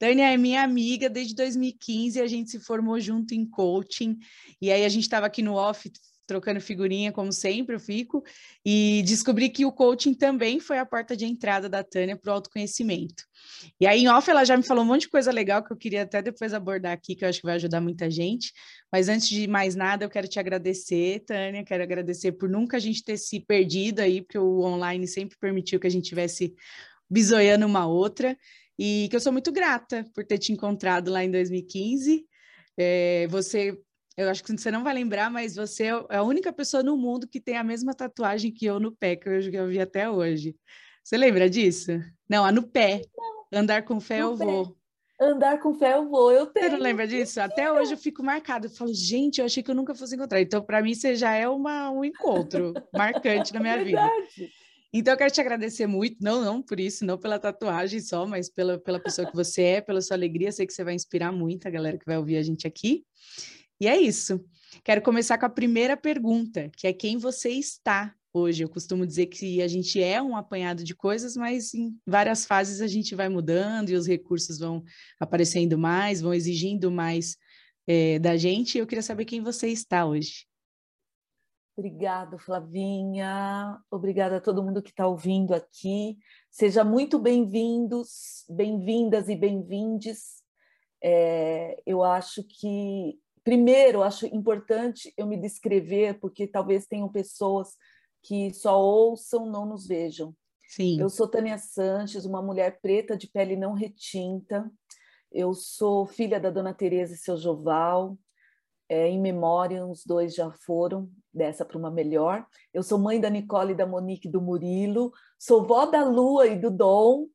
Tânia 0.00 0.32
é 0.32 0.36
minha 0.38 0.62
amiga 0.62 1.10
desde 1.10 1.34
2015, 1.34 2.22
a 2.22 2.26
gente 2.26 2.50
se 2.50 2.58
formou 2.58 2.98
junto 2.98 3.34
em 3.34 3.44
coaching, 3.44 4.18
e 4.58 4.72
aí 4.72 4.82
a 4.82 4.88
gente 4.88 5.02
estava 5.02 5.26
aqui 5.26 5.42
no 5.42 5.52
off 5.52 5.92
trocando 6.26 6.58
figurinha, 6.58 7.12
como 7.12 7.30
sempre 7.30 7.74
eu 7.74 7.80
fico, 7.80 8.24
e 8.64 9.02
descobri 9.04 9.50
que 9.50 9.66
o 9.66 9.72
coaching 9.72 10.14
também 10.14 10.58
foi 10.58 10.78
a 10.78 10.86
porta 10.86 11.14
de 11.14 11.26
entrada 11.26 11.68
da 11.68 11.84
Tânia 11.84 12.16
para 12.16 12.30
o 12.30 12.34
autoconhecimento. 12.34 13.24
E 13.78 13.86
aí, 13.86 14.04
em 14.04 14.08
off, 14.08 14.30
ela 14.30 14.42
já 14.44 14.56
me 14.56 14.62
falou 14.62 14.84
um 14.84 14.86
monte 14.86 15.02
de 15.02 15.10
coisa 15.10 15.30
legal 15.30 15.62
que 15.62 15.70
eu 15.70 15.76
queria 15.76 16.02
até 16.02 16.22
depois 16.22 16.54
abordar 16.54 16.92
aqui, 16.92 17.14
que 17.14 17.24
eu 17.24 17.28
acho 17.28 17.40
que 17.40 17.46
vai 17.46 17.56
ajudar 17.56 17.80
muita 17.82 18.08
gente. 18.10 18.54
Mas 18.90 19.08
antes 19.08 19.28
de 19.28 19.46
mais 19.48 19.74
nada, 19.74 20.04
eu 20.04 20.08
quero 20.08 20.28
te 20.28 20.38
agradecer, 20.38 21.24
Tânia, 21.26 21.62
quero 21.62 21.82
agradecer 21.82 22.32
por 22.32 22.48
nunca 22.48 22.78
a 22.78 22.80
gente 22.80 23.04
ter 23.04 23.18
se 23.18 23.40
perdido 23.40 24.00
aí, 24.00 24.22
porque 24.22 24.38
o 24.38 24.60
online 24.60 25.06
sempre 25.06 25.36
permitiu 25.36 25.78
que 25.78 25.88
a 25.88 25.90
gente 25.90 26.08
tivesse 26.08 26.54
bisoiando 27.10 27.66
uma 27.66 27.86
outra, 27.86 28.38
e 28.82 29.08
que 29.10 29.16
eu 29.16 29.20
sou 29.20 29.30
muito 29.30 29.52
grata 29.52 30.06
por 30.14 30.24
ter 30.24 30.38
te 30.38 30.54
encontrado 30.54 31.10
lá 31.10 31.22
em 31.22 31.30
2015. 31.30 32.26
É, 32.78 33.26
você 33.28 33.78
eu 34.16 34.28
acho 34.30 34.42
que 34.42 34.52
você 34.52 34.70
não 34.70 34.82
vai 34.82 34.94
lembrar, 34.94 35.30
mas 35.30 35.54
você 35.54 35.84
é 35.84 36.16
a 36.16 36.22
única 36.22 36.50
pessoa 36.50 36.82
no 36.82 36.96
mundo 36.96 37.28
que 37.28 37.40
tem 37.40 37.58
a 37.58 37.64
mesma 37.64 37.94
tatuagem 37.94 38.50
que 38.50 38.64
eu 38.64 38.80
no 38.80 38.92
pé, 38.92 39.16
que 39.16 39.28
eu, 39.28 39.50
que 39.50 39.56
eu 39.56 39.68
vi 39.68 39.80
até 39.80 40.08
hoje. 40.10 40.56
Você 41.04 41.18
lembra 41.18 41.48
disso? 41.48 41.92
Não, 42.28 42.42
a 42.42 42.50
no 42.50 42.62
pé. 42.62 43.02
Não. 43.16 43.60
Andar 43.60 43.84
com 43.84 44.00
fé 44.00 44.22
eu 44.22 44.36
pé. 44.36 44.44
vou. 44.44 44.76
Andar 45.20 45.58
com 45.58 45.74
fé 45.74 45.94
eu 45.94 46.08
vou, 46.08 46.32
eu 46.32 46.46
tenho. 46.46 46.66
Você 46.66 46.72
não 46.72 46.82
lembra 46.82 47.06
disso? 47.06 47.38
Até 47.40 47.70
hoje 47.70 47.92
eu 47.92 47.98
fico 47.98 48.22
marcado. 48.22 48.66
Eu 48.66 48.70
falo, 48.70 48.92
gente, 48.94 49.38
eu 49.38 49.44
achei 49.44 49.62
que 49.62 49.70
eu 49.70 49.74
nunca 49.74 49.94
fosse 49.94 50.14
encontrar. 50.14 50.40
Então, 50.40 50.62
para 50.62 50.80
mim, 50.80 50.94
você 50.94 51.14
já 51.14 51.34
é 51.34 51.46
uma, 51.46 51.90
um 51.90 52.02
encontro 52.02 52.72
marcante 52.94 53.52
na 53.52 53.60
minha 53.60 53.84
vida. 53.84 54.10
Então, 54.92 55.14
eu 55.14 55.18
quero 55.18 55.32
te 55.32 55.40
agradecer 55.40 55.86
muito, 55.86 56.16
não, 56.20 56.44
não 56.44 56.60
por 56.60 56.80
isso, 56.80 57.04
não 57.04 57.16
pela 57.16 57.38
tatuagem 57.38 58.00
só, 58.00 58.26
mas 58.26 58.48
pela, 58.48 58.78
pela 58.78 58.98
pessoa 58.98 59.28
que 59.28 59.36
você 59.36 59.62
é, 59.62 59.80
pela 59.80 60.00
sua 60.00 60.16
alegria. 60.16 60.50
Sei 60.50 60.66
que 60.66 60.72
você 60.72 60.82
vai 60.82 60.94
inspirar 60.94 61.30
muito 61.30 61.66
a 61.66 61.70
galera 61.70 61.96
que 61.96 62.06
vai 62.06 62.18
ouvir 62.18 62.36
a 62.36 62.42
gente 62.42 62.66
aqui. 62.66 63.04
E 63.80 63.86
é 63.86 63.96
isso. 63.96 64.44
Quero 64.84 65.00
começar 65.00 65.38
com 65.38 65.46
a 65.46 65.50
primeira 65.50 65.96
pergunta, 65.96 66.70
que 66.76 66.86
é 66.86 66.92
quem 66.92 67.18
você 67.18 67.50
está 67.50 68.14
hoje. 68.32 68.62
Eu 68.62 68.68
costumo 68.68 69.06
dizer 69.06 69.26
que 69.26 69.62
a 69.62 69.68
gente 69.68 70.02
é 70.02 70.20
um 70.20 70.36
apanhado 70.36 70.82
de 70.84 70.94
coisas, 70.94 71.36
mas 71.36 71.72
em 71.74 71.96
várias 72.06 72.44
fases 72.44 72.80
a 72.80 72.86
gente 72.86 73.14
vai 73.14 73.28
mudando 73.28 73.90
e 73.90 73.94
os 73.94 74.06
recursos 74.06 74.58
vão 74.58 74.82
aparecendo 75.18 75.78
mais, 75.78 76.20
vão 76.20 76.34
exigindo 76.34 76.90
mais 76.90 77.36
é, 77.86 78.18
da 78.18 78.36
gente. 78.36 78.78
Eu 78.78 78.86
queria 78.86 79.02
saber 79.02 79.24
quem 79.24 79.40
você 79.40 79.68
está 79.68 80.06
hoje. 80.06 80.49
Obrigada, 81.76 82.38
Flavinha. 82.38 83.78
Obrigada 83.90 84.36
a 84.36 84.40
todo 84.40 84.62
mundo 84.62 84.82
que 84.82 84.90
está 84.90 85.06
ouvindo 85.06 85.54
aqui. 85.54 86.18
Seja 86.50 86.84
muito 86.84 87.18
bem-vindos, 87.18 88.44
bem-vindas 88.48 89.28
e 89.28 89.36
bem-vindes. 89.36 90.42
É, 91.02 91.80
eu 91.86 92.02
acho 92.02 92.44
que 92.44 93.18
primeiro, 93.42 94.02
acho 94.02 94.26
importante 94.26 95.12
eu 95.16 95.26
me 95.26 95.36
descrever, 95.36 96.18
porque 96.20 96.46
talvez 96.46 96.86
tenham 96.86 97.08
pessoas 97.08 97.76
que 98.22 98.52
só 98.52 98.80
ouçam, 98.80 99.46
não 99.46 99.64
nos 99.64 99.86
vejam. 99.86 100.34
Sim. 100.68 101.00
Eu 101.00 101.08
sou 101.08 101.26
Tânia 101.26 101.58
Sanches, 101.58 102.24
uma 102.24 102.42
mulher 102.42 102.80
preta 102.80 103.16
de 103.16 103.26
pele 103.26 103.56
não 103.56 103.72
retinta. 103.72 104.70
Eu 105.32 105.54
sou 105.54 106.06
filha 106.06 106.38
da 106.38 106.50
Dona 106.50 106.74
Teresa 106.74 107.14
e 107.14 107.16
seu 107.16 107.36
Joval. 107.36 108.18
É, 108.92 109.08
em 109.08 109.20
memória, 109.20 109.86
os 109.86 110.04
dois 110.04 110.34
já 110.34 110.50
foram, 110.50 111.08
dessa 111.32 111.64
para 111.64 111.78
uma 111.78 111.92
melhor. 111.92 112.44
Eu 112.74 112.82
sou 112.82 112.98
mãe 112.98 113.20
da 113.20 113.30
Nicole, 113.30 113.72
da 113.72 113.86
Monique 113.86 114.26
e 114.26 114.30
do 114.30 114.40
Murilo. 114.40 115.12
Sou 115.38 115.62
vó 115.64 115.86
da 115.86 116.04
Lua 116.04 116.48
e 116.48 116.58
do 116.58 116.72
Dom. 116.72 117.28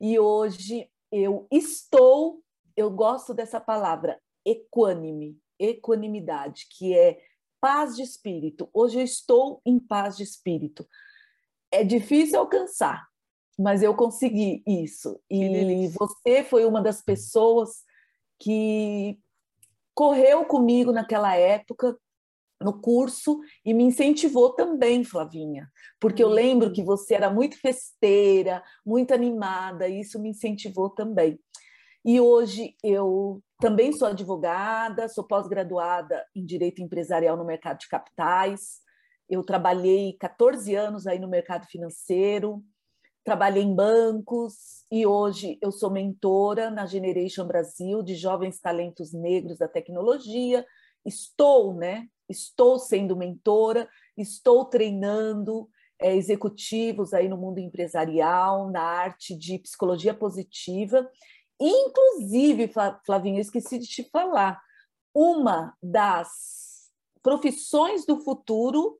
E 0.00 0.16
hoje 0.16 0.88
eu 1.10 1.48
estou, 1.50 2.40
eu 2.76 2.88
gosto 2.88 3.34
dessa 3.34 3.60
palavra, 3.60 4.20
equânime 4.46 5.42
equanimidade, 5.58 6.66
que 6.70 6.96
é 6.96 7.20
paz 7.60 7.96
de 7.96 8.02
espírito. 8.02 8.68
Hoje 8.72 8.98
eu 8.98 9.04
estou 9.04 9.60
em 9.64 9.78
paz 9.78 10.16
de 10.16 10.22
espírito. 10.22 10.86
É 11.70 11.84
difícil 11.84 12.38
alcançar, 12.38 13.06
mas 13.58 13.82
eu 13.82 13.94
consegui 13.94 14.62
isso. 14.66 15.20
E 15.30 15.88
você 15.88 16.42
foi 16.44 16.64
uma 16.64 16.82
das 16.82 17.00
pessoas 17.00 17.84
que 18.38 19.18
correu 19.94 20.44
comigo 20.44 20.92
naquela 20.92 21.36
época 21.36 21.96
no 22.62 22.80
curso 22.80 23.40
e 23.64 23.74
me 23.74 23.82
incentivou 23.82 24.54
também, 24.54 25.04
Flavinha, 25.04 25.68
porque 26.00 26.22
eu 26.22 26.28
lembro 26.28 26.72
que 26.72 26.82
você 26.82 27.14
era 27.14 27.28
muito 27.28 27.58
festeira, 27.58 28.62
muito 28.86 29.12
animada, 29.12 29.88
e 29.88 30.00
isso 30.00 30.20
me 30.20 30.30
incentivou 30.30 30.88
também. 30.88 31.38
E 32.04 32.20
hoje 32.20 32.74
eu 32.82 33.42
também 33.60 33.92
sou 33.92 34.08
advogada, 34.08 35.08
sou 35.08 35.24
pós-graduada 35.24 36.24
em 36.34 36.44
Direito 36.44 36.82
Empresarial 36.82 37.36
no 37.36 37.44
mercado 37.44 37.78
de 37.78 37.88
capitais. 37.88 38.80
Eu 39.28 39.44
trabalhei 39.44 40.16
14 40.18 40.74
anos 40.74 41.06
aí 41.06 41.18
no 41.18 41.28
mercado 41.28 41.66
financeiro, 41.66 42.62
trabalhei 43.24 43.62
em 43.62 43.74
bancos 43.74 44.84
e 44.90 45.06
hoje 45.06 45.58
eu 45.60 45.70
sou 45.70 45.90
mentora 45.90 46.70
na 46.70 46.86
Generation 46.86 47.46
Brasil 47.46 48.02
de 48.02 48.14
jovens 48.14 48.60
talentos 48.60 49.12
negros 49.12 49.58
da 49.58 49.68
tecnologia. 49.68 50.66
Estou, 51.04 51.74
né? 51.74 52.08
Estou 52.28 52.78
sendo 52.78 53.16
mentora, 53.16 53.88
estou 54.16 54.64
treinando 54.64 55.68
é, 55.98 56.14
executivos 56.16 57.12
aí 57.12 57.28
no 57.28 57.36
mundo 57.36 57.58
empresarial, 57.58 58.70
na 58.70 58.82
arte 58.82 59.36
de 59.36 59.58
psicologia 59.58 60.14
positiva 60.14 61.08
Inclusive, 61.62 62.72
Flavinho, 63.06 63.36
eu 63.36 63.40
esqueci 63.40 63.78
de 63.78 63.86
te 63.86 64.02
falar, 64.10 64.60
uma 65.14 65.76
das 65.80 66.90
profissões 67.22 68.04
do 68.04 68.20
futuro 68.20 68.98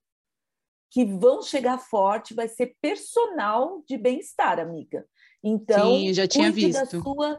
que 0.93 1.07
vão 1.07 1.41
chegar 1.41 1.79
forte 1.79 2.35
vai 2.35 2.47
ser 2.47 2.77
personal 2.79 3.83
de 3.89 3.97
bem-estar, 3.97 4.61
amiga. 4.61 5.07
Então, 5.43 5.97
Sim, 5.97 6.13
já 6.13 6.29
tinha 6.29 6.53
visto. 6.53 6.79
da 6.79 6.85
sua 6.85 7.39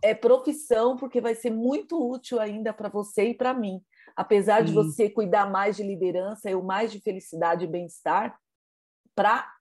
é, 0.00 0.14
profissão, 0.14 0.96
porque 0.96 1.20
vai 1.20 1.34
ser 1.34 1.50
muito 1.50 2.00
útil 2.00 2.38
ainda 2.38 2.72
para 2.72 2.88
você 2.88 3.30
e 3.30 3.34
para 3.34 3.52
mim. 3.52 3.82
Apesar 4.16 4.60
Sim. 4.60 4.66
de 4.66 4.72
você 4.72 5.10
cuidar 5.10 5.50
mais 5.50 5.76
de 5.76 5.82
liderança, 5.82 6.48
eu 6.48 6.62
mais 6.62 6.92
de 6.92 7.00
felicidade 7.00 7.64
e 7.64 7.68
bem-estar, 7.68 8.38
para 9.16 9.52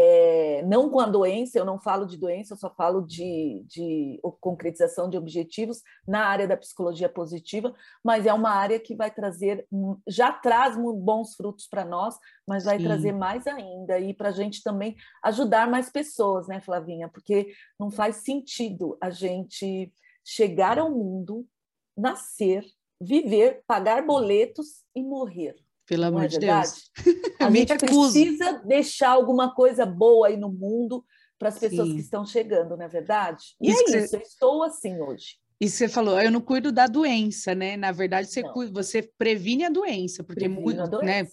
é, 0.00 0.62
não 0.62 0.88
com 0.88 1.00
a 1.00 1.06
doença, 1.06 1.58
eu 1.58 1.64
não 1.64 1.80
falo 1.80 2.06
de 2.06 2.16
doença, 2.16 2.54
eu 2.54 2.56
só 2.56 2.72
falo 2.72 3.00
de, 3.00 3.64
de 3.66 4.20
concretização 4.40 5.10
de 5.10 5.18
objetivos 5.18 5.82
na 6.06 6.24
área 6.24 6.46
da 6.46 6.56
psicologia 6.56 7.08
positiva, 7.08 7.74
mas 8.04 8.24
é 8.24 8.32
uma 8.32 8.50
área 8.50 8.78
que 8.78 8.94
vai 8.94 9.10
trazer, 9.10 9.66
já 10.06 10.30
traz 10.30 10.76
bons 10.76 11.34
frutos 11.34 11.66
para 11.66 11.84
nós, 11.84 12.16
mas 12.46 12.64
vai 12.64 12.78
Sim. 12.78 12.84
trazer 12.84 13.10
mais 13.10 13.44
ainda, 13.48 13.98
e 13.98 14.14
para 14.14 14.28
a 14.28 14.32
gente 14.32 14.62
também 14.62 14.94
ajudar 15.24 15.68
mais 15.68 15.90
pessoas, 15.90 16.46
né, 16.46 16.60
Flavinha? 16.60 17.08
Porque 17.08 17.52
não 17.76 17.90
faz 17.90 18.18
sentido 18.18 18.96
a 19.00 19.10
gente 19.10 19.92
chegar 20.24 20.78
ao 20.78 20.92
mundo, 20.92 21.44
nascer, 21.96 22.64
viver, 23.00 23.64
pagar 23.66 24.06
boletos 24.06 24.84
e 24.94 25.02
morrer. 25.02 25.56
Pelo 25.88 26.04
amor 26.04 26.24
é 26.24 26.28
de 26.28 26.38
Deus. 26.38 26.90
A 27.40 27.50
gente 27.50 27.76
precisa 27.78 28.52
deixar 28.64 29.10
alguma 29.10 29.54
coisa 29.54 29.86
boa 29.86 30.28
aí 30.28 30.36
no 30.36 30.52
mundo 30.52 31.02
para 31.38 31.48
as 31.48 31.58
pessoas 31.58 31.88
Sim. 31.88 31.94
que 31.94 32.00
estão 32.00 32.26
chegando, 32.26 32.76
não 32.76 32.84
é 32.84 32.88
verdade? 32.88 33.56
E 33.60 33.70
isso 33.70 33.94
é 33.94 33.98
isso, 33.98 34.08
você... 34.08 34.16
eu 34.16 34.20
estou 34.20 34.62
assim 34.62 35.00
hoje. 35.00 35.38
E 35.60 35.68
você 35.68 35.88
falou, 35.88 36.20
eu 36.20 36.30
não 36.30 36.40
cuido 36.40 36.70
da 36.70 36.86
doença, 36.86 37.54
né? 37.54 37.76
Na 37.76 37.90
verdade, 37.90 38.28
você, 38.28 38.42
cuida, 38.42 38.72
você 38.72 39.02
previne 39.16 39.64
a 39.64 39.70
doença, 39.70 40.22
porque 40.22 40.46
muito, 40.46 40.80
a 40.80 41.02
né? 41.02 41.26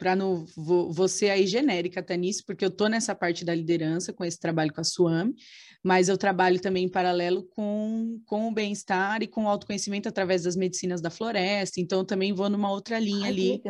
Para 0.00 0.16
não 0.16 0.46
vou, 0.56 0.90
vou 0.90 1.06
ser 1.06 1.28
aí 1.28 1.46
genérica 1.46 2.00
até 2.00 2.16
nisso, 2.16 2.42
porque 2.46 2.64
eu 2.64 2.70
tô 2.70 2.88
nessa 2.88 3.14
parte 3.14 3.44
da 3.44 3.54
liderança 3.54 4.14
com 4.14 4.24
esse 4.24 4.40
trabalho 4.40 4.72
com 4.72 4.80
a 4.80 4.84
Suame, 4.84 5.34
mas 5.84 6.08
eu 6.08 6.16
trabalho 6.16 6.58
também 6.58 6.86
em 6.86 6.88
paralelo 6.88 7.42
com, 7.54 8.18
com 8.24 8.48
o 8.48 8.52
bem-estar 8.52 9.22
e 9.22 9.26
com 9.26 9.44
o 9.44 9.48
autoconhecimento 9.48 10.08
através 10.08 10.44
das 10.44 10.56
medicinas 10.56 11.02
da 11.02 11.10
floresta, 11.10 11.82
então 11.82 11.98
eu 11.98 12.04
também 12.04 12.32
vou 12.32 12.48
numa 12.48 12.70
outra 12.70 12.98
linha 12.98 13.26
Ai, 13.26 13.30
ali 13.30 13.62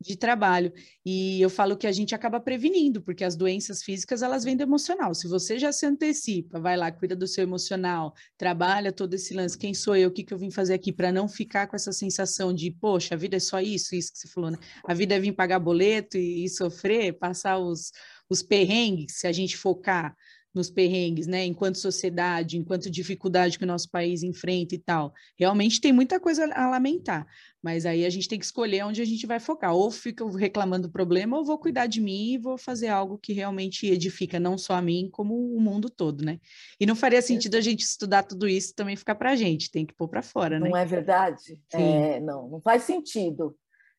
de 0.00 0.16
trabalho. 0.16 0.72
E 1.04 1.40
eu 1.40 1.50
falo 1.50 1.76
que 1.76 1.86
a 1.86 1.92
gente 1.92 2.14
acaba 2.14 2.38
prevenindo, 2.38 3.02
porque 3.02 3.24
as 3.24 3.34
doenças 3.34 3.82
físicas 3.82 4.22
elas 4.22 4.44
vêm 4.44 4.56
do 4.56 4.62
emocional. 4.62 5.14
Se 5.14 5.26
você 5.26 5.58
já 5.58 5.72
se 5.72 5.84
antecipa, 5.84 6.60
vai 6.60 6.76
lá, 6.76 6.92
cuida 6.92 7.16
do 7.16 7.26
seu 7.26 7.42
emocional, 7.42 8.14
trabalha 8.38 8.92
todo 8.92 9.14
esse 9.14 9.34
lance, 9.34 9.58
quem 9.58 9.74
sou 9.74 9.96
eu, 9.96 10.10
o 10.10 10.12
que, 10.12 10.22
que 10.22 10.32
eu 10.32 10.38
vim 10.38 10.50
fazer 10.50 10.74
aqui 10.74 10.92
para 10.92 11.10
não 11.10 11.28
ficar 11.28 11.66
com 11.66 11.74
essa 11.74 11.92
sensação 11.92 12.52
de, 12.52 12.70
poxa, 12.70 13.14
a 13.14 13.18
vida 13.18 13.36
é 13.36 13.40
só 13.40 13.60
isso, 13.60 13.96
isso 13.96 14.12
que 14.12 14.18
você 14.18 14.28
falou, 14.28 14.50
né? 14.52 14.58
A 14.86 14.94
vida 14.94 15.14
é 15.14 15.18
vir 15.18 15.32
pagar 15.32 15.55
boleto 15.58 16.16
e, 16.16 16.44
e 16.44 16.48
sofrer, 16.48 17.18
passar 17.18 17.58
os, 17.58 17.92
os 18.28 18.42
perrengues, 18.42 19.18
se 19.18 19.26
a 19.26 19.32
gente 19.32 19.56
focar 19.56 20.14
nos 20.56 20.70
perrengues, 20.70 21.26
né? 21.26 21.44
Enquanto 21.44 21.76
sociedade, 21.76 22.56
enquanto 22.56 22.90
dificuldade 22.90 23.58
que 23.58 23.64
o 23.64 23.66
nosso 23.66 23.90
país 23.90 24.22
enfrenta 24.22 24.74
e 24.74 24.78
tal. 24.78 25.12
Realmente 25.38 25.80
tem 25.82 25.92
muita 25.92 26.18
coisa 26.18 26.50
a 26.54 26.70
lamentar, 26.70 27.26
mas 27.62 27.84
aí 27.84 28.06
a 28.06 28.10
gente 28.10 28.26
tem 28.26 28.38
que 28.38 28.44
escolher 28.46 28.82
onde 28.82 29.02
a 29.02 29.04
gente 29.04 29.26
vai 29.26 29.38
focar. 29.38 29.74
Ou 29.74 29.90
fica 29.90 30.24
reclamando 30.30 30.88
do 30.88 30.92
problema, 30.92 31.36
ou 31.36 31.44
vou 31.44 31.58
cuidar 31.58 31.86
de 31.86 32.00
mim 32.00 32.32
e 32.32 32.38
vou 32.38 32.56
fazer 32.56 32.88
algo 32.88 33.18
que 33.18 33.34
realmente 33.34 33.86
edifica 33.86 34.40
não 34.40 34.56
só 34.56 34.74
a 34.74 34.82
mim, 34.82 35.10
como 35.12 35.34
o 35.34 35.60
mundo 35.60 35.90
todo, 35.90 36.24
né? 36.24 36.40
E 36.80 36.86
não 36.86 36.96
faria 36.96 37.20
sentido 37.20 37.56
a 37.56 37.60
gente 37.60 37.80
estudar 37.80 38.22
tudo 38.22 38.48
isso 38.48 38.74
também 38.74 38.96
ficar 38.96 39.14
para 39.14 39.32
a 39.32 39.36
gente, 39.36 39.70
tem 39.70 39.84
que 39.84 39.94
pôr 39.94 40.08
para 40.08 40.22
fora, 40.22 40.58
né? 40.58 40.70
Não 40.70 40.76
é 40.76 40.86
verdade? 40.86 41.60
É, 41.70 42.18
não, 42.20 42.48
não 42.48 42.60
faz 42.62 42.84
sentido. 42.84 43.54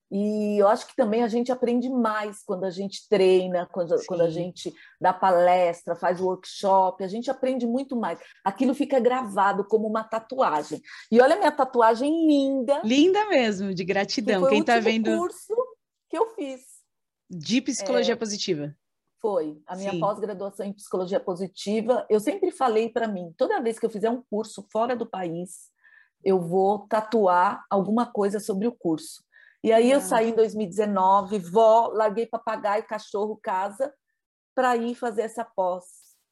E 0.09 0.57
eu 0.57 0.67
acho 0.69 0.87
que 0.87 0.95
também 0.95 1.21
a 1.21 1.27
gente 1.27 1.51
aprende 1.51 1.89
mais 1.89 2.41
quando 2.41 2.63
a 2.63 2.69
gente 2.69 3.07
treina, 3.09 3.67
quando, 3.71 3.93
quando, 4.05 4.21
a 4.21 4.29
gente 4.29 4.73
dá 5.01 5.11
palestra, 5.11 5.95
faz 5.95 6.21
workshop, 6.21 7.03
a 7.03 7.07
gente 7.09 7.29
aprende 7.29 7.67
muito 7.67 7.95
mais. 7.95 8.17
Aquilo 8.43 8.73
fica 8.73 8.99
gravado 9.01 9.65
como 9.65 9.85
uma 9.85 10.05
tatuagem. 10.05 10.81
E 11.11 11.19
olha 11.19 11.35
a 11.35 11.37
minha 11.37 11.51
tatuagem 11.51 12.25
linda. 12.25 12.81
Linda 12.85 13.27
mesmo, 13.27 13.73
de 13.73 13.83
gratidão. 13.83 14.43
Que 14.43 14.49
Quem 14.49 14.59
está 14.61 14.79
vendo. 14.79 15.15
curso 15.17 15.53
que 16.09 16.17
eu 16.17 16.33
fiz. 16.35 16.61
De 17.29 17.61
psicologia 17.61 18.13
é, 18.13 18.17
positiva. 18.17 18.73
Foi. 19.21 19.61
A 19.67 19.75
minha 19.75 19.99
pós-graduação 19.99 20.65
em 20.65 20.71
psicologia 20.71 21.19
positiva. 21.19 22.05
Eu 22.09 22.21
sempre 22.21 22.49
falei 22.49 22.87
para 22.87 23.09
mim: 23.09 23.33
toda 23.37 23.61
vez 23.61 23.77
que 23.77 23.85
eu 23.85 23.89
fizer 23.89 24.09
um 24.09 24.23
curso 24.29 24.65
fora 24.71 24.95
do 24.95 25.05
país, 25.05 25.69
eu 26.23 26.39
vou 26.39 26.87
tatuar 26.87 27.65
alguma 27.69 28.05
coisa 28.05 28.39
sobre 28.39 28.67
o 28.67 28.71
curso 28.71 29.26
e 29.63 29.71
aí 29.71 29.91
eu 29.91 29.99
saí 29.99 30.29
em 30.29 30.35
2019, 30.35 31.39
vó, 31.39 31.87
larguei 31.87 32.25
papagaio, 32.25 32.85
cachorro, 32.87 33.39
casa, 33.41 33.93
para 34.55 34.75
ir 34.77 34.95
fazer 34.95 35.23
essa 35.23 35.43
pós 35.43 35.83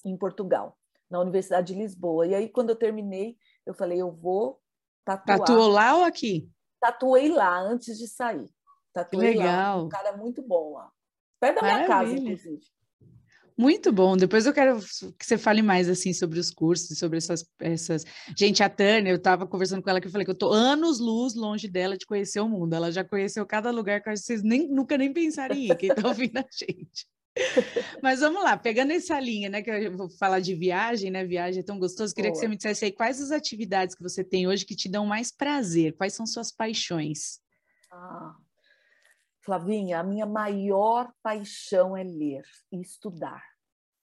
em 0.04 0.16
Portugal, 0.18 0.77
na 1.10 1.19
Universidade 1.19 1.74
de 1.74 1.80
Lisboa. 1.80 2.27
E 2.27 2.36
aí, 2.36 2.50
quando 2.50 2.69
eu 2.69 2.75
terminei, 2.75 3.38
eu 3.66 3.74
falei, 3.74 4.01
eu 4.01 4.12
vou 4.12 4.62
tatuar. 5.04 5.39
Tatuou 5.39 5.68
lá 5.68 5.95
ou 5.95 6.04
aqui? 6.04 6.50
Tatuei 6.80 7.30
lá, 7.30 7.60
antes 7.60 7.98
de 7.98 8.07
sair. 8.07 8.50
Tatuei 8.94 9.36
Legal. 9.36 9.77
lá. 9.77 9.83
Um 9.83 9.89
cara 9.89 10.16
muito 10.16 10.42
bom 10.42 10.74
lá. 10.74 10.92
Perto 11.39 11.62
da 11.62 11.62
minha 11.62 11.88
casa, 11.88 12.12
inclusive. 12.12 12.62
Muito 13.57 13.92
bom. 13.92 14.18
Depois 14.18 14.46
eu 14.46 14.54
quero 14.54 14.80
que 15.18 15.25
você 15.25 15.38
fale 15.38 15.62
mais 15.62 15.88
assim 15.88 16.12
sobre 16.13 16.40
os 16.40 16.52
cursos, 16.52 16.98
sobre 16.98 17.18
essas, 17.18 17.46
essas. 17.60 18.04
Gente, 18.38 18.62
a 18.62 18.69
Tânia, 18.69 19.12
eu 19.12 19.16
estava 19.16 19.48
conversando 19.48 19.81
com 19.81 19.90
ela 19.90 20.02
que 20.02 20.07
eu 20.07 20.12
falei 20.12 20.25
que 20.25 20.31
eu 20.31 20.38
tô 20.38 20.52
anos 20.52 21.00
luz 21.00 21.36
longe 21.36 21.68
dela 21.69 21.98
de 21.98 22.06
conhecer 22.06 22.42
o 22.42 22.50
mundo. 22.50 22.74
Ela 22.74 22.92
já 22.92 23.04
conheceu 23.04 23.46
cada 23.46 23.72
lugar 23.72 24.02
que 24.02 24.13
vocês 24.16 24.44
nem, 24.44 24.68
nunca 24.68 24.98
nem 24.98 25.13
pensaram 25.13 25.56
em 25.56 25.69
ir, 25.72 25.78
quem 25.78 25.90
está 25.90 26.06
ouvindo 26.07 26.38
a 26.38 26.46
gente. 26.52 27.07
Mas 28.02 28.22
vamos 28.22 28.44
lá, 28.44 28.57
pegando 28.57 28.92
essa 28.92 29.19
linha, 29.19 29.50
né? 29.50 29.62
Que 29.62 29.69
eu 29.69 29.96
vou 29.96 30.10
falar 30.10 30.40
de 30.40 30.54
viagem, 30.54 31.12
né? 31.12 31.25
Viagem 31.25 31.62
é 31.62 31.63
tão 31.63 31.80
gostoso. 31.80 32.13
Queria 32.13 32.31
Boa. 32.31 32.40
que 32.40 32.46
você 32.46 32.50
me 32.50 32.56
dissesse 32.56 32.86
aí 32.86 32.92
quais 32.92 33.22
as 33.22 33.31
atividades 33.31 33.96
que 33.96 34.04
você 34.04 34.24
tem 34.24 34.48
hoje 34.48 34.66
que 34.66 34.75
te 34.75 34.90
dão 34.90 35.06
mais 35.06 35.31
prazer, 35.31 35.96
quais 35.96 36.13
são 36.13 36.25
suas 36.25 36.51
paixões? 36.51 37.40
Ah, 37.92 38.36
Flavinha, 39.46 40.00
a 40.00 40.04
minha 40.04 40.26
maior 40.26 41.14
paixão 41.22 41.96
é 41.96 42.04
ler 42.04 42.44
e 42.72 42.82
estudar. 42.82 43.44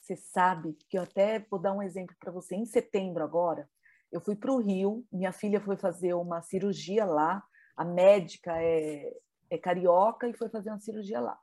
Você 0.00 0.16
sabe 0.16 0.78
que 0.88 0.96
eu 0.96 1.02
até 1.02 1.40
vou 1.50 1.58
dar 1.58 1.72
um 1.72 1.82
exemplo 1.82 2.14
para 2.20 2.30
você. 2.30 2.54
Em 2.54 2.64
setembro 2.64 3.24
agora, 3.24 3.68
eu 4.12 4.20
fui 4.20 4.36
para 4.36 4.52
o 4.52 4.60
Rio, 4.60 5.04
minha 5.10 5.32
filha 5.32 5.60
foi 5.60 5.76
fazer 5.76 6.14
uma 6.14 6.42
cirurgia 6.42 7.04
lá, 7.04 7.42
a 7.76 7.84
médica 7.84 8.52
é, 8.62 9.12
é 9.50 9.58
carioca 9.58 10.28
e 10.28 10.34
foi 10.34 10.48
fazer 10.48 10.70
uma 10.70 10.78
cirurgia 10.78 11.20
lá. 11.20 11.36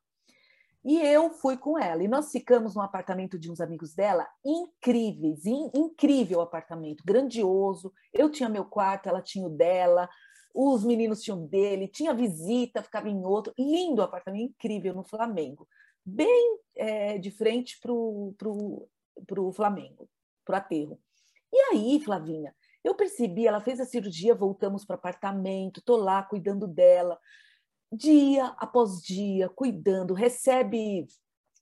E 0.85 0.97
eu 1.01 1.31
fui 1.31 1.57
com 1.57 1.77
ela. 1.77 2.01
E 2.01 2.07
nós 2.07 2.31
ficamos 2.31 2.75
no 2.75 2.81
apartamento 2.81 3.37
de 3.37 3.51
uns 3.51 3.59
amigos 3.59 3.93
dela, 3.93 4.25
incríveis, 4.45 5.45
in, 5.45 5.69
incrível 5.75 6.39
apartamento, 6.39 7.03
grandioso. 7.05 7.91
Eu 8.13 8.31
tinha 8.31 8.47
meu 8.47 8.63
quarto, 8.63 9.09
ela 9.09 9.21
tinha 9.21 9.45
o 9.45 9.49
dela 9.49 10.07
os 10.53 10.83
meninos 10.83 11.21
tinham 11.21 11.45
dele, 11.45 11.87
tinha 11.87 12.13
visita, 12.13 12.83
ficava 12.83 13.09
em 13.09 13.23
outro. 13.23 13.53
Lindo 13.57 14.01
apartamento, 14.01 14.51
incrível, 14.51 14.93
no 14.93 15.03
Flamengo. 15.03 15.67
Bem 16.05 16.59
é, 16.75 17.17
de 17.17 17.31
frente 17.31 17.79
para 17.79 17.91
o 17.91 18.33
pro, 18.37 18.89
pro 19.27 19.51
Flamengo, 19.51 20.09
para 20.45 20.55
o 20.55 20.57
aterro. 20.57 20.99
E 21.51 21.57
aí, 21.71 21.99
Flavinha, 21.99 22.55
eu 22.83 22.95
percebi, 22.95 23.47
ela 23.47 23.59
fez 23.59 23.79
a 23.79 23.85
cirurgia, 23.85 24.35
voltamos 24.35 24.85
para 24.85 24.95
o 24.95 24.97
apartamento, 24.97 25.79
estou 25.79 25.97
lá 25.97 26.23
cuidando 26.23 26.67
dela, 26.67 27.19
dia 27.91 28.45
após 28.57 29.01
dia, 29.01 29.49
cuidando, 29.49 30.13
recebe 30.13 31.07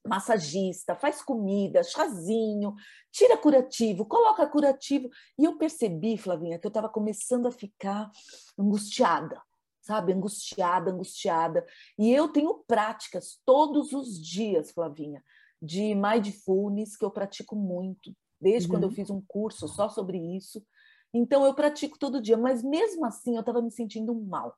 massagista, 0.08 0.96
faz 0.96 1.22
comida, 1.22 1.84
chazinho, 1.84 2.74
tira 3.12 3.38
curativo, 3.38 4.06
coloca 4.06 4.48
curativo. 4.48 5.10
E 5.38 5.46
eu 5.46 5.58
percebi, 5.58 6.18
Flavinha, 6.18 6.60
que 6.60 6.66
eu 6.66 6.70
estava 6.70 6.90
começando 6.90 7.48
a 7.48 7.52
ficar 7.52 8.10
angustiada, 8.58 9.42
sabe? 9.82 10.14
Angustiada, 10.14 10.92
angustiada. 10.92 11.66
E 11.98 12.12
eu 12.12 12.28
tenho 12.30 12.64
práticas 12.68 13.40
todos 13.46 13.94
os 13.94 14.20
dias, 14.20 14.72
Flavinha, 14.72 15.24
de 15.62 15.96
mindfulness, 15.96 16.96
que 16.96 17.06
eu 17.06 17.12
pratico 17.12 17.56
muito, 17.56 18.16
desde 18.40 18.68
uhum. 18.68 18.76
quando 18.76 18.84
eu 18.84 18.90
uhum. 18.90 18.96
fiz 18.96 19.10
um 19.10 19.22
curso 19.28 19.68
só 19.68 19.90
sobre 19.90 20.18
isso. 20.18 20.64
Então, 21.14 21.46
eu 21.46 21.54
pratico 21.54 21.98
todo 21.98 22.22
dia, 22.22 22.38
mas 22.38 22.62
mesmo 22.64 23.06
assim 23.06 23.36
eu 23.36 23.40
estava 23.40 23.62
me 23.62 23.72
sentindo 23.72 24.14
mal. 24.14 24.56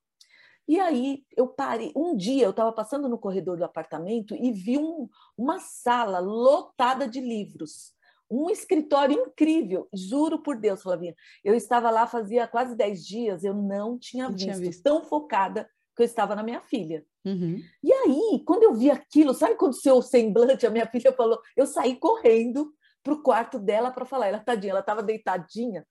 E 0.69 0.79
aí 0.79 1.23
eu 1.35 1.47
parei. 1.47 1.91
Um 1.95 2.15
dia 2.15 2.43
eu 2.43 2.51
estava 2.51 2.71
passando 2.71 3.09
no 3.09 3.17
corredor 3.17 3.57
do 3.57 3.65
apartamento 3.65 4.35
e 4.35 4.51
vi 4.51 4.77
um, 4.77 5.09
uma 5.35 5.57
sala 5.57 6.19
lotada 6.19 7.07
de 7.07 7.19
livros. 7.19 7.91
Um 8.29 8.51
escritório 8.51 9.19
incrível, 9.19 9.89
juro 9.91 10.43
por 10.43 10.55
Deus, 10.55 10.83
Flavinha. 10.83 11.15
Eu 11.43 11.55
estava 11.55 11.89
lá 11.89 12.05
fazia 12.05 12.47
quase 12.47 12.75
10 12.75 13.03
dias, 13.03 13.43
eu 13.43 13.55
não 13.55 13.97
tinha, 13.97 14.25
não 14.25 14.33
visto, 14.33 14.45
tinha 14.45 14.57
visto, 14.57 14.83
tão 14.83 15.03
focada 15.03 15.67
que 15.95 16.03
eu 16.03 16.05
estava 16.05 16.35
na 16.35 16.43
minha 16.43 16.61
filha. 16.61 17.03
Uhum. 17.25 17.59
E 17.81 17.91
aí, 17.91 18.43
quando 18.45 18.61
eu 18.61 18.75
vi 18.75 18.91
aquilo, 18.91 19.33
sabe 19.33 19.55
quando 19.55 19.71
o 19.71 19.81
seu 19.81 20.03
semblante, 20.03 20.67
a 20.67 20.69
minha 20.69 20.85
filha 20.85 21.11
falou, 21.13 21.41
eu 21.57 21.65
saí 21.65 21.95
correndo 21.95 22.71
para 23.01 23.13
o 23.13 23.23
quarto 23.23 23.57
dela 23.57 23.89
para 23.89 24.05
falar. 24.05 24.27
Ela, 24.27 24.37
tadinha, 24.37 24.73
ela 24.73 24.81
estava 24.81 25.01
deitadinha 25.01 25.83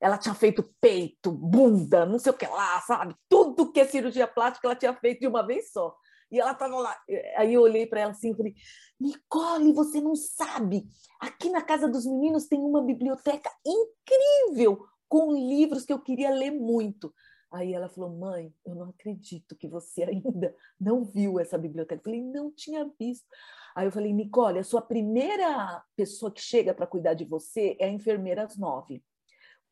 ela 0.00 0.18
tinha 0.18 0.34
feito 0.34 0.62
peito, 0.80 1.30
bunda, 1.32 2.04
não 2.04 2.18
sei 2.18 2.32
o 2.32 2.36
que 2.36 2.46
lá, 2.46 2.80
sabe? 2.82 3.14
Tudo 3.28 3.72
que 3.72 3.80
é 3.80 3.86
cirurgia 3.86 4.26
plástica 4.26 4.66
ela 4.66 4.76
tinha 4.76 4.94
feito 4.94 5.20
de 5.20 5.26
uma 5.26 5.46
vez 5.46 5.72
só. 5.72 5.96
E 6.30 6.40
ela 6.40 6.52
estava 6.52 6.76
lá. 6.76 6.96
Aí 7.36 7.54
eu 7.54 7.62
olhei 7.62 7.86
para 7.86 8.00
ela 8.00 8.10
assim 8.10 8.32
e 8.32 8.36
falei: 8.36 8.54
Nicole, 9.00 9.72
você 9.72 10.00
não 10.00 10.14
sabe. 10.14 10.86
Aqui 11.20 11.48
na 11.50 11.62
casa 11.62 11.88
dos 11.88 12.04
meninos 12.04 12.46
tem 12.46 12.58
uma 12.58 12.82
biblioteca 12.82 13.50
incrível 13.64 14.84
com 15.08 15.32
livros 15.32 15.84
que 15.84 15.92
eu 15.92 16.00
queria 16.00 16.30
ler 16.30 16.50
muito. 16.50 17.14
Aí 17.50 17.72
ela 17.72 17.88
falou: 17.88 18.10
Mãe, 18.10 18.52
eu 18.64 18.74
não 18.74 18.90
acredito 18.90 19.54
que 19.56 19.68
você 19.68 20.02
ainda 20.02 20.54
não 20.80 21.04
viu 21.04 21.38
essa 21.38 21.56
biblioteca. 21.56 22.00
Eu 22.00 22.04
falei: 22.04 22.22
Não 22.22 22.50
tinha 22.50 22.90
visto. 22.98 23.26
Aí 23.74 23.86
eu 23.86 23.92
falei: 23.92 24.12
Nicole, 24.12 24.58
a 24.58 24.64
sua 24.64 24.82
primeira 24.82 25.82
pessoa 25.94 26.32
que 26.32 26.40
chega 26.40 26.74
para 26.74 26.86
cuidar 26.86 27.14
de 27.14 27.24
você 27.24 27.76
é 27.78 27.86
a 27.86 27.92
enfermeira 27.92 28.44
às 28.44 28.56
nove. 28.56 29.02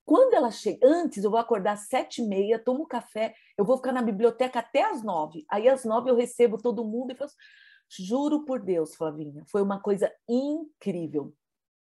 Quando 0.05 0.35
ela 0.35 0.51
chega, 0.51 0.87
antes 0.87 1.25
eu 1.25 1.31
vou 1.31 1.41
acordar 1.41 1.73
às 1.73 1.89
sete 1.89 2.21
e 2.21 2.27
meia, 2.27 2.59
tomo 2.59 2.87
café, 2.87 3.35
eu 3.57 3.65
vou 3.65 3.77
ficar 3.77 3.93
na 3.93 4.03
biblioteca 4.03 4.59
até 4.59 4.83
às 4.83 5.03
nove. 5.03 5.45
Aí 5.49 5.69
às 5.69 5.85
nove 5.85 6.11
eu 6.11 6.17
recebo 6.17 6.59
todo 6.61 6.85
mundo 6.85 7.13
e 7.13 7.15
faço. 7.15 7.35
Juro 7.89 8.45
por 8.45 8.61
Deus, 8.61 8.95
Flavinha, 8.95 9.45
foi 9.47 9.63
uma 9.63 9.81
coisa 9.81 10.13
incrível. 10.29 11.33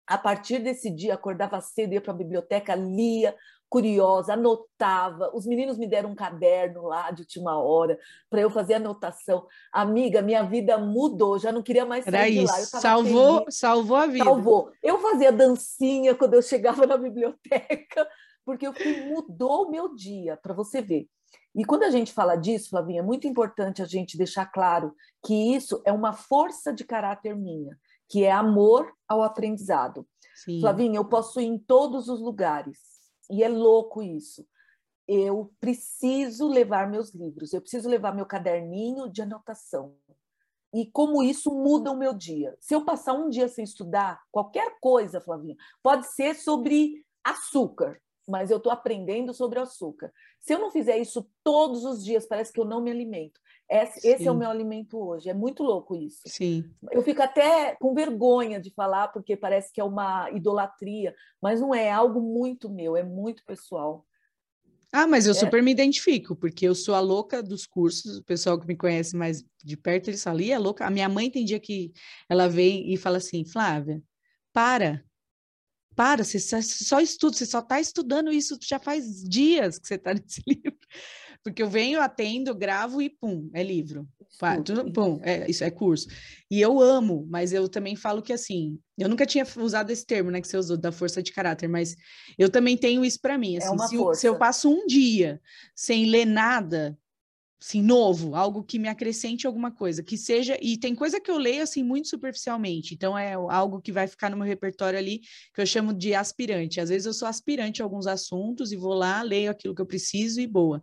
A 0.07 0.19
partir 0.19 0.59
desse 0.59 0.91
dia, 0.91 1.15
acordava 1.15 1.61
cedo, 1.61 1.93
ia 1.95 2.01
para 2.01 2.13
a 2.13 2.17
biblioteca, 2.17 2.75
lia, 2.75 3.35
curiosa, 3.69 4.35
anotava. 4.35 5.31
Os 5.35 5.47
meninos 5.47 5.79
me 5.79 5.87
deram 5.87 6.11
um 6.11 6.15
caderno 6.15 6.83
lá 6.83 7.11
de 7.11 7.23
última 7.23 7.59
hora 7.59 7.99
para 8.29 8.41
eu 8.41 8.51
fazer 8.51 8.75
anotação. 8.75 9.47
Amiga, 9.73 10.21
minha 10.21 10.43
vida 10.43 10.77
mudou, 10.77 11.39
já 11.39 11.51
não 11.51 11.63
queria 11.63 11.87
mais 11.87 12.05
sair 12.05 12.15
Era 12.15 12.31
de 12.31 12.45
lá. 12.45 12.59
salvou, 12.59 13.47
salvou 13.49 13.97
a 13.97 14.07
vida. 14.07 14.25
Salvou. 14.25 14.71
Eu 14.83 14.99
fazia 14.99 15.33
dancinha 15.33 16.15
quando 16.15 16.35
eu 16.35 16.43
chegava 16.43 16.87
na 16.87 16.97
biblioteca. 16.99 18.07
porque 18.45 18.67
eu 18.67 18.75
fui, 18.75 19.07
mudou 19.07 19.67
o 19.67 19.71
meu 19.71 19.95
dia, 19.95 20.37
para 20.37 20.53
você 20.53 20.83
ver. 20.83 21.07
E 21.55 21.65
quando 21.65 21.83
a 21.85 21.91
gente 21.91 22.13
fala 22.13 22.35
disso, 22.37 22.71
Flavinha, 22.71 23.01
é 23.01 23.05
muito 23.05 23.27
importante 23.27 23.83
a 23.83 23.85
gente 23.85 24.17
deixar 24.17 24.47
claro 24.47 24.95
que 25.25 25.55
isso 25.55 25.83
é 25.85 25.93
uma 25.93 26.13
força 26.13 26.73
de 26.73 26.85
caráter 26.85 27.37
minha, 27.37 27.79
que 28.09 28.25
é 28.25 28.33
amor 28.33 28.93
ao 29.09 29.23
aprendizado. 29.23 30.07
Sim. 30.35 30.61
Flavinha, 30.61 30.99
eu 30.99 31.05
posso 31.05 31.41
ir 31.41 31.47
em 31.47 31.59
todos 31.59 32.09
os 32.09 32.21
lugares, 32.21 32.79
e 33.31 33.43
é 33.43 33.49
louco 33.49 34.03
isso. 34.03 34.47
Eu 35.07 35.53
preciso 35.61 36.49
levar 36.49 36.91
meus 36.91 37.15
livros, 37.15 37.53
eu 37.53 37.61
preciso 37.61 37.89
levar 37.89 38.15
meu 38.15 38.27
caderninho 38.27 39.09
de 39.09 39.23
anotação. 39.23 39.97
E 40.75 40.87
como 40.87 41.23
isso 41.23 41.53
muda 41.53 41.91
o 41.91 41.97
meu 41.97 42.15
dia. 42.15 42.57
Se 42.59 42.75
eu 42.75 42.85
passar 42.85 43.13
um 43.13 43.29
dia 43.29 43.47
sem 43.47 43.63
estudar, 43.63 44.23
qualquer 44.31 44.79
coisa, 44.81 45.21
Flavinha, 45.21 45.57
pode 45.83 46.07
ser 46.07 46.35
sobre 46.35 47.05
açúcar 47.23 48.01
mas 48.29 48.51
eu 48.51 48.59
estou 48.59 48.73
aprendendo 48.73 49.35
sobre 49.35 49.59
açúcar. 49.59 50.13
Se 50.41 50.55
eu 50.55 50.59
não 50.59 50.71
fizer 50.71 50.99
isso 50.99 51.29
todos 51.43 51.85
os 51.85 52.05
dias, 52.05 52.27
parece 52.27 52.53
que 52.53 52.61
eu 52.61 52.65
não 52.65 52.81
me 52.81 52.91
alimento. 52.91 53.41
Esse, 53.73 54.07
esse, 54.07 54.29
é 54.29 54.31
o 54.31 54.37
meu 54.37 54.50
alimento 54.50 54.99
hoje. 54.99 55.31
É 55.31 55.35
muito 55.35 55.62
louco 55.62 55.97
isso. 55.97 56.21
Sim. 56.26 56.71
Eu 56.91 57.02
fico 57.02 57.23
até 57.23 57.75
com 57.81 57.95
vergonha 57.95 58.61
de 58.61 58.71
falar, 58.71 59.09
porque 59.09 59.35
parece 59.37 59.73
que 59.73 59.81
é 59.81 59.85
uma 59.85 60.31
idolatria, 60.31 61.14
mas 61.41 61.61
não 61.61 61.75
é, 61.75 61.85
é 61.85 61.93
algo 61.93 62.21
muito 62.21 62.69
meu, 62.69 62.97
é 62.97 63.02
muito 63.02 63.43
pessoal. 63.47 64.07
Ah, 64.93 65.07
mas 65.07 65.25
eu 65.25 65.33
é. 65.33 65.35
super 65.35 65.62
me 65.62 65.71
identifico, 65.71 66.37
porque 66.37 66.69
eu 66.69 66.75
sou 66.75 66.95
a 66.95 67.00
louca 67.00 67.43
dos 67.43 67.64
cursos, 67.64 68.19
o 68.19 68.25
pessoal 68.25 68.61
que 68.61 68.67
me 68.67 68.76
conhece 68.76 69.17
mais 69.17 69.43
de 69.64 69.75
perto, 69.75 70.09
eles 70.09 70.23
falam, 70.23 70.45
é 70.45 70.59
louca. 70.59 70.85
A 70.85 70.91
minha 70.91 71.09
mãe 71.09 71.31
tem 71.31 71.47
dia 71.47 71.59
que 71.59 71.93
ela 72.29 72.47
vem 72.47 72.93
e 72.93 72.99
fala 72.99 73.17
assim, 73.17 73.43
Flávia, 73.43 74.02
para, 74.52 75.02
para, 75.97 76.23
você 76.23 76.38
só 76.38 77.00
estuda, 77.00 77.35
você 77.35 77.47
só 77.47 77.61
está 77.61 77.81
estudando 77.81 78.31
isso 78.31 78.59
já 78.61 78.79
faz 78.79 79.25
dias 79.25 79.79
que 79.79 79.88
você 79.88 79.95
está 79.95 80.12
nesse 80.12 80.43
livro. 80.47 80.76
Porque 81.45 81.63
eu 81.63 81.69
venho, 81.69 82.01
atendo, 82.01 82.55
gravo 82.55 83.03
e 83.03 83.11
pum, 83.11 83.51
é 83.53 83.63
livro. 83.63 84.09
Pum, 84.93 85.21
é, 85.23 85.51
isso 85.51 85.65
é 85.65 85.71
curso. 85.71 86.07
E 86.51 86.61
eu 86.61 86.81
amo, 86.81 87.27
mas 87.29 87.53
eu 87.53 87.69
também 87.69 87.97
falo 87.97 88.23
que 88.23 88.33
assim, 88.33 88.79
eu 88.97 89.09
nunca 89.09 89.27
tinha 89.27 89.47
usado 89.57 89.91
esse 89.91 90.07
termo, 90.07 90.31
né, 90.31 90.41
que 90.41 90.49
você 90.49 90.57
usou, 90.57 90.77
da 90.77 90.93
força 90.93 91.23
de 91.23 91.33
caráter, 91.33 91.69
mas 91.69 91.97
eu 92.39 92.49
também 92.49 92.77
tenho 92.77 93.05
isso 93.05 93.21
para 93.21 93.37
mim. 93.37 93.57
É 93.57 93.59
assim, 93.59 93.75
é 93.75 93.87
se, 93.87 93.95
eu, 93.97 94.15
se 94.15 94.27
eu 94.27 94.39
passo 94.39 94.71
um 94.71 94.87
dia 94.87 95.41
sem 95.75 96.07
ler 96.07 96.27
nada, 96.27 96.97
assim, 97.61 97.81
novo, 97.81 98.35
algo 98.35 98.65
que 98.65 98.79
me 98.79 98.89
acrescente 98.89 99.47
alguma 99.47 99.71
coisa, 99.71 100.03
que 100.03 100.19
seja, 100.19 100.59
e 100.61 100.77
tem 100.77 100.97
coisa 100.97 101.21
que 101.21 101.31
eu 101.31 101.39
leio 101.39 101.63
assim 101.63 101.83
muito 101.85 102.09
superficialmente, 102.09 102.93
então 102.93 103.17
é 103.17 103.35
algo 103.35 103.81
que 103.81 103.93
vai 103.93 104.09
ficar 104.09 104.29
no 104.31 104.37
meu 104.37 104.47
repertório 104.47 104.99
ali, 104.99 105.21
que 105.55 105.61
eu 105.61 105.67
chamo 105.67 105.95
de 105.95 106.13
aspirante. 106.13 106.81
Às 106.81 106.89
vezes 106.89 107.07
eu 107.07 107.13
sou 107.13 107.29
aspirante 107.29 107.81
a 107.81 107.85
alguns 107.85 108.09
assuntos 108.09 108.73
e 108.73 108.77
vou 108.77 108.95
lá, 108.95 109.23
leio 109.23 109.51
aquilo 109.51 109.75
que 109.75 109.81
eu 109.81 109.87
preciso 109.87 110.41
e 110.41 110.47
boa. 110.47 110.81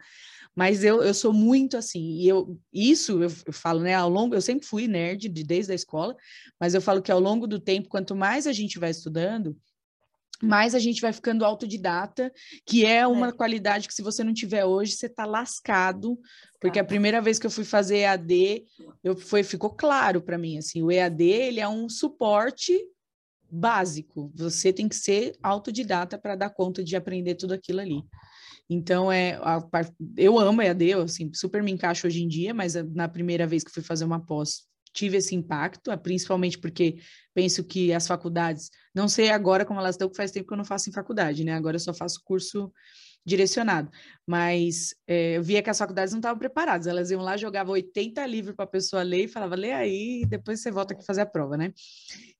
Mas 0.55 0.83
eu, 0.83 1.01
eu 1.01 1.13
sou 1.13 1.31
muito 1.31 1.77
assim, 1.77 2.17
e 2.17 2.27
eu, 2.27 2.59
isso 2.73 3.23
eu, 3.23 3.31
eu 3.45 3.53
falo, 3.53 3.79
né, 3.79 3.93
ao 3.93 4.09
longo, 4.09 4.35
eu 4.35 4.41
sempre 4.41 4.67
fui 4.67 4.87
nerd 4.87 5.29
de, 5.29 5.43
desde 5.43 5.71
a 5.71 5.75
escola, 5.75 6.15
mas 6.59 6.73
eu 6.73 6.81
falo 6.81 7.01
que 7.01 7.11
ao 7.11 7.19
longo 7.19 7.47
do 7.47 7.59
tempo, 7.59 7.87
quanto 7.87 8.15
mais 8.15 8.45
a 8.45 8.51
gente 8.51 8.77
vai 8.77 8.89
estudando, 8.89 9.55
mais 10.41 10.73
a 10.73 10.79
gente 10.79 11.01
vai 11.01 11.11
ficando 11.11 11.45
autodidata, 11.45 12.31
que 12.65 12.85
é 12.85 13.05
uma 13.05 13.29
é. 13.29 13.31
qualidade 13.31 13.87
que 13.87 13.93
se 13.93 14.01
você 14.01 14.23
não 14.23 14.33
tiver 14.33 14.65
hoje, 14.65 14.93
você 14.93 15.05
está 15.05 15.25
lascado, 15.25 16.19
porque 16.59 16.79
a 16.79 16.83
primeira 16.83 17.21
vez 17.21 17.37
que 17.37 17.45
eu 17.45 17.51
fui 17.51 17.65
fazer 17.65 17.99
EAD, 17.99 18.65
eu 19.03 19.17
foi 19.17 19.43
ficou 19.43 19.69
claro 19.69 20.21
para 20.21 20.37
mim 20.37 20.57
assim, 20.57 20.81
o 20.81 20.91
EAD 20.91 21.23
ele 21.23 21.59
é 21.59 21.67
um 21.67 21.89
suporte 21.89 22.77
básico. 23.51 24.31
Você 24.35 24.71
tem 24.71 24.87
que 24.87 24.95
ser 24.95 25.35
autodidata 25.41 26.17
para 26.17 26.35
dar 26.35 26.49
conta 26.49 26.83
de 26.83 26.95
aprender 26.95 27.35
tudo 27.35 27.53
aquilo 27.53 27.81
ali. 27.81 28.03
Então 28.69 29.11
é 29.11 29.33
a, 29.41 29.61
eu 30.15 30.37
amo 30.37 30.61
EAD, 30.61 30.89
eu 30.89 31.01
assim, 31.01 31.31
super 31.33 31.63
me 31.63 31.71
encaixo 31.71 32.05
hoje 32.05 32.21
em 32.21 32.27
dia, 32.27 32.53
mas 32.53 32.75
na 32.75 33.07
primeira 33.07 33.47
vez 33.47 33.63
que 33.63 33.71
fui 33.71 33.81
fazer 33.81 34.05
uma 34.05 34.23
pós, 34.23 34.67
tive 34.93 35.17
esse 35.17 35.35
impacto, 35.35 35.95
principalmente 35.99 36.57
porque 36.57 36.97
penso 37.33 37.63
que 37.63 37.91
as 37.93 38.07
faculdades, 38.07 38.69
não 38.93 39.07
sei 39.07 39.29
agora 39.29 39.65
como 39.65 39.79
elas 39.79 39.95
estão, 39.95 40.09
que 40.09 40.17
faz 40.17 40.31
tempo 40.31 40.47
que 40.47 40.53
eu 40.53 40.57
não 40.57 40.65
faço 40.65 40.89
em 40.89 40.93
faculdade, 40.93 41.43
né? 41.43 41.53
Agora 41.53 41.75
eu 41.75 41.79
só 41.79 41.93
faço 41.93 42.21
curso 42.23 42.71
direcionado. 43.25 43.89
Mas 44.25 44.95
é, 45.07 45.37
eu 45.37 45.43
via 45.43 45.61
que 45.61 45.69
as 45.69 45.77
faculdades 45.77 46.13
não 46.13 46.19
estavam 46.19 46.39
preparadas. 46.39 46.87
Elas 46.87 47.11
iam 47.11 47.21
lá, 47.21 47.37
jogavam 47.37 47.73
80 47.73 48.25
livros 48.25 48.55
para 48.55 48.65
a 48.65 48.67
pessoa 48.67 49.03
ler 49.03 49.25
e 49.25 49.27
falava, 49.27 49.55
lê 49.55 49.71
aí, 49.71 50.25
depois 50.27 50.61
você 50.61 50.71
volta 50.71 50.93
aqui 50.93 51.05
fazer 51.05 51.21
a 51.21 51.25
prova, 51.25 51.57
né? 51.57 51.73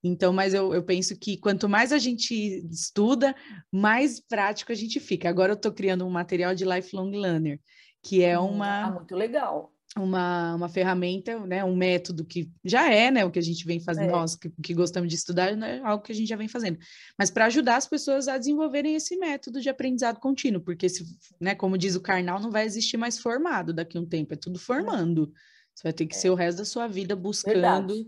Então, 0.04 0.32
mas 0.32 0.54
eu, 0.54 0.74
eu 0.74 0.84
penso 0.84 1.18
que 1.18 1.38
quanto 1.38 1.68
mais 1.68 1.92
a 1.92 1.98
gente 1.98 2.34
estuda, 2.72 3.36
mais 3.72 4.20
prático 4.20 4.72
a 4.72 4.76
gente 4.76 5.00
fica. 5.00 5.30
Agora 5.30 5.54
eu 5.54 5.58
estou 5.58 5.72
criando 5.72 6.06
um 6.06 6.10
material 6.10 6.56
de 6.56 6.66
lifelong 6.66 7.12
learner, 7.12 7.60
que 8.04 8.24
é 8.24 8.40
hum, 8.40 8.52
uma. 8.52 8.86
Ah, 8.86 8.92
muito 8.92 9.16
legal 9.16 9.74
uma, 9.98 10.55
uma 10.55 10.69
ferramenta, 10.69 11.39
né, 11.39 11.63
um 11.63 11.75
método 11.75 12.24
que 12.24 12.51
já 12.63 12.91
é, 12.91 13.10
né, 13.10 13.25
o 13.25 13.31
que 13.31 13.39
a 13.39 13.43
gente 13.43 13.65
vem 13.65 13.79
fazendo, 13.79 14.10
é. 14.10 14.12
nós 14.12 14.36
que, 14.36 14.50
que, 14.62 14.74
gostamos 14.74 15.10
de 15.10 15.15
estudar, 15.15 15.55
né, 15.55 15.81
algo 15.84 16.03
que 16.03 16.12
a 16.12 16.15
gente 16.15 16.27
já 16.27 16.36
vem 16.36 16.48
fazendo, 16.48 16.77
mas 17.17 17.31
para 17.31 17.46
ajudar 17.46 17.77
as 17.77 17.88
pessoas 17.88 18.27
a 18.27 18.38
desenvolverem 18.38 18.96
esse 18.96 19.17
método 19.17 19.60
de 19.60 19.69
aprendizado 19.69 20.19
contínuo, 20.19 20.62
porque 20.62 20.88
se, 20.88 21.05
né, 21.39 21.55
como 21.55 21.77
diz 21.77 21.96
o 21.96 22.01
Karnal, 22.01 22.39
não 22.39 22.51
vai 22.51 22.65
existir 22.65 22.98
mais 22.98 23.17
formado 23.17 23.74
daqui 23.74 23.98
a 23.98 24.01
um 24.01 24.05
tempo, 24.05 24.34
é 24.34 24.38
tudo 24.38 24.60
formando. 24.60 25.34
Você 25.74 25.84
vai 25.84 25.93
ter 25.93 26.05
que 26.05 26.15
é. 26.15 26.19
ser 26.19 26.29
o 26.29 26.36
resto 26.36 26.60
da 26.60 26.65
sua 26.65 26.88
vida 26.88 27.15
buscando 27.15 27.53
Verdade. 27.53 28.08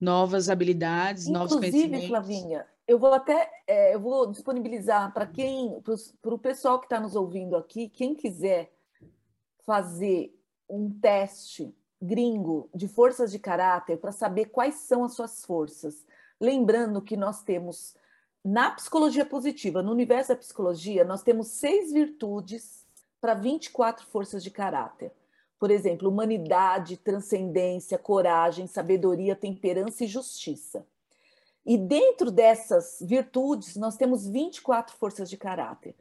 novas 0.00 0.48
habilidades, 0.48 1.26
Inclusive, 1.26 1.38
novos 1.38 1.70
conhecimentos. 1.70 2.08
Flavinha, 2.08 2.66
eu 2.88 2.98
vou 2.98 3.12
até 3.12 3.48
é, 3.66 3.94
eu 3.94 4.00
vou 4.00 4.30
disponibilizar 4.30 5.12
para 5.12 5.26
quem, 5.26 5.80
para 6.20 6.34
o 6.34 6.38
pessoal 6.38 6.80
que 6.80 6.86
está 6.86 6.98
nos 6.98 7.14
ouvindo 7.14 7.54
aqui, 7.54 7.88
quem 7.88 8.14
quiser 8.14 8.72
fazer 9.64 10.34
um 10.68 10.90
teste 10.90 11.74
gringo 12.00 12.68
de 12.74 12.88
forças 12.88 13.30
de 13.30 13.38
caráter 13.38 13.98
para 13.98 14.10
saber 14.10 14.46
quais 14.46 14.74
são 14.76 15.04
as 15.04 15.14
suas 15.14 15.44
forças. 15.44 16.04
Lembrando 16.40 17.00
que 17.00 17.16
nós 17.16 17.42
temos, 17.42 17.94
na 18.44 18.72
psicologia 18.72 19.24
positiva, 19.24 19.82
no 19.82 19.92
universo 19.92 20.30
da 20.30 20.36
psicologia, 20.36 21.04
nós 21.04 21.22
temos 21.22 21.48
seis 21.48 21.92
virtudes 21.92 22.84
para 23.20 23.34
24 23.34 24.04
forças 24.06 24.42
de 24.42 24.50
caráter. 24.50 25.12
Por 25.58 25.70
exemplo, 25.70 26.08
humanidade, 26.08 26.96
transcendência, 26.96 27.96
coragem, 27.96 28.66
sabedoria, 28.66 29.36
temperança 29.36 30.02
e 30.02 30.08
justiça. 30.08 30.84
E 31.64 31.78
dentro 31.78 32.32
dessas 32.32 32.98
virtudes, 33.00 33.76
nós 33.76 33.96
temos 33.96 34.26
24 34.26 34.96
forças 34.96 35.30
de 35.30 35.36
caráter. 35.36 35.94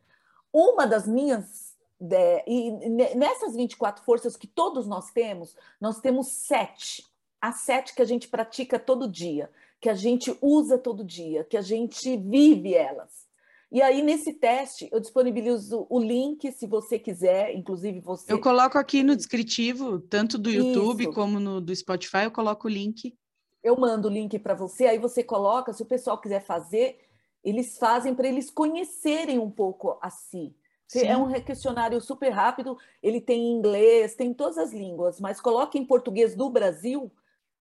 Uma 0.51 0.87
das 0.87 1.07
minhas 1.07 1.70
de, 2.01 2.43
e 2.47 2.71
nessas 3.15 3.55
24 3.55 4.03
forças 4.03 4.35
que 4.35 4.47
todos 4.47 4.87
nós 4.87 5.11
temos, 5.11 5.55
nós 5.79 5.99
temos 5.99 6.29
sete. 6.47 7.05
As 7.39 7.61
sete 7.61 7.93
que 7.93 8.01
a 8.01 8.05
gente 8.05 8.27
pratica 8.27 8.79
todo 8.79 9.07
dia, 9.07 9.51
que 9.79 9.87
a 9.87 9.93
gente 9.93 10.35
usa 10.41 10.79
todo 10.79 11.03
dia, 11.03 11.43
que 11.43 11.55
a 11.55 11.61
gente 11.61 12.17
vive 12.17 12.73
elas. 12.73 13.29
E 13.71 13.81
aí, 13.81 14.01
nesse 14.01 14.33
teste, 14.33 14.89
eu 14.91 14.99
disponibilizo 14.99 15.85
o 15.89 15.99
link, 15.99 16.51
se 16.51 16.67
você 16.67 16.99
quiser, 16.99 17.55
inclusive 17.55 17.99
você. 17.99 18.33
Eu 18.33 18.41
coloco 18.41 18.77
aqui 18.77 19.01
no 19.01 19.15
descritivo, 19.15 19.99
tanto 19.99 20.37
do 20.37 20.49
YouTube 20.49 21.03
Isso. 21.03 21.13
como 21.13 21.39
no 21.39 21.61
do 21.61 21.73
Spotify, 21.73 22.23
eu 22.25 22.31
coloco 22.31 22.67
o 22.67 22.71
link. 22.71 23.15
Eu 23.63 23.79
mando 23.79 24.07
o 24.07 24.11
link 24.11 24.37
para 24.39 24.55
você, 24.55 24.87
aí 24.87 24.97
você 24.97 25.23
coloca, 25.23 25.71
se 25.71 25.83
o 25.83 25.85
pessoal 25.85 26.19
quiser 26.19 26.43
fazer, 26.43 26.99
eles 27.43 27.77
fazem 27.77 28.13
para 28.13 28.27
eles 28.27 28.49
conhecerem 28.49 29.39
um 29.39 29.49
pouco 29.49 29.97
a 30.01 30.09
si. 30.09 30.53
Sim. 30.91 31.07
É 31.07 31.15
um 31.15 31.31
questionário 31.41 32.01
super 32.01 32.31
rápido, 32.31 32.77
ele 33.01 33.21
tem 33.21 33.49
inglês, 33.49 34.13
tem 34.13 34.33
todas 34.33 34.57
as 34.57 34.73
línguas, 34.73 35.21
mas 35.21 35.39
coloque 35.39 35.79
em 35.79 35.85
português 35.85 36.35
do 36.35 36.49
Brasil, 36.49 37.09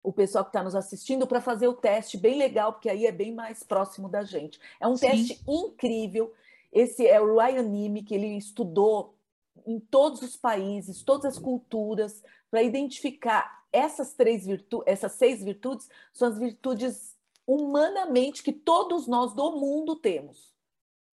o 0.02 0.14
pessoal 0.14 0.46
que 0.46 0.50
está 0.50 0.64
nos 0.64 0.76
assistindo, 0.76 1.28
para 1.28 1.42
fazer 1.42 1.68
o 1.68 1.74
teste 1.74 2.18
bem 2.18 2.38
legal, 2.38 2.72
porque 2.72 2.90
aí 2.90 3.06
é 3.06 3.12
bem 3.12 3.34
mais 3.34 3.64
próximo 3.64 4.08
da 4.08 4.24
gente. 4.24 4.58
É 4.80 4.88
um 4.88 4.96
Sim. 4.96 5.08
teste 5.08 5.44
incrível. 5.46 6.34
Esse 6.72 7.06
é 7.06 7.20
o 7.20 7.38
Ryan 7.38 7.70
que 8.02 8.16
ele 8.16 8.38
estudou 8.38 9.14
em 9.66 9.78
todos 9.78 10.22
os 10.22 10.38
países, 10.38 11.04
todas 11.04 11.26
as 11.26 11.38
culturas, 11.38 12.24
para 12.50 12.64
identificar 12.64 13.66
essas 13.74 14.14
três 14.14 14.46
virtudes, 14.46 14.88
essas 14.88 15.12
seis 15.12 15.44
virtudes, 15.44 15.90
são 16.14 16.30
as 16.30 16.40
virtudes 16.40 17.18
humanamente 17.46 18.42
que 18.42 18.54
todos 18.54 19.06
nós 19.06 19.34
do 19.34 19.52
mundo 19.52 19.98
temos 19.98 20.56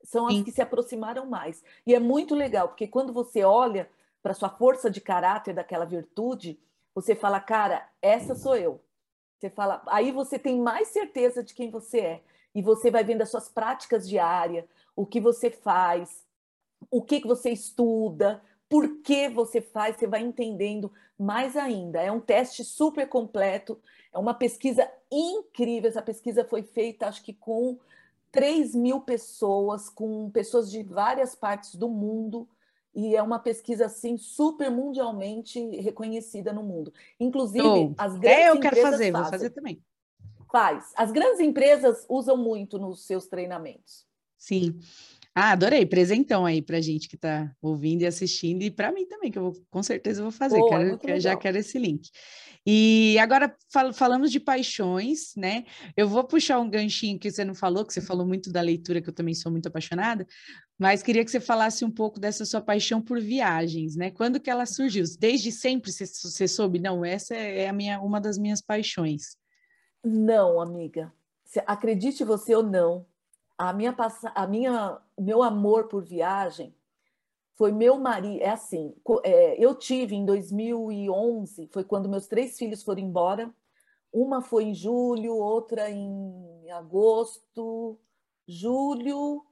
são 0.04 0.26
as 0.26 0.34
Sim. 0.34 0.44
que 0.44 0.52
se 0.52 0.62
aproximaram 0.62 1.26
mais. 1.26 1.64
E 1.86 1.94
é 1.94 1.98
muito 1.98 2.34
legal, 2.34 2.68
porque 2.68 2.86
quando 2.86 3.12
você 3.12 3.42
olha 3.42 3.90
para 4.22 4.34
sua 4.34 4.50
força 4.50 4.90
de 4.90 5.00
caráter 5.00 5.54
daquela 5.54 5.84
virtude, 5.84 6.58
você 6.94 7.14
fala, 7.14 7.40
cara, 7.40 7.88
essa 8.00 8.34
sou 8.34 8.56
eu. 8.56 8.80
Você 9.38 9.50
fala, 9.50 9.82
aí 9.88 10.12
você 10.12 10.38
tem 10.38 10.60
mais 10.60 10.88
certeza 10.88 11.42
de 11.42 11.52
quem 11.52 11.70
você 11.70 12.00
é. 12.00 12.22
E 12.54 12.62
você 12.62 12.90
vai 12.90 13.02
vendo 13.02 13.22
as 13.22 13.30
suas 13.30 13.48
práticas 13.48 14.08
diárias, 14.08 14.64
o 14.94 15.04
que 15.04 15.20
você 15.20 15.50
faz, 15.50 16.24
o 16.90 17.02
que, 17.02 17.20
que 17.20 17.26
você 17.26 17.50
estuda, 17.50 18.40
por 18.68 19.02
que 19.02 19.28
você 19.28 19.60
faz, 19.60 19.96
você 19.96 20.06
vai 20.06 20.20
entendendo 20.20 20.92
mais 21.18 21.56
ainda. 21.56 22.00
É 22.00 22.10
um 22.10 22.20
teste 22.20 22.64
super 22.64 23.08
completo, 23.08 23.80
é 24.12 24.18
uma 24.18 24.34
pesquisa 24.34 24.88
incrível. 25.10 25.90
Essa 25.90 26.02
pesquisa 26.02 26.44
foi 26.44 26.62
feita, 26.62 27.06
acho 27.06 27.22
que 27.22 27.32
com 27.32 27.78
3 28.34 28.74
mil 28.74 29.00
pessoas, 29.00 29.88
com 29.88 30.28
pessoas 30.28 30.68
de 30.68 30.82
várias 30.82 31.36
partes 31.36 31.76
do 31.76 31.88
mundo, 31.88 32.48
e 32.92 33.14
é 33.14 33.22
uma 33.22 33.38
pesquisa 33.38 33.86
assim 33.86 34.16
super 34.16 34.70
mundialmente 34.70 35.60
reconhecida 35.80 36.52
no 36.52 36.62
mundo. 36.62 36.92
Inclusive, 37.18 37.64
oh, 37.64 37.94
as 37.96 38.18
grandes 38.18 38.44
é, 38.44 38.50
eu 38.50 38.60
quero 38.60 38.76
fazer, 38.76 39.12
fazem. 39.12 39.12
vou 39.12 39.24
fazer 39.24 39.50
também. 39.50 39.82
Faz. 40.50 40.92
As 40.96 41.12
grandes 41.12 41.38
empresas 41.38 42.04
usam 42.08 42.36
muito 42.36 42.76
nos 42.76 43.06
seus 43.06 43.28
treinamentos. 43.28 44.04
Sim. 44.36 44.80
Ah, 45.34 45.50
adorei. 45.50 45.84
Presentão 45.84 46.46
aí 46.46 46.62
para 46.62 46.80
gente 46.80 47.08
que 47.08 47.16
está 47.16 47.50
ouvindo 47.60 48.02
e 48.02 48.06
assistindo, 48.06 48.62
e 48.62 48.70
para 48.70 48.92
mim 48.92 49.04
também, 49.04 49.32
que 49.32 49.38
eu 49.38 49.50
vou, 49.50 49.64
com 49.68 49.82
certeza 49.82 50.22
vou 50.22 50.30
fazer, 50.30 50.62
quero, 50.68 50.98
é 51.10 51.20
já 51.20 51.36
quero 51.36 51.58
esse 51.58 51.76
link. 51.76 52.08
E 52.66 53.18
agora 53.18 53.54
fal 53.70 53.92
falamos 53.92 54.30
de 54.30 54.38
paixões, 54.40 55.34
né? 55.36 55.64
Eu 55.96 56.08
vou 56.08 56.24
puxar 56.24 56.60
um 56.60 56.70
ganchinho 56.70 57.18
que 57.18 57.30
você 57.30 57.44
não 57.44 57.54
falou, 57.54 57.84
que 57.84 57.92
você 57.92 58.00
falou 58.00 58.24
muito 58.24 58.50
da 58.50 58.60
leitura, 58.60 59.02
que 59.02 59.08
eu 59.08 59.12
também 59.12 59.34
sou 59.34 59.50
muito 59.50 59.66
apaixonada, 59.66 60.24
mas 60.78 61.02
queria 61.02 61.24
que 61.24 61.30
você 61.30 61.40
falasse 61.40 61.84
um 61.84 61.90
pouco 61.90 62.20
dessa 62.20 62.44
sua 62.44 62.60
paixão 62.60 63.02
por 63.02 63.20
viagens, 63.20 63.96
né? 63.96 64.10
Quando 64.12 64.40
que 64.40 64.48
ela 64.48 64.64
surgiu? 64.64 65.04
Desde 65.18 65.50
sempre 65.50 65.92
você, 65.92 66.06
você 66.06 66.46
soube? 66.46 66.78
Não, 66.78 67.04
essa 67.04 67.34
é 67.34 67.68
a 67.68 67.72
minha, 67.72 68.00
uma 68.00 68.20
das 68.20 68.38
minhas 68.38 68.62
paixões. 68.62 69.36
Não, 70.02 70.60
amiga. 70.60 71.12
Acredite 71.66 72.24
você 72.24 72.54
ou 72.54 72.62
não, 72.62 73.04
a 73.56 73.72
minha, 73.72 73.94
a 74.34 74.46
minha, 74.46 75.00
meu 75.18 75.42
amor 75.42 75.88
por 75.88 76.04
viagem 76.04 76.74
foi 77.56 77.72
meu 77.72 77.98
marido. 77.98 78.42
É 78.42 78.50
assim, 78.50 78.94
é, 79.22 79.64
eu 79.64 79.74
tive 79.74 80.14
em 80.14 80.24
2011, 80.24 81.68
foi 81.72 81.84
quando 81.84 82.08
meus 82.08 82.26
três 82.26 82.58
filhos 82.58 82.82
foram 82.82 83.00
embora. 83.00 83.52
Uma 84.12 84.40
foi 84.40 84.64
em 84.64 84.74
julho, 84.74 85.36
outra 85.36 85.90
em 85.90 86.70
agosto, 86.70 87.98
julho, 88.46 89.44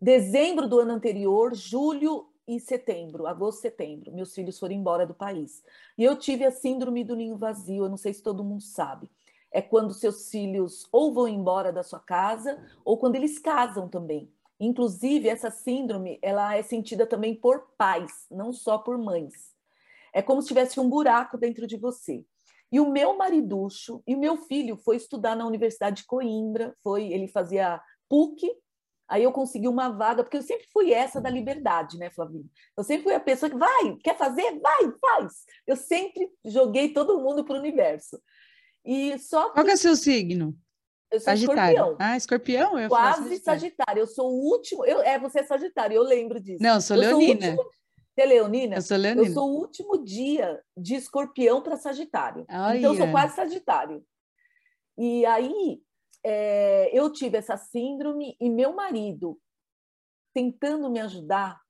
dezembro 0.00 0.66
do 0.68 0.80
ano 0.80 0.92
anterior, 0.92 1.54
julho 1.54 2.26
e 2.46 2.58
setembro, 2.58 3.26
agosto, 3.26 3.60
setembro. 3.60 4.12
Meus 4.12 4.34
filhos 4.34 4.58
foram 4.58 4.74
embora 4.74 5.06
do 5.06 5.14
país. 5.14 5.62
E 5.96 6.04
eu 6.04 6.16
tive 6.16 6.44
a 6.44 6.50
síndrome 6.50 7.04
do 7.04 7.16
ninho 7.16 7.36
vazio, 7.36 7.84
eu 7.84 7.88
não 7.90 7.98
sei 7.98 8.14
se 8.14 8.22
todo 8.22 8.44
mundo 8.44 8.62
sabe 8.62 9.10
é 9.52 9.62
quando 9.62 9.94
seus 9.94 10.30
filhos 10.30 10.88
ou 10.92 11.12
vão 11.12 11.28
embora 11.28 11.72
da 11.72 11.82
sua 11.82 12.00
casa 12.00 12.62
ou 12.84 12.98
quando 12.98 13.16
eles 13.16 13.38
casam 13.38 13.88
também. 13.88 14.32
Inclusive, 14.60 15.28
essa 15.28 15.50
síndrome 15.50 16.18
ela 16.20 16.56
é 16.56 16.62
sentida 16.62 17.06
também 17.06 17.34
por 17.34 17.68
pais, 17.76 18.26
não 18.30 18.52
só 18.52 18.78
por 18.78 18.98
mães. 18.98 19.54
É 20.12 20.20
como 20.20 20.42
se 20.42 20.48
tivesse 20.48 20.80
um 20.80 20.88
buraco 20.88 21.38
dentro 21.38 21.66
de 21.66 21.76
você. 21.76 22.24
E 22.70 22.80
o 22.80 22.90
meu 22.90 23.16
mariducho 23.16 24.02
e 24.06 24.14
o 24.14 24.18
meu 24.18 24.36
filho 24.36 24.76
foi 24.76 24.96
estudar 24.96 25.34
na 25.34 25.46
Universidade 25.46 26.02
de 26.02 26.06
Coimbra, 26.06 26.74
foi, 26.82 27.12
ele 27.12 27.28
fazia 27.28 27.80
PUC, 28.08 28.46
aí 29.08 29.22
eu 29.22 29.32
consegui 29.32 29.68
uma 29.68 29.88
vaga, 29.88 30.22
porque 30.22 30.36
eu 30.36 30.42
sempre 30.42 30.66
fui 30.70 30.92
essa 30.92 31.18
da 31.18 31.30
liberdade, 31.30 31.96
né, 31.96 32.10
Flavinho? 32.10 32.48
Eu 32.76 32.84
sempre 32.84 33.04
fui 33.04 33.14
a 33.14 33.20
pessoa 33.20 33.48
que 33.48 33.56
vai, 33.56 33.96
quer 34.02 34.18
fazer? 34.18 34.60
Vai, 34.60 34.92
faz. 35.00 35.46
Eu 35.66 35.76
sempre 35.76 36.30
joguei 36.44 36.92
todo 36.92 37.20
mundo 37.20 37.42
para 37.42 37.56
o 37.56 37.58
universo. 37.58 38.20
E 38.84 39.18
só 39.18 39.48
que... 39.48 39.54
Qual 39.54 39.68
é 39.68 39.74
o 39.74 39.76
seu 39.76 39.96
signo? 39.96 40.56
Eu 41.10 41.20
sou 41.20 41.24
Sagitário. 41.24 41.76
escorpião. 41.76 41.96
Ah, 41.98 42.16
escorpião? 42.16 42.78
Eu 42.78 42.88
Quase 42.88 43.22
sagitário. 43.22 43.60
sagitário. 43.60 44.00
Eu 44.00 44.06
sou 44.06 44.30
o 44.30 44.50
último. 44.50 44.84
Eu, 44.84 45.00
é, 45.00 45.18
você 45.18 45.40
é 45.40 45.42
Sagitário, 45.42 45.96
eu 45.96 46.02
lembro 46.02 46.40
disso. 46.40 46.62
Não, 46.62 46.74
eu 46.74 46.80
sou 46.80 46.96
Leonina. 46.96 47.54
Sou 47.54 47.70
você 48.18 48.22
é 48.22 48.26
Leonina? 48.26 48.76
Eu 48.76 48.82
sou 48.82 48.96
Leonina. 48.96 49.28
Eu 49.28 49.32
sou 49.32 49.48
o 49.48 49.58
último 49.60 50.04
dia 50.04 50.60
de 50.76 50.96
escorpião 50.96 51.62
para 51.62 51.76
Sagitário. 51.76 52.44
Oh, 52.50 52.74
então, 52.74 52.92
eu 52.92 52.96
sou 52.96 53.10
quase 53.12 53.36
Sagitário. 53.36 54.04
E 54.98 55.24
aí, 55.24 55.80
é, 56.24 56.90
eu 56.92 57.12
tive 57.12 57.38
essa 57.38 57.56
síndrome 57.56 58.36
e 58.40 58.50
meu 58.50 58.74
marido 58.74 59.38
tentando 60.34 60.90
me 60.90 60.98
ajudar. 60.98 61.60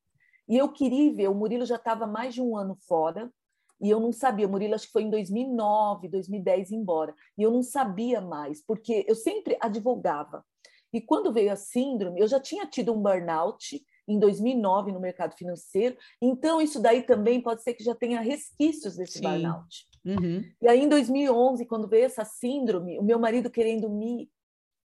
E 0.48 0.56
eu 0.56 0.72
queria 0.72 1.12
ver, 1.12 1.28
o 1.28 1.34
Murilo 1.34 1.66
já 1.66 1.76
estava 1.76 2.06
mais 2.06 2.32
de 2.32 2.40
um 2.40 2.56
ano 2.56 2.74
fora 2.88 3.30
e 3.80 3.90
eu 3.90 4.00
não 4.00 4.12
sabia. 4.12 4.48
Murilo 4.48 4.74
acho 4.74 4.86
que 4.86 4.92
foi 4.92 5.02
em 5.02 5.10
2009, 5.10 6.08
2010 6.08 6.72
embora. 6.72 7.14
E 7.36 7.42
eu 7.42 7.50
não 7.50 7.62
sabia 7.62 8.20
mais, 8.20 8.62
porque 8.62 9.04
eu 9.08 9.14
sempre 9.14 9.56
advogava. 9.60 10.44
E 10.92 11.00
quando 11.00 11.32
veio 11.32 11.52
a 11.52 11.56
síndrome, 11.56 12.20
eu 12.20 12.26
já 12.26 12.40
tinha 12.40 12.66
tido 12.66 12.92
um 12.92 13.00
burnout 13.00 13.80
em 14.06 14.18
2009 14.18 14.90
no 14.90 15.00
mercado 15.00 15.36
financeiro. 15.36 15.96
Então, 16.20 16.62
isso 16.62 16.80
daí 16.80 17.02
também 17.02 17.42
pode 17.42 17.62
ser 17.62 17.74
que 17.74 17.84
já 17.84 17.94
tenha 17.94 18.20
resquícios 18.20 18.96
desse 18.96 19.18
Sim. 19.18 19.22
burnout. 19.22 19.86
Uhum. 20.04 20.42
E 20.62 20.68
aí, 20.68 20.80
em 20.80 20.88
2011, 20.88 21.66
quando 21.66 21.86
veio 21.86 22.06
essa 22.06 22.24
síndrome, 22.24 22.98
o 22.98 23.02
meu 23.02 23.18
marido 23.18 23.50
querendo 23.50 23.90
me 23.90 24.30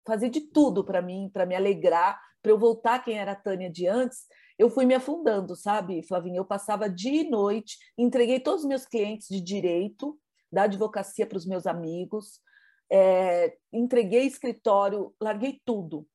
fazer 0.05 0.29
de 0.29 0.41
tudo 0.41 0.83
para 0.83 1.01
mim, 1.01 1.29
para 1.33 1.45
me 1.45 1.55
alegrar, 1.55 2.21
para 2.41 2.51
eu 2.51 2.59
voltar 2.59 3.03
quem 3.03 3.17
era 3.17 3.31
a 3.31 3.35
Tânia 3.35 3.69
de 3.69 3.87
antes, 3.87 4.27
eu 4.57 4.69
fui 4.69 4.85
me 4.85 4.93
afundando, 4.93 5.55
sabe, 5.55 6.01
Flavinha? 6.03 6.39
Eu 6.39 6.45
passava 6.45 6.89
dia 6.89 7.21
e 7.21 7.29
noite, 7.29 7.77
entreguei 7.97 8.39
todos 8.39 8.61
os 8.61 8.67
meus 8.67 8.85
clientes 8.85 9.27
de 9.27 9.39
direito, 9.39 10.17
da 10.51 10.63
advocacia 10.63 11.25
para 11.25 11.37
os 11.37 11.45
meus 11.45 11.67
amigos, 11.67 12.39
é, 12.91 13.57
entreguei 13.71 14.25
escritório, 14.25 15.13
larguei 15.21 15.61
tudo. 15.65 16.07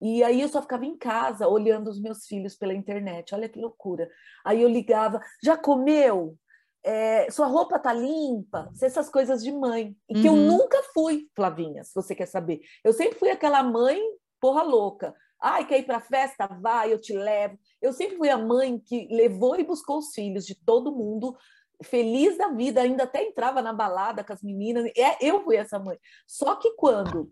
E 0.00 0.22
aí 0.22 0.40
eu 0.40 0.48
só 0.48 0.62
ficava 0.62 0.86
em 0.86 0.96
casa 0.96 1.48
olhando 1.48 1.88
os 1.88 2.00
meus 2.00 2.26
filhos 2.26 2.54
pela 2.54 2.72
internet. 2.72 3.34
Olha 3.34 3.48
que 3.48 3.58
loucura. 3.58 4.08
Aí 4.44 4.62
eu 4.62 4.68
ligava, 4.68 5.20
já 5.42 5.56
comeu? 5.56 6.36
É, 6.84 7.28
sua 7.30 7.46
roupa 7.46 7.78
tá 7.78 7.92
limpa? 7.92 8.70
Essas 8.80 9.08
coisas 9.08 9.42
de 9.42 9.50
mãe. 9.50 9.96
E 10.08 10.14
que 10.14 10.28
uhum. 10.28 10.36
eu 10.36 10.52
nunca 10.52 10.80
fui, 10.94 11.28
Flavinha, 11.34 11.82
se 11.82 11.92
você 11.94 12.14
quer 12.14 12.26
saber. 12.26 12.60
Eu 12.84 12.92
sempre 12.92 13.18
fui 13.18 13.30
aquela 13.30 13.62
mãe 13.62 14.00
porra 14.40 14.62
louca. 14.62 15.14
Ai, 15.40 15.66
quer 15.66 15.78
ir 15.78 15.86
para 15.86 16.00
festa? 16.00 16.46
Vai, 16.60 16.92
eu 16.92 17.00
te 17.00 17.12
levo. 17.12 17.58
Eu 17.80 17.92
sempre 17.92 18.16
fui 18.16 18.28
a 18.28 18.36
mãe 18.36 18.78
que 18.78 19.06
levou 19.10 19.58
e 19.58 19.64
buscou 19.64 19.98
os 19.98 20.12
filhos 20.12 20.44
de 20.44 20.54
todo 20.54 20.94
mundo, 20.94 21.36
feliz 21.84 22.36
da 22.36 22.48
vida, 22.48 22.82
ainda 22.82 23.04
até 23.04 23.22
entrava 23.22 23.62
na 23.62 23.72
balada 23.72 24.24
com 24.24 24.32
as 24.32 24.42
meninas. 24.42 24.90
É, 24.96 25.16
eu 25.24 25.44
fui 25.44 25.56
essa 25.56 25.78
mãe. 25.78 25.96
Só 26.26 26.56
que 26.56 26.72
quando 26.74 27.30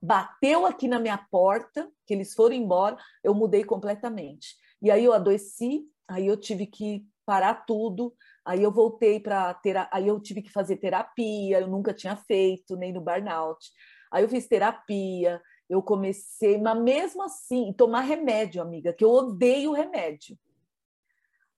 bateu 0.00 0.66
aqui 0.66 0.88
na 0.88 0.98
minha 0.98 1.18
porta, 1.30 1.90
que 2.06 2.14
eles 2.14 2.34
foram 2.34 2.54
embora, 2.54 2.96
eu 3.22 3.34
mudei 3.34 3.64
completamente. 3.64 4.56
E 4.80 4.90
aí 4.90 5.04
eu 5.04 5.12
adoeci, 5.12 5.82
aí 6.08 6.26
eu 6.26 6.36
tive 6.36 6.66
que 6.66 7.06
parar 7.26 7.64
tudo, 7.66 8.14
aí 8.44 8.62
eu 8.62 8.70
voltei 8.70 9.18
para 9.18 9.52
ter, 9.54 9.76
aí 9.90 10.08
eu 10.08 10.20
tive 10.20 10.42
que 10.42 10.52
fazer 10.52 10.76
terapia, 10.76 11.60
eu 11.60 11.68
nunca 11.68 11.94
tinha 11.94 12.16
feito, 12.16 12.76
nem 12.76 12.92
no 12.92 13.00
burnout. 13.00 13.70
Aí 14.12 14.22
eu 14.22 14.28
fiz 14.28 14.46
terapia, 14.46 15.40
eu 15.68 15.82
comecei, 15.82 16.58
mas 16.58 16.80
mesmo 16.80 17.22
assim, 17.22 17.72
tomar 17.72 18.00
remédio, 18.00 18.62
amiga, 18.62 18.92
que 18.92 19.04
eu 19.04 19.10
odeio 19.10 19.72
remédio. 19.72 20.38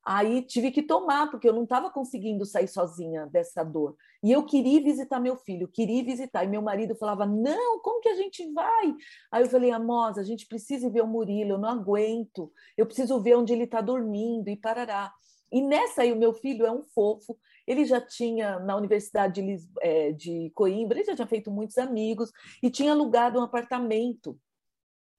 Aí 0.04 0.40
tive 0.42 0.70
que 0.70 0.84
tomar, 0.84 1.28
porque 1.32 1.48
eu 1.48 1.52
não 1.52 1.64
estava 1.64 1.90
conseguindo 1.90 2.46
sair 2.46 2.68
sozinha 2.68 3.26
dessa 3.26 3.64
dor. 3.64 3.96
E 4.22 4.30
eu 4.30 4.44
queria 4.44 4.80
visitar 4.80 5.18
meu 5.18 5.36
filho, 5.36 5.66
queria 5.66 6.04
visitar. 6.04 6.44
E 6.44 6.48
meu 6.48 6.62
marido 6.62 6.94
falava: 6.94 7.26
Não, 7.26 7.80
como 7.80 8.00
que 8.00 8.08
a 8.08 8.14
gente 8.14 8.48
vai? 8.52 8.94
Aí 9.32 9.42
eu 9.42 9.50
falei: 9.50 9.72
Amosa, 9.72 10.20
a 10.20 10.24
gente 10.24 10.46
precisa 10.46 10.88
ver 10.88 11.02
o 11.02 11.08
Murilo, 11.08 11.52
eu 11.52 11.58
não 11.58 11.68
aguento. 11.68 12.52
Eu 12.76 12.86
preciso 12.86 13.20
ver 13.20 13.36
onde 13.36 13.52
ele 13.52 13.64
está 13.64 13.80
dormindo 13.80 14.48
e 14.48 14.56
parará. 14.56 15.12
E 15.50 15.60
nessa 15.60 16.02
aí, 16.02 16.12
o 16.12 16.16
meu 16.16 16.32
filho 16.32 16.64
é 16.64 16.70
um 16.70 16.84
fofo, 16.84 17.36
ele 17.66 17.84
já 17.84 18.00
tinha, 18.00 18.58
na 18.60 18.76
Universidade 18.76 19.42
de, 19.42 19.68
é, 19.80 20.12
de 20.12 20.50
Coimbra, 20.54 20.98
ele 20.98 21.06
já 21.06 21.14
tinha 21.14 21.26
feito 21.26 21.50
muitos 21.50 21.76
amigos 21.78 22.30
e 22.62 22.70
tinha 22.70 22.92
alugado 22.92 23.38
um 23.38 23.42
apartamento 23.42 24.38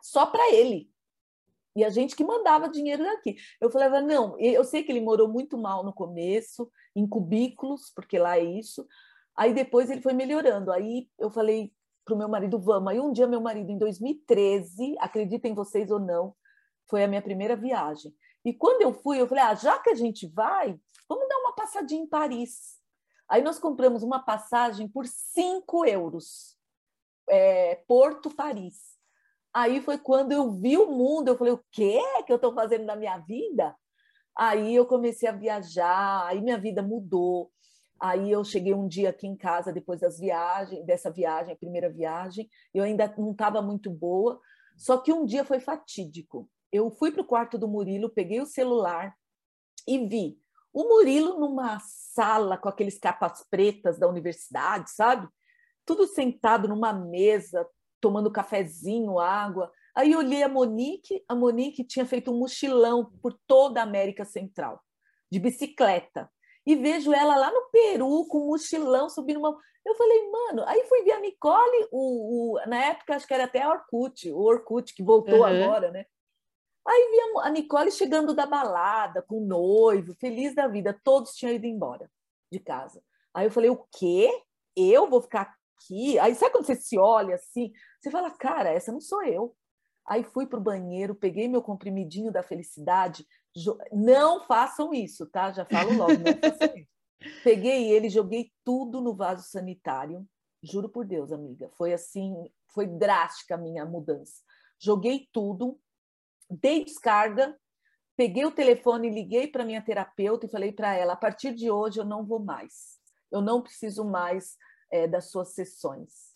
só 0.01 0.25
para 0.25 0.53
ele. 0.53 0.89
E 1.75 1.83
a 1.83 1.89
gente 1.89 2.15
que 2.15 2.23
mandava 2.23 2.69
dinheiro 2.69 3.03
daqui. 3.03 3.35
Eu 3.61 3.69
falava, 3.69 4.01
não, 4.01 4.35
eu 4.39 4.63
sei 4.63 4.83
que 4.83 4.91
ele 4.91 5.01
morou 5.01 5.27
muito 5.27 5.57
mal 5.57 5.83
no 5.83 5.93
começo, 5.93 6.71
em 6.95 7.07
cubículos, 7.07 7.91
porque 7.93 8.17
lá 8.17 8.37
é 8.37 8.43
isso. 8.43 8.87
Aí 9.35 9.53
depois 9.53 9.91
ele 9.91 10.01
foi 10.01 10.13
melhorando. 10.13 10.71
Aí 10.71 11.07
eu 11.19 11.29
falei 11.29 11.71
para 12.03 12.15
o 12.15 12.17
meu 12.17 12.27
marido, 12.27 12.57
vamos. 12.57 12.91
Aí 12.91 12.99
um 12.99 13.11
dia 13.11 13.27
meu 13.27 13.41
marido, 13.41 13.69
em 13.69 13.77
2013, 13.77 14.95
acreditem 14.99 15.53
vocês 15.53 15.91
ou 15.91 15.99
não, 15.99 16.33
foi 16.89 17.03
a 17.03 17.07
minha 17.07 17.21
primeira 17.21 17.55
viagem. 17.55 18.11
E 18.43 18.53
quando 18.53 18.81
eu 18.81 18.93
fui, 18.93 19.19
eu 19.19 19.27
falei, 19.27 19.43
ah, 19.43 19.53
já 19.53 19.77
que 19.77 19.89
a 19.89 19.95
gente 19.95 20.25
vai, 20.25 20.79
vamos 21.07 21.27
dar 21.27 21.37
uma 21.37 21.53
passadinha 21.53 22.03
em 22.03 22.07
Paris. 22.07 22.77
Aí 23.29 23.41
nós 23.41 23.59
compramos 23.59 24.03
uma 24.03 24.19
passagem 24.19 24.87
por 24.87 25.05
5 25.05 25.85
euros, 25.85 26.57
é, 27.29 27.75
Porto, 27.87 28.33
Paris. 28.33 28.95
Aí 29.53 29.81
foi 29.81 29.97
quando 29.97 30.31
eu 30.31 30.51
vi 30.51 30.77
o 30.77 30.91
mundo, 30.91 31.29
eu 31.29 31.37
falei, 31.37 31.53
o 31.53 31.63
que 31.71 31.99
que 32.23 32.31
eu 32.31 32.35
estou 32.37 32.53
fazendo 32.53 32.85
na 32.85 32.95
minha 32.95 33.17
vida? 33.17 33.75
Aí 34.37 34.75
eu 34.75 34.85
comecei 34.85 35.27
a 35.27 35.31
viajar, 35.31 36.27
aí 36.27 36.41
minha 36.41 36.57
vida 36.57 36.81
mudou. 36.81 37.51
Aí 37.99 38.31
eu 38.31 38.43
cheguei 38.43 38.73
um 38.73 38.87
dia 38.87 39.09
aqui 39.09 39.25
em 39.25 39.35
casa 39.35 39.73
depois 39.73 39.99
das 39.99 40.19
viagens, 40.19 40.85
dessa 40.85 41.11
viagem, 41.11 41.53
a 41.53 41.57
primeira 41.57 41.89
viagem, 41.89 42.47
eu 42.73 42.83
ainda 42.83 43.11
não 43.17 43.31
estava 43.31 43.61
muito 43.61 43.89
boa, 43.89 44.39
só 44.77 44.97
que 44.99 45.11
um 45.11 45.25
dia 45.25 45.43
foi 45.43 45.59
fatídico. 45.59 46.47
Eu 46.71 46.91
fui 46.91 47.11
para 47.11 47.23
o 47.23 47.27
quarto 47.27 47.57
do 47.57 47.67
Murilo, 47.67 48.11
peguei 48.11 48.39
o 48.39 48.45
celular 48.45 49.15
e 49.87 50.05
vi 50.05 50.39
o 50.77 50.87
Murilo 50.87 51.39
numa 51.39 51.79
sala 51.79 52.55
com 52.55 52.69
aqueles 52.69 52.99
capas 52.99 53.43
pretas 53.49 53.97
da 53.97 54.07
universidade, 54.07 54.91
sabe? 54.91 55.27
Tudo 55.83 56.05
sentado 56.05 56.67
numa 56.67 56.93
mesa, 56.93 57.67
tomando 57.99 58.29
cafezinho, 58.29 59.17
água. 59.17 59.71
Aí 59.95 60.11
eu 60.11 60.19
olhei 60.19 60.43
a 60.43 60.47
Monique, 60.47 61.25
a 61.27 61.33
Monique 61.33 61.83
tinha 61.83 62.05
feito 62.05 62.31
um 62.31 62.37
mochilão 62.37 63.11
por 63.23 63.33
toda 63.47 63.79
a 63.79 63.83
América 63.83 64.23
Central, 64.23 64.79
de 65.31 65.39
bicicleta. 65.39 66.29
E 66.63 66.75
vejo 66.75 67.11
ela 67.11 67.35
lá 67.35 67.51
no 67.51 67.71
Peru 67.71 68.27
com 68.27 68.43
um 68.43 68.47
mochilão 68.49 69.09
subindo 69.09 69.39
uma. 69.39 69.57
Eu 69.83 69.95
falei, 69.95 70.29
mano, 70.29 70.63
aí 70.67 70.85
fui 70.87 71.01
ver 71.01 71.13
a 71.13 71.19
Nicole, 71.19 71.87
o, 71.91 72.53
o, 72.53 72.67
na 72.67 72.85
época 72.85 73.15
acho 73.15 73.25
que 73.25 73.33
era 73.33 73.45
até 73.45 73.63
a 73.63 73.69
Orkut, 73.71 74.31
o 74.31 74.43
Orkut 74.43 74.93
que 74.93 75.01
voltou 75.01 75.39
uhum. 75.39 75.45
agora, 75.45 75.89
né? 75.89 76.05
Aí 76.87 77.09
vi 77.11 77.39
a 77.41 77.49
Nicole 77.49 77.91
chegando 77.91 78.33
da 78.33 78.45
balada, 78.45 79.21
com 79.21 79.39
o 79.39 79.45
noivo, 79.45 80.15
feliz 80.15 80.55
da 80.55 80.67
vida, 80.67 80.97
todos 81.03 81.33
tinham 81.33 81.53
ido 81.53 81.65
embora 81.65 82.09
de 82.51 82.59
casa. 82.59 83.03
Aí 83.33 83.45
eu 83.45 83.51
falei, 83.51 83.69
o 83.69 83.85
quê? 83.91 84.31
Eu 84.75 85.09
vou 85.09 85.21
ficar 85.21 85.53
aqui? 85.77 86.17
Aí 86.17 86.33
sabe 86.33 86.53
quando 86.53 86.65
você 86.65 86.75
se 86.75 86.97
olha 86.97 87.35
assim? 87.35 87.71
Você 87.99 88.09
fala, 88.09 88.31
cara, 88.31 88.69
essa 88.69 88.91
não 88.91 89.01
sou 89.01 89.23
eu. 89.23 89.55
Aí 90.07 90.23
fui 90.23 90.47
para 90.47 90.59
o 90.59 90.63
banheiro, 90.63 91.13
peguei 91.13 91.49
meu 91.49 91.61
comprimidinho 91.61 92.31
da 92.31 92.41
felicidade. 92.41 93.27
Não 93.91 94.45
façam 94.45 94.93
isso, 94.93 95.25
tá? 95.25 95.51
Já 95.51 95.65
falo 95.65 95.93
logo, 95.93 96.13
não 96.13 96.39
façam 96.39 96.77
isso. 96.77 96.87
Peguei 97.43 97.91
ele, 97.91 98.09
joguei 98.09 98.51
tudo 98.63 99.01
no 99.01 99.13
vaso 99.13 99.43
sanitário. 99.49 100.25
Juro 100.63 100.87
por 100.87 101.05
Deus, 101.05 101.31
amiga. 101.31 101.69
Foi 101.75 101.91
assim, 101.91 102.33
foi 102.73 102.87
drástica 102.87 103.55
a 103.55 103.57
minha 103.57 103.85
mudança. 103.85 104.41
Joguei 104.79 105.27
tudo, 105.33 105.79
dei 106.49 106.83
descarga, 106.83 107.57
peguei 108.15 108.45
o 108.45 108.51
telefone, 108.51 109.09
liguei 109.09 109.47
para 109.47 109.65
minha 109.65 109.81
terapeuta 109.81 110.45
e 110.45 110.49
falei 110.49 110.71
para 110.71 110.95
ela: 110.95 111.13
a 111.13 111.17
partir 111.17 111.53
de 111.53 111.69
hoje 111.69 111.99
eu 111.99 112.05
não 112.05 112.25
vou 112.25 112.39
mais. 112.39 112.97
Eu 113.31 113.41
não 113.41 113.61
preciso 113.61 114.05
mais 114.05 114.55
é, 114.91 115.07
das 115.07 115.29
suas 115.29 115.53
sessões. 115.53 116.35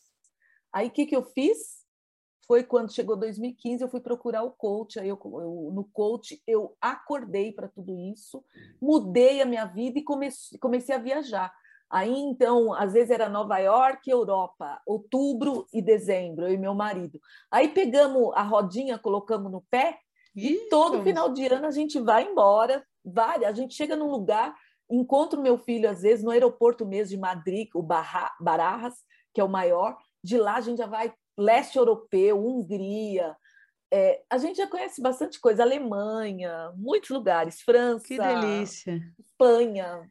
Aí 0.73 0.87
o 0.87 0.91
que, 0.91 1.05
que 1.05 1.15
eu 1.15 1.23
fiz? 1.23 1.81
foi 2.51 2.65
quando 2.65 2.93
chegou 2.93 3.15
2015, 3.15 3.81
eu 3.81 3.87
fui 3.87 4.01
procurar 4.01 4.43
o 4.43 4.51
coach. 4.51 4.99
Aí 4.99 5.07
eu, 5.07 5.17
eu 5.23 5.71
no 5.73 5.85
coach 5.85 6.43
eu 6.45 6.75
acordei 6.81 7.53
para 7.53 7.69
tudo 7.69 7.97
isso, 7.97 8.43
mudei 8.81 9.41
a 9.41 9.45
minha 9.45 9.63
vida 9.63 9.99
e 9.99 10.03
comecei, 10.03 10.59
comecei 10.59 10.93
a 10.93 10.99
viajar. 10.99 11.53
Aí 11.91 12.13
então, 12.13 12.73
às 12.73 12.93
vezes 12.93 13.11
era 13.11 13.27
Nova 13.27 13.57
York, 13.57 14.09
Europa, 14.09 14.81
outubro 14.87 15.67
e 15.73 15.81
dezembro, 15.81 16.47
eu 16.47 16.53
e 16.53 16.57
meu 16.57 16.73
marido. 16.73 17.19
Aí 17.51 17.67
pegamos 17.67 18.31
a 18.33 18.41
rodinha, 18.41 18.97
colocamos 18.97 19.51
no 19.51 19.61
pé 19.69 19.99
e 20.33 20.69
todo 20.69 21.03
final 21.03 21.33
de 21.33 21.45
ano 21.47 21.67
a 21.67 21.71
gente 21.71 21.99
vai 21.99 22.23
embora, 22.23 22.81
vai, 23.03 23.43
a 23.43 23.51
gente 23.51 23.73
chega 23.73 23.97
num 23.97 24.09
lugar, 24.09 24.55
encontro 24.89 25.41
meu 25.41 25.57
filho 25.57 25.89
às 25.89 26.01
vezes 26.01 26.23
no 26.23 26.31
aeroporto 26.31 26.85
mesmo 26.85 27.09
de 27.09 27.17
Madrid, 27.17 27.67
o 27.75 27.83
Barajas, 27.83 28.95
que 29.33 29.41
é 29.41 29.43
o 29.43 29.49
maior, 29.49 29.97
de 30.23 30.37
lá 30.37 30.55
a 30.55 30.61
gente 30.61 30.77
já 30.77 30.87
vai 30.87 31.13
leste 31.37 31.77
europeu, 31.77 32.39
Hungria. 32.39 33.35
É, 33.93 34.21
a 34.29 34.37
gente 34.37 34.55
já 34.55 34.67
conhece 34.67 35.01
bastante 35.01 35.41
coisa, 35.41 35.63
Alemanha, 35.63 36.71
muitos 36.77 37.09
lugares, 37.09 37.59
França, 37.61 38.07
que 38.07 38.17
delícia. 38.17 39.01
Espanha. 39.19 40.09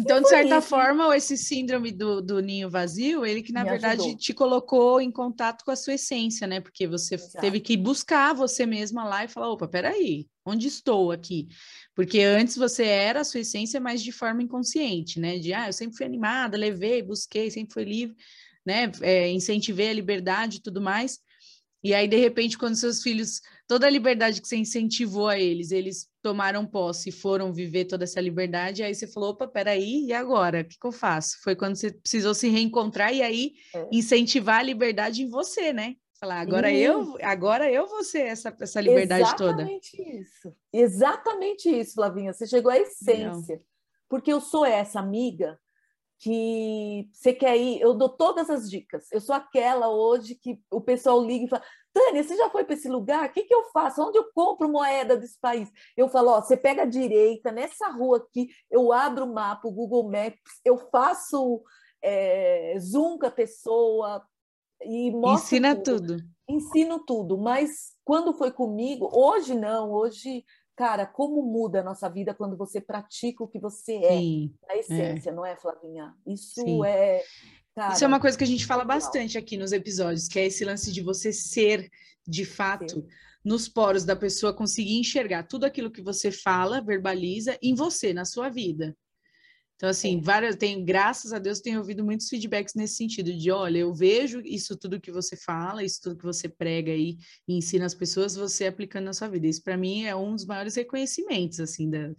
Então, 0.00 0.20
de 0.20 0.28
certa 0.28 0.58
isso. 0.58 0.68
forma, 0.68 1.16
esse 1.16 1.36
síndrome 1.36 1.92
do, 1.92 2.20
do, 2.20 2.40
ninho 2.40 2.68
vazio, 2.70 3.24
ele 3.24 3.42
que 3.42 3.52
na 3.52 3.64
Me 3.64 3.70
verdade 3.70 4.00
ajudou. 4.00 4.16
te 4.18 4.32
colocou 4.34 5.00
em 5.00 5.10
contato 5.10 5.64
com 5.64 5.70
a 5.70 5.76
sua 5.76 5.94
essência, 5.94 6.46
né? 6.46 6.60
Porque 6.60 6.86
você 6.86 7.16
Exato. 7.16 7.40
teve 7.40 7.60
que 7.60 7.76
buscar 7.76 8.34
você 8.34 8.66
mesma 8.66 9.04
lá 9.04 9.24
e 9.24 9.28
falar: 9.28 9.50
opa, 9.50 9.68
peraí, 9.68 10.26
onde 10.44 10.66
estou 10.66 11.12
aqui? 11.12 11.48
Porque 11.94 12.20
antes 12.20 12.56
você 12.56 12.84
era 12.84 13.20
a 13.20 13.24
sua 13.24 13.40
essência, 13.40 13.80
mas 13.80 14.02
de 14.02 14.12
forma 14.12 14.42
inconsciente, 14.42 15.20
né? 15.20 15.38
De 15.38 15.52
ah, 15.52 15.68
eu 15.68 15.72
sempre 15.72 15.96
fui 15.96 16.06
animada, 16.06 16.56
levei, 16.56 17.02
busquei, 17.02 17.50
sempre 17.50 17.74
fui 17.74 17.84
livre 17.84 18.16
né? 18.64 18.90
É, 19.02 19.30
incentivei 19.30 19.90
a 19.90 19.94
liberdade 19.94 20.58
e 20.58 20.62
tudo 20.62 20.80
mais. 20.80 21.18
E 21.82 21.94
aí, 21.94 22.06
de 22.06 22.16
repente, 22.16 22.58
quando 22.58 22.76
seus 22.76 23.02
filhos, 23.02 23.40
toda 23.66 23.86
a 23.86 23.90
liberdade 23.90 24.40
que 24.40 24.48
você 24.48 24.56
incentivou 24.56 25.28
a 25.28 25.38
eles, 25.38 25.70
eles 25.70 26.08
tomaram 26.22 26.66
posse 26.66 27.08
e 27.08 27.12
foram 27.12 27.52
viver 27.52 27.86
toda 27.86 28.04
essa 28.04 28.20
liberdade, 28.20 28.82
aí 28.82 28.94
você 28.94 29.06
falou, 29.06 29.30
opa, 29.30 29.48
peraí, 29.48 30.06
e 30.06 30.12
agora? 30.12 30.60
O 30.60 30.64
que, 30.64 30.78
que 30.78 30.86
eu 30.86 30.92
faço? 30.92 31.38
Foi 31.42 31.56
quando 31.56 31.76
você 31.76 31.90
precisou 31.92 32.34
se 32.34 32.48
reencontrar 32.48 33.12
e 33.12 33.22
aí 33.22 33.52
é. 33.74 33.88
incentivar 33.90 34.60
a 34.60 34.62
liberdade 34.62 35.22
em 35.22 35.28
você, 35.28 35.72
né? 35.72 35.96
Falar, 36.20 36.40
agora 36.40 36.70
eu, 36.70 37.16
agora 37.22 37.72
eu 37.72 37.86
vou 37.86 38.04
ser 38.04 38.26
essa, 38.26 38.54
essa 38.60 38.78
liberdade 38.78 39.22
Exatamente 39.22 39.38
toda. 39.38 39.62
Exatamente 39.62 40.20
isso. 40.20 40.56
Exatamente 40.70 41.68
isso, 41.70 41.94
Flavinha. 41.94 42.32
Você 42.34 42.46
chegou 42.46 42.70
à 42.70 42.78
essência. 42.78 43.56
Não. 43.56 43.62
Porque 44.06 44.30
eu 44.30 44.38
sou 44.38 44.66
essa 44.66 45.00
amiga 45.00 45.58
que 46.18 47.08
você 47.10 47.32
quer 47.32 47.56
ir, 47.56 47.80
eu 47.80 47.94
dou 47.94 48.10
todas 48.10 48.50
as 48.50 48.68
dicas. 48.68 49.10
Eu 49.10 49.20
sou 49.22 49.34
aquela 49.34 49.88
hoje 49.88 50.34
que 50.34 50.60
o 50.70 50.80
pessoal 50.80 51.24
liga 51.24 51.46
e 51.46 51.48
fala: 51.48 51.64
Tânia, 52.04 52.24
você 52.24 52.36
já 52.36 52.48
foi 52.48 52.64
para 52.64 52.74
esse 52.74 52.88
lugar? 52.88 53.28
O 53.28 53.32
que, 53.32 53.42
que 53.42 53.54
eu 53.54 53.64
faço? 53.72 54.02
Onde 54.02 54.16
eu 54.16 54.30
compro 54.32 54.70
moeda 54.70 55.16
desse 55.16 55.38
país? 55.38 55.70
Eu 55.96 56.08
falo: 56.08 56.30
ó, 56.30 56.40
você 56.40 56.56
pega 56.56 56.82
a 56.82 56.86
direita, 56.86 57.52
nessa 57.52 57.88
rua 57.88 58.18
aqui, 58.18 58.48
eu 58.70 58.92
abro 58.92 59.26
o 59.26 59.34
mapa, 59.34 59.68
o 59.68 59.72
Google 59.72 60.10
Maps, 60.10 60.60
eu 60.64 60.78
faço 60.90 61.62
é, 62.02 62.74
zoom 62.78 63.18
com 63.18 63.26
a 63.26 63.30
pessoa 63.30 64.24
e 64.82 65.10
mostro. 65.10 65.44
Ensina 65.44 65.76
tudo. 65.76 66.16
tudo. 66.16 66.30
Ensino 66.48 67.04
tudo, 67.04 67.38
mas 67.38 67.94
quando 68.04 68.32
foi 68.32 68.50
comigo, 68.50 69.08
hoje 69.12 69.54
não, 69.54 69.92
hoje 69.92 70.44
Cara, 70.80 71.04
como 71.04 71.42
muda 71.42 71.80
a 71.80 71.84
nossa 71.84 72.08
vida 72.08 72.32
quando 72.32 72.56
você 72.56 72.80
pratica 72.80 73.44
o 73.44 73.46
que 73.46 73.58
você 73.58 73.96
é, 73.96 74.16
Sim, 74.16 74.54
na 74.66 74.76
essência, 74.76 75.28
é. 75.28 75.32
não 75.34 75.44
é, 75.44 75.54
Flavinha? 75.54 76.14
Isso 76.26 76.62
Sim. 76.62 76.82
é. 76.86 77.22
Cara, 77.74 77.94
Isso 77.94 78.04
é 78.04 78.06
uma 78.06 78.20
coisa 78.20 78.36
que 78.36 78.44
a 78.44 78.46
gente 78.46 78.66
fala 78.66 78.84
bastante 78.84 79.38
aqui 79.38 79.56
nos 79.56 79.72
episódios, 79.72 80.28
que 80.28 80.38
é 80.38 80.46
esse 80.46 80.64
lance 80.64 80.92
de 80.92 81.00
você 81.00 81.32
ser, 81.32 81.88
de 82.26 82.44
fato, 82.44 83.00
Sim. 83.00 83.06
nos 83.44 83.68
poros 83.68 84.04
da 84.04 84.16
pessoa, 84.16 84.54
conseguir 84.54 84.98
enxergar 84.98 85.44
tudo 85.44 85.64
aquilo 85.64 85.90
que 85.90 86.02
você 86.02 86.30
fala, 86.30 86.80
verbaliza 86.80 87.56
em 87.62 87.74
você, 87.74 88.12
na 88.12 88.24
sua 88.24 88.48
vida. 88.48 88.96
Então, 89.80 89.88
assim, 89.88 90.18
é. 90.18 90.20
várias, 90.20 90.56
tem, 90.56 90.84
graças 90.84 91.32
a 91.32 91.38
Deus, 91.38 91.60
tenho 91.60 91.78
ouvido 91.78 92.04
muitos 92.04 92.28
feedbacks 92.28 92.74
nesse 92.74 92.96
sentido, 92.96 93.32
de 93.32 93.50
olha, 93.50 93.78
eu 93.78 93.94
vejo 93.94 94.42
isso 94.44 94.76
tudo 94.76 95.00
que 95.00 95.10
você 95.10 95.36
fala, 95.36 95.82
isso 95.82 96.02
tudo 96.02 96.18
que 96.18 96.24
você 96.24 96.50
prega 96.50 96.92
aí 96.92 97.16
e 97.48 97.56
ensina 97.56 97.86
as 97.86 97.94
pessoas, 97.94 98.34
você 98.34 98.66
aplicando 98.66 99.06
na 99.06 99.14
sua 99.14 99.28
vida. 99.28 99.46
Isso, 99.46 99.62
para 99.62 99.78
mim, 99.78 100.04
é 100.04 100.14
um 100.14 100.34
dos 100.34 100.44
maiores 100.44 100.74
reconhecimentos, 100.74 101.60
assim, 101.60 101.88
da. 101.88 102.12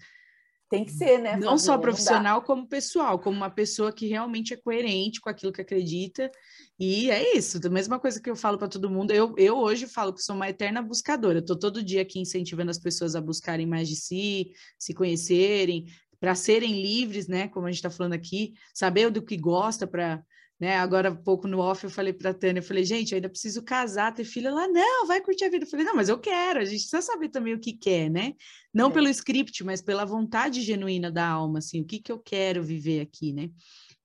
Tem 0.72 0.86
que 0.86 0.94
ser, 0.94 1.18
né? 1.18 1.36
Não 1.36 1.58
só 1.58 1.78
profissional, 1.78 2.42
como 2.44 2.66
pessoal, 2.66 3.20
como 3.20 3.36
uma 3.36 3.50
pessoa 3.50 3.92
que 3.92 4.08
realmente 4.08 4.54
é 4.54 4.58
coerente 4.58 5.20
com 5.20 5.30
aquilo 5.30 5.52
que 5.52 5.60
acredita. 5.60 6.32
E 6.80 7.12
é 7.12 7.36
isso, 7.36 7.60
a 7.62 7.70
mesma 7.70 8.00
coisa 8.00 8.22
que 8.22 8.30
eu 8.30 8.38
falo 8.38 8.58
para 8.58 8.70
todo 8.70 8.90
mundo. 8.90 9.12
Eu, 9.12 9.36
eu 9.38 9.58
hoje 9.58 9.86
falo 9.86 10.14
que 10.14 10.22
sou 10.22 10.34
uma 10.34 10.48
eterna 10.48 10.82
buscadora. 10.82 11.40
Eu 11.40 11.42
estou 11.42 11.60
todo 11.60 11.84
dia 11.84 12.02
aqui 12.02 12.22
incentivando 12.22 12.72
as 12.72 12.80
pessoas 12.80 13.18
a 13.18 13.22
buscarem 13.22 13.68
mais 13.68 13.90
de 13.90 13.98
si, 13.98 14.54
se 14.80 14.94
conhecerem, 14.94 15.88
para 16.22 16.36
serem 16.36 16.82
livres, 16.82 17.28
né? 17.28 17.50
Como 17.50 17.66
a 17.66 17.70
gente 17.70 17.80
está 17.80 17.90
falando 17.90 18.14
aqui, 18.14 18.54
saber 18.74 19.10
do 19.10 19.22
que 19.22 19.36
gosta 19.36 19.86
para. 19.86 20.24
Né? 20.62 20.78
Agora, 20.78 21.12
pouco 21.12 21.48
no 21.48 21.58
off, 21.58 21.84
eu 21.84 21.90
falei 21.90 22.14
para 22.14 22.30
a 22.30 22.34
Tânia, 22.36 22.60
eu 22.60 22.64
falei, 22.64 22.84
gente, 22.84 23.12
eu 23.12 23.16
ainda 23.16 23.28
preciso 23.28 23.64
casar, 23.64 24.14
ter 24.14 24.24
filho. 24.24 24.50
Ela, 24.50 24.68
não, 24.68 25.08
vai 25.08 25.20
curtir 25.20 25.46
a 25.46 25.50
vida. 25.50 25.66
Eu 25.66 25.70
falei, 25.70 25.84
não, 25.84 25.96
mas 25.96 26.08
eu 26.08 26.20
quero, 26.20 26.60
a 26.60 26.64
gente 26.64 26.82
precisa 26.82 27.02
saber 27.02 27.30
também 27.30 27.56
o 27.56 27.60
que 27.60 27.74
quer, 27.74 28.12
né? 28.12 28.34
Não 28.72 28.90
é. 28.90 28.94
pelo 28.94 29.10
script, 29.10 29.64
mas 29.64 29.82
pela 29.82 30.06
vontade 30.06 30.62
genuína 30.62 31.12
da 31.12 31.28
alma, 31.28 31.58
assim, 31.58 31.82
o 31.82 31.84
que, 31.84 31.98
que 31.98 32.12
eu 32.12 32.20
quero 32.20 32.62
viver 32.62 33.02
aqui, 33.02 33.34
né? 33.34 33.50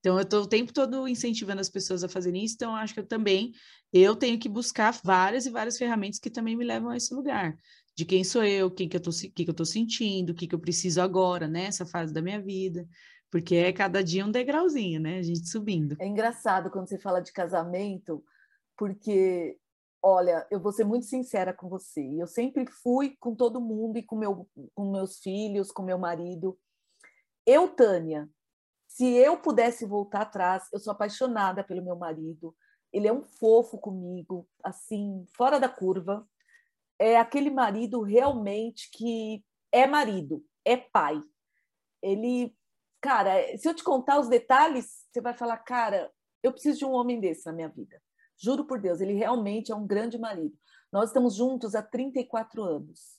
Então, 0.00 0.16
eu 0.16 0.22
estou 0.22 0.44
o 0.44 0.46
tempo 0.46 0.72
todo 0.72 1.06
incentivando 1.06 1.60
as 1.60 1.68
pessoas 1.68 2.02
a 2.02 2.08
fazerem 2.08 2.42
isso, 2.42 2.54
então 2.54 2.74
acho 2.74 2.94
que 2.94 3.00
eu 3.00 3.06
também, 3.06 3.52
eu 3.92 4.16
tenho 4.16 4.38
que 4.38 4.48
buscar 4.48 4.98
várias 5.04 5.44
e 5.44 5.50
várias 5.50 5.76
ferramentas 5.76 6.18
que 6.18 6.30
também 6.30 6.56
me 6.56 6.64
levam 6.64 6.88
a 6.88 6.96
esse 6.96 7.12
lugar 7.12 7.54
de 7.96 8.04
quem 8.04 8.22
sou 8.22 8.44
eu, 8.44 8.70
quem 8.70 8.88
que 8.88 8.96
eu 8.96 9.00
tô, 9.00 9.10
que 9.10 9.44
que 9.44 9.50
eu 9.50 9.54
tô 9.54 9.64
sentindo, 9.64 10.30
o 10.30 10.34
que 10.34 10.46
que 10.46 10.54
eu 10.54 10.58
preciso 10.58 11.00
agora, 11.00 11.48
nessa 11.48 11.84
né, 11.84 11.90
fase 11.90 12.12
da 12.12 12.20
minha 12.20 12.40
vida, 12.40 12.86
porque 13.36 13.54
é 13.54 13.70
cada 13.70 14.02
dia 14.02 14.24
um 14.24 14.30
degrauzinho, 14.30 14.98
né? 14.98 15.18
A 15.18 15.22
gente 15.22 15.46
subindo. 15.46 15.94
É 16.00 16.06
engraçado 16.06 16.70
quando 16.70 16.88
você 16.88 16.98
fala 16.98 17.20
de 17.20 17.32
casamento, 17.32 18.24
porque 18.78 19.58
olha, 20.02 20.46
eu 20.50 20.58
vou 20.58 20.72
ser 20.72 20.84
muito 20.84 21.04
sincera 21.04 21.52
com 21.52 21.68
você. 21.68 22.02
Eu 22.18 22.26
sempre 22.26 22.66
fui 22.66 23.14
com 23.20 23.34
todo 23.34 23.60
mundo 23.60 23.98
e 23.98 24.02
com 24.02 24.16
meu 24.16 24.48
com 24.74 24.90
meus 24.90 25.18
filhos, 25.18 25.70
com 25.70 25.82
meu 25.82 25.98
marido. 25.98 26.58
Eu, 27.44 27.68
Tânia, 27.68 28.26
se 28.88 29.04
eu 29.04 29.36
pudesse 29.36 29.84
voltar 29.84 30.22
atrás, 30.22 30.66
eu 30.72 30.78
sou 30.78 30.92
apaixonada 30.94 31.62
pelo 31.62 31.84
meu 31.84 31.96
marido. 31.96 32.56
Ele 32.90 33.06
é 33.06 33.12
um 33.12 33.22
fofo 33.22 33.76
comigo, 33.76 34.48
assim, 34.64 35.26
fora 35.36 35.60
da 35.60 35.68
curva 35.68 36.26
é 36.98 37.18
aquele 37.18 37.50
marido 37.50 38.00
realmente 38.00 38.90
que 38.90 39.44
é 39.70 39.86
marido, 39.86 40.42
é 40.64 40.78
pai. 40.78 41.20
Ele, 42.02 42.56
cara, 43.06 43.56
se 43.56 43.68
eu 43.68 43.72
te 43.72 43.84
contar 43.84 44.18
os 44.18 44.28
detalhes, 44.28 45.06
você 45.12 45.20
vai 45.20 45.32
falar, 45.32 45.58
cara, 45.58 46.10
eu 46.42 46.50
preciso 46.50 46.80
de 46.80 46.84
um 46.84 46.90
homem 46.90 47.20
desse 47.20 47.46
na 47.46 47.52
minha 47.52 47.68
vida. 47.68 48.02
Juro 48.36 48.64
por 48.64 48.80
Deus, 48.80 49.00
ele 49.00 49.12
realmente 49.12 49.70
é 49.70 49.76
um 49.76 49.86
grande 49.86 50.18
marido. 50.18 50.58
Nós 50.92 51.10
estamos 51.10 51.36
juntos 51.36 51.76
há 51.76 51.82
34 51.82 52.64
anos. 52.64 53.16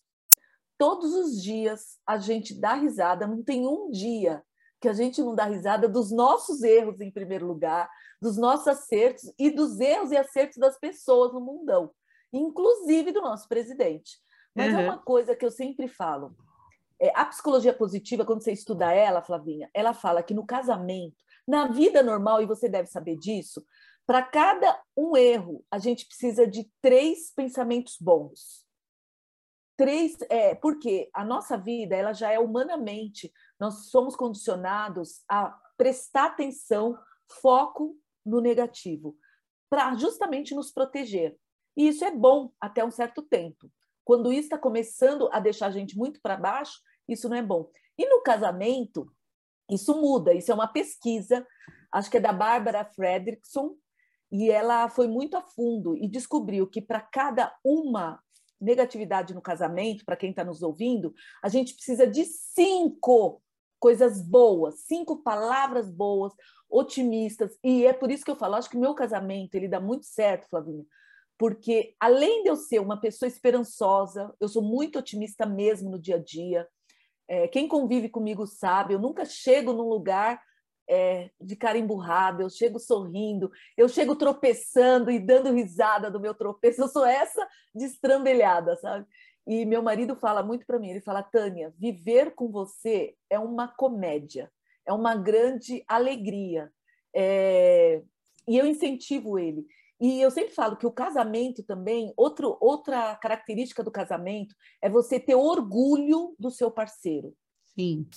Todos 0.77 1.13
os 1.13 1.41
dias 1.41 1.99
a 2.05 2.17
gente 2.17 2.53
dá 2.53 2.73
risada, 2.73 3.25
não 3.25 3.41
tem 3.41 3.65
um 3.65 3.89
dia 3.89 4.43
que 4.81 4.89
a 4.89 4.93
gente 4.93 5.21
não 5.21 5.33
dá 5.33 5.45
risada 5.45 5.87
dos 5.87 6.11
nossos 6.11 6.63
erros 6.63 6.99
em 6.99 7.09
primeiro 7.09 7.47
lugar, 7.47 7.89
dos 8.21 8.37
nossos 8.37 8.67
acertos 8.67 9.33
e 9.39 9.49
dos 9.49 9.79
erros 9.79 10.11
e 10.11 10.17
acertos 10.17 10.57
das 10.57 10.77
pessoas 10.77 11.31
no 11.31 11.39
mundão. 11.39 11.91
inclusive 12.33 13.13
do 13.13 13.21
nosso 13.21 13.47
presidente. 13.47 14.17
Mas 14.53 14.73
uhum. 14.73 14.79
é 14.81 14.83
uma 14.83 14.97
coisa 14.97 15.33
que 15.33 15.45
eu 15.45 15.51
sempre 15.51 15.87
falo. 15.87 16.35
É, 16.99 17.11
a 17.15 17.25
psicologia 17.25 17.73
positiva, 17.73 18.25
quando 18.25 18.43
você 18.43 18.51
estuda 18.51 18.91
ela, 18.91 19.21
Flavinha, 19.21 19.69
ela 19.73 19.93
fala 19.93 20.23
que 20.23 20.33
no 20.33 20.45
casamento, 20.45 21.17
na 21.47 21.67
vida 21.67 22.01
normal, 22.01 22.41
e 22.41 22.45
você 22.45 22.67
deve 22.67 22.87
saber 22.87 23.17
disso, 23.17 23.63
para 24.05 24.23
cada 24.23 24.81
um 24.95 25.17
erro, 25.17 25.65
a 25.69 25.77
gente 25.77 26.07
precisa 26.07 26.47
de 26.47 26.69
três 26.81 27.31
pensamentos 27.33 27.97
bons. 27.99 28.65
Três, 29.75 30.17
é, 30.29 30.55
porque 30.55 31.09
a 31.13 31.23
nossa 31.23 31.57
vida 31.57 31.95
ela 31.95 32.13
já 32.13 32.31
é 32.31 32.39
humanamente, 32.39 33.31
nós 33.59 33.89
somos 33.89 34.15
condicionados 34.15 35.21
a 35.29 35.55
prestar 35.77 36.27
atenção, 36.27 36.97
foco 37.41 37.95
no 38.25 38.41
negativo, 38.41 39.15
para 39.69 39.93
justamente 39.95 40.55
nos 40.55 40.71
proteger. 40.71 41.37
E 41.75 41.87
isso 41.89 42.03
é 42.03 42.09
bom 42.09 42.51
até 42.59 42.83
um 42.83 42.89
certo 42.89 43.21
tempo. 43.21 43.69
Quando 44.03 44.31
isso 44.31 44.43
está 44.43 44.57
começando 44.57 45.29
a 45.31 45.39
deixar 45.39 45.67
a 45.67 45.71
gente 45.71 45.97
muito 45.97 46.21
para 46.21 46.37
baixo, 46.37 46.79
isso 47.07 47.29
não 47.29 47.37
é 47.37 47.41
bom. 47.41 47.69
E 47.97 48.07
no 48.07 48.21
casamento, 48.21 49.11
isso 49.69 49.99
muda. 49.99 50.33
Isso 50.33 50.51
é 50.51 50.55
uma 50.55 50.67
pesquisa, 50.67 51.45
acho 51.91 52.09
que 52.09 52.17
é 52.17 52.21
da 52.21 52.33
Bárbara 52.33 52.85
Fredrickson, 52.85 53.75
e 54.31 54.51
ela 54.51 54.89
foi 54.89 55.07
muito 55.07 55.37
a 55.37 55.41
fundo 55.41 55.95
e 55.95 56.07
descobriu 56.07 56.67
que 56.67 56.81
para 56.81 56.99
cada 56.99 57.55
uma 57.63 58.21
negatividade 58.59 59.33
no 59.33 59.41
casamento, 59.41 60.03
para 60.03 60.17
quem 60.17 60.31
está 60.31 60.43
nos 60.43 60.61
ouvindo, 60.61 61.13
a 61.43 61.47
gente 61.47 61.73
precisa 61.75 62.05
de 62.05 62.25
cinco 62.25 63.41
coisas 63.79 64.21
boas, 64.21 64.81
cinco 64.81 65.21
palavras 65.21 65.89
boas, 65.89 66.33
otimistas. 66.69 67.57
E 67.63 67.85
é 67.85 67.93
por 67.93 68.11
isso 68.11 68.25
que 68.25 68.31
eu 68.31 68.35
falo, 68.35 68.55
acho 68.55 68.69
que 68.69 68.77
meu 68.77 68.93
casamento 68.95 69.55
ele 69.55 69.67
dá 69.67 69.79
muito 69.79 70.05
certo, 70.05 70.49
Flavinha, 70.49 70.83
porque 71.37 71.95
além 71.99 72.43
de 72.43 72.49
eu 72.49 72.55
ser 72.55 72.79
uma 72.79 72.99
pessoa 72.99 73.27
esperançosa, 73.27 74.33
eu 74.39 74.47
sou 74.47 74.63
muito 74.63 74.97
otimista 74.99 75.45
mesmo 75.45 75.91
no 75.91 75.99
dia 75.99 76.15
a 76.15 76.19
dia. 76.19 76.67
É, 77.27 77.47
quem 77.47 77.67
convive 77.67 78.09
comigo 78.09 78.45
sabe, 78.47 78.93
eu 78.93 78.99
nunca 78.99 79.25
chego 79.25 79.73
num 79.73 79.87
lugar 79.87 80.41
é, 80.89 81.29
de 81.41 81.55
cara 81.55 81.77
emburrada, 81.77 82.41
eu 82.41 82.49
chego 82.49 82.79
sorrindo, 82.79 83.51
eu 83.75 83.89
chego 83.89 84.15
tropeçando 84.15 85.11
e 85.11 85.19
dando 85.19 85.51
risada 85.51 86.09
do 86.09 86.19
meu 86.19 86.33
tropeço, 86.33 86.81
eu 86.81 86.87
sou 86.87 87.05
essa 87.05 87.45
destrambelhada, 87.75 88.77
sabe? 88.77 89.05
E 89.45 89.65
meu 89.65 89.81
marido 89.81 90.15
fala 90.15 90.41
muito 90.43 90.65
para 90.65 90.79
mim, 90.79 90.89
ele 90.89 91.01
fala, 91.01 91.23
Tânia, 91.23 91.73
viver 91.77 92.33
com 92.35 92.49
você 92.49 93.15
é 93.29 93.37
uma 93.39 93.67
comédia, 93.67 94.51
é 94.85 94.93
uma 94.93 95.15
grande 95.15 95.83
alegria. 95.87 96.71
É... 97.13 98.01
E 98.47 98.57
eu 98.57 98.65
incentivo 98.65 99.37
ele. 99.37 99.65
E 99.99 100.21
eu 100.21 100.29
sempre 100.29 100.53
falo 100.53 100.77
que 100.77 100.85
o 100.85 100.91
casamento 100.91 101.63
também, 101.63 102.13
outro, 102.15 102.57
outra 102.61 103.15
característica 103.15 103.83
do 103.83 103.91
casamento 103.91 104.55
é 104.81 104.89
você 104.89 105.19
ter 105.19 105.35
orgulho 105.35 106.35
do 106.37 106.51
seu 106.51 106.69
parceiro. 106.69 107.33
Sim. 107.79 108.07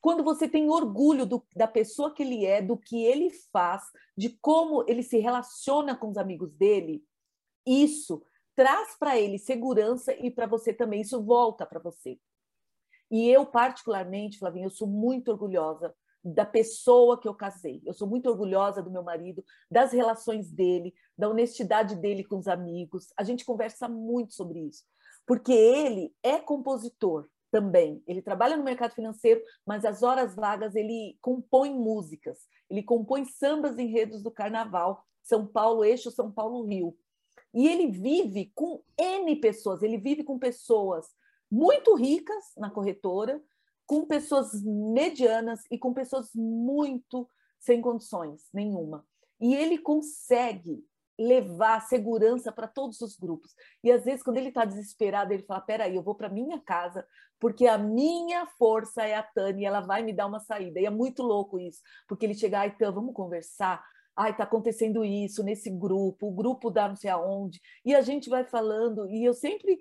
Quando 0.00 0.22
você 0.22 0.48
tem 0.48 0.68
orgulho 0.70 1.26
do, 1.26 1.46
da 1.54 1.66
pessoa 1.66 2.14
que 2.14 2.22
ele 2.22 2.44
é, 2.44 2.62
do 2.62 2.76
que 2.76 3.04
ele 3.04 3.30
faz, 3.52 3.82
de 4.16 4.30
como 4.40 4.84
ele 4.88 5.02
se 5.02 5.18
relaciona 5.18 5.96
com 5.96 6.10
os 6.10 6.16
amigos 6.16 6.52
dele, 6.54 7.02
isso 7.66 8.22
traz 8.54 8.96
para 8.98 9.18
ele 9.18 9.38
segurança 9.38 10.14
e 10.14 10.30
para 10.30 10.46
você 10.46 10.72
também, 10.72 11.00
isso 11.00 11.22
volta 11.22 11.66
para 11.66 11.80
você. 11.80 12.18
E 13.10 13.28
eu, 13.28 13.44
particularmente, 13.44 14.38
Flavinha, 14.38 14.66
eu 14.66 14.70
sou 14.70 14.88
muito 14.88 15.30
orgulhosa 15.30 15.94
da 16.24 16.46
pessoa 16.46 17.20
que 17.20 17.28
eu 17.28 17.34
casei. 17.34 17.82
Eu 17.84 17.92
sou 17.92 18.08
muito 18.08 18.30
orgulhosa 18.30 18.82
do 18.82 18.90
meu 18.90 19.02
marido, 19.02 19.44
das 19.70 19.92
relações 19.92 20.50
dele, 20.50 20.94
da 21.18 21.28
honestidade 21.28 21.96
dele 21.96 22.24
com 22.24 22.38
os 22.38 22.48
amigos. 22.48 23.12
A 23.16 23.22
gente 23.22 23.44
conversa 23.44 23.88
muito 23.88 24.32
sobre 24.32 24.60
isso, 24.60 24.84
porque 25.26 25.52
ele 25.52 26.14
é 26.22 26.38
compositor 26.38 27.28
também. 27.50 28.02
Ele 28.06 28.22
trabalha 28.22 28.56
no 28.56 28.64
mercado 28.64 28.94
financeiro, 28.94 29.42
mas 29.66 29.84
as 29.84 30.02
horas 30.02 30.34
vagas 30.34 30.74
ele 30.74 31.18
compõe 31.20 31.72
músicas, 31.72 32.48
ele 32.70 32.82
compõe 32.82 33.26
sambas 33.26 33.78
enredos 33.78 34.22
do 34.22 34.30
carnaval, 34.30 35.04
São 35.22 35.46
Paulo 35.46 35.84
Eixo, 35.84 36.10
São 36.10 36.32
Paulo 36.32 36.64
Rio. 36.64 36.96
E 37.52 37.68
ele 37.68 37.86
vive 37.92 38.50
com 38.54 38.82
N 38.98 39.36
pessoas, 39.36 39.82
ele 39.82 39.98
vive 39.98 40.24
com 40.24 40.38
pessoas 40.38 41.06
muito 41.48 41.94
ricas 41.94 42.44
na 42.56 42.70
corretora, 42.70 43.40
com 43.86 44.06
pessoas 44.06 44.62
medianas 44.62 45.60
e 45.70 45.78
com 45.78 45.92
pessoas 45.92 46.30
muito 46.34 47.28
sem 47.58 47.80
condições 47.80 48.42
nenhuma. 48.52 49.06
E 49.40 49.54
ele 49.54 49.78
consegue 49.78 50.84
levar 51.18 51.80
segurança 51.82 52.50
para 52.50 52.66
todos 52.66 53.00
os 53.00 53.16
grupos. 53.16 53.54
E 53.82 53.90
às 53.90 54.04
vezes, 54.04 54.22
quando 54.22 54.36
ele 54.36 54.48
está 54.48 54.64
desesperado, 54.64 55.32
ele 55.32 55.44
fala: 55.44 55.60
Peraí, 55.60 55.94
eu 55.94 56.02
vou 56.02 56.14
para 56.14 56.28
minha 56.28 56.60
casa, 56.60 57.06
porque 57.38 57.66
a 57.66 57.78
minha 57.78 58.46
força 58.58 59.02
é 59.02 59.14
a 59.14 59.22
Tânia 59.22 59.62
e 59.62 59.66
ela 59.66 59.80
vai 59.80 60.02
me 60.02 60.12
dar 60.12 60.26
uma 60.26 60.40
saída. 60.40 60.80
E 60.80 60.86
é 60.86 60.90
muito 60.90 61.22
louco 61.22 61.58
isso, 61.58 61.80
porque 62.08 62.26
ele 62.26 62.34
chega, 62.34 62.66
então, 62.66 62.92
vamos 62.92 63.14
conversar. 63.14 63.84
Ai, 64.16 64.30
está 64.30 64.44
acontecendo 64.44 65.04
isso 65.04 65.42
nesse 65.42 65.68
grupo, 65.68 66.28
o 66.28 66.32
grupo 66.32 66.70
dá 66.70 66.88
não 66.88 66.94
sei 66.94 67.10
aonde, 67.10 67.60
e 67.84 67.96
a 67.96 68.00
gente 68.00 68.30
vai 68.30 68.44
falando, 68.44 69.10
e 69.10 69.24
eu 69.24 69.34
sempre 69.34 69.76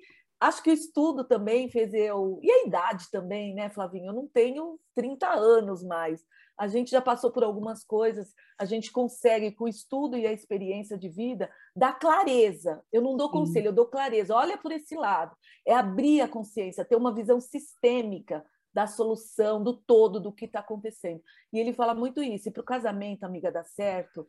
acho 0.48 0.64
que 0.64 0.70
o 0.70 0.74
estudo 0.74 1.24
também 1.24 1.70
fez 1.70 1.94
eu, 1.94 2.40
e 2.42 2.52
a 2.52 2.66
idade 2.66 3.10
também, 3.12 3.54
né, 3.54 3.70
Flavinho? 3.70 4.08
Eu 4.08 4.14
não 4.14 4.28
tenho 4.28 4.80
30 4.96 5.28
anos 5.28 5.84
mais, 5.84 6.24
a 6.58 6.68
gente 6.68 6.92
já 6.92 7.02
passou 7.02 7.32
por 7.32 7.44
algumas 7.44 7.84
coisas, 7.84 8.34
a 8.58 8.66
gente 8.66 8.92
consegue, 8.92 9.52
com 9.52 9.66
o 9.66 9.70
estudo 9.70 10.18
e 10.18 10.28
a 10.28 10.32
experiência 10.32 10.98
de 10.98 11.10
vida, 11.10 11.50
dar 11.76 11.94
clareza. 11.94 12.84
Eu 12.92 13.02
não 13.02 13.18
dou 13.18 13.30
conselho, 13.30 13.64
Sim. 13.64 13.68
eu 13.70 13.74
dou 13.74 13.88
clareza. 13.88 14.36
Olha 14.36 14.58
por 14.58 14.72
esse 14.72 14.96
lado. 14.96 15.36
É 15.66 15.74
abrir 15.74 16.22
a 16.22 16.28
consciência, 16.28 16.86
ter 16.86 16.96
uma 16.96 17.14
visão 17.14 17.40
sistêmica 17.40 18.46
da 18.72 18.88
solução, 18.88 19.64
do 19.64 19.74
todo, 19.74 20.20
do 20.20 20.32
que 20.32 20.46
está 20.46 20.60
acontecendo. 20.60 21.22
E 21.52 21.60
ele 21.60 21.74
fala 21.74 21.94
muito 21.96 22.22
isso. 22.22 22.50
E 22.50 22.52
para 22.52 22.62
o 22.62 22.66
casamento, 22.66 23.24
amiga, 23.24 23.52
dar 23.52 23.64
certo, 23.64 24.28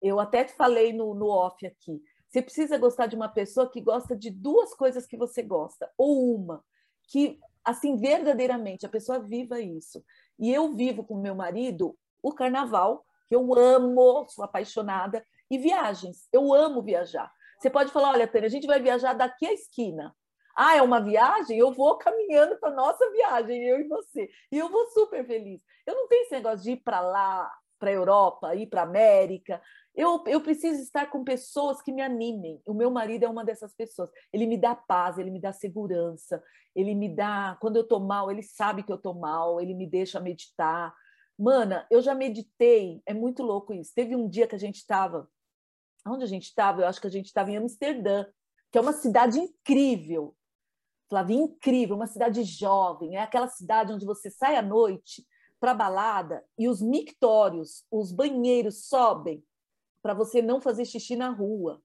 eu 0.00 0.18
até 0.20 0.44
te 0.44 0.54
falei 0.54 0.92
no, 0.92 1.14
no 1.14 1.28
off 1.28 1.66
aqui. 1.66 2.02
Você 2.28 2.42
precisa 2.42 2.76
gostar 2.76 3.06
de 3.06 3.16
uma 3.16 3.28
pessoa 3.28 3.70
que 3.70 3.80
gosta 3.80 4.16
de 4.16 4.30
duas 4.30 4.74
coisas 4.74 5.06
que 5.06 5.16
você 5.16 5.42
gosta, 5.42 5.90
ou 5.96 6.34
uma, 6.34 6.62
que, 7.04 7.38
assim, 7.64 7.96
verdadeiramente, 7.96 8.84
a 8.84 8.88
pessoa 8.88 9.18
viva 9.18 9.60
isso. 9.60 10.04
E 10.38 10.52
eu 10.52 10.74
vivo 10.74 11.02
com 11.04 11.16
meu 11.16 11.34
marido 11.34 11.96
o 12.22 12.32
carnaval, 12.32 13.04
que 13.26 13.34
eu 13.34 13.54
amo, 13.54 14.26
sou 14.28 14.44
apaixonada, 14.44 15.24
e 15.50 15.56
viagens. 15.56 16.28
Eu 16.32 16.52
amo 16.52 16.82
viajar. 16.82 17.32
Você 17.58 17.70
pode 17.70 17.90
falar, 17.90 18.10
olha, 18.10 18.28
Tânia, 18.28 18.46
a 18.46 18.50
gente 18.50 18.66
vai 18.66 18.80
viajar 18.80 19.14
daqui 19.14 19.46
à 19.46 19.52
esquina. 19.52 20.14
Ah, 20.54 20.76
é 20.76 20.82
uma 20.82 21.00
viagem? 21.00 21.58
Eu 21.58 21.72
vou 21.72 21.96
caminhando 21.96 22.58
para 22.58 22.74
nossa 22.74 23.10
viagem, 23.12 23.62
eu 23.64 23.80
e 23.80 23.88
você. 23.88 24.28
E 24.50 24.58
eu 24.58 24.68
vou 24.68 24.86
super 24.90 25.24
feliz. 25.26 25.62
Eu 25.86 25.94
não 25.94 26.08
tenho 26.08 26.22
esse 26.22 26.32
negócio 26.32 26.64
de 26.64 26.72
ir 26.72 26.78
para 26.78 27.00
lá, 27.00 27.50
para 27.78 27.92
Europa, 27.92 28.54
ir 28.54 28.66
para 28.66 28.82
América. 28.82 29.62
Eu, 29.98 30.22
eu 30.28 30.40
preciso 30.40 30.80
estar 30.80 31.06
com 31.10 31.24
pessoas 31.24 31.82
que 31.82 31.90
me 31.90 32.00
animem. 32.00 32.62
O 32.64 32.72
meu 32.72 32.88
marido 32.88 33.24
é 33.24 33.28
uma 33.28 33.44
dessas 33.44 33.74
pessoas. 33.74 34.08
Ele 34.32 34.46
me 34.46 34.56
dá 34.56 34.72
paz, 34.72 35.18
ele 35.18 35.28
me 35.28 35.40
dá 35.40 35.52
segurança, 35.52 36.40
ele 36.72 36.94
me 36.94 37.08
dá. 37.12 37.58
Quando 37.60 37.78
eu 37.78 37.82
estou 37.82 37.98
mal, 37.98 38.30
ele 38.30 38.44
sabe 38.44 38.84
que 38.84 38.92
eu 38.92 38.96
estou 38.96 39.12
mal, 39.12 39.60
ele 39.60 39.74
me 39.74 39.88
deixa 39.88 40.20
meditar. 40.20 40.94
Mana, 41.36 41.84
eu 41.90 42.00
já 42.00 42.14
meditei, 42.14 43.02
é 43.04 43.12
muito 43.12 43.42
louco 43.42 43.74
isso. 43.74 43.92
Teve 43.92 44.14
um 44.14 44.28
dia 44.28 44.46
que 44.46 44.54
a 44.54 44.58
gente 44.58 44.76
estava. 44.76 45.28
Onde 46.06 46.22
a 46.22 46.28
gente 46.28 46.44
estava? 46.44 46.82
Eu 46.82 46.86
acho 46.86 47.00
que 47.00 47.08
a 47.08 47.10
gente 47.10 47.26
estava 47.26 47.50
em 47.50 47.56
Amsterdã, 47.56 48.24
que 48.70 48.78
é 48.78 48.80
uma 48.80 48.92
cidade 48.92 49.40
incrível. 49.40 50.32
Flávia, 51.08 51.34
incrível, 51.34 51.96
uma 51.96 52.06
cidade 52.06 52.44
jovem. 52.44 53.16
É 53.16 53.22
aquela 53.22 53.48
cidade 53.48 53.92
onde 53.92 54.06
você 54.06 54.30
sai 54.30 54.54
à 54.54 54.62
noite 54.62 55.26
para 55.58 55.74
balada 55.74 56.44
e 56.56 56.68
os 56.68 56.80
mictórios, 56.80 57.84
os 57.90 58.12
banheiros 58.12 58.86
sobem 58.86 59.42
para 60.02 60.14
você 60.14 60.40
não 60.40 60.60
fazer 60.60 60.84
xixi 60.84 61.16
na 61.16 61.30
rua. 61.30 61.82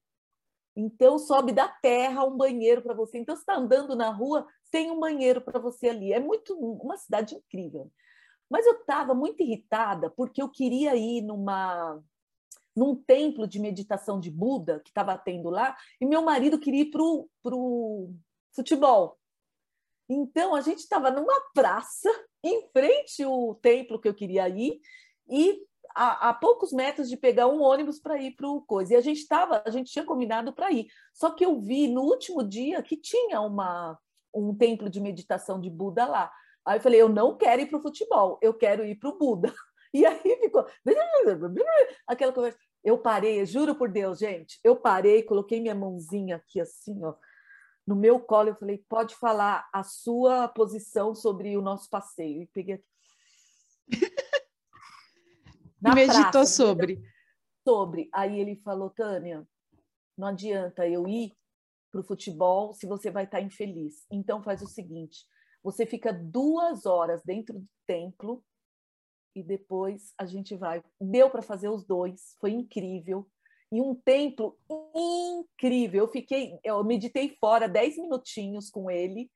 Então 0.76 1.18
sobe 1.18 1.52
da 1.52 1.68
terra 1.68 2.24
um 2.24 2.36
banheiro 2.36 2.82
para 2.82 2.94
você. 2.94 3.18
Então 3.18 3.34
você 3.34 3.42
está 3.42 3.56
andando 3.56 3.94
na 3.94 4.10
rua, 4.10 4.46
tem 4.70 4.90
um 4.90 4.98
banheiro 4.98 5.40
para 5.40 5.58
você 5.58 5.88
ali. 5.88 6.12
É 6.12 6.18
muito 6.18 6.54
uma 6.56 6.96
cidade 6.96 7.34
incrível. 7.34 7.90
Mas 8.50 8.66
eu 8.66 8.74
estava 8.74 9.14
muito 9.14 9.42
irritada 9.42 10.10
porque 10.10 10.42
eu 10.42 10.48
queria 10.48 10.94
ir 10.96 11.22
numa 11.22 12.02
num 12.76 12.96
templo 12.96 13.46
de 13.46 13.60
meditação 13.60 14.18
de 14.18 14.32
Buda 14.32 14.80
que 14.80 14.90
estava 14.90 15.16
tendo 15.16 15.48
lá 15.48 15.76
e 16.00 16.04
meu 16.04 16.22
marido 16.22 16.58
queria 16.58 16.82
ir 16.82 16.90
para 16.90 17.54
o 17.54 18.12
futebol. 18.52 19.16
Então 20.08 20.54
a 20.54 20.60
gente 20.60 20.80
estava 20.80 21.10
numa 21.10 21.40
praça 21.54 22.10
em 22.42 22.68
frente 22.72 23.22
ao 23.22 23.54
templo 23.54 24.00
que 24.00 24.08
eu 24.08 24.14
queria 24.14 24.48
ir 24.48 24.80
e 25.28 25.64
a, 25.94 26.30
a 26.30 26.34
poucos 26.34 26.72
metros 26.72 27.08
de 27.08 27.16
pegar 27.16 27.46
um 27.46 27.62
ônibus 27.62 28.00
para 28.00 28.20
ir 28.20 28.32
para 28.32 28.48
o 28.48 28.62
coisa. 28.62 28.94
E 28.94 28.96
a 28.96 29.00
gente 29.00 29.18
estava, 29.18 29.62
a 29.64 29.70
gente 29.70 29.92
tinha 29.92 30.04
combinado 30.04 30.52
para 30.52 30.70
ir. 30.72 30.86
Só 31.12 31.30
que 31.30 31.44
eu 31.44 31.60
vi 31.60 31.86
no 31.88 32.02
último 32.02 32.42
dia 32.42 32.82
que 32.82 32.96
tinha 32.96 33.40
uma 33.40 33.98
um 34.34 34.52
templo 34.54 34.90
de 34.90 35.00
meditação 35.00 35.60
de 35.60 35.70
Buda 35.70 36.04
lá. 36.04 36.32
Aí 36.66 36.78
eu 36.78 36.82
falei, 36.82 37.00
eu 37.00 37.08
não 37.08 37.36
quero 37.36 37.62
ir 37.62 37.66
para 37.66 37.78
o 37.78 37.82
futebol, 37.82 38.38
eu 38.42 38.52
quero 38.52 38.84
ir 38.84 38.96
para 38.96 39.10
o 39.10 39.18
Buda. 39.18 39.54
E 39.96 40.04
aí 40.04 40.18
ficou 40.40 40.66
aquela 42.08 42.32
conversa. 42.32 42.58
Eu 42.82 42.98
parei, 42.98 43.46
juro 43.46 43.76
por 43.76 43.88
Deus, 43.88 44.18
gente. 44.18 44.58
Eu 44.64 44.74
parei, 44.74 45.22
coloquei 45.22 45.60
minha 45.60 45.72
mãozinha 45.72 46.34
aqui 46.34 46.60
assim, 46.60 47.00
ó, 47.04 47.14
no 47.86 47.94
meu 47.94 48.18
colo. 48.18 48.48
Eu 48.48 48.56
falei: 48.56 48.84
pode 48.88 49.14
falar 49.14 49.68
a 49.72 49.84
sua 49.84 50.48
posição 50.48 51.14
sobre 51.14 51.56
o 51.56 51.62
nosso 51.62 51.88
passeio. 51.88 52.42
E 52.42 52.46
peguei 52.48 52.74
aqui. 52.74 52.84
Na 55.84 55.94
meditou 55.94 56.30
praça, 56.30 56.46
sobre. 56.46 57.02
Sobre. 57.62 58.08
Aí 58.12 58.40
ele 58.40 58.56
falou: 58.56 58.88
Tânia, 58.88 59.46
não 60.16 60.28
adianta 60.28 60.88
eu 60.88 61.06
ir 61.06 61.36
para 61.92 62.00
o 62.00 62.04
futebol 62.04 62.72
se 62.72 62.86
você 62.86 63.10
vai 63.10 63.24
estar 63.24 63.38
tá 63.38 63.44
infeliz. 63.44 64.06
Então 64.10 64.42
faz 64.42 64.62
o 64.62 64.66
seguinte: 64.66 65.26
você 65.62 65.84
fica 65.84 66.10
duas 66.10 66.86
horas 66.86 67.22
dentro 67.22 67.58
do 67.58 67.68
templo 67.86 68.42
e 69.36 69.42
depois 69.42 70.14
a 70.16 70.24
gente 70.24 70.56
vai. 70.56 70.82
Deu 70.98 71.28
para 71.28 71.42
fazer 71.42 71.68
os 71.68 71.84
dois, 71.84 72.34
foi 72.40 72.52
incrível. 72.52 73.28
E 73.70 73.80
um 73.80 73.94
templo 73.94 74.56
incrível. 74.94 76.04
Eu 76.04 76.08
fiquei, 76.08 76.58
eu 76.62 76.82
meditei 76.84 77.36
fora 77.40 77.68
dez 77.68 77.96
minutinhos 77.96 78.70
com 78.70 78.90
ele 78.90 79.30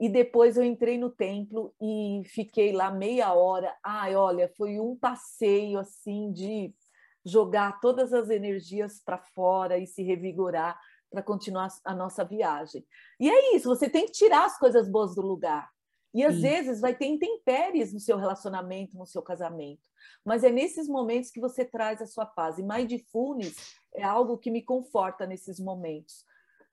e 0.00 0.08
depois 0.08 0.56
eu 0.56 0.64
entrei 0.64 0.96
no 0.96 1.10
templo 1.10 1.74
e 1.78 2.22
fiquei 2.24 2.72
lá 2.72 2.90
meia 2.90 3.34
hora. 3.34 3.76
Ai, 3.84 4.16
olha, 4.16 4.50
foi 4.56 4.80
um 4.80 4.96
passeio 4.96 5.78
assim 5.78 6.32
de 6.32 6.74
jogar 7.22 7.78
todas 7.80 8.14
as 8.14 8.30
energias 8.30 9.02
para 9.04 9.18
fora 9.18 9.76
e 9.76 9.86
se 9.86 10.02
revigorar 10.02 10.80
para 11.10 11.22
continuar 11.22 11.68
a 11.84 11.94
nossa 11.94 12.24
viagem. 12.24 12.82
E 13.20 13.28
é 13.28 13.54
isso, 13.54 13.68
você 13.68 13.90
tem 13.90 14.06
que 14.06 14.12
tirar 14.12 14.46
as 14.46 14.58
coisas 14.58 14.88
boas 14.88 15.14
do 15.14 15.20
lugar. 15.20 15.68
E 16.14 16.24
às 16.24 16.36
Sim. 16.36 16.40
vezes 16.40 16.80
vai 16.80 16.94
ter 16.94 17.06
intempéries 17.06 17.92
no 17.92 18.00
seu 18.00 18.16
relacionamento, 18.16 18.96
no 18.96 19.06
seu 19.06 19.20
casamento. 19.20 19.82
Mas 20.24 20.42
é 20.42 20.50
nesses 20.50 20.88
momentos 20.88 21.30
que 21.30 21.40
você 21.40 21.62
traz 21.62 22.00
a 22.00 22.06
sua 22.06 22.24
paz. 22.24 22.58
E 22.58 22.62
Mindfulness 22.62 23.54
é 23.94 24.02
algo 24.02 24.38
que 24.38 24.50
me 24.50 24.62
conforta 24.62 25.26
nesses 25.26 25.60
momentos, 25.60 26.24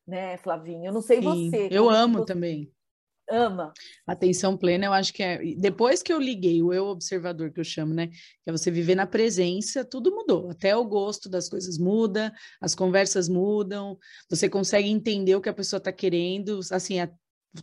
né, 0.07 0.37
Flavinha? 0.37 0.89
Eu 0.89 0.93
não 0.93 1.01
sei 1.01 1.17
Sim, 1.17 1.49
você. 1.49 1.67
Eu 1.69 1.89
amo 1.89 2.19
você... 2.19 2.25
também 2.25 2.71
ama. 3.29 3.73
Atenção 4.05 4.57
plena, 4.57 4.85
eu 4.85 4.93
acho 4.93 5.13
que 5.13 5.23
é. 5.23 5.39
Depois 5.57 6.01
que 6.03 6.11
eu 6.11 6.19
liguei 6.19 6.61
o 6.61 6.73
eu 6.73 6.85
observador, 6.85 7.51
que 7.51 7.59
eu 7.59 7.63
chamo, 7.63 7.93
né? 7.93 8.07
Que 8.07 8.49
é 8.49 8.51
você 8.51 8.71
viver 8.71 8.95
na 8.95 9.05
presença, 9.05 9.83
tudo 9.85 10.11
mudou. 10.13 10.49
Até 10.49 10.75
o 10.75 10.85
gosto 10.85 11.29
das 11.29 11.49
coisas 11.49 11.77
muda, 11.77 12.33
as 12.61 12.75
conversas 12.75 13.29
mudam, 13.29 13.97
você 14.29 14.49
consegue 14.49 14.89
entender 14.89 15.35
o 15.35 15.41
que 15.41 15.49
a 15.49 15.53
pessoa 15.53 15.77
está 15.77 15.91
querendo. 15.91 16.59
Assim, 16.71 16.99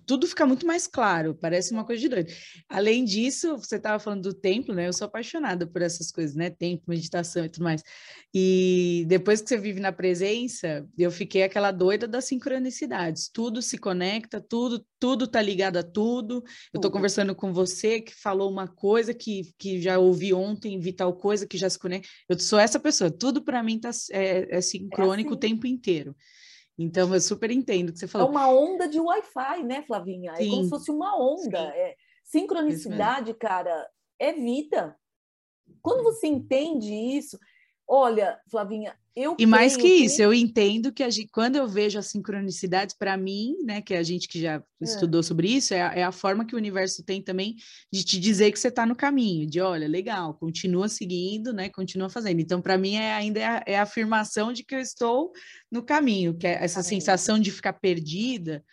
tudo 0.07 0.27
fica 0.27 0.47
muito 0.47 0.67
mais 0.67 0.87
claro, 0.87 1.35
parece 1.35 1.73
uma 1.73 1.85
coisa 1.85 2.01
de 2.01 2.09
doido. 2.09 2.33
Além 2.69 3.05
disso, 3.05 3.57
você 3.57 3.77
estava 3.77 3.99
falando 3.99 4.23
do 4.23 4.35
templo, 4.35 4.75
né? 4.75 4.89
Eu 4.89 4.93
sou 4.93 5.07
apaixonada 5.07 5.67
por 5.67 5.83
essas 5.83 6.11
coisas, 6.11 6.35
né? 6.35 6.51
Templo, 6.51 6.85
meditação 6.89 7.45
e 7.45 7.49
tudo 7.49 7.65
mais. 7.65 7.83
E 8.33 9.05
depois 9.07 9.41
que 9.41 9.49
você 9.49 9.59
vive 9.59 9.81
na 9.81 9.93
presença, 9.93 10.87
eu 10.99 11.11
fiquei 11.11 11.43
aquela 11.43 11.71
doida 11.71 12.09
das 12.09 12.25
sincronicidades. 12.25 13.29
Tudo 13.29 13.63
se 13.63 13.79
conecta, 13.79 14.41
tudo, 14.41 14.85
tudo 14.99 15.27
tá 15.27 15.41
ligado 15.41 15.77
a 15.77 15.83
tudo. 15.83 16.43
Eu 16.73 16.79
estou 16.79 16.91
conversando 16.91 17.35
com 17.35 17.53
você 17.53 18.01
que 18.01 18.15
falou 18.15 18.51
uma 18.51 18.67
coisa 18.67 19.15
que, 19.15 19.55
que 19.59 19.81
já 19.81 19.99
ouvi 19.99 20.35
ontem, 20.35 20.81
vi 20.81 20.93
tal 20.93 21.15
coisa 21.15 21.47
que 21.47 21.57
já 21.57 21.71
se 21.71 21.79
conecta. 21.79 22.09
Eu 22.29 22.39
sou 22.39 22.59
essa 22.59 22.81
pessoa. 22.81 23.11
Tudo 23.11 23.43
para 23.43 23.63
mim 23.63 23.79
tá, 23.79 23.91
é, 24.11 24.57
é 24.57 24.61
sincrônico 24.61 25.31
é 25.31 25.33
assim. 25.33 25.37
o 25.37 25.41
tempo 25.41 25.67
inteiro. 25.67 26.17
Então, 26.79 27.15
eu 27.15 27.21
super 27.21 27.51
entendo 27.51 27.91
o 27.91 27.93
que 27.93 27.99
você 27.99 28.09
falou. 28.09 28.29
É 28.29 28.31
uma 28.31 28.49
onda 28.49 28.89
de 28.89 28.99
Wi-Fi, 28.99 29.63
né, 29.63 29.83
Flavinha? 29.83 30.35
Sim. 30.35 30.47
É 30.47 30.51
como 30.51 30.65
se 30.65 30.71
fosse 30.71 30.91
uma 30.91 31.17
onda. 31.17 31.59
É, 31.59 31.95
sincronicidade, 32.25 33.33
cara, 33.35 33.89
é 34.19 34.33
vida. 34.33 34.97
Quando 35.81 36.03
você 36.03 36.27
entende 36.27 36.93
isso, 36.93 37.39
olha, 37.87 38.39
Flavinha, 38.51 38.95
eu 39.17 39.37
e 39.39 39.47
mais 39.47 39.77
que 39.77 39.87
isso, 39.87 40.21
eu 40.21 40.35
entendo 40.35 40.93
que 40.93 41.03
a 41.03 41.09
gente, 41.09 41.29
quando 41.31 41.55
eu 41.55 41.69
vejo 41.69 41.97
as 41.97 42.09
sincronicidades, 42.09 42.97
para 42.97 43.17
mim, 43.17 43.55
né, 43.65 43.81
que 43.81 43.95
a 43.95 44.03
gente 44.03 44.27
que 44.27 44.41
já 44.41 44.55
é. 44.55 44.63
estudou 44.81 45.23
sobre 45.23 45.47
isso, 45.47 45.73
é 45.73 45.83
a, 45.83 45.95
é 45.95 46.03
a, 46.03 46.11
forma 46.11 46.45
que 46.45 46.55
o 46.55 46.59
universo 46.59 47.05
tem 47.05 47.23
também 47.23 47.55
de 47.93 48.03
te 48.03 48.19
dizer 48.19 48.51
que 48.51 48.59
você 48.59 48.69
está 48.69 48.85
no 48.85 48.97
caminho, 48.97 49.49
de 49.49 49.61
olha, 49.61 49.87
legal, 49.87 50.35
continua 50.35 50.89
seguindo, 50.89 51.53
né, 51.53 51.69
continua 51.69 52.09
fazendo. 52.09 52.41
Então, 52.41 52.61
para 52.61 52.77
mim, 52.77 52.97
é 52.97 53.13
ainda 53.13 53.39
é 53.39 53.47
a, 53.47 53.63
é 53.67 53.79
a, 53.79 53.83
afirmação 53.83 54.53
de 54.53 54.65
que 54.65 54.75
eu 54.75 54.81
estou 54.81 55.31
no 55.71 55.81
caminho, 55.81 56.37
que 56.37 56.49
é 56.49 56.65
essa 56.65 56.83
sensação 56.83 57.39
de 57.39 57.53
ficar 57.53 57.75
perdida, 57.75 58.65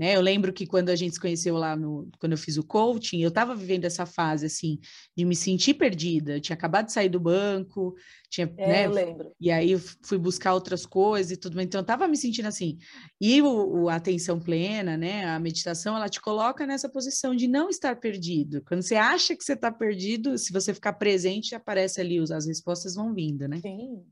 né? 0.00 0.16
Eu 0.16 0.22
lembro 0.22 0.50
que 0.50 0.66
quando 0.66 0.88
a 0.88 0.96
gente 0.96 1.12
se 1.12 1.20
conheceu 1.20 1.58
lá 1.58 1.76
no, 1.76 2.08
quando 2.18 2.32
eu 2.32 2.38
fiz 2.38 2.56
o 2.56 2.62
coaching, 2.62 3.20
eu 3.20 3.28
estava 3.28 3.54
vivendo 3.54 3.84
essa 3.84 4.06
fase 4.06 4.46
assim 4.46 4.78
de 5.14 5.26
me 5.26 5.36
sentir 5.36 5.74
perdida. 5.74 6.38
Eu 6.38 6.40
tinha 6.40 6.54
acabado 6.54 6.86
de 6.86 6.92
sair 6.92 7.10
do 7.10 7.20
banco, 7.20 7.94
tinha, 8.30 8.50
é, 8.56 8.66
né? 8.66 8.86
Eu 8.86 8.92
lembro. 8.92 9.32
E 9.38 9.50
aí 9.50 9.72
eu 9.72 9.78
fui 9.78 10.16
buscar 10.16 10.54
outras 10.54 10.86
coisas 10.86 11.32
e 11.32 11.36
tudo. 11.36 11.60
Então 11.60 11.80
eu 11.80 11.82
estava 11.82 12.08
me 12.08 12.16
sentindo 12.16 12.46
assim. 12.46 12.78
E 13.20 13.42
o, 13.42 13.82
o, 13.82 13.88
a 13.90 13.96
atenção 13.96 14.40
plena, 14.40 14.96
né? 14.96 15.26
A 15.26 15.38
meditação, 15.38 15.94
ela 15.94 16.08
te 16.08 16.18
coloca 16.18 16.66
nessa 16.66 16.88
posição 16.88 17.36
de 17.36 17.46
não 17.46 17.68
estar 17.68 17.94
perdido. 18.00 18.62
Quando 18.66 18.80
você 18.80 18.94
acha 18.94 19.36
que 19.36 19.44
você 19.44 19.52
está 19.52 19.70
perdido, 19.70 20.38
se 20.38 20.50
você 20.50 20.72
ficar 20.72 20.94
presente, 20.94 21.54
aparece 21.54 22.00
ali 22.00 22.18
as 22.18 22.46
respostas 22.46 22.94
vão 22.94 23.12
vindo, 23.12 23.46
né? 23.46 23.60
Sim. 23.60 24.02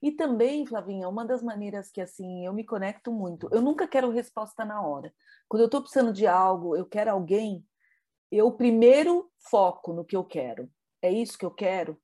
E 0.00 0.12
também, 0.12 0.64
Flavinha, 0.64 1.08
uma 1.08 1.24
das 1.24 1.42
maneiras 1.42 1.90
que 1.90 2.00
assim 2.00 2.46
eu 2.46 2.52
me 2.52 2.64
conecto 2.64 3.12
muito, 3.12 3.48
eu 3.52 3.60
nunca 3.60 3.86
quero 3.88 4.10
resposta 4.10 4.64
na 4.64 4.80
hora. 4.80 5.12
Quando 5.48 5.62
eu 5.62 5.66
estou 5.66 5.80
precisando 5.80 6.12
de 6.12 6.26
algo, 6.26 6.76
eu 6.76 6.86
quero 6.86 7.10
alguém, 7.10 7.64
eu 8.30 8.52
primeiro 8.52 9.30
foco 9.50 9.92
no 9.92 10.04
que 10.04 10.16
eu 10.16 10.24
quero. 10.24 10.70
É 11.02 11.10
isso 11.10 11.36
que 11.36 11.44
eu 11.44 11.50
quero? 11.50 12.00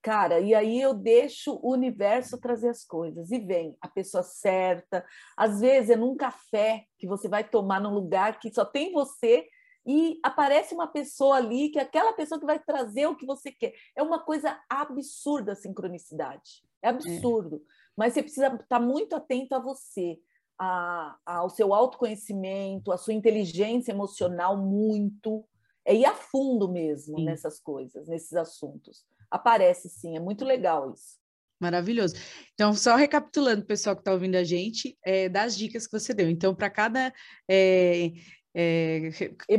Cara, 0.00 0.40
e 0.40 0.54
aí 0.54 0.80
eu 0.80 0.94
deixo 0.94 1.58
o 1.62 1.72
universo 1.72 2.38
trazer 2.38 2.68
as 2.68 2.84
coisas 2.84 3.30
e 3.30 3.38
vem 3.38 3.76
a 3.80 3.88
pessoa 3.88 4.22
certa. 4.22 5.04
Às 5.36 5.60
vezes 5.60 5.90
é 5.90 5.96
num 5.96 6.16
café 6.16 6.84
que 6.98 7.06
você 7.06 7.28
vai 7.28 7.42
tomar 7.42 7.80
num 7.80 7.92
lugar 7.92 8.38
que 8.38 8.52
só 8.52 8.64
tem 8.64 8.92
você 8.92 9.46
e 9.84 10.20
aparece 10.22 10.72
uma 10.72 10.86
pessoa 10.86 11.36
ali 11.36 11.70
que 11.70 11.78
é 11.78 11.82
aquela 11.82 12.12
pessoa 12.12 12.38
que 12.38 12.46
vai 12.46 12.58
trazer 12.58 13.06
o 13.06 13.16
que 13.16 13.26
você 13.26 13.50
quer. 13.50 13.74
É 13.96 14.02
uma 14.02 14.24
coisa 14.24 14.58
absurda 14.70 15.52
a 15.52 15.56
sincronicidade. 15.56 16.62
É 16.82 16.88
absurdo. 16.88 17.56
É. 17.56 17.60
Mas 17.96 18.12
você 18.12 18.22
precisa 18.22 18.46
estar 18.48 18.80
muito 18.80 19.16
atento 19.16 19.54
a 19.54 19.58
você, 19.58 20.18
a, 20.58 21.16
ao 21.26 21.50
seu 21.50 21.74
autoconhecimento, 21.74 22.92
à 22.92 22.96
sua 22.96 23.14
inteligência 23.14 23.92
emocional, 23.92 24.56
muito. 24.56 25.44
É 25.84 25.94
ir 25.94 26.04
a 26.04 26.14
fundo 26.14 26.70
mesmo 26.70 27.18
sim. 27.18 27.24
nessas 27.24 27.58
coisas, 27.58 28.06
nesses 28.08 28.34
assuntos. 28.34 29.04
Aparece 29.30 29.88
sim, 29.88 30.16
é 30.16 30.20
muito 30.20 30.44
legal 30.44 30.92
isso. 30.92 31.18
Maravilhoso. 31.60 32.14
Então, 32.54 32.72
só 32.72 32.94
recapitulando, 32.94 33.64
pessoal 33.64 33.96
que 33.96 34.02
está 34.02 34.12
ouvindo 34.12 34.36
a 34.36 34.44
gente, 34.44 34.96
é, 35.04 35.28
das 35.28 35.56
dicas 35.56 35.86
que 35.86 35.98
você 35.98 36.14
deu. 36.14 36.30
Então, 36.30 36.54
para 36.54 36.70
cada 36.70 37.12
é, 37.50 38.12
é, 38.60 39.10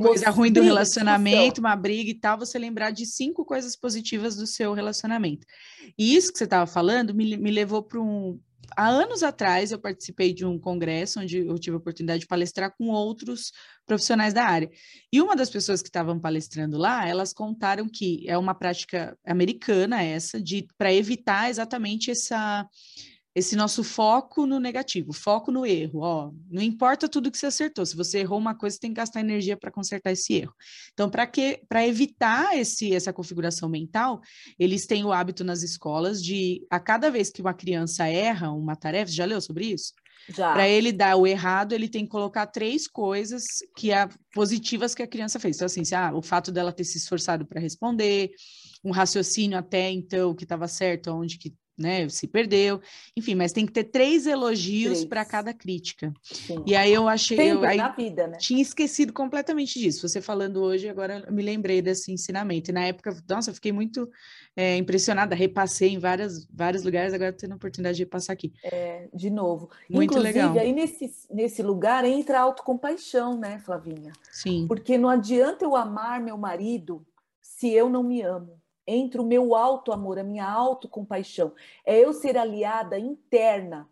coisa 0.02 0.30
ruim 0.30 0.52
do 0.52 0.62
relacionamento, 0.62 1.62
uma 1.62 1.74
briga 1.74 2.12
e 2.12 2.14
tal, 2.14 2.38
você 2.38 2.60
lembrar 2.60 2.92
de 2.92 3.06
cinco 3.06 3.46
coisas 3.46 3.74
positivas 3.74 4.36
do 4.36 4.46
seu 4.46 4.74
relacionamento. 4.74 5.48
E 5.98 6.18
isso 6.18 6.34
que 6.34 6.38
você 6.38 6.44
estava 6.44 6.68
falando 6.68 7.14
me, 7.14 7.38
me 7.38 7.50
levou 7.50 7.82
para 7.82 8.02
um. 8.02 8.38
Há 8.76 8.90
anos 8.90 9.24
atrás, 9.24 9.72
eu 9.72 9.80
participei 9.80 10.34
de 10.34 10.46
um 10.46 10.60
congresso 10.60 11.22
onde 11.22 11.38
eu 11.38 11.58
tive 11.58 11.76
a 11.76 11.80
oportunidade 11.80 12.20
de 12.20 12.28
palestrar 12.28 12.76
com 12.78 12.90
outros 12.90 13.54
profissionais 13.86 14.34
da 14.34 14.44
área. 14.44 14.70
E 15.12 15.22
uma 15.22 15.34
das 15.34 15.50
pessoas 15.50 15.82
que 15.82 15.88
estavam 15.88 16.20
palestrando 16.20 16.78
lá, 16.78 17.08
elas 17.08 17.32
contaram 17.32 17.88
que 17.88 18.26
é 18.28 18.38
uma 18.38 18.54
prática 18.54 19.18
americana 19.26 20.04
essa, 20.04 20.42
de 20.42 20.68
para 20.78 20.94
evitar 20.94 21.50
exatamente 21.50 22.12
essa 22.12 22.68
esse 23.36 23.56
nosso 23.56 23.84
foco 23.84 24.46
no 24.46 24.60
negativo, 24.60 25.13
foco 25.13 25.52
no 25.52 25.65
erro. 25.65 26.00
Ó, 26.02 26.32
não 26.50 26.62
importa 26.62 27.08
tudo 27.08 27.32
que 27.32 27.38
você 27.38 27.46
acertou, 27.46 27.86
se 27.86 27.96
você 27.96 28.20
errou 28.20 28.39
uma 28.39 28.56
coisa, 28.56 28.76
você 28.76 28.82
tem 28.82 28.92
que 28.92 28.98
gastar 28.98 29.20
energia 29.20 29.56
para 29.56 29.72
consertar 29.72 30.12
esse 30.12 30.34
erro. 30.34 30.54
Então, 30.94 31.10
para 31.10 31.28
que 31.28 31.62
para 31.68 31.86
evitar 31.86 32.58
esse 32.58 32.94
essa 32.94 33.13
configuração 33.13 33.70
mental, 33.70 34.20
eles 34.58 34.86
têm 34.86 35.06
o 35.06 35.12
hábito 35.12 35.44
nas 35.44 35.63
escolas 35.63 36.24
de 36.24 36.65
a 36.70 36.80
cada 36.80 37.10
vez 37.12 37.30
que 37.30 37.42
uma 37.42 37.54
criança 37.54 38.08
erra 38.08 38.52
uma 38.52 38.76
tarefa, 38.76 39.12
já 39.12 39.26
leu 39.26 39.39
sobre 39.39 39.65
isso? 39.68 39.94
Para 40.54 40.68
ele 40.68 40.92
dar 40.92 41.15
o 41.15 41.26
errado, 41.26 41.74
ele 41.74 41.88
tem 41.88 42.04
que 42.04 42.12
colocar 42.12 42.46
três 42.48 42.88
coisas 42.88 43.46
que 43.76 43.92
é 43.92 44.08
positivas 44.34 44.94
que 44.94 45.02
a 45.02 45.08
criança 45.08 45.39
fez. 45.39 45.56
Então, 45.56 45.65
assim, 45.65 45.84
se, 45.84 45.96
ah, 45.96 46.12
o 46.13 46.22
fato 46.22 46.52
dela 46.52 46.72
ter 46.72 46.84
se 46.84 46.98
esforçado 46.98 47.46
para 47.46 47.60
responder, 47.60 48.32
um 48.84 48.92
raciocínio 48.92 49.58
até 49.58 49.89
então 49.89 50.36
que 50.36 50.44
estava 50.44 50.68
certo, 50.68 51.12
onde 51.12 51.38
que 51.38 51.54
né? 51.80 52.10
Se 52.10 52.28
perdeu, 52.28 52.82
enfim, 53.15 53.36
mas 53.36 53.54
tem 53.54 53.65
que 53.65 53.72
ter 53.72 53.86
três 53.86 54.28
elogios 54.28 55.06
para 55.06 55.24
cada 55.24 55.54
crítica. 55.54 56.13
Sim. 56.22 56.62
E 56.65 56.76
aí 56.76 56.94
eu 56.94 57.08
achei, 57.08 57.38
Sempre 57.38 57.54
eu 57.54 57.63
aí, 57.63 57.78
na 57.78 57.89
vida, 57.89 58.28
né? 58.28 58.38
tinha 58.38 58.62
esquecido 58.62 59.13
completamente 59.13 59.80
disso. 59.80 60.08
Você 60.08 60.22
falando 60.22 60.62
hoje, 60.62 60.89
agora 60.89 61.24
eu 61.26 61.34
me 61.34 61.42
lembrei 61.42 61.82
desse 61.82 62.12
ensinamento. 62.12 62.70
E 62.70 62.74
na 62.74 62.86
época, 62.86 63.15
nossa, 63.28 63.50
eu 63.50 63.54
fiquei 63.54 63.72
muito 63.72 64.10
é, 64.56 64.76
impressionada, 64.76 65.34
repassei 65.36 65.93
em 65.93 65.99
várias, 65.99 66.45
vários 66.51 66.84
lugares, 66.84 67.14
agora 67.14 67.32
tendo 67.32 67.53
a 67.53 67.56
oportunidade 67.56 67.95
de 67.95 68.03
repassar 68.03 68.34
aqui. 68.34 68.51
É, 68.64 69.08
de 69.14 69.30
novo. 69.30 69.70
Muito 69.89 70.12
Inclusive, 70.12 70.34
legal. 70.34 70.58
aí 70.58 70.74
nesse, 70.74 71.10
nesse 71.32 71.64
lugar 71.64 72.03
entra 72.03 72.39
a 72.39 72.41
autocompaixão, 72.41 73.39
né, 73.39 73.60
Flavinha? 73.60 74.12
Sim. 74.32 74.68
Porque 74.68 74.97
não 74.97 75.10
adianta 75.10 75.64
eu 75.64 75.76
amar 75.76 76.20
meu 76.20 76.38
marido 76.38 77.06
se 77.41 77.70
eu 77.72 77.89
não 77.89 78.03
me 78.03 78.22
amo. 78.22 78.59
Entre 78.96 79.22
o 79.22 79.26
meu 79.26 79.56
alto 79.56 79.92
amor, 79.92 80.18
a 80.18 80.24
minha 80.24 80.50
autocompaixão. 80.50 81.54
É 81.86 81.98
eu 81.98 82.14
ser 82.14 82.38
aliada 82.38 82.98
interna 82.98 83.90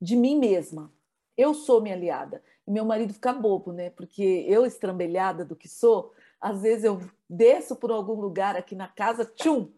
de 0.00 0.16
mim 0.16 0.38
mesma. 0.38 0.92
Eu 1.36 1.54
sou 1.54 1.80
minha 1.80 1.94
aliada. 1.94 2.42
E 2.66 2.70
meu 2.70 2.84
marido 2.84 3.12
fica 3.12 3.32
bobo, 3.32 3.72
né? 3.72 3.90
Porque 3.90 4.44
eu, 4.48 4.64
estrambelhada 4.64 5.44
do 5.44 5.56
que 5.56 5.68
sou, 5.68 6.12
às 6.40 6.62
vezes 6.62 6.84
eu 6.84 7.00
desço 7.28 7.76
por 7.76 7.90
algum 7.90 8.14
lugar 8.20 8.56
aqui 8.56 8.74
na 8.74 8.88
casa, 8.88 9.24
tchum! 9.24 9.68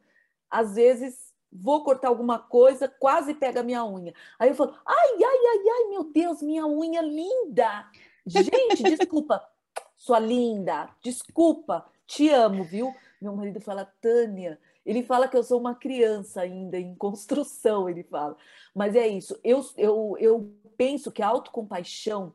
Às 0.51 0.75
vezes 0.75 1.33
vou 1.53 1.85
cortar 1.85 2.09
alguma 2.09 2.39
coisa, 2.39 2.89
quase 2.89 3.35
pega 3.35 3.63
minha 3.63 3.85
unha. 3.85 4.15
Aí 4.39 4.49
eu 4.49 4.55
falo, 4.55 4.75
ai, 4.87 5.15
ai, 5.15 5.21
ai, 5.23 5.69
ai, 5.69 5.89
meu 5.91 6.05
Deus, 6.05 6.43
minha 6.43 6.67
unha 6.67 7.03
linda! 7.03 7.91
Gente, 8.25 8.83
desculpa, 8.83 9.43
sua 9.97 10.19
linda, 10.19 10.89
desculpa, 11.03 11.85
te 12.07 12.29
amo, 12.31 12.65
viu? 12.65 12.95
Meu 13.23 13.37
marido 13.37 13.61
fala, 13.61 13.85
Tânia, 14.01 14.59
ele 14.85 15.05
fala 15.05 15.29
que 15.29 15.37
eu 15.37 15.45
sou 15.45 15.61
uma 15.61 15.77
criança 15.77 16.41
ainda 16.41 16.77
em 16.77 16.93
construção, 16.97 17.89
ele 17.89 18.03
fala. 18.03 18.37
Mas 18.75 18.97
é 18.97 19.07
isso, 19.07 19.39
eu, 19.45 19.65
eu, 19.77 20.17
eu 20.19 20.53
penso 20.77 21.13
que 21.13 21.23
a 21.23 21.29
autocompaixão 21.29 22.35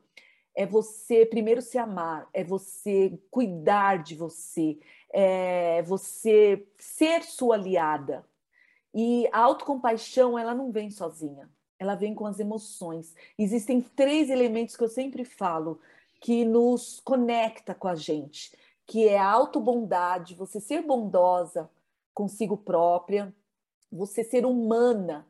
é 0.55 0.65
você 0.65 1.25
primeiro 1.25 1.61
se 1.61 1.77
amar, 1.77 2.29
é 2.33 2.43
você 2.43 3.19
cuidar 3.29 4.01
de 4.01 4.15
você, 4.15 4.79
é 5.11 5.83
você 5.83 6.65
ser 6.79 7.23
sua 7.23 7.55
aliada. 7.55 8.25
E 8.93 9.27
a 9.33 9.39
autocompaixão, 9.39 10.39
ela 10.39 10.55
não 10.55 10.71
vem 10.71 10.89
sozinha, 10.89 11.49
ela 11.77 11.95
vem 11.95 12.15
com 12.15 12.25
as 12.25 12.39
emoções. 12.39 13.13
Existem 13.37 13.81
três 13.81 14.29
elementos 14.29 14.77
que 14.77 14.83
eu 14.83 14.89
sempre 14.89 15.25
falo 15.25 15.81
que 16.21 16.45
nos 16.45 17.01
conecta 17.01 17.75
com 17.75 17.87
a 17.89 17.93
gente 17.93 18.51
que 18.87 19.05
é 19.07 19.19
autobondade, 19.19 20.33
você 20.33 20.61
ser 20.61 20.81
bondosa 20.81 21.69
consigo 22.13 22.55
própria, 22.55 23.35
você 23.91 24.23
ser 24.23 24.45
humana, 24.45 25.27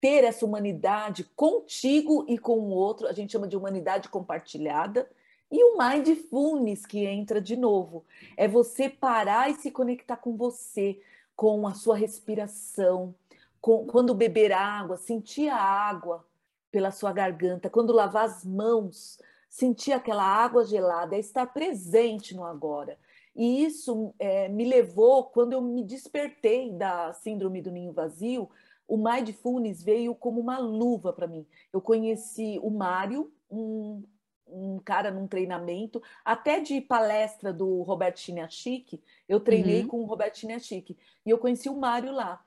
ter 0.00 0.22
essa 0.22 0.44
humanidade 0.44 1.24
contigo 1.34 2.24
e 2.28 2.38
com 2.38 2.58
o 2.58 2.68
outro, 2.68 3.08
a 3.08 3.12
gente 3.12 3.32
chama 3.32 3.48
de 3.48 3.56
humanidade 3.56 4.08
compartilhada, 4.08 5.10
e 5.50 5.64
o 5.64 5.78
mindfulness 5.78 6.84
que 6.84 7.06
entra 7.06 7.40
de 7.40 7.56
novo, 7.56 8.04
é 8.36 8.46
você 8.46 8.88
parar 8.88 9.50
e 9.50 9.54
se 9.54 9.70
conectar 9.70 10.18
com 10.18 10.36
você, 10.36 11.00
com 11.34 11.66
a 11.66 11.72
sua 11.72 11.96
respiração, 11.96 13.14
com, 13.60 13.86
quando 13.86 14.14
beber 14.14 14.52
água, 14.52 14.98
sentir 14.98 15.48
a 15.48 15.56
água 15.56 16.24
pela 16.70 16.90
sua 16.90 17.12
garganta, 17.12 17.70
quando 17.70 17.94
lavar 17.94 18.26
as 18.26 18.44
mãos, 18.44 19.18
sentir 19.48 19.92
aquela 19.92 20.24
água 20.24 20.64
gelada, 20.64 21.16
é 21.16 21.18
estar 21.18 21.46
presente 21.46 22.34
no 22.34 22.44
agora. 22.44 22.98
E 23.34 23.64
isso 23.64 24.12
é, 24.18 24.48
me 24.48 24.64
levou, 24.64 25.24
quando 25.24 25.52
eu 25.52 25.62
me 25.62 25.84
despertei 25.84 26.72
da 26.72 27.12
síndrome 27.12 27.62
do 27.62 27.70
ninho 27.70 27.92
vazio, 27.92 28.50
o 28.86 28.96
Mindfulness 28.96 29.82
veio 29.82 30.14
como 30.14 30.40
uma 30.40 30.58
luva 30.58 31.12
para 31.12 31.26
mim. 31.26 31.46
Eu 31.72 31.80
conheci 31.80 32.58
o 32.62 32.70
Mário, 32.70 33.32
um, 33.50 34.02
um, 34.46 34.80
cara 34.84 35.10
num 35.10 35.28
treinamento, 35.28 36.02
até 36.24 36.58
de 36.58 36.80
palestra 36.80 37.52
do 37.52 37.82
Roberto 37.82 38.18
Chiniachik, 38.18 39.00
eu 39.28 39.38
treinei 39.38 39.82
uhum. 39.82 39.88
com 39.88 40.00
o 40.00 40.06
Roberto 40.06 40.38
Chiniachik, 40.38 40.96
e 41.24 41.30
eu 41.30 41.38
conheci 41.38 41.68
o 41.68 41.76
Mário 41.76 42.12
lá. 42.12 42.42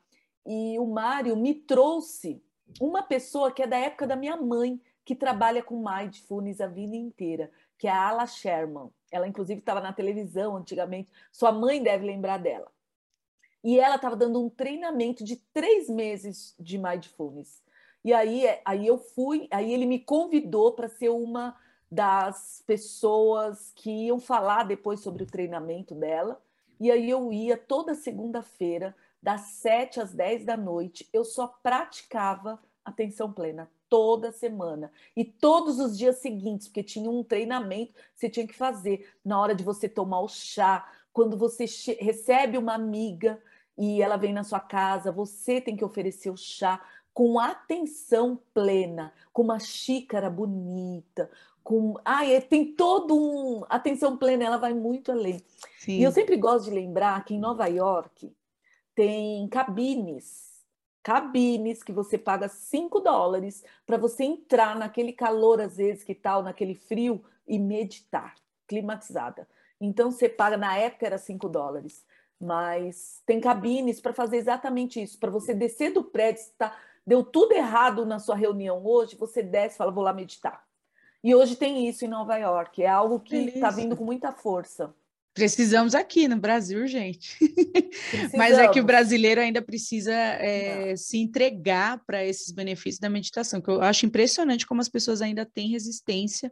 E 0.46 0.78
o 0.80 0.86
Mário 0.86 1.38
me 1.38 1.54
trouxe 1.54 2.44
uma 2.80 3.04
pessoa 3.04 3.52
que 3.52 3.62
é 3.62 3.68
da 3.68 3.78
época 3.78 4.08
da 4.08 4.16
minha 4.16 4.36
mãe, 4.36 4.82
que 5.04 5.16
trabalha 5.16 5.64
com 5.64 5.84
mindfulness 5.84 6.62
a 6.62 6.68
vida 6.68 6.96
inteira, 6.96 7.52
que 7.78 7.88
é 7.88 7.92
a 7.92 8.10
Ala 8.10 8.28
Sherman. 8.28 8.90
Ela, 9.12 9.28
inclusive, 9.28 9.60
estava 9.60 9.82
na 9.82 9.92
televisão 9.92 10.56
antigamente. 10.56 11.12
Sua 11.32 11.52
mãe 11.52 11.82
deve 11.82 12.06
lembrar 12.06 12.38
dela. 12.38 12.72
E 13.64 13.80
ela 13.80 13.96
estava 13.96 14.16
dando 14.16 14.44
um 14.44 14.50
treinamento 14.50 15.24
de 15.24 15.36
três 15.54 15.90
meses 15.90 16.56
de 16.60 16.78
mindfulness. 16.78 17.62
E 18.04 18.14
aí, 18.14 18.44
aí 18.66 18.88
eu 18.88 18.98
fui, 18.98 19.48
aí 19.52 19.72
ele 19.72 19.86
me 19.86 20.00
convidou 20.00 20.74
para 20.74 20.88
ser 20.88 21.10
uma 21.10 21.56
das 21.92 22.64
pessoas 22.66 23.72
que 23.76 23.92
iam 24.08 24.20
falar 24.20 24.64
depois 24.64 25.02
sobre 25.02 25.24
o 25.24 25.28
treinamento 25.28 25.94
dela. 25.94 26.42
E 26.80 26.90
aí 26.90 27.10
eu 27.10 27.32
ia 27.32 27.58
toda 27.58 27.94
segunda-feira, 27.94 28.96
das 29.22 29.42
sete 29.42 30.00
às 30.00 30.14
dez 30.14 30.44
da 30.44 30.58
noite, 30.58 31.08
eu 31.14 31.24
só 31.24 31.48
praticava 31.48 32.60
atenção 32.84 33.32
plena 33.32 33.70
toda 33.92 34.32
semana 34.32 34.90
e 35.18 35.26
todos 35.26 35.78
os 35.78 35.98
dias 35.98 36.16
seguintes, 36.20 36.70
porque 36.70 36.82
tinha 36.82 37.12
um 37.12 37.26
treinamento 37.26 37.94
que 37.94 38.02
você 38.16 38.30
tinha 38.30 38.48
que 38.48 38.56
fazer 38.56 39.12
na 39.24 39.38
hora 39.38 39.54
de 39.54 39.66
você 39.66 39.90
tomar 39.90 40.22
o 40.22 40.30
chá, 40.30 40.90
quando 41.12 41.36
você 41.36 41.66
recebe 42.00 42.58
uma 42.58 42.74
amiga 42.74 43.38
e 43.78 44.02
ela 44.02 44.16
vem 44.16 44.32
na 44.32 44.46
sua 44.46 44.62
casa, 44.62 45.12
você 45.12 45.60
tem 45.60 45.76
que 45.76 45.84
oferecer 45.84 46.30
o 46.30 46.38
chá 46.38 46.82
com 47.14 47.38
atenção 47.38 48.40
plena, 48.54 49.14
com 49.34 49.42
uma 49.42 49.60
xícara 49.60 50.30
bonita, 50.30 51.30
com 51.62 51.96
ah, 52.06 52.26
é, 52.26 52.40
tem 52.40 52.74
todo 52.74 53.14
um 53.14 53.66
atenção 53.68 54.16
plena, 54.16 54.46
ela 54.46 54.58
vai 54.58 54.74
muito 54.74 55.12
além. 55.12 55.44
Sim. 55.78 56.00
E 56.00 56.04
eu 56.04 56.14
sempre 56.14 56.38
gosto 56.38 56.70
de 56.70 56.72
lembrar 56.72 57.26
que 57.26 57.34
em 57.34 57.40
Nova 57.40 57.68
York 57.68 58.34
tem 58.96 59.46
cabines 59.50 60.51
cabines 61.04 61.84
que 61.84 61.92
você 61.92 62.18
paga 62.18 62.48
5 62.48 63.00
dólares 63.00 63.64
para 63.86 63.98
você 63.98 64.24
entrar 64.24 64.76
naquele 64.76 65.14
calor, 65.14 65.60
às 65.60 65.78
vezes, 65.78 66.04
que 66.04 66.14
tal, 66.14 66.44
naquele 66.44 66.76
frio, 66.76 67.24
e 67.48 67.58
meditar, 67.60 68.36
climatizada. 68.68 69.48
Então, 69.80 70.12
você 70.12 70.30
paga, 70.30 70.58
na 70.58 70.78
época 70.78 71.06
era 71.06 71.18
5 71.18 71.50
dólares, 71.50 72.06
mas 72.40 73.22
tem 73.26 73.40
cabines 73.40 74.00
para 74.00 74.14
fazer 74.14 74.38
exatamente 74.38 75.02
isso, 75.02 75.20
para 75.20 75.32
você 75.32 75.54
descer 75.54 75.92
do 75.92 76.04
prédio, 76.04 76.44
tá, 76.58 76.76
deu 77.06 77.24
tudo 77.24 77.54
errado 77.54 78.06
na 78.06 78.20
sua 78.20 78.36
reunião 78.36 78.86
hoje, 78.86 79.16
você 79.16 79.42
desce 79.44 79.76
e 79.76 79.78
fala, 79.78 79.92
vou 79.92 80.04
lá 80.04 80.14
meditar. 80.14 80.64
E 81.24 81.36
hoje 81.36 81.56
tem 81.56 81.88
isso 81.88 82.04
em 82.04 82.08
Nova 82.08 82.36
York, 82.38 82.82
é 82.82 82.88
algo 82.88 83.20
que 83.20 83.36
está 83.36 83.70
vindo 83.70 83.96
com 83.96 84.04
muita 84.04 84.32
força. 84.32 84.94
Precisamos 85.34 85.96
aqui 85.96 86.28
no 86.28 86.38
Brasil, 86.38 86.86
gente. 86.88 87.38
Mas 88.36 88.58
é 88.58 88.68
que 88.68 88.82
o 88.82 88.86
brasileiro 88.86 89.40
ainda 89.40 89.62
precisa 89.62 90.14
é, 90.14 90.96
se 90.98 91.18
entregar 91.18 92.04
para 92.06 92.26
esses 92.26 92.52
benefícios 92.52 93.00
da 93.00 93.10
meditação, 93.10 93.62
que 93.62 93.70
eu 93.70 93.82
acho 93.82 94.06
impressionante 94.06 94.68
como 94.68 94.82
as 94.82 94.90
pessoas 94.90 95.22
ainda 95.22 95.46
têm 95.46 95.70
resistência 95.70 96.52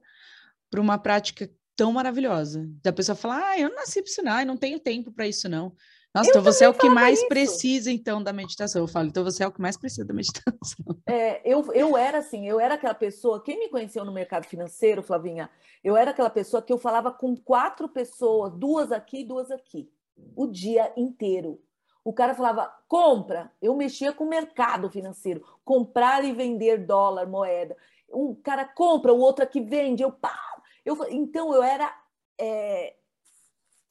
para 0.69 0.80
uma 0.80 0.97
prática 0.97 1.49
tão 1.75 1.91
maravilhosa. 1.91 2.69
Da 2.82 2.93
pessoa 2.93 3.15
falar, 3.15 3.51
ah, 3.51 3.59
eu 3.59 3.69
não 3.69 3.75
nasci 3.75 4.01
para 4.01 4.11
isso 4.11 4.23
não, 4.23 4.39
eu 4.39 4.45
não 4.45 4.57
tenho 4.57 4.80
tempo 4.80 5.11
para 5.11 5.27
isso 5.27 5.49
não. 5.49 5.75
Nossa, 6.14 6.30
eu 6.30 6.32
então 6.32 6.43
você 6.43 6.66
é 6.66 6.70
o 6.70 6.74
que 6.74 6.89
mais 6.89 7.20
isso. 7.20 7.28
precisa, 7.28 7.91
então, 7.91 8.22
da 8.22 8.34
meditação. 8.34 8.82
Eu 8.82 8.88
falo, 8.88 9.07
então 9.07 9.24
você 9.24 9.43
é 9.43 9.47
o 9.47 9.51
que 9.51 9.62
mais 9.62 9.78
precisa 9.78 10.05
da 10.05 10.14
meditação. 10.14 10.45
É, 11.07 11.41
eu, 11.43 11.74
eu 11.74 11.97
era 11.97 12.20
assim, 12.20 12.47
eu 12.47 12.60
era 12.60 12.76
aquela 12.76 12.93
pessoa, 12.93 13.41
quem 13.41 13.57
me 13.57 13.68
conheceu 13.68 14.05
no 14.05 14.12
mercado 14.12 14.45
financeiro, 14.45 15.01
Flavinha, 15.01 15.49
eu 15.84 15.97
era 15.97 16.12
aquela 16.12 16.30
pessoa 16.30 16.62
que 16.62 16.72
eu 16.72 16.78
falava 16.78 17.12
com 17.12 17.36
quatro 17.36 17.89
pessoas, 17.89 18.53
duas 18.53 18.91
aqui, 18.91 19.24
duas 19.24 19.49
aqui, 19.49 19.91
o 20.36 20.45
dia 20.45 20.93
inteiro. 20.95 21.60
O 22.03 22.14
cara 22.14 22.36
falava, 22.36 22.72
compra. 22.88 23.51
Eu 23.60 23.76
mexia 23.76 24.14
com 24.14 24.24
o 24.24 24.30
mercado 24.30 24.88
financeiro, 24.89 25.43
comprar 25.66 26.24
e 26.24 26.32
vender 26.32 26.86
dólar, 26.86 27.28
moeda. 27.28 27.76
Um 28.12 28.36
cara 28.36 28.66
compra, 28.66 29.12
o 29.12 29.20
outro 29.20 29.43
aqui 29.43 29.62
vende, 29.62 30.03
eu 30.03 30.12
pá. 30.12 30.38
Eu, 30.86 30.95
então 31.10 31.53
eu 31.53 31.64
era 31.64 31.91
é, 32.39 32.95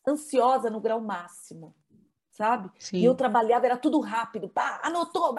ansiosa 0.07 0.71
no 0.71 0.81
grau 0.81 1.01
máximo 1.01 1.75
sabe? 2.39 2.71
Sim. 2.79 2.99
E 2.99 3.05
eu 3.05 3.17
trabalhava, 3.17 3.67
era 3.67 3.77
tudo 3.77 3.99
rápido, 3.99 4.49
pá, 4.49 4.81
anotou, 4.85 5.35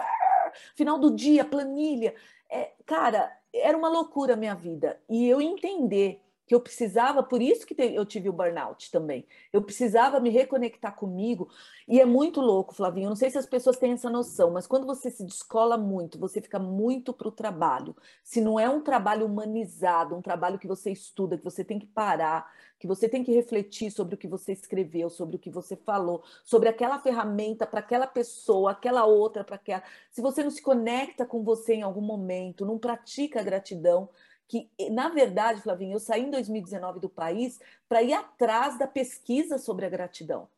final 0.76 0.98
do 0.98 1.10
dia, 1.10 1.44
planilha. 1.44 2.14
É, 2.48 2.72
cara, 2.84 3.34
era 3.52 3.76
uma 3.76 3.88
loucura 3.88 4.34
a 4.34 4.36
minha 4.36 4.54
vida. 4.54 5.00
E 5.08 5.26
eu 5.26 5.40
entender 5.40 6.22
que 6.50 6.54
eu 6.56 6.60
precisava, 6.60 7.22
por 7.22 7.40
isso 7.40 7.64
que 7.64 7.76
eu 7.78 8.04
tive 8.04 8.28
o 8.28 8.32
burnout 8.32 8.90
também. 8.90 9.24
Eu 9.52 9.62
precisava 9.62 10.18
me 10.18 10.30
reconectar 10.30 10.96
comigo. 10.96 11.48
E 11.86 12.00
é 12.00 12.04
muito 12.04 12.40
louco, 12.40 12.74
Flavinho. 12.74 13.04
Eu 13.04 13.10
não 13.10 13.14
sei 13.14 13.30
se 13.30 13.38
as 13.38 13.46
pessoas 13.46 13.76
têm 13.76 13.92
essa 13.92 14.10
noção, 14.10 14.50
mas 14.50 14.66
quando 14.66 14.84
você 14.84 15.12
se 15.12 15.24
descola 15.24 15.78
muito, 15.78 16.18
você 16.18 16.40
fica 16.40 16.58
muito 16.58 17.12
para 17.12 17.28
o 17.28 17.30
trabalho. 17.30 17.94
Se 18.24 18.40
não 18.40 18.58
é 18.58 18.68
um 18.68 18.80
trabalho 18.80 19.26
humanizado, 19.26 20.16
um 20.16 20.20
trabalho 20.20 20.58
que 20.58 20.66
você 20.66 20.90
estuda, 20.90 21.38
que 21.38 21.44
você 21.44 21.62
tem 21.62 21.78
que 21.78 21.86
parar, 21.86 22.52
que 22.80 22.86
você 22.88 23.08
tem 23.08 23.22
que 23.22 23.30
refletir 23.30 23.92
sobre 23.92 24.16
o 24.16 24.18
que 24.18 24.26
você 24.26 24.50
escreveu, 24.50 25.08
sobre 25.08 25.36
o 25.36 25.38
que 25.38 25.50
você 25.50 25.76
falou, 25.76 26.24
sobre 26.42 26.68
aquela 26.68 26.98
ferramenta 26.98 27.64
para 27.64 27.78
aquela 27.78 28.08
pessoa, 28.08 28.72
aquela 28.72 29.04
outra 29.04 29.44
para 29.44 29.54
aquela. 29.54 29.84
Se 30.10 30.20
você 30.20 30.42
não 30.42 30.50
se 30.50 30.60
conecta 30.60 31.24
com 31.24 31.44
você 31.44 31.74
em 31.74 31.82
algum 31.82 32.00
momento, 32.00 32.66
não 32.66 32.76
pratica 32.76 33.38
a 33.38 33.44
gratidão, 33.44 34.08
que, 34.50 34.68
na 34.90 35.08
verdade, 35.08 35.62
Flavinho, 35.62 35.92
eu 35.92 36.00
saí 36.00 36.24
em 36.24 36.30
2019 36.30 36.98
do 36.98 37.08
país 37.08 37.60
para 37.88 38.02
ir 38.02 38.12
atrás 38.12 38.76
da 38.76 38.86
pesquisa 38.88 39.58
sobre 39.58 39.86
a 39.86 39.88
gratidão. 39.88 40.48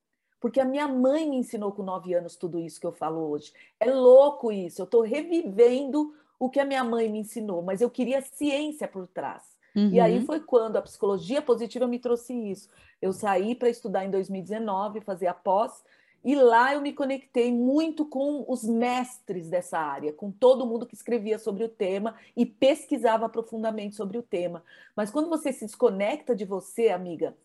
Porque 0.41 0.59
a 0.59 0.65
minha 0.65 0.89
mãe 0.89 1.29
me 1.29 1.37
ensinou 1.37 1.73
com 1.73 1.83
nove 1.83 2.15
anos 2.15 2.35
tudo 2.35 2.59
isso 2.59 2.81
que 2.81 2.87
eu 2.87 2.93
falo 2.93 3.29
hoje. 3.29 3.53
É 3.79 3.93
louco 3.93 4.51
isso, 4.51 4.81
eu 4.81 4.87
estou 4.87 5.03
revivendo 5.03 6.15
o 6.41 6.49
que 6.49 6.59
a 6.59 6.65
minha 6.65 6.83
mãe 6.83 7.07
me 7.07 7.19
ensinou, 7.19 7.61
mas 7.61 7.83
eu 7.83 7.91
queria 7.91 8.23
ciência 8.23 8.89
por 8.89 9.07
trás. 9.07 9.43
Uhum. 9.77 9.91
E 9.91 10.01
aí 10.01 10.21
uhum. 10.21 10.25
foi 10.25 10.41
quando 10.41 10.79
a 10.79 10.83
psicologia 10.83 11.43
positiva 11.43 11.87
me 11.87 11.99
trouxe 11.99 12.33
isso. 12.33 12.71
Eu 13.01 13.13
saí 13.13 13.55
para 13.55 13.69
estudar 13.69 14.07
em 14.07 14.11
2019, 14.11 15.03
fazer 15.03 15.27
a 15.27 15.35
pós, 15.35 15.85
E 16.25 16.35
lá 16.35 16.73
eu 16.75 16.81
me 16.81 16.93
conectei 16.93 17.53
muito 17.53 18.05
com 18.07 18.45
os 18.47 18.63
mestres 18.63 19.49
dessa 19.49 19.79
área, 19.79 20.13
com 20.13 20.31
todo 20.31 20.67
mundo 20.67 20.87
que 20.87 20.95
escrevia 20.95 21.39
sobre 21.39 21.65
o 21.65 21.69
tema 21.69 22.15
e 22.37 22.47
pesquisava 22.47 23.29
profundamente 23.29 23.97
sobre 23.97 24.19
o 24.19 24.23
tema. 24.23 24.63
Mas 24.95 25.11
quando 25.11 25.29
você 25.29 25.53
se 25.53 25.67
desconecta 25.67 26.35
de 26.35 26.45
você, 26.45 26.91
amiga, 26.91 27.37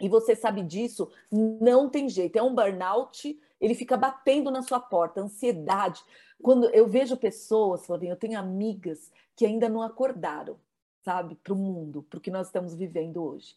e 0.00 0.08
você 0.08 0.34
sabe 0.34 0.62
disso, 0.62 1.10
não 1.30 1.88
tem 1.88 2.08
jeito. 2.08 2.36
É 2.36 2.42
um 2.42 2.54
burnout, 2.54 3.38
ele 3.60 3.74
fica 3.74 3.96
batendo 3.96 4.50
na 4.50 4.62
sua 4.62 4.80
porta, 4.80 5.20
ansiedade. 5.20 6.02
Quando 6.42 6.70
eu 6.70 6.88
vejo 6.88 7.16
pessoas, 7.16 7.84
Flavinha, 7.84 8.12
eu 8.12 8.16
tenho 8.16 8.38
amigas 8.38 9.12
que 9.36 9.44
ainda 9.44 9.68
não 9.68 9.82
acordaram, 9.82 10.56
sabe, 11.02 11.34
para 11.36 11.52
o 11.52 11.56
mundo, 11.56 12.02
para 12.08 12.18
o 12.18 12.20
que 12.20 12.30
nós 12.30 12.46
estamos 12.46 12.74
vivendo 12.74 13.22
hoje. 13.22 13.54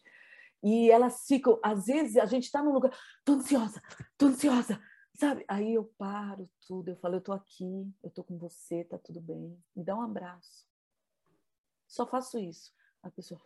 E 0.64 0.90
elas 0.90 1.26
ficam, 1.26 1.60
às 1.62 1.84
vezes 1.84 2.16
a 2.16 2.24
gente 2.24 2.44
está 2.44 2.62
num 2.62 2.72
lugar, 2.72 2.90
tô 3.22 3.34
ansiosa, 3.34 3.82
tô 4.16 4.26
ansiosa, 4.26 4.80
sabe? 5.14 5.44
Aí 5.46 5.74
eu 5.74 5.84
paro 5.98 6.50
tudo, 6.66 6.88
eu 6.88 6.96
falo, 6.96 7.16
eu 7.16 7.20
tô 7.20 7.32
aqui, 7.32 7.86
eu 8.02 8.08
tô 8.08 8.24
com 8.24 8.38
você, 8.38 8.82
tá 8.82 8.96
tudo 8.96 9.20
bem, 9.20 9.62
me 9.76 9.84
dá 9.84 9.94
um 9.94 10.00
abraço. 10.00 10.66
Só 11.86 12.06
faço 12.06 12.38
isso. 12.38 12.72
A 13.02 13.10
pessoa 13.10 13.38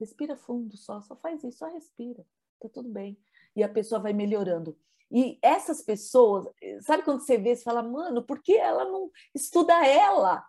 respira 0.00 0.36
fundo 0.36 0.76
só, 0.76 1.00
só 1.00 1.14
faz 1.14 1.44
isso, 1.44 1.58
só 1.58 1.68
respira, 1.68 2.26
tá 2.60 2.68
tudo 2.68 2.88
bem. 2.88 3.16
E 3.54 3.62
a 3.62 3.68
pessoa 3.68 4.00
vai 4.00 4.12
melhorando. 4.12 4.76
E 5.12 5.38
essas 5.40 5.80
pessoas, 5.80 6.48
sabe 6.80 7.04
quando 7.04 7.20
você 7.20 7.38
vê, 7.38 7.54
você 7.54 7.62
fala, 7.62 7.84
mano, 7.84 8.20
por 8.24 8.42
que 8.42 8.56
ela 8.56 8.84
não 8.84 9.12
estuda 9.32 9.86
ela? 9.86 10.44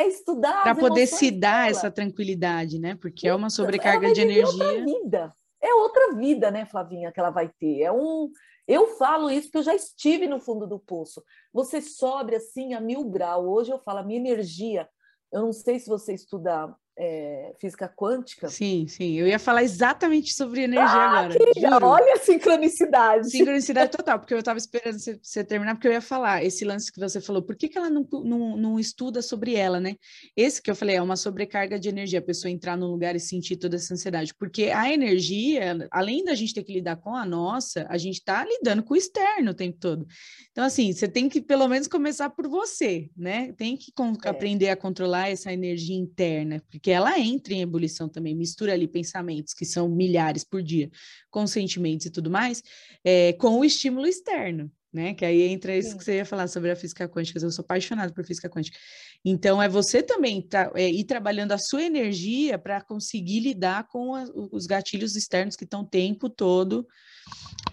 É 0.00 0.08
estudar. 0.08 0.62
Para 0.62 0.74
poder 0.74 1.06
se 1.06 1.30
dar 1.30 1.66
dela. 1.66 1.70
essa 1.70 1.90
tranquilidade, 1.90 2.78
né? 2.78 2.96
Porque 2.96 3.28
é 3.28 3.34
uma 3.34 3.50
sobrecarga 3.50 4.12
de 4.12 4.20
energia. 4.20 4.64
Outra 4.64 4.84
vida. 4.84 5.34
É 5.62 5.74
outra 5.74 6.14
vida, 6.14 6.50
né, 6.50 6.64
Flavinha, 6.64 7.12
que 7.12 7.20
ela 7.20 7.30
vai 7.30 7.48
ter. 7.48 7.82
É 7.82 7.92
um. 7.92 8.30
Eu 8.66 8.96
falo 8.96 9.30
isso 9.30 9.48
porque 9.48 9.58
eu 9.58 9.62
já 9.62 9.74
estive 9.74 10.26
no 10.26 10.40
fundo 10.40 10.66
do 10.66 10.78
poço. 10.78 11.22
Você 11.52 11.82
sobe 11.82 12.34
assim 12.34 12.72
a 12.72 12.80
mil 12.80 13.04
graus. 13.04 13.44
Hoje 13.44 13.72
eu 13.72 13.78
falo, 13.78 13.98
a 13.98 14.02
minha 14.02 14.18
energia. 14.18 14.88
Eu 15.32 15.42
não 15.42 15.52
sei 15.52 15.78
se 15.78 15.88
você 15.88 16.14
estuda 16.14 16.74
é, 17.02 17.54
física 17.58 17.88
quântica. 17.88 18.48
Sim, 18.50 18.86
sim. 18.86 19.14
Eu 19.14 19.26
ia 19.26 19.38
falar 19.38 19.62
exatamente 19.62 20.34
sobre 20.34 20.64
energia 20.64 20.84
ah, 20.86 21.20
agora. 21.20 21.38
Querida, 21.38 21.78
olha 21.82 22.12
a 22.12 22.18
sincronicidade. 22.18 23.30
Sincronicidade 23.30 23.90
total, 23.90 24.18
porque 24.18 24.34
eu 24.34 24.38
estava 24.38 24.58
esperando 24.58 24.98
você, 24.98 25.18
você, 25.22 25.42
terminar, 25.42 25.74
porque 25.74 25.88
eu 25.88 25.92
ia 25.92 26.02
falar 26.02 26.44
esse 26.44 26.62
lance 26.62 26.92
que 26.92 27.00
você 27.00 27.18
falou. 27.18 27.40
Por 27.42 27.56
que, 27.56 27.68
que 27.70 27.78
ela 27.78 27.88
não, 27.88 28.06
não, 28.12 28.56
não, 28.56 28.78
estuda 28.78 29.22
sobre 29.22 29.54
ela, 29.54 29.80
né? 29.80 29.96
Esse 30.36 30.60
que 30.60 30.70
eu 30.70 30.76
falei 30.76 30.96
é 30.96 31.02
uma 31.02 31.16
sobrecarga 31.16 31.78
de 31.78 31.88
energia, 31.88 32.18
a 32.18 32.22
pessoa 32.22 32.50
entrar 32.50 32.76
num 32.76 32.88
lugar 32.88 33.16
e 33.16 33.20
sentir 33.20 33.56
toda 33.56 33.76
essa 33.76 33.94
ansiedade. 33.94 34.34
Porque 34.34 34.64
a 34.64 34.92
energia, 34.92 35.88
além 35.90 36.22
da 36.22 36.34
gente 36.34 36.52
ter 36.52 36.62
que 36.62 36.74
lidar 36.74 36.96
com 36.96 37.16
a 37.16 37.24
nossa, 37.24 37.86
a 37.88 37.96
gente 37.96 38.16
está 38.16 38.44
lidando 38.44 38.82
com 38.82 38.92
o 38.92 38.96
externo 38.96 39.52
o 39.52 39.54
tempo 39.54 39.78
todo. 39.80 40.06
Então, 40.52 40.64
assim, 40.64 40.92
você 40.92 41.08
tem 41.08 41.30
que 41.30 41.40
pelo 41.40 41.66
menos 41.66 41.88
começar 41.88 42.28
por 42.28 42.46
você, 42.46 43.08
né? 43.16 43.54
Tem 43.54 43.74
que 43.74 43.90
é. 44.24 44.28
aprender 44.28 44.68
a 44.68 44.76
controlar 44.76 45.30
essa 45.30 45.50
energia 45.50 45.96
interna, 45.96 46.62
porque 46.70 46.89
que 46.90 46.94
ela 46.94 47.20
entra 47.20 47.54
em 47.54 47.62
ebulição 47.62 48.08
também, 48.08 48.34
mistura 48.34 48.72
ali 48.72 48.88
pensamentos, 48.88 49.54
que 49.54 49.64
são 49.64 49.88
milhares 49.88 50.42
por 50.42 50.60
dia, 50.60 50.90
com 51.30 51.46
sentimentos 51.46 52.06
e 52.06 52.10
tudo 52.10 52.28
mais, 52.28 52.64
é, 53.04 53.32
com 53.34 53.60
o 53.60 53.64
estímulo 53.64 54.08
externo, 54.08 54.68
né? 54.92 55.14
Que 55.14 55.24
aí 55.24 55.42
entra 55.42 55.76
isso 55.76 55.92
Sim. 55.92 55.98
que 55.98 56.02
você 56.02 56.16
ia 56.16 56.24
falar 56.24 56.48
sobre 56.48 56.68
a 56.68 56.74
física 56.74 57.08
quântica, 57.08 57.38
eu 57.38 57.48
sou 57.52 57.62
apaixonada 57.62 58.12
por 58.12 58.26
física 58.26 58.50
quântica. 58.50 58.76
Então, 59.24 59.62
é 59.62 59.68
você 59.68 60.02
também 60.02 60.42
tá, 60.42 60.72
é, 60.74 60.90
ir 60.90 61.04
trabalhando 61.04 61.52
a 61.52 61.58
sua 61.58 61.84
energia 61.84 62.58
para 62.58 62.80
conseguir 62.80 63.38
lidar 63.38 63.86
com 63.86 64.16
a, 64.16 64.24
os 64.50 64.66
gatilhos 64.66 65.14
externos 65.14 65.54
que 65.54 65.62
estão 65.62 65.82
o 65.82 65.88
tempo 65.88 66.28
todo 66.28 66.88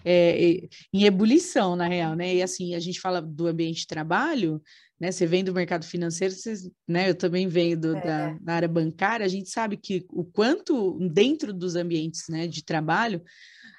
é, 0.04 0.68
em 0.92 1.04
ebulição, 1.04 1.74
na 1.74 1.88
real, 1.88 2.14
né? 2.14 2.36
E 2.36 2.40
assim, 2.40 2.72
a 2.76 2.78
gente 2.78 3.00
fala 3.00 3.20
do 3.20 3.48
ambiente 3.48 3.80
de 3.80 3.88
trabalho, 3.88 4.62
né? 5.00 5.12
Você 5.12 5.26
vem 5.26 5.44
do 5.44 5.54
mercado 5.54 5.84
financeiro, 5.84 6.34
você, 6.34 6.54
né? 6.86 7.10
Eu 7.10 7.14
também 7.14 7.46
venho 7.46 7.78
do, 7.78 7.96
é. 7.96 8.00
da, 8.00 8.38
da, 8.40 8.54
área 8.54 8.68
bancária, 8.68 9.24
a 9.24 9.28
gente 9.28 9.48
sabe 9.48 9.76
que 9.76 10.04
o 10.10 10.24
quanto 10.24 10.98
dentro 11.10 11.52
dos 11.52 11.76
ambientes 11.76 12.24
né, 12.28 12.46
de 12.46 12.64
trabalho 12.64 13.22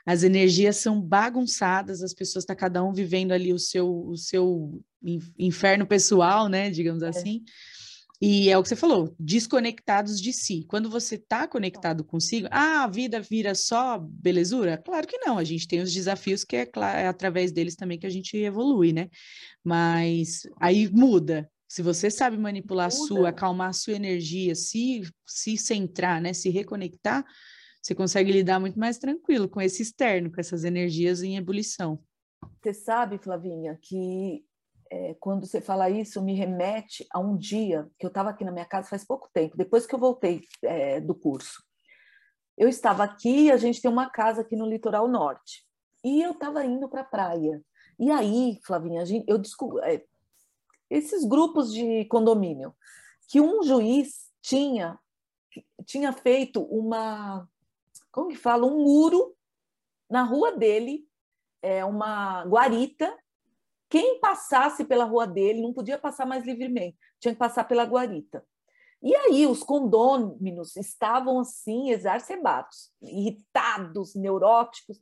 as 0.06 0.24
energias 0.24 0.78
são 0.78 1.00
bagunçadas, 1.00 2.02
as 2.02 2.16
pessoas 2.16 2.44
estão 2.44 2.56
tá 2.56 2.60
cada 2.60 2.84
um 2.84 2.92
vivendo 2.92 3.32
ali 3.32 3.54
o 3.54 3.60
seu, 3.60 4.08
o 4.08 4.18
seu 4.18 4.82
inferno 5.38 5.86
pessoal, 5.86 6.48
né? 6.48 6.72
Digamos 6.72 7.04
é. 7.04 7.10
assim. 7.10 7.44
E 8.22 8.50
é 8.50 8.58
o 8.58 8.62
que 8.62 8.68
você 8.68 8.76
falou, 8.76 9.16
desconectados 9.18 10.20
de 10.20 10.34
si. 10.34 10.66
Quando 10.68 10.90
você 10.90 11.16
está 11.16 11.48
conectado 11.48 12.04
consigo, 12.04 12.50
ah, 12.52 12.84
a 12.84 12.88
vida 12.88 13.22
vira 13.22 13.56
só 13.56 13.98
belezura? 13.98 14.78
Claro 14.78 15.08
que 15.08 15.18
não, 15.20 15.38
a 15.38 15.44
gente 15.46 15.66
tem 15.66 15.80
os 15.80 15.94
desafios 15.94 16.44
que 16.44 16.58
é, 16.58 16.70
é 16.98 17.08
através 17.08 17.54
deles 17.54 17.78
também 17.78 17.98
que 17.98 18.06
a 18.06 18.10
gente 18.10 18.36
evolui, 18.36 18.92
né? 18.92 19.10
Mas 19.64 20.42
aí 20.60 20.90
muda. 20.92 21.50
Se 21.66 21.82
você 21.82 22.12
sabe 22.12 22.38
manipular 22.38 22.88
a 22.88 22.92
sua, 22.92 23.30
acalmar 23.30 23.70
a 23.70 23.74
sua 23.74 23.94
energia, 23.94 24.54
se, 24.54 25.02
se 25.26 25.56
centrar, 25.58 26.22
né? 26.22 26.34
Se 26.34 26.50
reconectar, 26.50 27.24
você 27.82 27.96
consegue 27.96 28.34
lidar 28.34 28.60
muito 28.60 28.78
mais 28.78 28.98
tranquilo 28.98 29.48
com 29.48 29.62
esse 29.62 29.82
externo, 29.82 30.30
com 30.30 30.42
essas 30.42 30.66
energias 30.66 31.24
em 31.24 31.38
ebulição. 31.38 32.04
Você 32.62 32.74
sabe, 32.74 33.18
Flavinha, 33.18 33.78
que 33.82 34.44
é, 34.90 35.14
quando 35.20 35.46
você 35.46 35.62
fala 35.62 35.90
isso, 35.90 36.22
me 36.22 36.34
remete 36.34 37.06
a 37.12 37.20
um 37.20 37.38
dia 37.38 37.90
que 37.98 38.06
eu 38.06 38.10
estava 38.10 38.30
aqui 38.30 38.44
na 38.44 38.52
minha 38.52 38.66
casa 38.66 38.90
faz 38.90 39.06
pouco 39.06 39.30
tempo, 39.34 39.58
depois 39.58 39.86
que 39.86 39.94
eu 39.94 40.00
voltei 40.00 40.42
é, 40.64 41.00
do 41.00 41.14
curso. 41.14 41.64
Eu 42.58 42.68
estava 42.68 43.04
aqui, 43.04 43.52
a 43.52 43.58
gente 43.58 43.82
tem 43.82 43.90
uma 43.90 44.10
casa 44.10 44.42
aqui 44.42 44.56
no 44.56 44.68
litoral 44.68 45.08
norte, 45.08 45.66
e 46.04 46.22
eu 46.22 46.32
estava 46.32 46.66
indo 46.66 46.90
para 46.90 47.02
a 47.02 47.06
praia. 47.06 47.62
E 48.00 48.10
aí, 48.10 48.60
Flavinha, 48.66 49.04
eu 49.28 49.38
descobri 49.38 49.82
é, 49.84 50.04
esses 50.90 51.24
grupos 51.24 51.72
de 51.72 52.06
condomínio, 52.06 52.76
que 53.28 53.40
um 53.40 53.62
juiz 53.64 54.30
tinha 54.42 54.98
tinha 55.86 56.14
feito 56.14 56.62
uma, 56.62 57.48
como 58.12 58.30
que 58.30 58.36
fala, 58.36 58.68
um 58.68 58.84
muro 58.84 59.36
na 60.10 60.24
rua 60.24 60.56
dele, 60.56 61.08
é 61.62 61.84
uma 61.84 62.46
guarita 62.46 63.18
quem 63.90 64.20
passasse 64.20 64.86
pela 64.86 65.06
rua 65.06 65.26
dele 65.26 65.62
não 65.62 65.74
podia 65.74 65.98
passar 65.98 66.26
mais 66.26 66.46
livremente, 66.46 66.98
tinha 67.20 67.34
que 67.34 67.40
passar 67.40 67.64
pela 67.64 67.84
guarita. 67.84 68.46
E 69.02 69.16
aí 69.16 69.48
os 69.48 69.64
condôminos 69.64 70.76
estavam 70.76 71.40
assim 71.40 71.90
exacerbados, 71.90 72.92
irritados, 73.02 74.14
neuróticos. 74.14 75.00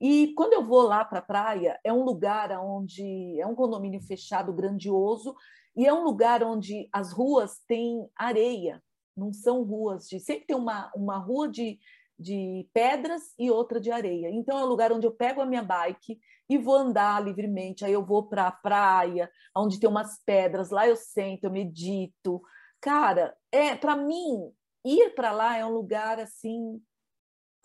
E 0.00 0.34
quando 0.34 0.52
eu 0.52 0.64
vou 0.64 0.82
lá 0.82 1.04
para 1.04 1.18
a 1.18 1.22
praia, 1.22 1.80
é 1.82 1.92
um 1.92 2.04
lugar 2.04 2.52
onde 2.60 3.40
é 3.40 3.46
um 3.46 3.54
condomínio 3.54 4.00
fechado, 4.02 4.52
grandioso, 4.52 5.34
e 5.74 5.86
é 5.86 5.92
um 5.92 6.04
lugar 6.04 6.42
onde 6.42 6.88
as 6.92 7.12
ruas 7.12 7.58
têm 7.66 8.08
areia, 8.16 8.82
não 9.16 9.32
são 9.32 9.62
ruas 9.62 10.08
de. 10.08 10.20
Sempre 10.20 10.46
tem 10.46 10.56
uma, 10.56 10.92
uma 10.94 11.18
rua 11.18 11.48
de, 11.48 11.78
de 12.18 12.68
pedras 12.72 13.22
e 13.38 13.50
outra 13.50 13.80
de 13.80 13.90
areia. 13.90 14.28
Então 14.30 14.58
é 14.58 14.64
um 14.64 14.68
lugar 14.68 14.92
onde 14.92 15.06
eu 15.06 15.12
pego 15.12 15.40
a 15.40 15.46
minha 15.46 15.62
bike 15.62 16.18
e 16.48 16.58
vou 16.58 16.74
andar 16.74 17.22
livremente. 17.22 17.84
Aí 17.84 17.92
eu 17.92 18.04
vou 18.04 18.28
para 18.28 18.48
a 18.48 18.52
praia, 18.52 19.30
onde 19.56 19.78
tem 19.78 19.88
umas 19.88 20.22
pedras, 20.24 20.70
lá 20.70 20.88
eu 20.88 20.96
sento, 20.96 21.44
eu 21.44 21.50
medito. 21.50 22.42
Cara, 22.80 23.36
é 23.52 23.76
para 23.76 23.94
mim 23.94 24.52
ir 24.84 25.14
para 25.14 25.30
lá 25.30 25.56
é 25.56 25.64
um 25.64 25.72
lugar 25.72 26.18
assim 26.18 26.80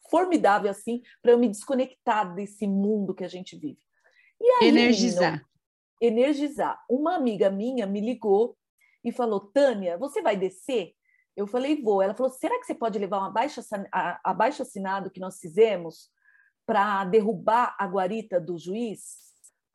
formidável 0.10 0.70
assim 0.70 1.02
para 1.22 1.32
eu 1.32 1.40
me 1.40 1.48
desconectar 1.48 2.36
desse 2.36 2.68
mundo 2.68 3.16
que 3.16 3.24
a 3.24 3.28
gente 3.28 3.58
vive. 3.58 3.82
E 4.40 4.46
aí, 4.46 4.68
energizar. 4.68 5.44
Energizar. 6.00 6.84
Uma 6.90 7.16
amiga 7.16 7.50
minha 7.50 7.88
me 7.88 8.02
ligou 8.02 8.56
e 9.04 9.12
falou: 9.12 9.40
"Tânia, 9.40 9.98
você 9.98 10.22
vai 10.22 10.36
descer?" 10.36 10.94
Eu 11.36 11.48
falei, 11.48 11.82
vou. 11.82 12.02
Ela 12.02 12.14
falou, 12.14 12.32
será 12.32 12.60
que 12.60 12.66
você 12.66 12.76
pode 12.76 13.00
levar 13.00 13.20
um 13.20 13.26
abaixo, 13.26 13.62
abaixo 14.24 14.62
assinado 14.62 15.10
que 15.10 15.20
nós 15.20 15.40
fizemos 15.40 16.10
para 16.66 17.06
derrubar 17.06 17.76
a 17.80 17.86
guarita 17.88 18.40
do 18.40 18.58
juiz? 18.58 19.18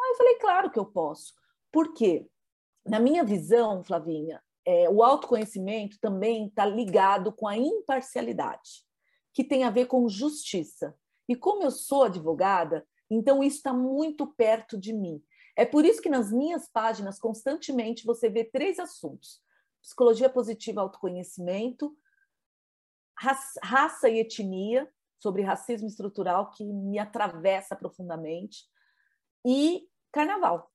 Aí 0.00 0.11
eu 0.11 0.16
falei, 0.16 0.34
claro 0.36 0.70
que 0.70 0.78
eu 0.78 0.86
posso. 0.86 1.34
Por 1.72 1.92
quê? 1.92 2.26
Na 2.86 3.00
minha 3.00 3.24
visão, 3.24 3.82
Flavinha, 3.82 4.42
é, 4.64 4.88
o 4.88 5.02
autoconhecimento 5.02 5.98
também 6.00 6.46
está 6.46 6.64
ligado 6.64 7.32
com 7.32 7.46
a 7.46 7.56
imparcialidade, 7.56 8.84
que 9.34 9.42
tem 9.42 9.64
a 9.64 9.70
ver 9.70 9.86
com 9.86 10.09
justiça. 10.09 10.94
E 11.28 11.34
como 11.34 11.64
eu 11.64 11.70
sou 11.70 12.04
advogada, 12.04 12.86
então 13.11 13.42
isso 13.42 13.56
está 13.56 13.72
muito 13.72 14.26
perto 14.26 14.78
de 14.78 14.92
mim. 14.92 15.22
É 15.56 15.64
por 15.64 15.84
isso 15.84 16.00
que 16.00 16.09
nas 16.09 16.30
minhas 16.30 16.68
páginas, 16.70 17.18
constantemente, 17.18 18.06
você 18.06 18.30
vê 18.30 18.44
três 18.44 18.78
assuntos 18.78 19.40
psicologia 19.82 20.28
positiva, 20.28 20.80
autoconhecimento, 20.80 21.96
raça 23.62 24.08
e 24.08 24.20
etnia, 24.20 24.88
sobre 25.18 25.42
racismo 25.42 25.88
estrutural 25.88 26.50
que 26.50 26.64
me 26.64 26.98
atravessa 26.98 27.74
profundamente, 27.74 28.64
e 29.44 29.88
carnaval. 30.12 30.70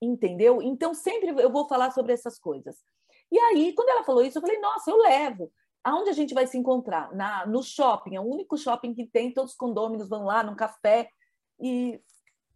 Entendeu? 0.00 0.62
Então, 0.62 0.94
sempre 0.94 1.30
eu 1.30 1.50
vou 1.50 1.66
falar 1.66 1.90
sobre 1.90 2.12
essas 2.12 2.38
coisas. 2.38 2.76
E 3.32 3.38
aí, 3.38 3.74
quando 3.74 3.88
ela 3.88 4.04
falou 4.04 4.22
isso, 4.22 4.38
eu 4.38 4.42
falei, 4.42 4.58
nossa, 4.60 4.90
eu 4.90 4.96
levo. 4.98 5.52
Aonde 5.82 6.10
a 6.10 6.12
gente 6.12 6.34
vai 6.34 6.46
se 6.46 6.58
encontrar? 6.58 7.14
Na, 7.14 7.46
no 7.46 7.62
shopping, 7.62 8.16
é 8.16 8.20
o 8.20 8.26
único 8.26 8.56
shopping 8.56 8.94
que 8.94 9.06
tem, 9.06 9.32
todos 9.32 9.52
os 9.52 9.56
condôminos 9.56 10.08
vão 10.08 10.24
lá, 10.24 10.42
num 10.42 10.54
café. 10.54 11.10
E 11.60 12.00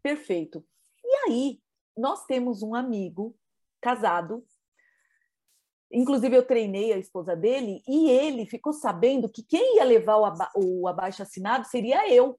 perfeito. 0.02 0.64
E 1.04 1.14
aí, 1.26 1.62
nós 1.96 2.24
temos 2.26 2.62
um 2.62 2.74
amigo 2.74 3.36
casado, 3.80 4.44
inclusive 5.92 6.36
eu 6.36 6.46
treinei 6.46 6.92
a 6.92 6.98
esposa 6.98 7.36
dele, 7.36 7.82
e 7.86 8.10
ele 8.10 8.46
ficou 8.46 8.72
sabendo 8.72 9.28
que 9.28 9.42
quem 9.42 9.76
ia 9.76 9.84
levar 9.84 10.16
o, 10.16 10.24
aba 10.24 10.50
o 10.56 10.88
abaixo 10.88 11.22
assinado 11.22 11.66
seria 11.66 12.10
eu. 12.12 12.38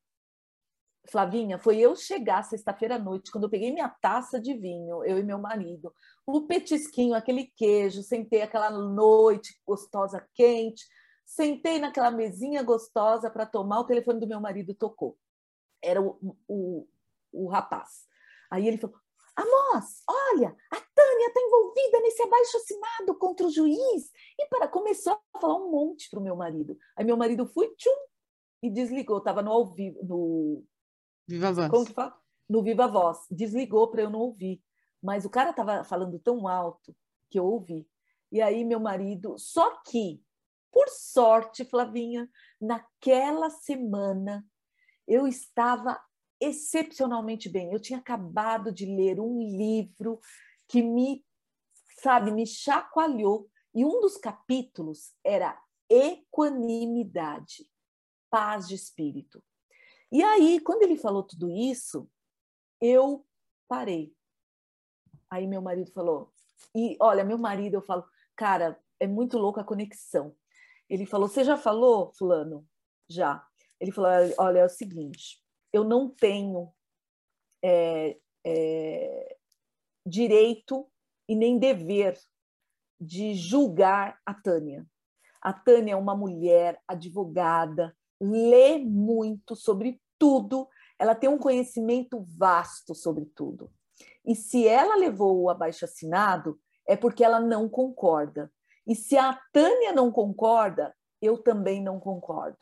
Flavinha, 1.09 1.59
foi 1.59 1.79
eu 1.79 1.95
chegar 1.95 2.43
sexta-feira 2.43 2.95
à 2.95 2.99
noite, 2.99 3.31
quando 3.31 3.43
eu 3.43 3.49
peguei 3.49 3.71
minha 3.71 3.89
taça 3.89 4.39
de 4.39 4.53
vinho, 4.53 5.03
eu 5.03 5.17
e 5.19 5.23
meu 5.23 5.37
marido, 5.37 5.93
o 6.25 6.47
petisquinho, 6.47 7.13
aquele 7.13 7.51
queijo, 7.57 8.01
sentei 8.01 8.41
aquela 8.41 8.71
noite 8.71 9.53
gostosa, 9.67 10.25
quente, 10.33 10.83
sentei 11.25 11.79
naquela 11.79 12.09
mesinha 12.09 12.63
gostosa 12.63 13.29
para 13.29 13.45
tomar, 13.45 13.81
o 13.81 13.85
telefone 13.85 14.19
do 14.19 14.27
meu 14.27 14.39
marido 14.39 14.73
tocou. 14.73 15.17
Era 15.83 16.01
o, 16.01 16.37
o, 16.47 16.87
o 17.33 17.47
rapaz. 17.47 18.07
Aí 18.49 18.67
ele 18.67 18.77
falou: 18.77 18.95
Amos, 19.35 20.03
olha, 20.07 20.55
a 20.71 20.75
Tânia 20.75 21.27
está 21.27 21.41
envolvida 21.41 21.99
nesse 22.01 22.21
abaixo 22.21 22.57
assinado 22.57 23.17
contra 23.17 23.47
o 23.47 23.51
juiz. 23.51 24.11
E 24.37 24.47
para 24.47 24.67
começou 24.67 25.13
a 25.33 25.39
falar 25.39 25.55
um 25.55 25.71
monte 25.71 26.09
para 26.09 26.19
o 26.19 26.23
meu 26.23 26.35
marido. 26.35 26.77
Aí 26.95 27.03
meu 27.03 27.17
marido 27.17 27.45
foi 27.47 27.73
tchum 27.75 27.89
e 28.61 28.69
desligou. 28.69 29.17
Estava 29.17 29.41
no 29.41 29.51
ao 29.51 29.65
vivo, 29.65 29.99
no 30.03 30.63
Viva 31.27 31.51
Voz. 31.51 31.69
Como 31.69 31.85
que 31.85 31.93
fala? 31.93 32.15
No 32.47 32.61
Viva 32.61 32.87
Voz. 32.87 33.25
Desligou 33.31 33.89
para 33.89 34.03
eu 34.03 34.09
não 34.09 34.19
ouvir. 34.19 34.61
Mas 35.01 35.25
o 35.25 35.29
cara 35.29 35.49
estava 35.49 35.83
falando 35.83 36.19
tão 36.19 36.47
alto 36.47 36.95
que 37.29 37.39
eu 37.39 37.45
ouvi. 37.45 37.87
E 38.31 38.41
aí 38.41 38.63
meu 38.63 38.79
marido, 38.79 39.37
só 39.37 39.81
que, 39.83 40.23
por 40.71 40.87
sorte, 40.89 41.65
Flavinha, 41.65 42.29
naquela 42.59 43.49
semana 43.49 44.45
eu 45.07 45.27
estava 45.27 45.99
excepcionalmente 46.39 47.49
bem. 47.49 47.71
Eu 47.71 47.79
tinha 47.79 47.99
acabado 47.99 48.71
de 48.71 48.85
ler 48.85 49.19
um 49.19 49.39
livro 49.39 50.19
que 50.67 50.81
me, 50.81 51.25
sabe, 51.99 52.31
me 52.31 52.45
chacoalhou. 52.45 53.49
E 53.73 53.83
um 53.83 53.99
dos 53.99 54.17
capítulos 54.17 55.13
era 55.23 55.59
equanimidade, 55.89 57.69
paz 58.29 58.67
de 58.67 58.75
espírito. 58.75 59.43
E 60.11 60.23
aí, 60.23 60.59
quando 60.59 60.83
ele 60.83 60.97
falou 60.97 61.23
tudo 61.23 61.49
isso, 61.49 62.07
eu 62.79 63.25
parei. 63.67 64.15
Aí 65.29 65.47
meu 65.47 65.61
marido 65.61 65.91
falou, 65.91 66.31
e 66.75 66.95
olha, 66.99 67.23
meu 67.23 67.37
marido, 67.37 67.75
eu 67.75 67.81
falo, 67.81 68.05
cara, 68.35 68.79
é 68.99 69.07
muito 69.07 69.37
louca 69.37 69.61
a 69.61 69.65
conexão. 69.65 70.35
Ele 70.89 71.05
falou, 71.05 71.27
você 71.27 71.43
já 71.43 71.57
falou, 71.57 72.13
fulano? 72.13 72.67
Já. 73.09 73.45
Ele 73.79 73.91
falou, 73.91 74.11
olha, 74.37 74.59
é 74.59 74.65
o 74.65 74.69
seguinte, 74.69 75.42
eu 75.73 75.83
não 75.83 76.07
tenho 76.07 76.71
é, 77.63 78.17
é, 78.45 79.37
direito 80.05 80.87
e 81.27 81.35
nem 81.35 81.57
dever 81.57 82.17
de 83.01 83.33
julgar 83.33 84.19
a 84.25 84.33
Tânia. 84.33 84.85
A 85.41 85.51
Tânia 85.51 85.93
é 85.93 85.95
uma 85.95 86.15
mulher 86.15 86.79
advogada, 86.87 87.93
lê 88.21 88.77
muito 88.77 89.55
sobre 89.55 89.99
tudo, 90.17 90.69
ela 90.97 91.15
tem 91.15 91.29
um 91.29 91.37
conhecimento 91.37 92.23
vasto 92.37 92.95
sobre 92.95 93.25
tudo. 93.25 93.69
E 94.25 94.35
se 94.35 94.67
ela 94.67 94.95
levou 94.95 95.41
o 95.41 95.49
abaixo 95.49 95.83
assinado, 95.83 96.57
é 96.87 96.95
porque 96.95 97.23
ela 97.23 97.39
não 97.39 97.67
concorda. 97.67 98.51
E 98.87 98.95
se 98.95 99.17
a 99.17 99.37
Tânia 99.51 99.91
não 99.91 100.11
concorda, 100.11 100.95
eu 101.21 101.37
também 101.37 101.81
não 101.81 101.99
concordo. 101.99 102.57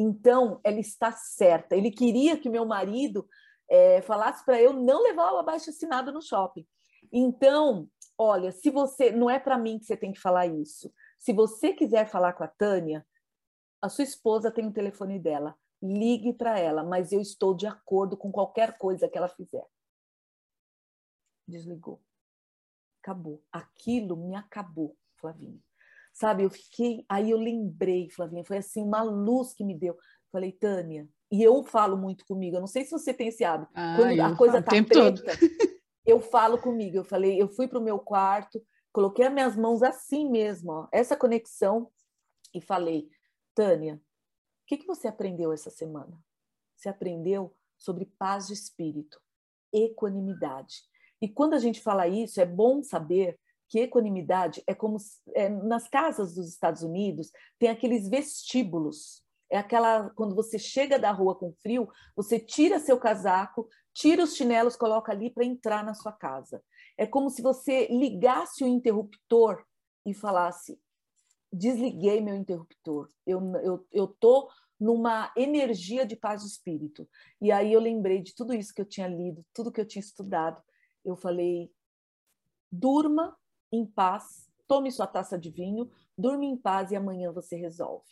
Então, 0.00 0.60
ela 0.62 0.78
está 0.78 1.10
certa. 1.10 1.74
Ele 1.74 1.90
queria 1.90 2.38
que 2.38 2.48
meu 2.48 2.64
marido 2.64 3.28
é, 3.68 4.00
falasse 4.02 4.44
para 4.44 4.62
eu 4.62 4.72
não 4.72 5.02
levar 5.02 5.32
o 5.32 5.38
abaixo 5.38 5.70
assinado 5.70 6.12
no 6.12 6.22
shopping. 6.22 6.64
Então, 7.12 7.90
olha, 8.16 8.52
se 8.52 8.70
você. 8.70 9.10
Não 9.10 9.28
é 9.28 9.40
para 9.40 9.58
mim 9.58 9.76
que 9.76 9.86
você 9.86 9.96
tem 9.96 10.12
que 10.12 10.20
falar 10.20 10.46
isso. 10.46 10.94
Se 11.18 11.32
você 11.32 11.72
quiser 11.72 12.08
falar 12.08 12.34
com 12.34 12.44
a 12.44 12.48
Tânia, 12.48 13.04
a 13.82 13.88
sua 13.88 14.04
esposa 14.04 14.52
tem 14.52 14.68
o 14.68 14.72
telefone 14.72 15.18
dela. 15.18 15.58
Ligue 15.82 16.32
para 16.32 16.56
ela, 16.56 16.84
mas 16.84 17.10
eu 17.10 17.20
estou 17.20 17.52
de 17.52 17.66
acordo 17.66 18.16
com 18.16 18.30
qualquer 18.30 18.78
coisa 18.78 19.08
que 19.08 19.18
ela 19.18 19.28
fizer. 19.28 19.66
Desligou. 21.46 22.00
Acabou. 23.02 23.42
Aquilo 23.50 24.16
me 24.16 24.36
acabou, 24.36 24.96
Flavinha. 25.16 25.60
Sabe, 26.18 26.42
eu 26.42 26.50
fiquei, 26.50 27.04
aí 27.08 27.30
eu 27.30 27.38
lembrei, 27.38 28.10
Flavinha, 28.10 28.44
foi 28.44 28.56
assim 28.56 28.82
uma 28.82 29.04
luz 29.04 29.54
que 29.54 29.62
me 29.62 29.72
deu. 29.72 29.96
Falei, 30.32 30.50
Tânia, 30.50 31.08
e 31.30 31.40
eu 31.40 31.62
falo 31.62 31.96
muito 31.96 32.26
comigo, 32.26 32.56
eu 32.56 32.60
não 32.60 32.66
sei 32.66 32.84
se 32.84 32.90
você 32.90 33.14
tem 33.14 33.28
esse 33.28 33.44
hábito. 33.44 33.70
Ah, 33.72 33.94
Quando 33.96 34.20
a 34.20 34.36
coisa 34.36 34.60
tá 34.60 34.72
preta, 34.72 35.22
eu 36.04 36.20
falo 36.20 36.58
comigo. 36.58 36.96
Eu 36.96 37.04
falei, 37.04 37.40
eu 37.40 37.48
fui 37.48 37.68
para 37.68 37.78
o 37.78 37.82
meu 37.84 38.00
quarto, 38.00 38.60
coloquei 38.92 39.26
as 39.26 39.32
minhas 39.32 39.54
mãos 39.54 39.80
assim 39.80 40.28
mesmo, 40.28 40.72
ó, 40.72 40.88
essa 40.90 41.16
conexão, 41.16 41.88
e 42.52 42.60
falei, 42.60 43.08
Tânia, 43.54 43.94
o 43.94 44.66
que, 44.66 44.78
que 44.78 44.86
você 44.88 45.06
aprendeu 45.06 45.52
essa 45.52 45.70
semana? 45.70 46.18
Você 46.74 46.88
aprendeu 46.88 47.54
sobre 47.78 48.06
paz 48.18 48.48
de 48.48 48.54
espírito, 48.54 49.20
equanimidade. 49.72 50.82
E 51.22 51.28
quando 51.28 51.54
a 51.54 51.60
gente 51.60 51.80
fala 51.80 52.08
isso, 52.08 52.40
é 52.40 52.44
bom 52.44 52.82
saber 52.82 53.38
que 53.68 53.80
equanimidade 53.80 54.62
é 54.66 54.74
como 54.74 54.96
é, 55.34 55.48
nas 55.48 55.88
casas 55.88 56.34
dos 56.34 56.48
Estados 56.48 56.82
Unidos 56.82 57.30
tem 57.58 57.68
aqueles 57.68 58.08
vestíbulos. 58.08 59.22
É 59.50 59.58
aquela 59.58 60.10
quando 60.10 60.34
você 60.34 60.58
chega 60.58 60.98
da 60.98 61.10
rua 61.10 61.34
com 61.34 61.52
frio, 61.62 61.88
você 62.16 62.38
tira 62.38 62.78
seu 62.78 62.98
casaco, 62.98 63.68
tira 63.94 64.24
os 64.24 64.34
chinelos, 64.34 64.76
coloca 64.76 65.12
ali 65.12 65.30
para 65.30 65.44
entrar 65.44 65.84
na 65.84 65.94
sua 65.94 66.12
casa. 66.12 66.62
É 66.96 67.06
como 67.06 67.30
se 67.30 67.42
você 67.42 67.86
ligasse 67.88 68.64
o 68.64 68.66
interruptor 68.66 69.64
e 70.04 70.14
falasse: 70.14 70.80
desliguei 71.52 72.20
meu 72.20 72.34
interruptor. 72.34 73.08
Eu 73.26 73.40
eu 73.62 73.86
eu 73.92 74.06
tô 74.06 74.50
numa 74.78 75.32
energia 75.36 76.06
de 76.06 76.14
paz 76.14 76.42
de 76.42 76.48
espírito. 76.48 77.08
E 77.40 77.50
aí 77.50 77.72
eu 77.72 77.80
lembrei 77.80 78.22
de 78.22 78.34
tudo 78.34 78.54
isso 78.54 78.72
que 78.72 78.80
eu 78.80 78.86
tinha 78.86 79.08
lido, 79.08 79.44
tudo 79.52 79.72
que 79.72 79.80
eu 79.80 79.86
tinha 79.86 80.00
estudado. 80.00 80.62
Eu 81.04 81.16
falei: 81.16 81.70
durma 82.70 83.36
em 83.72 83.86
paz, 83.86 84.48
tome 84.66 84.90
sua 84.90 85.06
taça 85.06 85.38
de 85.38 85.50
vinho, 85.50 85.90
durma 86.16 86.44
em 86.44 86.56
paz 86.56 86.90
e 86.90 86.96
amanhã 86.96 87.32
você 87.32 87.56
resolve. 87.56 88.06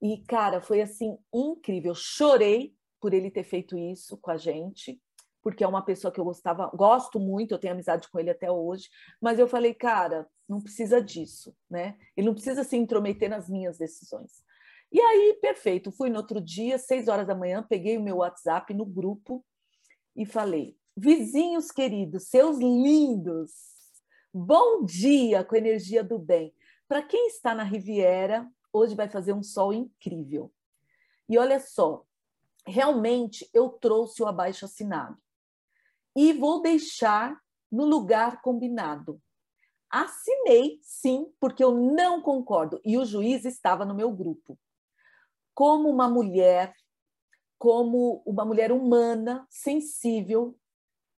E, 0.00 0.18
cara, 0.24 0.60
foi 0.60 0.80
assim 0.80 1.18
incrível. 1.32 1.94
Chorei 1.94 2.74
por 3.00 3.12
ele 3.12 3.30
ter 3.30 3.44
feito 3.44 3.76
isso 3.76 4.16
com 4.16 4.30
a 4.30 4.36
gente, 4.36 5.00
porque 5.42 5.64
é 5.64 5.68
uma 5.68 5.84
pessoa 5.84 6.12
que 6.12 6.20
eu 6.20 6.24
gostava, 6.24 6.70
gosto 6.74 7.18
muito, 7.18 7.52
eu 7.52 7.58
tenho 7.58 7.72
amizade 7.72 8.08
com 8.08 8.18
ele 8.18 8.30
até 8.30 8.50
hoje, 8.50 8.88
mas 9.20 9.38
eu 9.38 9.46
falei, 9.46 9.72
cara, 9.72 10.28
não 10.48 10.60
precisa 10.60 11.00
disso, 11.00 11.56
né? 11.70 11.96
Ele 12.16 12.26
não 12.26 12.34
precisa 12.34 12.64
se 12.64 12.76
intrometer 12.76 13.30
nas 13.30 13.48
minhas 13.48 13.78
decisões. 13.78 14.42
E 14.90 15.00
aí, 15.00 15.38
perfeito, 15.40 15.92
fui 15.92 16.10
no 16.10 16.16
outro 16.16 16.40
dia, 16.40 16.78
seis 16.78 17.08
horas 17.08 17.26
da 17.26 17.34
manhã, 17.34 17.62
peguei 17.62 17.98
o 17.98 18.02
meu 18.02 18.16
WhatsApp 18.16 18.72
no 18.72 18.86
grupo 18.86 19.44
e 20.16 20.24
falei: 20.24 20.76
vizinhos 20.96 21.70
queridos, 21.70 22.28
seus 22.28 22.58
lindos, 22.58 23.50
Bom 24.32 24.84
dia 24.84 25.42
com 25.42 25.56
energia 25.56 26.04
do 26.04 26.18
bem. 26.18 26.54
Para 26.86 27.02
quem 27.02 27.28
está 27.28 27.54
na 27.54 27.62
Riviera, 27.62 28.46
hoje 28.70 28.94
vai 28.94 29.08
fazer 29.08 29.32
um 29.32 29.42
sol 29.42 29.72
incrível. 29.72 30.52
E 31.26 31.38
olha 31.38 31.58
só, 31.58 32.04
realmente 32.66 33.48
eu 33.54 33.70
trouxe 33.70 34.22
o 34.22 34.26
abaixo 34.26 34.66
assinado. 34.66 35.16
E 36.14 36.34
vou 36.34 36.60
deixar 36.60 37.40
no 37.72 37.86
lugar 37.86 38.42
combinado. 38.42 39.18
Assinei, 39.88 40.78
sim, 40.82 41.32
porque 41.40 41.64
eu 41.64 41.74
não 41.74 42.20
concordo. 42.20 42.78
E 42.84 42.98
o 42.98 43.06
juiz 43.06 43.46
estava 43.46 43.86
no 43.86 43.94
meu 43.94 44.12
grupo. 44.12 44.58
Como 45.54 45.88
uma 45.88 46.06
mulher, 46.06 46.74
como 47.58 48.22
uma 48.26 48.44
mulher 48.44 48.72
humana, 48.72 49.46
sensível, 49.48 50.54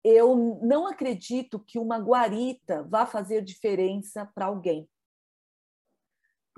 eu 0.04 0.58
não 0.62 0.86
acredito 0.86 1.58
que 1.60 1.78
uma 1.78 1.98
guarita 1.98 2.82
vá 2.84 3.04
fazer 3.04 3.42
diferença 3.42 4.30
para 4.34 4.46
alguém. 4.46 4.88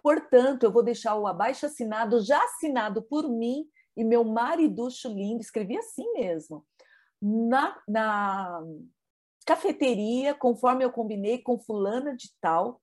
Portanto, 0.03 0.64
eu 0.64 0.72
vou 0.72 0.82
deixar 0.82 1.16
o 1.16 1.26
abaixo 1.26 1.66
assinado, 1.66 2.20
já 2.20 2.43
assinado 2.43 3.03
por 3.03 3.28
mim 3.28 3.64
e 3.97 4.05
meu 4.05 4.24
mariducho 4.24 5.09
lindo, 5.09 5.40
escrevi 5.40 5.76
assim 5.76 6.11
mesmo, 6.14 6.66
na, 7.20 7.80
na 7.86 8.62
cafeteria, 9.47 10.34
conforme 10.34 10.84
eu 10.84 10.90
combinei 10.90 11.38
com 11.38 11.59
fulana 11.59 12.16
de 12.16 12.30
tal, 12.40 12.80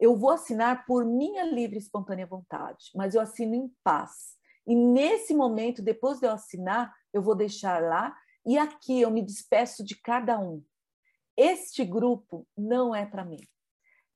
eu 0.00 0.16
vou 0.16 0.30
assinar 0.30 0.84
por 0.84 1.04
minha 1.04 1.44
livre 1.44 1.76
e 1.76 1.78
espontânea 1.78 2.26
vontade, 2.26 2.90
mas 2.94 3.14
eu 3.14 3.20
assino 3.20 3.54
em 3.54 3.72
paz. 3.84 4.36
E 4.66 4.74
nesse 4.74 5.34
momento, 5.34 5.80
depois 5.82 6.18
de 6.18 6.26
eu 6.26 6.32
assinar, 6.32 6.92
eu 7.12 7.22
vou 7.22 7.36
deixar 7.36 7.80
lá 7.80 8.16
e 8.44 8.58
aqui 8.58 9.00
eu 9.00 9.10
me 9.10 9.22
despeço 9.22 9.84
de 9.84 9.96
cada 10.00 10.38
um. 10.38 10.64
Este 11.36 11.84
grupo 11.84 12.46
não 12.56 12.94
é 12.94 13.06
para 13.06 13.24
mim. 13.24 13.40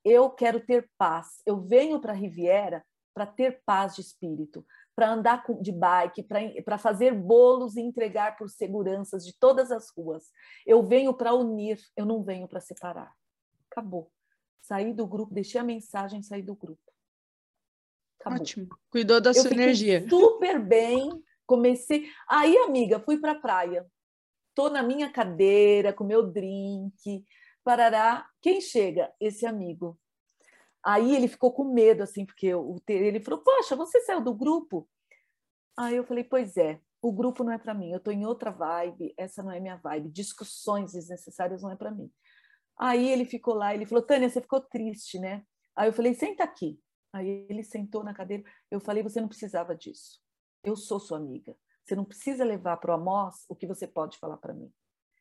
Eu 0.05 0.31
quero 0.31 0.61
ter 0.61 0.91
paz. 0.99 1.41
Eu 1.47 1.61
venho 1.61 2.01
para 2.01 2.13
a 2.13 2.17
Riviera 2.17 2.85
para 3.15 3.27
ter 3.27 3.63
paz 3.65 3.95
de 3.95 4.03
espírito, 4.03 4.65
para 4.95 5.11
andar 5.11 5.43
de 5.63 5.73
bike, 5.73 6.23
para 6.63 6.77
fazer 6.77 7.15
bolos 7.15 7.75
e 7.75 7.81
entregar 7.81 8.37
por 8.37 8.51
seguranças 8.51 9.25
de 9.25 9.33
todas 9.39 9.73
as 9.73 9.89
ruas. 9.89 10.31
Eu 10.67 10.83
venho 10.83 11.15
para 11.15 11.33
unir, 11.33 11.81
eu 11.97 12.05
não 12.05 12.23
venho 12.23 12.47
para 12.47 12.61
separar. 12.61 13.11
Acabou. 13.71 14.13
Saí 14.61 14.93
do 14.93 15.07
grupo, 15.07 15.33
deixei 15.33 15.59
a 15.59 15.65
mensagem, 15.65 16.23
saí 16.23 16.43
do 16.43 16.55
grupo. 16.55 16.93
Acabou. 18.21 18.41
Ótimo. 18.41 18.69
Cuidou 18.91 19.19
da 19.19 19.31
eu 19.31 19.35
sua 19.35 19.51
energia. 19.51 20.07
Super 20.11 20.61
bem. 20.61 21.11
Comecei. 21.47 22.11
Aí, 22.29 22.55
amiga, 22.59 23.01
fui 23.01 23.19
para 23.19 23.33
a 23.33 23.41
praia. 23.41 23.87
Tô 24.57 24.71
na 24.71 24.83
minha 24.83 25.13
cadeira 25.13 25.93
com 25.93 26.03
meu 26.03 26.23
drink, 26.33 27.27
parará. 27.63 28.27
Quem 28.41 28.59
chega? 28.59 29.13
Esse 29.21 29.45
amigo. 29.45 30.01
Aí 30.83 31.15
ele 31.15 31.29
ficou 31.29 31.53
com 31.53 31.75
medo, 31.75 32.03
assim, 32.03 32.25
porque 32.25 32.55
o, 32.55 32.81
ele 32.89 33.21
falou: 33.21 33.41
Poxa, 33.41 33.77
você 33.77 34.01
saiu 34.01 34.23
do 34.23 34.33
grupo? 34.35 34.89
Aí 35.77 35.95
eu 35.97 36.05
falei: 36.05 36.25
Pois 36.25 36.57
é, 36.57 36.81
o 37.03 37.13
grupo 37.13 37.45
não 37.45 37.53
é 37.53 37.59
para 37.59 37.75
mim, 37.75 37.93
eu 37.93 37.99
estou 37.99 38.15
em 38.15 38.25
outra 38.25 38.51
vibe, 38.51 39.13
essa 39.19 39.43
não 39.43 39.53
é 39.53 39.61
minha 39.61 39.77
vibe, 39.77 40.09
discussões 40.09 40.93
desnecessárias 40.93 41.63
não 41.63 41.71
é 41.71 41.77
para 41.77 41.91
mim. 41.91 42.11
Aí 42.79 43.11
ele 43.11 43.27
ficou 43.27 43.53
lá, 43.53 43.75
ele 43.75 43.85
falou: 43.85 44.03
Tânia, 44.03 44.31
você 44.31 44.41
ficou 44.41 44.63
triste, 44.63 45.19
né? 45.19 45.45
Aí 45.77 45.87
eu 45.87 45.93
falei: 45.93 46.15
Senta 46.15 46.45
aqui. 46.45 46.81
Aí 47.13 47.47
ele 47.51 47.63
sentou 47.63 48.03
na 48.03 48.15
cadeira. 48.15 48.43
Eu 48.71 48.81
falei: 48.81 49.03
Você 49.03 49.21
não 49.21 49.29
precisava 49.29 49.77
disso. 49.77 50.19
Eu 50.65 50.77
sou 50.77 50.99
sua 50.99 51.19
amiga. 51.19 51.55
Você 51.87 51.95
não 51.95 52.05
precisa 52.05 52.45
levar 52.45 52.79
para 52.79 52.91
o 52.91 52.95
Amós 52.95 53.45
o 53.49 53.55
que 53.55 53.67
você 53.67 53.87
pode 53.87 54.19
falar 54.19 54.39
para 54.39 54.53
mim. 54.53 54.73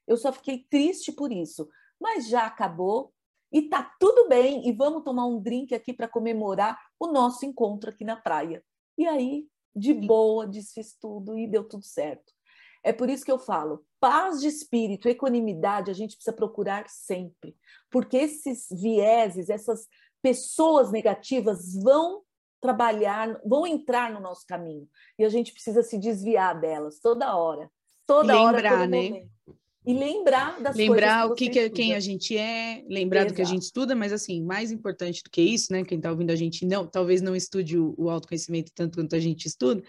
Eu 0.08 0.18
só 0.18 0.34
fiquei 0.34 0.66
triste 0.68 1.12
por 1.12 1.32
isso, 1.32 1.70
mas 2.02 2.28
já 2.28 2.48
acabou 2.48 3.14
e 3.52 3.70
tá 3.70 3.96
tudo 4.00 4.28
bem. 4.28 4.68
E 4.68 4.72
vamos 4.72 5.04
tomar 5.04 5.28
um 5.28 5.40
drink 5.40 5.76
aqui 5.76 5.94
para 5.94 6.08
comemorar 6.08 6.80
o 7.00 7.08
nosso 7.08 7.46
encontro 7.46 7.92
aqui 7.92 8.04
na 8.04 8.16
praia. 8.16 8.64
E 8.98 9.06
aí, 9.06 9.48
de 9.76 9.94
boa, 9.94 10.48
desfiz 10.48 10.96
tudo 11.00 11.38
e 11.38 11.48
deu 11.48 11.64
tudo 11.64 11.84
certo. 11.84 12.34
É 12.84 12.92
por 12.92 13.10
isso 13.10 13.24
que 13.24 13.32
eu 13.32 13.40
falo, 13.40 13.86
paz 14.00 14.42
de 14.42 14.48
espírito, 14.48 15.08
equanimidade, 15.08 15.92
a 15.92 15.94
gente 15.94 16.16
precisa 16.16 16.36
procurar 16.36 16.88
sempre, 16.88 17.56
porque 17.90 18.16
esses 18.16 18.68
vieses, 18.70 19.50
essas 19.50 19.88
pessoas 20.22 20.92
negativas 20.92 21.74
vão 21.74 22.24
trabalhar, 22.66 23.40
vão 23.46 23.66
entrar 23.68 24.12
no 24.12 24.20
nosso 24.20 24.46
caminho 24.46 24.88
e 25.18 25.24
a 25.24 25.30
gente 25.30 25.52
precisa 25.54 25.84
se 25.84 25.98
desviar 25.98 26.60
delas 26.60 27.00
toda 27.00 27.36
hora, 27.36 27.70
toda 28.06 28.34
Lembrar, 28.34 28.74
hora, 28.74 28.80
todo 28.80 28.90
né? 28.90 29.10
momento 29.10 29.36
e 29.86 29.94
lembrar 29.94 30.60
das 30.62 30.76
lembrar 30.76 31.28
o 31.28 31.36
que, 31.36 31.48
que, 31.48 31.70
quem 31.70 31.94
a 31.94 32.00
gente 32.00 32.36
é, 32.36 32.84
lembrar 32.90 33.20
Exato. 33.20 33.34
do 33.34 33.36
que 33.36 33.42
a 33.42 33.46
gente 33.46 33.62
estuda, 33.62 33.96
mas 33.96 34.12
assim, 34.12 34.42
mais 34.42 34.72
importante 34.72 35.22
do 35.24 35.30
que 35.30 35.42
isso, 35.42 35.72
né? 35.72 35.84
Quem 35.84 35.98
está 35.98 36.10
ouvindo 36.10 36.32
a 36.32 36.36
gente 36.36 36.66
não, 36.66 36.88
talvez 36.88 37.22
não 37.22 37.36
estude 37.36 37.78
o, 37.78 37.94
o, 37.96 38.10
autoconhecimento 38.10 38.72
tanto 38.74 38.98
quanto 38.98 39.16
a 39.16 39.20
gente 39.20 39.46
estuda, 39.46 39.84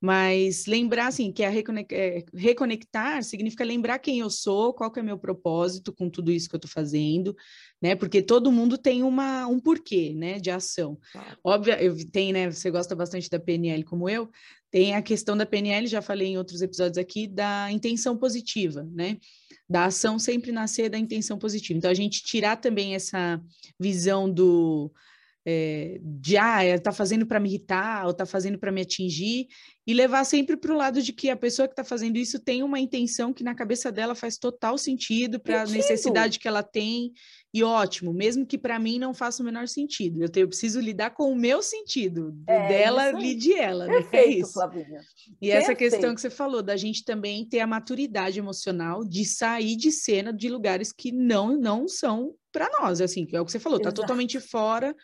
mas 0.00 0.66
lembrar 0.66 1.06
assim 1.06 1.32
que 1.32 1.42
a 1.42 1.48
reconectar, 1.48 1.98
é, 1.98 2.24
reconectar 2.34 3.22
significa 3.22 3.64
lembrar 3.64 3.98
quem 3.98 4.18
eu 4.18 4.28
sou, 4.28 4.74
qual 4.74 4.90
que 4.90 5.00
é 5.00 5.02
meu 5.02 5.18
propósito 5.18 5.92
com 5.92 6.10
tudo 6.10 6.30
isso 6.30 6.48
que 6.48 6.54
eu 6.54 6.58
estou 6.58 6.70
fazendo, 6.70 7.34
né? 7.80 7.94
Porque 7.96 8.20
todo 8.20 8.52
mundo 8.52 8.76
tem 8.76 9.02
uma, 9.02 9.46
um 9.46 9.58
porquê, 9.58 10.12
né? 10.14 10.38
De 10.38 10.50
ação. 10.50 10.98
Claro. 11.12 11.38
Óbvio, 11.42 11.74
eu 11.74 11.96
tem, 12.10 12.32
né? 12.32 12.50
Você 12.50 12.70
gosta 12.70 12.94
bastante 12.94 13.30
da 13.30 13.40
PNL 13.40 13.84
como 13.84 14.08
eu, 14.08 14.30
tem 14.70 14.94
a 14.94 15.00
questão 15.00 15.36
da 15.36 15.46
PNL, 15.46 15.86
já 15.86 16.02
falei 16.02 16.28
em 16.28 16.38
outros 16.38 16.60
episódios 16.60 16.98
aqui, 16.98 17.26
da 17.26 17.70
intenção 17.70 18.16
positiva, 18.16 18.86
né? 18.92 19.16
Da 19.68 19.86
ação 19.86 20.18
sempre 20.18 20.52
nascer 20.52 20.90
da 20.90 20.98
intenção 20.98 21.38
positiva. 21.38 21.78
Então, 21.78 21.90
a 21.90 21.94
gente 21.94 22.22
tirar 22.22 22.56
também 22.56 22.94
essa 22.94 23.40
visão 23.80 24.30
do 24.30 24.92
é, 25.48 26.00
de 26.02 26.36
ah, 26.36 26.64
está 26.64 26.90
fazendo 26.90 27.24
para 27.24 27.38
me 27.38 27.48
irritar 27.48 28.04
ou 28.04 28.10
está 28.10 28.26
fazendo 28.26 28.58
para 28.58 28.72
me 28.72 28.80
atingir, 28.80 29.46
e 29.86 29.94
levar 29.94 30.24
sempre 30.24 30.56
para 30.56 30.72
o 30.72 30.76
lado 30.76 31.00
de 31.00 31.12
que 31.12 31.30
a 31.30 31.36
pessoa 31.36 31.68
que 31.68 31.72
está 31.72 31.84
fazendo 31.84 32.16
isso 32.16 32.40
tem 32.40 32.64
uma 32.64 32.80
intenção 32.80 33.32
que 33.32 33.44
na 33.44 33.54
cabeça 33.54 33.92
dela 33.92 34.16
faz 34.16 34.36
total 34.36 34.76
sentido 34.76 35.38
para 35.38 35.62
a 35.62 35.66
necessidade 35.66 36.40
que 36.40 36.48
ela 36.48 36.64
tem, 36.64 37.12
e 37.54 37.62
ótimo, 37.62 38.12
mesmo 38.12 38.44
que 38.44 38.58
para 38.58 38.76
mim 38.80 38.98
não 38.98 39.14
faça 39.14 39.40
o 39.40 39.46
menor 39.46 39.68
sentido. 39.68 40.20
Eu, 40.20 40.28
tenho, 40.28 40.44
eu 40.44 40.48
preciso 40.48 40.80
lidar 40.80 41.10
com 41.10 41.30
o 41.30 41.36
meu 41.36 41.62
sentido, 41.62 42.36
é, 42.48 42.68
dela, 42.68 43.12
lide 43.12 43.54
ela, 43.54 43.86
Perfeito, 43.86 44.12
né? 44.12 44.20
É 44.20 44.26
isso. 44.26 44.52
Flavinha. 44.54 44.84
E 45.40 45.46
Perfeito. 45.46 45.54
essa 45.62 45.74
questão 45.76 46.14
que 46.16 46.20
você 46.20 46.30
falou, 46.30 46.60
da 46.60 46.76
gente 46.76 47.04
também 47.04 47.48
ter 47.48 47.60
a 47.60 47.66
maturidade 47.66 48.40
emocional 48.40 49.04
de 49.04 49.24
sair 49.24 49.76
de 49.76 49.92
cena 49.92 50.32
de 50.32 50.48
lugares 50.48 50.92
que 50.92 51.12
não, 51.12 51.56
não 51.56 51.86
são 51.86 52.34
para 52.50 52.68
nós, 52.80 53.00
assim, 53.00 53.24
que 53.24 53.36
é 53.36 53.40
o 53.40 53.44
que 53.44 53.52
você 53.52 53.60
falou, 53.60 53.78
está 53.78 53.92
totalmente 53.92 54.40
fora 54.40 54.94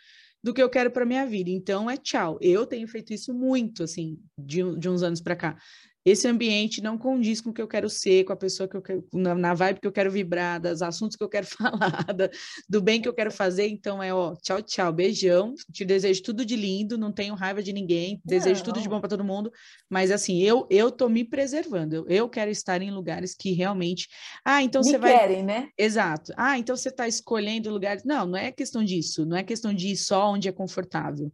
do 0.43 0.53
que 0.53 0.61
eu 0.61 0.69
quero 0.69 0.91
para 0.91 1.05
minha 1.05 1.25
vida. 1.25 1.49
Então 1.49 1.89
é 1.89 1.95
tchau. 1.95 2.37
Eu 2.41 2.65
tenho 2.65 2.87
feito 2.87 3.13
isso 3.13 3.33
muito, 3.33 3.83
assim, 3.83 4.19
de, 4.37 4.77
de 4.77 4.89
uns 4.89 5.01
anos 5.01 5.21
para 5.21 5.35
cá 5.35 5.57
esse 6.05 6.27
ambiente 6.27 6.81
não 6.81 6.97
condiz 6.97 7.39
com 7.39 7.49
o 7.49 7.53
que 7.53 7.61
eu 7.61 7.67
quero 7.67 7.89
ser, 7.89 8.25
com 8.25 8.33
a 8.33 8.35
pessoa 8.35 8.67
que 8.67 8.75
eu 8.75 8.81
quero, 8.81 9.07
na, 9.13 9.33
na 9.33 9.53
vibe 9.53 9.79
que 9.79 9.87
eu 9.87 9.91
quero 9.91 10.11
vibrar, 10.11 10.59
dos 10.59 10.81
assuntos 10.81 11.15
que 11.15 11.23
eu 11.23 11.29
quero 11.29 11.47
falar, 11.47 12.05
da, 12.13 12.29
do 12.67 12.81
bem 12.81 13.01
que 13.01 13.07
eu 13.07 13.13
quero 13.13 13.31
fazer. 13.31 13.67
Então 13.67 14.03
é, 14.03 14.13
ó, 14.13 14.35
tchau, 14.35 14.61
tchau, 14.61 14.91
beijão. 14.91 15.53
Te 15.71 15.85
desejo 15.85 16.21
tudo 16.21 16.45
de 16.45 16.55
lindo, 16.55 16.97
não 16.97 17.11
tenho 17.11 17.35
raiva 17.35 17.63
de 17.63 17.71
ninguém, 17.71 18.21
desejo 18.25 18.59
não. 18.59 18.65
tudo 18.65 18.81
de 18.81 18.89
bom 18.89 18.99
para 18.99 19.09
todo 19.09 19.23
mundo. 19.23 19.51
Mas 19.89 20.11
assim, 20.11 20.41
eu 20.41 20.67
eu 20.69 20.91
tô 20.91 21.07
me 21.07 21.23
preservando. 21.23 21.95
Eu, 21.95 22.05
eu 22.07 22.29
quero 22.29 22.51
estar 22.51 22.81
em 22.81 22.91
lugares 22.91 23.33
que 23.33 23.53
realmente. 23.53 24.07
Ah, 24.43 24.61
então 24.61 24.81
me 24.81 24.89
você 24.89 24.97
vai. 24.97 25.17
querem, 25.17 25.43
né? 25.43 25.69
Exato. 25.77 26.33
Ah, 26.35 26.57
então 26.57 26.75
você 26.75 26.89
está 26.89 27.07
escolhendo 27.07 27.69
lugares. 27.69 28.03
Não, 28.03 28.25
não 28.25 28.37
é 28.37 28.51
questão 28.51 28.83
disso. 28.83 29.25
Não 29.25 29.37
é 29.37 29.43
questão 29.43 29.73
de 29.73 29.89
ir 29.89 29.97
só 29.97 30.31
onde 30.31 30.49
é 30.49 30.51
confortável. 30.51 31.31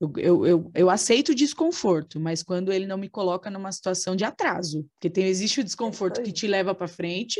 Eu, 0.00 0.12
eu, 0.16 0.46
eu, 0.46 0.70
eu, 0.74 0.90
aceito 0.90 1.32
o 1.32 1.34
desconforto, 1.34 2.18
mas 2.18 2.42
quando 2.42 2.72
ele 2.72 2.86
não 2.86 2.96
me 2.96 3.08
coloca 3.08 3.50
numa 3.50 3.70
situação 3.70 4.16
de 4.16 4.24
atraso, 4.24 4.88
porque 4.94 5.10
tem, 5.10 5.26
existe 5.26 5.60
o 5.60 5.64
desconforto 5.64 6.22
que 6.22 6.32
te 6.32 6.46
leva 6.46 6.74
para 6.74 6.88
frente 6.88 7.38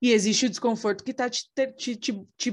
e 0.00 0.12
existe 0.12 0.46
o 0.46 0.48
desconforto 0.48 1.04
que 1.04 1.10
está 1.10 1.28
te, 1.28 1.44
te, 1.76 1.96
te, 1.96 2.26
te, 2.36 2.52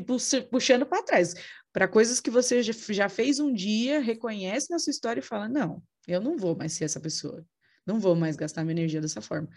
puxando 0.49 0.85
para 0.85 1.03
trás, 1.03 1.35
para 1.71 1.87
coisas 1.87 2.19
que 2.19 2.29
você 2.29 2.61
já, 2.61 2.73
já 2.89 3.07
fez 3.07 3.39
um 3.39 3.53
dia, 3.53 4.01
reconhece 4.01 4.69
na 4.69 4.77
sua 4.77 4.91
história 4.91 5.21
e 5.21 5.23
fala: 5.23 5.47
não, 5.47 5.81
eu 6.05 6.19
não 6.19 6.37
vou 6.37 6.55
mais 6.55 6.73
ser 6.73 6.83
essa 6.83 6.99
pessoa, 6.99 7.45
não 7.85 7.97
vou 7.97 8.15
mais 8.15 8.35
gastar 8.35 8.63
minha 8.63 8.73
energia 8.73 8.99
dessa 8.99 9.21
forma. 9.21 9.47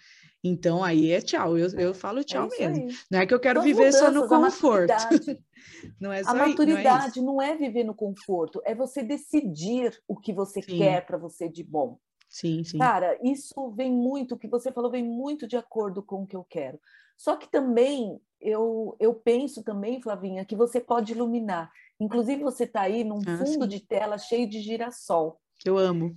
Então 0.43 0.84
aí 0.84 1.11
é 1.11 1.20
tchau, 1.20 1.59
eu, 1.59 1.68
eu 1.78 1.93
falo 1.93 2.22
tchau 2.22 2.49
é 2.59 2.68
mesmo. 2.68 2.89
Aí. 2.89 2.97
Não 3.11 3.18
é 3.20 3.26
que 3.26 3.34
eu 3.34 3.41
quero 3.41 3.61
viver 3.61 3.93
só 3.93 4.11
no 4.11 4.28
conforto. 4.28 4.93
não 6.01 6.12
é 6.12 6.22
só 6.22 6.30
a 6.30 6.34
maturidade 6.34 7.20
não 7.20 7.43
é, 7.43 7.49
não 7.49 7.55
é, 7.55 7.57
viver 7.57 7.84
no 7.84 7.95
conforto, 7.95 8.62
é 8.64 8.74
você 8.74 9.03
decidir 9.03 10.01
o 10.07 10.16
que 10.16 10.32
você 10.32 10.62
sim. 10.62 10.78
quer 10.78 11.05
para 11.05 11.18
você 11.18 11.49
de 11.49 11.64
bom. 11.64 11.99
Sim, 12.28 12.62
sim. 12.62 12.78
Cara, 12.78 13.18
isso 13.22 13.70
vem 13.70 13.91
muito, 13.91 14.34
o 14.34 14.39
que 14.39 14.47
você 14.47 14.70
falou 14.70 14.91
vem 14.91 15.03
muito 15.03 15.47
de 15.47 15.57
acordo 15.57 16.03
com 16.03 16.22
o 16.22 16.26
que 16.26 16.36
eu 16.36 16.45
quero. 16.45 16.78
Só 17.16 17.36
que 17.36 17.51
também 17.51 18.20
eu, 18.41 18.97
eu 19.01 19.14
penso 19.14 19.62
também, 19.64 20.01
Flavinha, 20.01 20.45
que 20.45 20.55
você 20.55 20.80
pode 20.80 21.12
iluminar. 21.12 21.72
Inclusive, 21.99 22.43
você 22.43 22.64
está 22.64 22.82
aí 22.82 23.03
num 23.03 23.20
ah, 23.26 23.39
fundo 23.39 23.64
sim. 23.64 23.68
de 23.68 23.80
tela 23.80 24.18
cheio 24.18 24.49
de 24.49 24.61
girassol. 24.61 25.41
Eu 25.64 25.76
amo. 25.76 26.16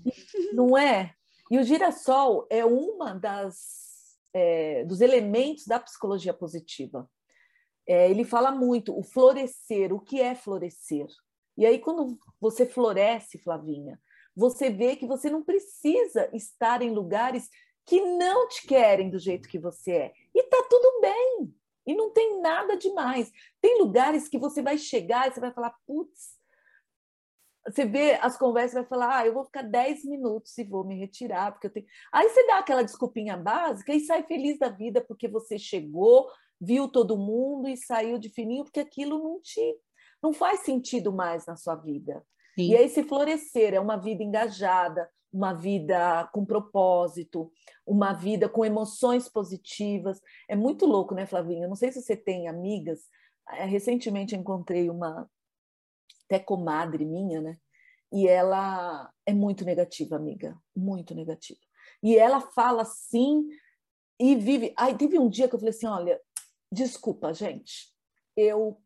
Não 0.54 0.78
é? 0.78 1.16
E 1.50 1.58
o 1.58 1.64
girassol 1.64 2.46
é 2.50 2.64
uma 2.64 3.16
das 3.16 3.91
é, 4.34 4.84
dos 4.86 5.02
elementos 5.02 5.66
da 5.66 5.80
psicologia 5.80 6.34
positiva. 6.34 7.10
É, 7.88 8.10
ele 8.10 8.24
fala 8.24 8.52
muito 8.52 8.98
o 8.98 9.04
florescer, 9.04 9.94
o 9.94 10.00
que 10.00 10.22
é 10.22 10.36
florescer. 10.36 11.08
E 11.58 11.66
aí, 11.66 11.80
quando 11.80 12.18
você 12.40 12.66
floresce, 12.66 13.38
Flavinha, 13.38 14.00
você 14.36 14.70
vê 14.70 14.96
que 14.96 15.06
você 15.06 15.30
não 15.30 15.44
precisa 15.44 16.30
estar 16.34 16.82
em 16.82 16.92
lugares 16.92 17.50
que 17.86 18.00
não 18.00 18.48
te 18.48 18.66
querem 18.66 19.10
do 19.10 19.20
jeito 19.20 19.50
que 19.50 19.60
você 19.60 19.92
é. 19.92 20.14
E 20.34 20.44
tá 20.44 20.66
tudo 20.70 21.02
bem. 21.02 21.54
E 21.86 21.96
não 21.96 22.12
tem 22.12 22.40
nada 22.40 22.78
demais. 22.78 23.32
Tem 23.60 23.80
lugares 23.80 24.28
que 24.28 24.38
você 24.38 24.62
vai 24.62 24.78
chegar 24.78 25.28
e 25.28 25.34
você 25.34 25.40
vai 25.40 25.52
falar, 25.52 25.76
putz, 25.86 26.38
você 27.68 27.86
vê 27.86 28.14
as 28.22 28.38
conversas 28.38 28.74
vai 28.74 28.86
falar, 28.86 29.18
ah, 29.18 29.28
eu 29.28 29.34
vou 29.34 29.46
ficar 29.46 29.62
10 29.62 30.06
minutos 30.06 30.58
e 30.58 30.64
vou 30.64 30.84
me 30.84 30.98
retirar, 30.98 31.52
porque 31.52 31.68
eu 31.68 31.72
tenho. 31.72 31.86
Aí 32.12 32.28
você 32.28 32.46
dá 32.48 32.58
aquela 32.58 32.84
desculpinha 32.84 33.38
básica 33.38 33.94
e 33.94 34.00
sai 34.00 34.24
feliz 34.24 34.58
da 34.58 34.70
vida 34.70 35.04
porque 35.08 35.28
você 35.28 35.60
chegou, 35.60 36.28
viu 36.60 36.88
todo 36.88 37.18
mundo 37.18 37.68
e 37.68 37.78
saiu 37.78 38.18
de 38.18 38.30
fininho, 38.30 38.64
porque 38.64 38.80
aquilo 38.80 39.22
não 39.22 39.40
te 39.42 39.78
não 40.22 40.32
faz 40.32 40.60
sentido 40.60 41.12
mais 41.12 41.46
na 41.48 41.56
sua 41.56 41.76
vida. 41.76 42.24
Sim. 42.56 42.72
E 42.72 42.78
aí 42.78 42.88
se 42.90 43.04
florescer 43.04 43.74
é 43.74 43.80
uma 43.80 43.98
vida 43.98 44.24
engajada, 44.24 45.10
uma 45.34 45.54
vida 45.54 46.30
com 46.34 46.46
propósito, 46.46 47.52
uma 47.86 48.14
vida 48.14 48.48
com 48.48 48.64
emoções 48.64 49.28
positivas. 49.30 50.22
É 50.48 50.56
muito 50.56 50.86
louco, 50.86 51.16
né, 51.16 51.26
Flavinha? 51.26 51.68
Não 51.68 51.76
sei 51.76 51.92
se 51.92 52.02
você 52.02 52.16
tem 52.16 52.48
amigas. 52.48 53.00
Eh, 53.50 53.66
recentemente 53.66 54.36
encontrei 54.36 54.90
uma 54.90 55.28
até 56.32 56.40
comadre 56.40 57.04
minha, 57.04 57.42
né? 57.42 57.58
E 58.12 58.28
ela 58.28 59.12
é 59.26 59.34
muito 59.34 59.66
negativa, 59.66 60.16
amiga, 60.16 60.58
muito 60.76 61.14
negativa. 61.14 61.60
E 62.02 62.18
ela 62.18 62.40
fala 62.40 62.84
assim 62.84 63.48
e 64.20 64.36
vive. 64.36 64.74
Aí 64.78 64.96
teve 64.96 65.20
um 65.20 65.30
dia 65.30 65.48
que 65.48 65.56
eu 65.56 65.60
falei 65.60 65.74
assim: 65.74 65.88
olha, 65.88 66.20
desculpa, 66.72 67.34
gente, 67.34 67.94
eu, 68.36 68.82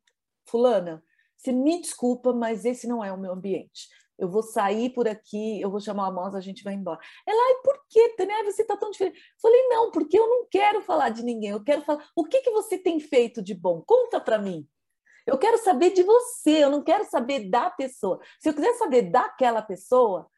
Fulana, 0.47 1.03
você 1.37 1.51
me 1.51 1.81
desculpa, 1.81 2.33
mas 2.33 2.65
esse 2.65 2.87
não 2.87 3.03
é 3.03 3.11
o 3.11 3.17
meu 3.17 3.33
ambiente. 3.33 3.89
eu 4.17 4.29
vou 4.29 4.41
sair 4.41 4.91
por 4.91 5.07
aqui, 5.07 5.61
eu 5.61 5.69
vou 5.69 5.79
chamar 5.79 6.07
a 6.07 6.11
moça, 6.11 6.37
a 6.37 6.41
gente 6.41 6.63
vai 6.63 6.73
embora. 6.73 6.99
Ela, 7.27 7.41
ai, 7.49 7.61
por 7.63 7.85
que, 7.89 8.09
Tânia, 8.15 8.43
você 8.45 8.61
está 8.61 8.77
tão 8.77 8.89
diferente? 8.89 9.19
Falei, 9.41 9.67
não, 9.67 9.91
porque 9.91 10.17
eu 10.17 10.27
não 10.27 10.47
quero 10.49 10.81
falar 10.81 11.09
de 11.09 11.23
ninguém, 11.23 11.49
eu 11.49 11.63
quero 11.63 11.81
falar, 11.81 12.07
o 12.15 12.23
que, 12.23 12.41
que 12.41 12.49
você 12.51 12.77
tem 12.77 12.99
feito 12.99 13.41
de 13.41 13.53
bom? 13.53 13.83
Conta 13.85 14.19
para 14.19 14.39
mim. 14.39 14.67
Eu 15.25 15.37
quero 15.37 15.57
saber 15.57 15.91
de 15.91 16.03
você, 16.03 16.63
eu 16.63 16.69
não 16.69 16.83
quero 16.83 17.03
saber 17.05 17.49
da 17.49 17.69
pessoa. 17.69 18.19
Se 18.39 18.49
eu 18.49 18.53
quiser 18.53 18.73
saber 18.73 19.03
daquela 19.03 19.61
pessoa, 19.61 20.29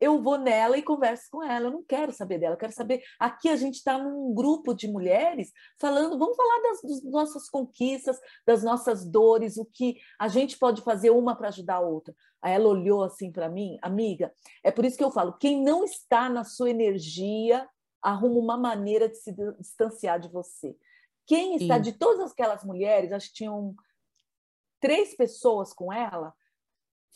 eu 0.00 0.22
vou 0.22 0.38
nela 0.38 0.76
e 0.76 0.82
converso 0.82 1.24
com 1.30 1.42
ela. 1.42 1.66
Eu 1.66 1.70
não 1.72 1.82
quero 1.82 2.12
saber 2.12 2.38
dela, 2.38 2.54
eu 2.54 2.58
quero 2.58 2.72
saber. 2.72 3.02
Aqui 3.18 3.48
a 3.48 3.56
gente 3.56 3.76
está 3.76 3.98
num 3.98 4.34
grupo 4.34 4.74
de 4.74 4.88
mulheres 4.88 5.50
falando, 5.80 6.18
vamos 6.18 6.36
falar 6.36 6.62
das, 6.62 6.82
das, 6.82 7.04
nossas 7.04 7.48
conquistas, 7.48 8.18
das 8.46 8.62
nossas 8.62 9.04
dores, 9.04 9.56
o 9.56 9.64
que 9.64 9.96
a 10.18 10.28
gente 10.28 10.58
pode 10.58 10.82
fazer 10.82 11.10
uma 11.10 11.34
para 11.34 11.48
ajudar 11.48 11.76
a 11.76 11.80
outra. 11.80 12.14
Aí 12.42 12.52
ela 12.52 12.68
olhou 12.68 13.02
assim 13.02 13.32
para 13.32 13.48
mim, 13.48 13.78
amiga. 13.82 14.32
É 14.62 14.70
por 14.70 14.84
isso 14.84 14.98
que 14.98 15.04
eu 15.04 15.10
falo: 15.10 15.32
quem 15.38 15.62
não 15.62 15.84
está 15.84 16.28
na 16.28 16.44
sua 16.44 16.70
energia, 16.70 17.66
arruma 18.02 18.38
uma 18.38 18.56
maneira 18.56 19.08
de 19.08 19.16
se 19.16 19.34
distanciar 19.58 20.20
de 20.20 20.28
você. 20.28 20.76
Quem 21.26 21.56
está, 21.56 21.76
Sim. 21.76 21.82
de 21.82 21.92
todas 21.92 22.30
aquelas 22.30 22.62
mulheres, 22.62 23.12
acho 23.12 23.28
que 23.28 23.34
tinham 23.34 23.74
três 24.86 25.16
pessoas 25.16 25.72
com 25.72 25.92
ela, 25.92 26.34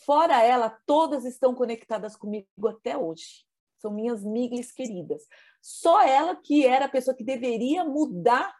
Fora 0.05 0.41
ela, 0.41 0.69
todas 0.85 1.25
estão 1.25 1.53
conectadas 1.53 2.15
comigo 2.15 2.47
até 2.67 2.97
hoje. 2.97 3.45
São 3.77 3.91
minhas 3.91 4.25
amigas 4.25 4.71
queridas. 4.71 5.27
Só 5.61 6.01
ela 6.01 6.35
que 6.35 6.65
era 6.65 6.85
a 6.85 6.89
pessoa 6.89 7.15
que 7.15 7.23
deveria 7.23 7.83
mudar 7.83 8.53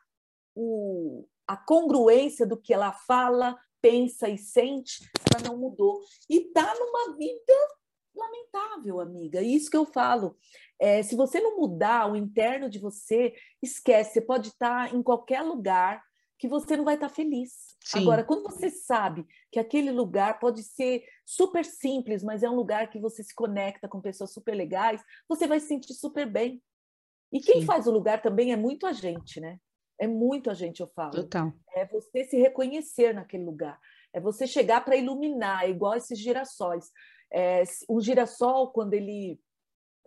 o, 0.55 1.26
a 1.47 1.57
congruência 1.57 2.45
do 2.45 2.57
que 2.57 2.74
ela 2.74 2.91
fala, 2.91 3.57
pensa 3.82 4.30
e 4.30 4.38
sente, 4.38 5.09
ela 5.34 5.49
não 5.49 5.57
mudou. 5.57 6.01
E 6.30 6.47
está 6.47 6.74
numa 6.76 7.18
vida 7.18 7.53
lamentável, 8.16 8.99
amiga. 8.99 9.41
Isso 9.41 9.70
que 9.70 9.78
eu 9.78 9.86
falo. 9.86 10.38
É, 10.80 11.01
se 11.01 11.16
você 11.16 11.39
não 11.39 11.57
mudar 11.57 12.12
o 12.12 12.16
interno 12.16 12.70
de 12.70 12.78
você, 12.78 13.34
esquece. 13.62 14.14
Você 14.14 14.22
pode 14.22 14.49
estar 14.49 14.93
em 14.93 15.01
qualquer 15.01 15.41
lugar 15.41 16.03
que 16.41 16.47
você 16.47 16.75
não 16.75 16.83
vai 16.83 16.95
estar 16.95 17.07
feliz. 17.07 17.77
Sim. 17.85 17.99
Agora, 17.99 18.23
quando 18.23 18.41
você 18.41 18.67
sabe 18.67 19.27
que 19.51 19.59
aquele 19.59 19.91
lugar 19.91 20.39
pode 20.39 20.63
ser 20.63 21.03
super 21.23 21.63
simples, 21.63 22.23
mas 22.23 22.41
é 22.41 22.49
um 22.49 22.55
lugar 22.55 22.89
que 22.89 22.99
você 22.99 23.23
se 23.23 23.35
conecta 23.35 23.87
com 23.87 24.01
pessoas 24.01 24.33
super 24.33 24.55
legais, 24.55 25.03
você 25.29 25.45
vai 25.45 25.59
se 25.59 25.67
sentir 25.67 25.93
super 25.93 26.27
bem. 26.27 26.59
E 27.31 27.39
quem 27.39 27.59
Sim. 27.61 27.67
faz 27.67 27.85
o 27.85 27.91
lugar 27.91 28.23
também 28.23 28.51
é 28.51 28.55
muito 28.55 28.87
a 28.87 28.91
gente, 28.91 29.39
né? 29.39 29.59
É 29.99 30.07
muito 30.07 30.49
a 30.49 30.55
gente, 30.55 30.79
eu 30.79 30.87
falo. 30.87 31.11
Total. 31.11 31.53
É 31.75 31.85
você 31.85 32.23
se 32.23 32.37
reconhecer 32.37 33.13
naquele 33.13 33.43
lugar. 33.43 33.79
É 34.11 34.19
você 34.19 34.47
chegar 34.47 34.83
para 34.83 34.97
iluminar, 34.97 35.65
é 35.65 35.69
igual 35.69 35.93
esses 35.93 36.17
girassóis. 36.17 36.89
É, 37.31 37.61
um 37.87 38.01
girassol, 38.01 38.71
quando 38.71 38.95
ele 38.95 39.39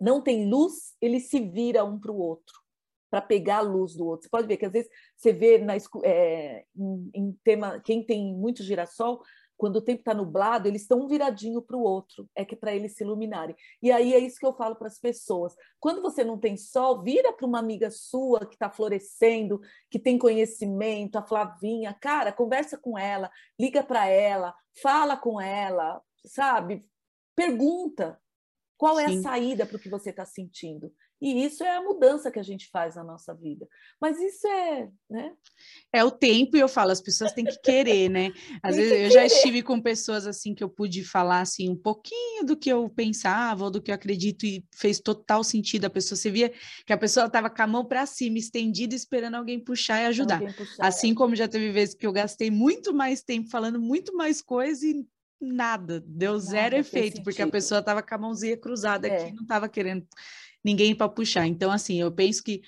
não 0.01 0.21
tem 0.21 0.49
luz, 0.49 0.97
ele 1.01 1.21
se 1.21 1.39
vira 1.39 1.85
um 1.85 1.97
para 1.97 2.11
o 2.11 2.19
outro 2.19 2.64
para 3.15 3.21
pegar 3.21 3.59
a 3.59 3.61
luz 3.61 3.95
do 3.95 4.05
outro. 4.05 4.25
Você 4.25 4.29
pode 4.29 4.45
ver 4.45 4.57
que 4.57 4.65
às 4.65 4.73
vezes 4.73 4.91
você 5.15 5.31
vê 5.31 5.57
na, 5.57 5.73
é, 6.03 6.65
em, 6.75 7.09
em, 7.13 7.39
tema, 7.45 7.79
quem 7.79 8.05
tem 8.05 8.35
muito 8.35 8.61
girassol, 8.61 9.21
quando 9.55 9.77
o 9.77 9.81
tempo 9.81 10.01
está 10.01 10.13
nublado, 10.13 10.67
eles 10.67 10.81
estão 10.81 10.99
um 10.99 11.07
viradinho 11.07 11.61
para 11.61 11.77
o 11.77 11.81
outro, 11.81 12.29
é 12.35 12.43
que 12.43 12.57
para 12.57 12.75
eles 12.75 12.93
se 12.93 13.05
iluminarem. 13.05 13.55
E 13.81 13.89
aí 13.89 14.13
é 14.13 14.19
isso 14.19 14.37
que 14.37 14.45
eu 14.45 14.51
falo 14.51 14.75
para 14.75 14.87
as 14.87 14.99
pessoas. 14.99 15.55
Quando 15.79 16.01
você 16.01 16.25
não 16.25 16.37
tem 16.37 16.57
sol, 16.57 17.01
vira 17.01 17.31
para 17.31 17.47
uma 17.47 17.59
amiga 17.59 17.89
sua 17.89 18.45
que 18.45 18.55
está 18.55 18.69
florescendo, 18.69 19.61
que 19.89 19.97
tem 19.97 20.17
conhecimento, 20.17 21.15
a 21.15 21.25
Flavinha, 21.25 21.95
cara, 22.01 22.33
conversa 22.33 22.77
com 22.77 22.99
ela, 22.99 23.31
liga 23.57 23.81
para 23.81 24.07
ela, 24.07 24.53
fala 24.81 25.15
com 25.15 25.39
ela, 25.39 26.01
sabe? 26.25 26.85
Pergunta 27.33 28.19
qual 28.77 28.99
é 28.99 29.07
Sim. 29.07 29.19
a 29.19 29.21
saída 29.21 29.65
para 29.65 29.77
o 29.77 29.79
que 29.79 29.87
você 29.87 30.09
está 30.09 30.25
sentindo. 30.25 30.91
E 31.21 31.45
isso 31.45 31.63
é 31.63 31.75
a 31.75 31.81
mudança 31.81 32.29
que 32.29 32.39
a 32.39 32.43
gente 32.43 32.69
faz 32.69 32.95
na 32.95 33.03
nossa 33.03 33.33
vida. 33.33 33.67
Mas 34.01 34.19
isso 34.19 34.47
é, 34.47 34.89
né? 35.09 35.33
É 35.91 36.03
o 36.03 36.11
tempo, 36.11 36.57
e 36.57 36.59
eu 36.59 36.67
falo, 36.67 36.91
as 36.91 37.01
pessoas 37.01 37.31
têm 37.31 37.45
que 37.45 37.59
querer, 37.61 38.09
né? 38.09 38.31
Às 38.61 38.75
vezes 38.75 38.91
eu 38.91 39.11
já 39.11 39.25
estive 39.25 39.63
com 39.63 39.81
pessoas 39.81 40.27
assim 40.27 40.53
que 40.53 40.63
eu 40.63 40.69
pude 40.69 41.03
falar 41.03 41.39
assim 41.39 41.69
um 41.69 41.75
pouquinho 41.75 42.45
do 42.45 42.57
que 42.57 42.69
eu 42.69 42.89
pensava 42.89 43.63
ou 43.63 43.71
do 43.71 43.81
que 43.81 43.91
eu 43.91 43.95
acredito 43.95 44.45
e 44.45 44.63
fez 44.75 44.99
total 44.99 45.43
sentido. 45.43 45.85
A 45.85 45.89
pessoa, 45.89 46.17
você 46.17 46.29
via 46.29 46.51
que 46.85 46.93
a 46.93 46.97
pessoa 46.97 47.27
estava 47.27 47.49
com 47.49 47.61
a 47.61 47.67
mão 47.67 47.85
para 47.85 48.05
cima, 48.05 48.37
estendida, 48.37 48.93
esperando 48.93 49.35
alguém 49.35 49.59
puxar 49.59 50.01
e 50.01 50.05
ajudar. 50.07 50.41
Puxar, 50.53 50.85
assim 50.85 51.11
é. 51.11 51.15
como 51.15 51.35
já 51.35 51.47
teve 51.47 51.71
vezes 51.71 51.95
que 51.95 52.05
eu 52.05 52.11
gastei 52.11 52.51
muito 52.51 52.93
mais 52.93 53.23
tempo 53.23 53.49
falando 53.49 53.79
muito 53.79 54.15
mais 54.15 54.41
coisas 54.41 54.83
e 54.83 55.05
nada, 55.45 56.03
deu 56.05 56.33
nada, 56.33 56.43
zero 56.43 56.75
efeito, 56.75 57.23
porque 57.23 57.41
a 57.41 57.47
pessoa 57.47 57.79
estava 57.79 58.01
com 58.01 58.15
a 58.15 58.17
mãozinha 58.17 58.57
cruzada 58.57 59.07
é. 59.07 59.15
aqui, 59.15 59.33
não 59.33 59.43
estava 59.43 59.69
querendo 59.69 60.05
ninguém 60.63 60.95
para 60.95 61.07
puxar. 61.07 61.45
Então, 61.45 61.71
assim, 61.71 62.01
eu 62.01 62.11
penso 62.11 62.43
que 62.43 62.61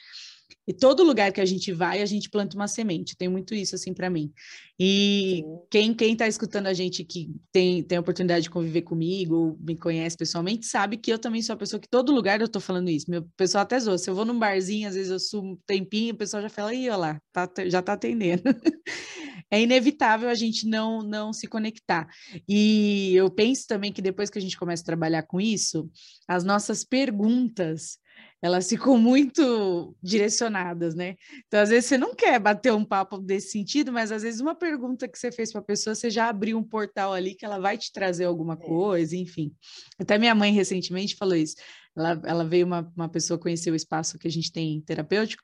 e 0.68 0.74
todo 0.74 1.04
lugar 1.04 1.32
que 1.32 1.40
a 1.40 1.46
gente 1.46 1.72
vai, 1.72 2.02
a 2.02 2.06
gente 2.06 2.30
planta 2.30 2.56
uma 2.58 2.68
semente. 2.68 3.16
Tem 3.16 3.30
muito 3.30 3.56
isso 3.56 3.76
assim 3.76 3.94
para 3.94 4.10
mim. 4.10 4.32
E 4.80 5.42
Sim. 5.44 5.60
quem 5.72 5.94
quem 5.94 6.14
está 6.14 6.28
escutando 6.28 6.68
a 6.68 6.74
gente 6.74 7.04
que 7.06 7.30
tem 7.52 7.82
tem 7.84 7.98
a 7.98 8.02
oportunidade 8.02 8.44
de 8.44 8.50
conviver 8.50 8.82
comigo, 8.82 9.58
me 9.62 9.78
conhece 9.78 10.18
pessoalmente, 10.18 10.66
sabe 10.66 10.98
que 10.98 11.12
eu 11.12 11.18
também 11.18 11.42
sou 11.42 11.54
a 11.54 11.58
pessoa 11.58 11.80
que 11.80 11.88
todo 11.90 12.12
lugar 12.12 12.42
eu 12.42 12.50
tô 12.50 12.60
falando 12.60 12.90
isso. 12.90 13.10
Meu 13.10 13.24
pessoal 13.38 13.62
até 13.64 13.80
zoa. 13.80 13.98
Se 13.98 14.10
eu 14.10 14.16
vou 14.16 14.26
num 14.26 14.38
barzinho, 14.38 14.88
às 14.90 14.96
vezes 14.96 15.12
eu 15.12 15.20
sumo 15.20 15.54
um 15.54 15.58
tempinho, 15.66 16.14
o 16.14 16.18
pessoal 16.18 16.44
já 16.44 16.50
fala: 16.50 16.74
"Ih, 16.74 16.90
olha 16.90 16.98
lá, 16.98 17.22
tá, 17.32 17.50
já 17.68 17.82
tá 17.82 17.94
atendendo". 17.94 18.44
é 19.52 19.62
inevitável 19.62 20.30
a 20.30 20.36
gente 20.36 20.68
não 20.68 21.02
não 21.02 21.32
se 21.34 21.48
conectar. 21.48 22.08
E 22.48 23.14
eu 23.16 23.30
penso 23.32 23.66
também 23.68 23.92
que 23.92 24.02
depois 24.02 24.30
que 24.30 24.38
a 24.38 24.42
gente 24.42 24.58
começa 24.58 24.84
a 24.84 24.86
trabalhar 24.86 25.24
com 25.24 25.40
isso, 25.40 25.90
as 26.28 26.44
nossas 26.44 26.84
perguntas 26.84 27.98
elas 28.42 28.70
ficam 28.70 28.98
muito 28.98 29.96
direcionadas, 30.02 30.94
né? 30.94 31.16
Então, 31.48 31.60
às 31.60 31.70
vezes, 31.70 31.86
você 31.86 31.98
não 31.98 32.14
quer 32.14 32.40
bater 32.40 32.72
um 32.72 32.86
papo 32.86 33.18
desse 33.18 33.52
sentido, 33.52 33.92
mas 33.92 34.12
às 34.12 34.22
vezes 34.22 34.40
uma 34.40 34.54
pergunta 34.54 35.08
que 35.08 35.18
você 35.18 35.32
fez 35.32 35.52
para 35.52 35.62
a 35.62 35.64
pessoa, 35.64 35.96
você 35.96 36.10
já 36.10 36.30
abriu 36.30 36.58
um 36.58 36.64
portal 36.64 37.14
ali 37.14 37.34
que 37.34 37.46
ela 37.46 37.60
vai 37.60 37.78
te 37.78 37.92
trazer 37.92 38.26
alguma 38.26 38.54
é. 38.54 38.58
coisa, 38.58 39.16
enfim. 39.16 39.52
Até 40.00 40.18
minha 40.18 40.36
mãe 40.36 40.52
recentemente 40.52 41.16
falou 41.16 41.36
isso. 41.36 41.56
Ela, 41.96 42.22
ela 42.26 42.46
veio 42.46 42.68
uma, 42.68 42.92
uma 42.96 43.10
pessoa 43.10 43.40
conhecer 43.40 43.72
o 43.72 43.76
espaço 43.76 44.20
que 44.20 44.28
a 44.28 44.32
gente 44.32 44.52
tem 44.52 44.82
terapêutico, 44.82 45.44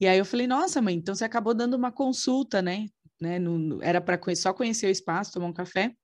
e 0.00 0.06
aí 0.06 0.18
eu 0.18 0.24
falei, 0.24 0.46
nossa, 0.46 0.80
mãe, 0.80 0.94
então 0.94 1.14
você 1.14 1.24
acabou 1.24 1.52
dando 1.52 1.74
uma 1.74 1.92
consulta, 1.92 2.62
né? 2.62 2.86
né? 3.20 3.38
No, 3.38 3.58
no, 3.58 3.82
era 3.82 4.00
para 4.00 4.18
só 4.34 4.54
conhecer 4.54 4.86
o 4.86 4.90
espaço, 4.90 5.32
tomar 5.32 5.46
um 5.46 5.52
café 5.52 5.94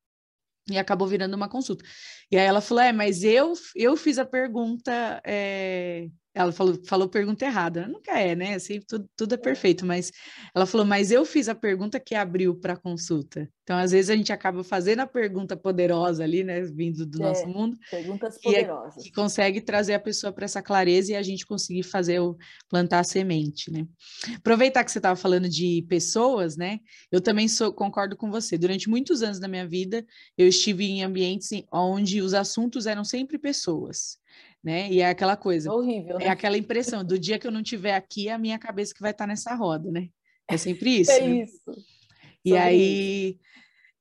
e 0.71 0.79
acabou 0.79 1.07
virando 1.07 1.35
uma 1.35 1.49
consulta. 1.49 1.85
E 2.31 2.37
aí 2.37 2.45
ela 2.45 2.61
falou: 2.61 2.83
é, 2.83 2.93
mas 2.93 3.23
eu, 3.23 3.55
eu 3.75 3.97
fiz 3.97 4.19
a 4.19 4.25
pergunta 4.25 5.21
é, 5.25 6.09
ela 6.37 6.53
falou, 6.53 6.79
falou 6.85 7.09
pergunta 7.09 7.47
errada. 7.47 7.89
Nunca 7.89 8.21
é, 8.21 8.37
né? 8.37 8.55
Assim, 8.55 8.79
tudo, 8.87 9.09
tudo 9.17 9.35
é 9.35 9.39
perfeito, 9.39 9.87
mas 9.87 10.13
ela 10.55 10.67
falou, 10.67 10.85
mas 10.85 11.11
eu 11.11 11.25
fiz 11.25 11.49
a 11.49 11.55
pergunta 11.55 11.99
que 11.99 12.15
abriu 12.15 12.55
para 12.55 12.77
consulta. 12.77 13.51
Então, 13.63 13.79
às 13.79 13.91
vezes, 13.91 14.11
a 14.11 14.15
gente 14.15 14.31
acaba 14.31 14.63
fazendo 14.63 15.01
a 15.01 15.07
pergunta 15.07 15.57
poderosa 15.57 16.23
ali, 16.23 16.45
né? 16.45 16.61
Vindo 16.61 17.07
do 17.07 17.23
é, 17.23 17.27
nosso 17.27 17.49
mundo. 17.49 17.79
Perguntas 17.91 18.39
poderosas. 18.39 18.95
Que, 18.95 19.01
é, 19.01 19.03
que 19.05 19.13
consegue 19.13 19.63
trazer 19.63 19.95
a 19.95 19.99
pessoa 19.99 20.31
para 20.31 20.45
essa 20.45 20.61
clareza 20.61 21.13
e 21.13 21.17
a 21.17 21.23
gente 21.23 21.47
conseguir 21.47 21.83
fazer 21.85 22.21
o 22.21 22.37
plantar 22.69 23.01
a 23.01 23.05
semente, 23.05 23.73
né? 23.73 23.87
Aproveitar 24.37 24.85
que 24.85 24.93
você 24.93 24.99
estava 24.99 25.17
falando 25.17 25.49
de 25.49 25.87
pessoas, 25.89 26.55
né? 26.55 26.81
Eu 27.11 27.23
também 27.23 27.49
sou, 27.49 27.73
concordo 27.73 28.15
com 28.15 28.31
você. 28.31 28.59
Durante 28.59 28.91
muitos 28.91 29.23
anos 29.23 29.41
da 29.41 29.49
minha 29.49 29.67
vida, 29.67 30.05
eu 30.37 30.47
estive 30.47 30.85
em 30.85 31.03
ambientes 31.03 31.49
onde 31.73 32.21
os 32.21 32.35
assuntos 32.35 32.85
eram 32.85 33.05
sempre 33.05 33.39
pessoas 33.39 34.19
né? 34.67 34.91
E 34.91 35.01
é 35.01 35.09
aquela 35.09 35.37
coisa. 35.37 35.73
Horrível, 35.73 36.17
é 36.17 36.19
né? 36.19 36.25
É 36.25 36.29
aquela 36.29 36.59
impressão 36.59 37.05
do 37.05 37.17
dia 37.17 37.39
que 37.39 37.47
eu 37.47 37.53
não 37.53 37.63
tiver 37.63 37.95
aqui, 37.95 38.29
é 38.29 38.33
a 38.33 38.39
minha 38.39 38.59
cabeça 38.59 38.93
que 38.93 39.01
vai 39.01 39.13
estar 39.13 39.25
nessa 39.25 39.55
roda, 39.55 39.93
né? 39.93 40.09
É 40.51 40.57
sempre 40.57 41.03
isso. 41.03 41.13
é 41.13 41.21
né? 41.21 41.43
isso. 41.45 41.71
E 42.45 42.51
Sobre 42.51 42.65
aí. 42.65 43.39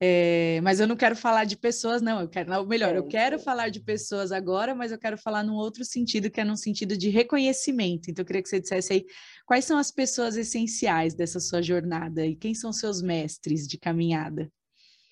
É, 0.01 0.59
mas 0.61 0.79
eu 0.79 0.87
não 0.87 0.95
quero 0.95 1.15
falar 1.15 1.45
de 1.45 1.55
pessoas, 1.55 2.01
não. 2.01 2.19
Eu 2.19 2.27
quero, 2.27 2.49
não, 2.49 2.65
melhor, 2.65 2.95
é, 2.95 2.97
eu 2.97 3.07
quero 3.07 3.37
falar 3.37 3.69
de 3.69 3.79
pessoas 3.79 4.31
agora, 4.31 4.73
mas 4.73 4.91
eu 4.91 4.97
quero 4.97 5.19
falar 5.19 5.43
num 5.43 5.53
outro 5.53 5.85
sentido, 5.85 6.31
que 6.31 6.41
é 6.41 6.43
num 6.43 6.55
sentido 6.55 6.97
de 6.97 7.09
reconhecimento. 7.09 8.09
Então, 8.09 8.23
eu 8.23 8.25
queria 8.25 8.41
que 8.41 8.49
você 8.49 8.59
dissesse 8.59 8.91
aí 8.91 9.05
quais 9.45 9.65
são 9.65 9.77
as 9.77 9.91
pessoas 9.91 10.35
essenciais 10.35 11.13
dessa 11.13 11.39
sua 11.39 11.61
jornada 11.61 12.25
e 12.25 12.35
quem 12.35 12.55
são 12.55 12.73
seus 12.73 13.03
mestres 13.03 13.67
de 13.67 13.77
caminhada. 13.77 14.51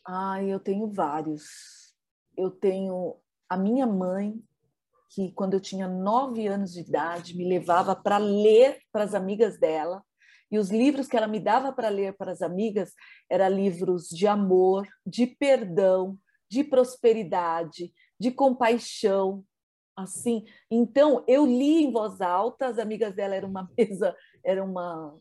Ah, 0.05 0.43
eu 0.43 0.59
tenho 0.59 0.87
vários. 0.87 1.43
Eu 2.35 2.49
tenho 2.49 3.15
a 3.47 3.55
minha 3.55 3.85
mãe, 3.85 4.33
que, 5.13 5.31
quando 5.33 5.53
eu 5.53 5.59
tinha 5.59 5.87
nove 5.87 6.47
anos 6.47 6.73
de 6.73 6.81
idade, 6.81 7.37
me 7.37 7.47
levava 7.47 7.95
para 7.95 8.17
ler 8.17 8.79
para 8.91 9.03
as 9.03 9.13
amigas 9.13 9.59
dela. 9.59 10.03
E 10.51 10.57
os 10.57 10.69
livros 10.69 11.07
que 11.07 11.15
ela 11.17 11.27
me 11.27 11.39
dava 11.39 11.71
para 11.71 11.89
ler 11.89 12.15
para 12.15 12.31
as 12.31 12.41
amigas 12.41 12.93
eram 13.29 13.49
livros 13.49 14.07
de 14.09 14.27
amor, 14.27 14.87
de 15.05 15.27
perdão, 15.27 16.17
de 16.49 16.63
prosperidade, 16.63 17.93
de 18.19 18.31
compaixão, 18.31 19.43
assim. 19.95 20.45
Então, 20.69 21.23
eu 21.27 21.45
li 21.45 21.83
em 21.83 21.91
voz 21.91 22.21
alta, 22.21 22.67
as 22.67 22.79
amigas 22.79 23.15
dela 23.15 23.35
eram 23.35 23.49
uma 23.49 23.69
mesa, 23.77 24.15
eram 24.43 24.69
uma 24.69 25.17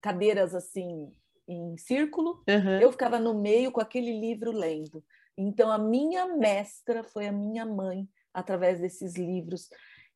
cadeiras 0.00 0.54
assim 0.54 1.10
em 1.48 1.76
círculo. 1.76 2.42
Uhum. 2.48 2.80
Eu 2.80 2.92
ficava 2.92 3.18
no 3.18 3.40
meio 3.40 3.72
com 3.72 3.80
aquele 3.80 4.18
livro 4.18 4.52
lendo. 4.52 5.04
Então, 5.36 5.70
a 5.70 5.78
minha 5.78 6.36
mestra 6.36 7.04
foi 7.04 7.26
a 7.26 7.32
minha 7.32 7.66
mãe, 7.66 8.08
através 8.36 8.78
desses 8.78 9.16
livros. 9.16 9.68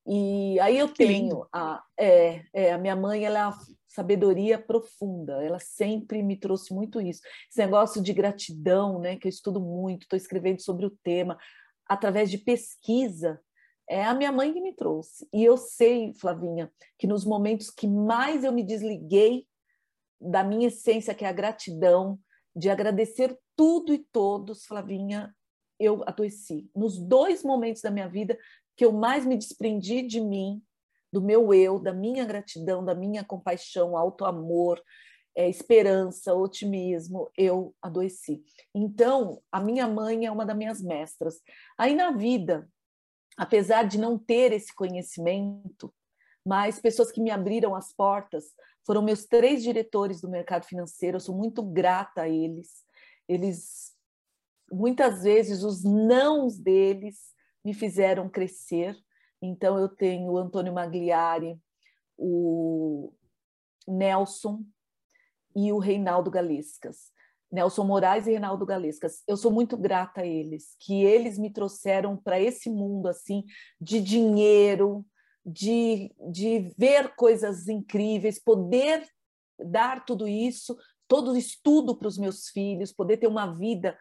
E 0.07 0.61
aí 0.61 0.79
eu 0.79 0.89
tenho 0.93 1.47
a, 1.53 1.83
é, 1.99 2.43
é, 2.53 2.73
a 2.73 2.79
minha 2.79 2.95
mãe, 2.95 3.25
ela 3.25 3.39
é 3.39 3.43
a 3.43 3.59
sabedoria 3.89 4.59
profunda, 4.59 5.43
ela 5.43 5.59
sempre 5.59 6.23
me 6.23 6.37
trouxe 6.37 6.73
muito 6.75 7.01
isso. 7.01 7.23
Esse 7.51 7.59
negócio 7.59 8.03
de 8.03 8.13
gratidão, 8.13 8.99
né, 9.01 9.17
que 9.17 9.27
eu 9.27 9.31
estudo 9.31 9.61
muito, 9.61 10.03
estou 10.03 10.17
escrevendo 10.17 10.61
sobre 10.61 10.85
o 10.85 10.97
tema, 11.03 11.39
através 11.87 12.31
de 12.31 12.39
pesquisa, 12.39 13.41
é 13.89 14.05
a 14.05 14.15
minha 14.15 14.31
mãe 14.31 14.53
que 14.53 14.61
me 14.61 14.75
trouxe. 14.75 15.27
E 15.33 15.45
eu 15.45 15.57
sei, 15.57 16.13
Flavinha, 16.15 16.71
que 16.99 17.07
nos 17.07 17.25
momentos 17.25 17.71
que 17.71 17.89
mais 17.89 18.45
eu 18.45 18.53
me 18.53 18.63
desliguei 18.63 19.47
da 20.21 20.45
minha 20.45 20.69
essência, 20.69 21.15
que 21.15 21.25
é 21.25 21.29
a 21.29 21.33
gratidão, 21.33 22.19
de 22.55 22.69
agradecer 22.69 23.37
tudo 23.57 23.95
e 23.95 23.99
todos, 24.13 24.65
Flavinha, 24.67 25.35
eu 25.81 26.05
adoeci. 26.07 26.71
Nos 26.77 26.99
dois 26.99 27.43
momentos 27.43 27.81
da 27.81 27.91
minha 27.91 28.09
vida 28.09 28.39
que 28.77 28.85
eu 28.85 28.93
mais 28.93 29.25
me 29.25 29.37
desprendi 29.37 30.03
de 30.03 30.21
mim, 30.21 30.63
do 31.13 31.21
meu 31.21 31.53
eu, 31.53 31.79
da 31.79 31.93
minha 31.93 32.25
gratidão, 32.25 32.85
da 32.85 32.95
minha 32.95 33.25
compaixão, 33.25 33.97
auto-amor, 33.97 34.81
é, 35.35 35.49
esperança, 35.49 36.35
otimismo, 36.35 37.31
eu 37.37 37.75
adoeci. 37.81 38.43
Então, 38.75 39.43
a 39.51 39.61
minha 39.61 39.89
mãe 39.89 40.27
é 40.27 40.31
uma 40.31 40.45
das 40.45 40.57
minhas 40.57 40.83
mestras. 40.83 41.41
Aí 41.79 41.95
na 41.95 42.11
vida, 42.11 42.69
apesar 43.37 43.85
de 43.85 43.99
não 43.99 44.19
ter 44.19 44.53
esse 44.53 44.75
conhecimento, 44.75 45.93
mas 46.45 46.81
pessoas 46.81 47.11
que 47.11 47.21
me 47.21 47.31
abriram 47.31 47.75
as 47.75 47.93
portas 47.93 48.45
foram 48.87 49.03
meus 49.03 49.25
três 49.25 49.63
diretores 49.63 50.21
do 50.21 50.29
mercado 50.29 50.65
financeiro. 50.65 51.17
Eu 51.17 51.21
sou 51.21 51.37
muito 51.37 51.63
grata 51.63 52.23
a 52.23 52.29
eles. 52.29 52.85
Eles 53.29 53.95
muitas 54.71 55.23
vezes 55.23 55.63
os 55.63 55.83
nãos 55.83 56.59
deles 56.59 57.35
me 57.65 57.75
fizeram 57.75 58.29
crescer. 58.29 58.97
Então 59.43 59.79
eu 59.79 59.89
tenho 59.89 60.33
o 60.33 60.39
Antônio 60.39 60.73
Magliari, 60.73 61.59
o 62.17 63.13
Nelson 63.87 64.65
e 65.55 65.73
o 65.73 65.79
Reinaldo 65.79 66.31
Galescas. 66.31 67.11
Nelson 67.51 67.85
Moraes 67.85 68.27
e 68.27 68.31
Reinaldo 68.31 68.65
Galescas. 68.65 69.23
Eu 69.27 69.37
sou 69.37 69.51
muito 69.51 69.77
grata 69.77 70.21
a 70.21 70.27
eles, 70.27 70.77
que 70.79 71.03
eles 71.03 71.37
me 71.37 71.51
trouxeram 71.51 72.17
para 72.17 72.41
esse 72.41 72.71
mundo 72.71 73.09
assim 73.09 73.45
de 73.81 74.01
dinheiro, 74.01 75.05
de, 75.45 76.15
de 76.31 76.73
ver 76.79 77.15
coisas 77.17 77.67
incríveis, 77.67 78.39
poder 78.39 79.05
dar 79.59 80.05
tudo 80.05 80.29
isso, 80.29 80.77
todo 81.09 81.37
estudo 81.37 81.97
para 81.97 82.07
os 82.07 82.17
meus 82.17 82.49
filhos, 82.49 82.93
poder 82.93 83.17
ter 83.17 83.27
uma 83.27 83.53
vida 83.53 83.99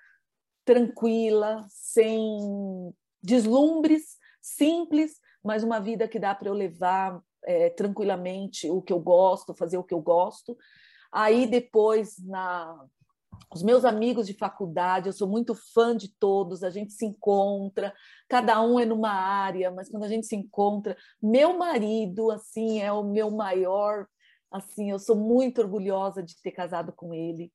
tranquila, 0.70 1.66
sem 1.68 2.94
deslumbres, 3.24 4.18
simples, 4.40 5.20
mas 5.44 5.64
uma 5.64 5.80
vida 5.80 6.08
que 6.08 6.20
dá 6.20 6.36
para 6.36 6.48
eu 6.48 6.54
levar 6.54 7.20
é, 7.44 7.72
tranquilamente 7.72 8.70
o 8.70 8.80
que 8.80 8.94
eu 8.94 9.00
gosto, 9.00 9.56
fazer 9.56 9.80
o 9.80 9.84
que 9.84 9.96
eu 9.96 10.00
gosto. 10.00 10.56
Aí 11.12 11.48
depois 11.48 12.24
na 12.24 12.86
os 13.52 13.64
meus 13.64 13.84
amigos 13.84 14.28
de 14.28 14.34
faculdade, 14.36 15.08
eu 15.08 15.14
sou 15.14 15.28
muito 15.28 15.56
fã 15.56 15.98
de 15.98 16.14
todos, 16.20 16.62
a 16.62 16.70
gente 16.70 16.94
se 16.94 17.04
encontra, 17.04 17.92
cada 18.28 18.62
um 18.62 18.80
é 18.80 18.86
numa 18.86 19.12
área, 19.12 19.72
mas 19.72 19.90
quando 19.90 20.04
a 20.04 20.08
gente 20.08 20.28
se 20.28 20.36
encontra, 20.36 20.96
meu 21.20 21.58
marido, 21.58 22.30
assim, 22.30 22.80
é 22.80 22.92
o 22.92 23.04
meu 23.04 23.32
maior, 23.32 24.06
assim, 24.52 24.92
eu 24.92 25.00
sou 25.00 25.16
muito 25.16 25.62
orgulhosa 25.62 26.22
de 26.22 26.40
ter 26.44 26.52
casado 26.52 26.94
com 26.94 27.12
ele. 27.12 27.52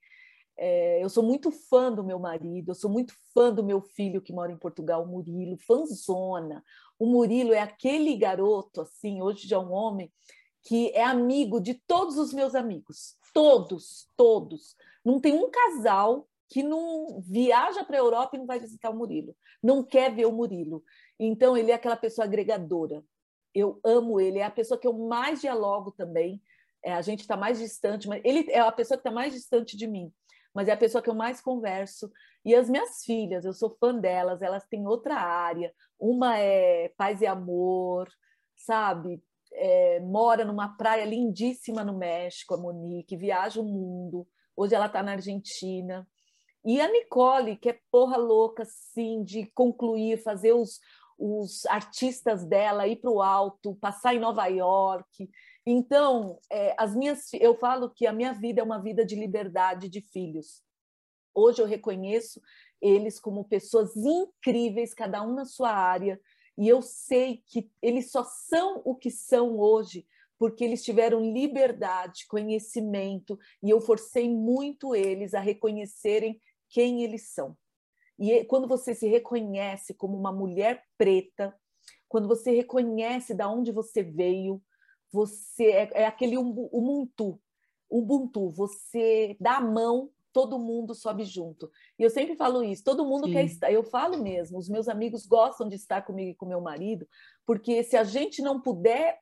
É, 0.57 1.02
eu 1.02 1.09
sou 1.09 1.22
muito 1.22 1.50
fã 1.50 1.92
do 1.92 2.05
meu 2.05 2.18
marido, 2.18 2.70
eu 2.70 2.74
sou 2.74 2.90
muito 2.90 3.12
fã 3.32 3.52
do 3.52 3.64
meu 3.64 3.80
filho 3.80 4.22
que 4.22 4.32
mora 4.32 4.52
em 4.52 4.57
Portugal, 4.57 5.02
o 5.02 5.09
Murilo, 5.09 5.57
fãzona. 5.59 6.64
O 6.98 7.07
Murilo 7.07 7.52
é 7.52 7.61
aquele 7.61 8.16
garoto, 8.16 8.82
assim, 8.82 9.20
hoje 9.20 9.48
já 9.48 9.57
é 9.57 9.59
um 9.59 9.72
homem, 9.72 10.12
que 10.62 10.90
é 10.90 11.02
amigo 11.05 11.61
de 11.61 11.74
todos 11.74 12.16
os 12.16 12.32
meus 12.32 12.55
amigos, 12.55 13.16
todos, 13.32 14.09
todos. 14.16 14.76
Não 15.05 15.20
tem 15.20 15.34
um 15.34 15.50
casal 15.50 16.28
que 16.48 16.62
não 16.62 17.20
viaja 17.20 17.84
para 17.84 17.96
a 17.96 18.00
Europa 18.00 18.36
e 18.36 18.38
não 18.38 18.46
vai 18.46 18.61
visitar 18.61 18.90
o 18.90 18.96
Murilo, 18.96 19.36
não 19.62 19.82
quer 19.82 20.14
ver 20.14 20.26
o 20.26 20.32
Murilo. 20.32 20.84
Então, 21.18 21.57
ele 21.57 21.70
é 21.70 21.74
aquela 21.74 21.96
pessoa 21.96 22.24
agregadora. 22.24 23.05
Eu 23.52 23.80
amo 23.84 24.20
ele, 24.20 24.38
é 24.38 24.44
a 24.44 24.50
pessoa 24.50 24.78
que 24.78 24.86
eu 24.86 24.92
mais 24.92 25.40
dialogo 25.40 25.90
também. 25.92 26.40
É, 26.82 26.92
a 26.92 27.02
gente 27.02 27.20
está 27.20 27.36
mais 27.36 27.59
distante, 27.59 28.07
mas 28.07 28.20
ele 28.24 28.50
é 28.50 28.61
a 28.61 28.70
pessoa 28.70 28.98
que 28.98 29.00
está 29.00 29.11
mais 29.11 29.32
distante 29.32 29.76
de 29.76 29.86
mim, 29.86 30.12
mas 30.55 30.68
é 30.68 30.72
a 30.72 30.76
pessoa 30.76 31.02
que 31.02 31.11
eu 31.11 31.14
mais 31.14 31.40
converso. 31.40 32.11
E 32.44 32.55
as 32.55 32.70
minhas 32.70 33.05
filhas, 33.05 33.44
eu 33.44 33.52
sou 33.52 33.76
fã 33.80 33.94
delas, 33.94 34.40
elas 34.40 34.64
têm 34.66 34.86
outra 34.86 35.16
área. 35.16 35.74
Uma 35.98 36.38
é 36.38 36.90
paz 36.96 37.20
e 37.20 37.26
amor, 37.26 38.09
sabe? 38.57 39.22
É, 39.52 40.00
mora 40.00 40.44
numa 40.44 40.76
praia 40.76 41.05
lindíssima 41.05 41.84
no 41.84 41.96
México, 41.96 42.55
a 42.55 42.57
Monique, 42.57 43.16
viaja 43.16 43.61
o 43.61 43.64
mundo. 43.64 44.26
Hoje 44.57 44.74
ela 44.74 44.86
está 44.86 45.02
na 45.02 45.12
Argentina. 45.12 46.07
E 46.64 46.80
a 46.80 46.90
Nicole, 46.90 47.57
que 47.57 47.70
é 47.70 47.78
porra 47.90 48.16
louca, 48.16 48.62
assim, 48.62 49.22
de 49.22 49.46
concluir, 49.55 50.22
fazer 50.22 50.52
os, 50.52 50.80
os 51.18 51.66
artistas 51.66 52.44
dela 52.44 52.86
ir 52.86 52.96
para 52.96 53.11
o 53.11 53.20
alto, 53.20 53.74
passar 53.76 54.14
em 54.14 54.20
Nova 54.20 54.46
York. 54.46 55.28
Então, 55.67 56.39
é, 56.51 56.75
as 56.79 56.95
minhas, 56.95 57.33
eu 57.35 57.57
falo 57.57 57.91
que 57.91 58.07
a 58.07 58.12
minha 58.12 58.33
vida 58.33 58.61
é 58.61 58.65
uma 58.65 58.83
vida 58.83 59.05
de 59.05 59.15
liberdade 59.15 59.89
de 59.89 60.01
filhos. 60.01 60.62
Hoje 61.35 61.62
eu 61.62 61.67
reconheço 61.67 62.41
eles 62.81 63.19
como 63.19 63.45
pessoas 63.45 63.97
incríveis, 63.97 64.93
cada 64.93 65.23
um 65.23 65.35
na 65.35 65.45
sua 65.45 65.71
área, 65.71 66.21
e 66.57 66.69
eu 66.69 66.83
sei 66.83 67.43
que 67.47 67.71
eles 67.83 68.11
só 68.11 68.23
são 68.23 68.83
o 68.85 68.95
que 68.95 69.11
são 69.11 69.59
hoje 69.59 70.07
porque 70.39 70.65
eles 70.65 70.85
tiveram 70.85 71.21
liberdade, 71.21 72.27
conhecimento, 72.29 73.39
e 73.62 73.71
eu 73.71 73.81
forcei 73.81 74.29
muito 74.29 74.95
eles 74.95 75.33
a 75.33 75.41
reconhecerem 75.41 76.41
quem 76.69 77.03
eles 77.03 77.31
são. 77.31 77.57
E 78.19 78.45
quando 78.45 78.69
você 78.69 78.95
se 78.95 79.09
reconhece 79.09 79.95
como 79.95 80.17
uma 80.17 80.33
mulher 80.33 80.85
preta, 80.99 81.57
quando 82.09 82.29
você 82.29 82.51
reconhece 82.51 83.35
da 83.35 83.49
onde 83.49 83.73
você 83.73 84.03
veio, 84.03 84.62
você 85.15 85.67
é, 85.67 86.03
é 86.03 86.07
aquele 86.07 86.37
ubuntu, 86.37 87.41
ubuntu, 87.89 88.51
você 88.51 89.37
dá 89.39 89.59
a 89.59 89.61
mão, 89.61 90.11
todo 90.33 90.59
mundo 90.59 90.93
sobe 90.93 91.25
junto. 91.25 91.71
E 91.97 92.03
eu 92.03 92.11
sempre 92.11 92.35
falo 92.35 92.65
isso, 92.65 92.83
todo 92.83 93.07
mundo 93.07 93.29
Sim. 93.29 93.33
quer 93.33 93.45
estar, 93.45 93.73
eu 93.73 93.85
falo 93.85 94.21
mesmo, 94.21 94.59
os 94.59 94.69
meus 94.69 94.89
amigos 94.89 95.25
gostam 95.25 95.69
de 95.69 95.77
estar 95.77 96.03
comigo 96.03 96.31
e 96.31 96.35
com 96.35 96.47
meu 96.47 96.61
marido, 96.61 97.07
porque 97.47 97.85
se 97.85 97.97
a 97.97 98.03
gente 98.03 98.43
não 98.43 98.61
puder 98.61 99.21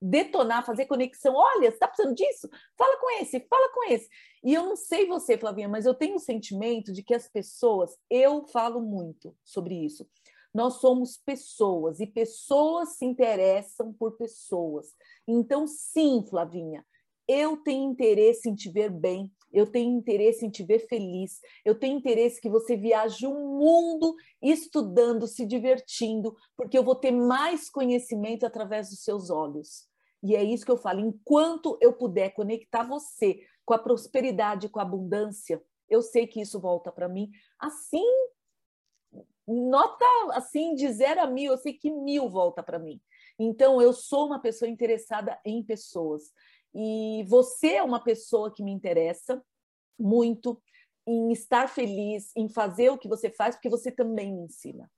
detonar, 0.00 0.66
fazer 0.66 0.86
conexão. 0.86 1.32
Olha, 1.36 1.70
você 1.70 1.76
está 1.76 1.86
precisando 1.86 2.16
disso? 2.16 2.50
Fala 2.76 2.98
com 2.98 3.22
esse, 3.22 3.38
fala 3.48 3.72
com 3.72 3.84
esse. 3.84 4.08
E 4.42 4.52
eu 4.52 4.64
não 4.64 4.74
sei 4.74 5.06
você, 5.06 5.38
Flavinha, 5.38 5.68
mas 5.68 5.86
eu 5.86 5.94
tenho 5.94 6.14
o 6.14 6.16
um 6.16 6.18
sentimento 6.18 6.92
de 6.92 7.04
que 7.04 7.14
as 7.14 7.28
pessoas, 7.28 7.96
eu 8.10 8.44
falo 8.48 8.80
muito 8.80 9.32
sobre 9.44 9.76
isso. 9.76 10.04
Nós 10.52 10.74
somos 10.74 11.16
pessoas 11.16 12.00
e 12.00 12.06
pessoas 12.06 12.96
se 12.96 13.04
interessam 13.04 13.92
por 13.92 14.16
pessoas. 14.16 14.94
Então, 15.26 15.66
sim, 15.66 16.24
Flavinha, 16.28 16.84
eu 17.26 17.56
tenho 17.58 17.90
interesse 17.90 18.48
em 18.48 18.54
te 18.54 18.70
ver 18.70 18.90
bem, 18.90 19.32
eu 19.52 19.66
tenho 19.66 19.96
interesse 19.96 20.44
em 20.44 20.50
te 20.50 20.62
ver 20.62 20.80
feliz, 20.80 21.40
eu 21.64 21.78
tenho 21.78 21.96
interesse 21.96 22.40
que 22.40 22.48
você 22.48 22.76
viaje 22.76 23.26
o 23.26 23.32
mundo 23.32 24.14
estudando, 24.42 25.26
se 25.26 25.46
divertindo, 25.46 26.34
porque 26.56 26.76
eu 26.76 26.82
vou 26.82 26.94
ter 26.94 27.12
mais 27.12 27.70
conhecimento 27.70 28.44
através 28.44 28.90
dos 28.90 29.02
seus 29.02 29.30
olhos. 29.30 29.86
E 30.22 30.36
é 30.36 30.42
isso 30.42 30.64
que 30.64 30.70
eu 30.70 30.76
falo. 30.76 31.00
Enquanto 31.00 31.76
eu 31.80 31.92
puder 31.92 32.30
conectar 32.30 32.84
você 32.84 33.40
com 33.64 33.74
a 33.74 33.78
prosperidade, 33.78 34.68
com 34.68 34.78
a 34.78 34.82
abundância, 34.82 35.62
eu 35.88 36.00
sei 36.00 36.26
que 36.26 36.40
isso 36.40 36.60
volta 36.60 36.90
para 36.90 37.08
mim. 37.08 37.30
Assim, 37.58 38.06
nota 39.46 40.04
assim 40.32 40.74
de 40.74 40.90
zero 40.92 41.20
a 41.20 41.26
mil, 41.26 41.52
eu 41.52 41.58
sei 41.58 41.72
que 41.72 41.90
mil 41.90 42.28
volta 42.28 42.62
para 42.62 42.78
mim. 42.78 43.00
Então, 43.38 43.80
eu 43.80 43.92
sou 43.92 44.26
uma 44.26 44.40
pessoa 44.40 44.68
interessada 44.68 45.38
em 45.44 45.62
pessoas. 45.62 46.32
E 46.74 47.24
você 47.28 47.74
é 47.74 47.82
uma 47.82 48.02
pessoa 48.02 48.52
que 48.52 48.62
me 48.62 48.72
interessa 48.72 49.42
muito 49.98 50.60
em 51.06 51.32
estar 51.32 51.68
feliz, 51.68 52.30
em 52.36 52.48
fazer 52.48 52.90
o 52.90 52.98
que 52.98 53.08
você 53.08 53.30
faz, 53.30 53.56
porque 53.56 53.68
você 53.68 53.90
também 53.90 54.32
me 54.32 54.42
ensina. 54.42 54.90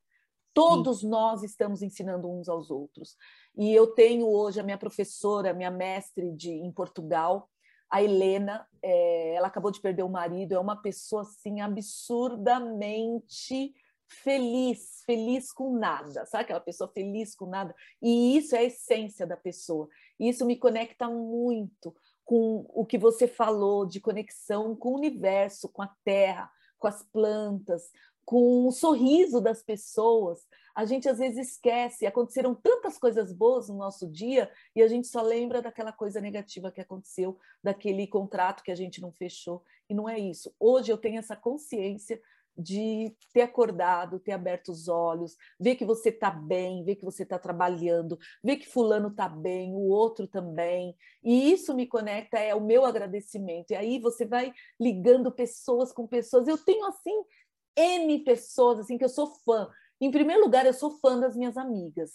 Todos 0.52 1.00
Sim. 1.00 1.08
nós 1.08 1.42
estamos 1.42 1.82
ensinando 1.82 2.30
uns 2.30 2.48
aos 2.48 2.70
outros. 2.70 3.16
E 3.56 3.74
eu 3.74 3.88
tenho 3.88 4.28
hoje 4.28 4.60
a 4.60 4.62
minha 4.62 4.78
professora, 4.78 5.52
minha 5.52 5.70
mestre 5.70 6.30
de, 6.32 6.50
em 6.50 6.70
Portugal, 6.70 7.50
a 7.90 8.02
Helena, 8.02 8.66
é, 8.82 9.34
ela 9.34 9.48
acabou 9.48 9.70
de 9.70 9.80
perder 9.80 10.02
o 10.02 10.08
marido, 10.08 10.52
é 10.52 10.58
uma 10.58 10.80
pessoa 10.80 11.22
assim 11.22 11.60
absurdamente 11.60 13.74
feliz, 14.08 15.02
feliz 15.04 15.52
com 15.52 15.76
nada, 15.76 16.26
sabe 16.26 16.44
aquela 16.44 16.60
pessoa 16.60 16.88
feliz 16.88 17.34
com 17.34 17.46
nada? 17.46 17.74
E 18.00 18.36
isso 18.36 18.54
é 18.54 18.60
a 18.60 18.64
essência 18.64 19.26
da 19.26 19.36
pessoa. 19.36 19.88
Isso 20.18 20.44
me 20.44 20.56
conecta 20.56 21.08
muito 21.08 21.94
com 22.24 22.66
o 22.70 22.86
que 22.86 22.96
você 22.96 23.26
falou 23.26 23.84
de 23.84 24.00
conexão 24.00 24.74
com 24.74 24.90
o 24.90 24.96
universo, 24.96 25.68
com 25.68 25.82
a 25.82 25.94
terra, 26.04 26.50
com 26.78 26.86
as 26.86 27.02
plantas, 27.02 27.90
com 28.24 28.66
o 28.66 28.72
sorriso 28.72 29.40
das 29.40 29.62
pessoas. 29.62 30.46
A 30.74 30.84
gente 30.84 31.08
às 31.08 31.18
vezes 31.18 31.50
esquece, 31.50 32.06
aconteceram 32.06 32.54
tantas 32.54 32.98
coisas 32.98 33.32
boas 33.32 33.68
no 33.68 33.76
nosso 33.76 34.08
dia 34.10 34.50
e 34.74 34.82
a 34.82 34.88
gente 34.88 35.06
só 35.06 35.22
lembra 35.22 35.62
daquela 35.62 35.92
coisa 35.92 36.20
negativa 36.20 36.72
que 36.72 36.80
aconteceu, 36.80 37.38
daquele 37.62 38.06
contrato 38.06 38.62
que 38.62 38.72
a 38.72 38.74
gente 38.74 39.00
não 39.00 39.12
fechou. 39.12 39.62
E 39.88 39.94
não 39.94 40.08
é 40.08 40.18
isso. 40.18 40.52
Hoje 40.58 40.90
eu 40.90 40.98
tenho 40.98 41.18
essa 41.18 41.36
consciência 41.36 42.20
de 42.56 43.14
ter 43.32 43.42
acordado, 43.42 44.20
ter 44.20 44.32
aberto 44.32 44.70
os 44.70 44.88
olhos, 44.88 45.36
ver 45.58 45.74
que 45.74 45.84
você 45.84 46.08
está 46.08 46.30
bem, 46.30 46.84
ver 46.84 46.96
que 46.96 47.04
você 47.04 47.24
está 47.24 47.38
trabalhando, 47.38 48.18
ver 48.42 48.56
que 48.56 48.68
fulano 48.68 49.08
está 49.08 49.28
bem, 49.28 49.74
o 49.74 49.88
outro 49.88 50.26
também. 50.26 50.96
E 51.22 51.52
isso 51.52 51.74
me 51.74 51.86
conecta, 51.86 52.38
é 52.38 52.54
o 52.54 52.60
meu 52.60 52.84
agradecimento. 52.84 53.72
E 53.72 53.76
aí 53.76 53.98
você 53.98 54.24
vai 54.24 54.52
ligando 54.80 55.32
pessoas 55.32 55.92
com 55.92 56.06
pessoas. 56.06 56.46
Eu 56.46 56.58
tenho, 56.58 56.86
assim, 56.86 57.24
N 57.76 58.20
pessoas 58.20 58.78
assim 58.78 58.96
que 58.96 59.04
eu 59.04 59.08
sou 59.08 59.26
fã. 59.44 59.68
Em 60.00 60.10
primeiro 60.10 60.42
lugar, 60.42 60.64
eu 60.66 60.74
sou 60.74 60.90
fã 60.98 61.18
das 61.18 61.36
minhas 61.36 61.56
amigas. 61.56 62.12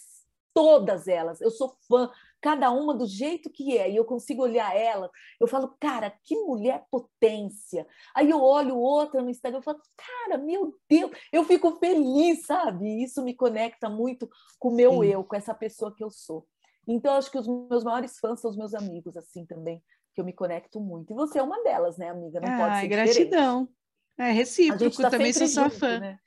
Todas 0.54 1.06
elas. 1.06 1.40
Eu 1.40 1.50
sou 1.50 1.76
fã 1.86 2.10
cada 2.40 2.70
uma 2.70 2.94
do 2.94 3.06
jeito 3.06 3.50
que 3.50 3.76
é, 3.76 3.90
e 3.90 3.96
eu 3.96 4.04
consigo 4.04 4.42
olhar 4.42 4.74
ela, 4.74 5.10
eu 5.40 5.46
falo, 5.46 5.74
cara, 5.80 6.12
que 6.24 6.36
mulher 6.36 6.84
potência. 6.90 7.86
Aí 8.14 8.30
eu 8.30 8.40
olho 8.40 8.76
outra 8.76 9.22
no 9.22 9.30
Instagram, 9.30 9.58
eu 9.58 9.62
falo, 9.62 9.80
cara, 9.96 10.38
meu 10.38 10.74
Deus, 10.88 11.10
eu 11.32 11.44
fico 11.44 11.78
feliz, 11.78 12.46
sabe? 12.46 13.02
Isso 13.02 13.22
me 13.22 13.34
conecta 13.34 13.88
muito 13.88 14.28
com 14.58 14.68
o 14.68 14.74
meu 14.74 15.02
Sim. 15.02 15.06
eu, 15.06 15.24
com 15.24 15.36
essa 15.36 15.54
pessoa 15.54 15.94
que 15.94 16.02
eu 16.02 16.10
sou. 16.10 16.46
Então, 16.86 17.14
acho 17.14 17.30
que 17.30 17.38
os 17.38 17.46
meus 17.46 17.84
maiores 17.84 18.18
fãs 18.18 18.40
são 18.40 18.50
os 18.50 18.56
meus 18.56 18.74
amigos, 18.74 19.16
assim, 19.16 19.44
também, 19.46 19.82
que 20.14 20.20
eu 20.20 20.24
me 20.24 20.32
conecto 20.32 20.80
muito. 20.80 21.12
E 21.12 21.14
você 21.14 21.38
é 21.38 21.42
uma 21.42 21.62
delas, 21.62 21.98
né, 21.98 22.08
amiga? 22.08 22.40
Não 22.40 22.48
Ai, 22.48 22.58
pode 22.58 22.80
ser 22.80 22.88
gratidão. 22.88 23.62
Diferente. 23.64 23.79
É 24.20 24.32
recíproco, 24.32 25.00
tá 25.00 25.08
também 25.08 25.32
sou 25.32 25.48
sua 25.48 25.70
fã. 25.70 25.98
Né? 25.98 26.18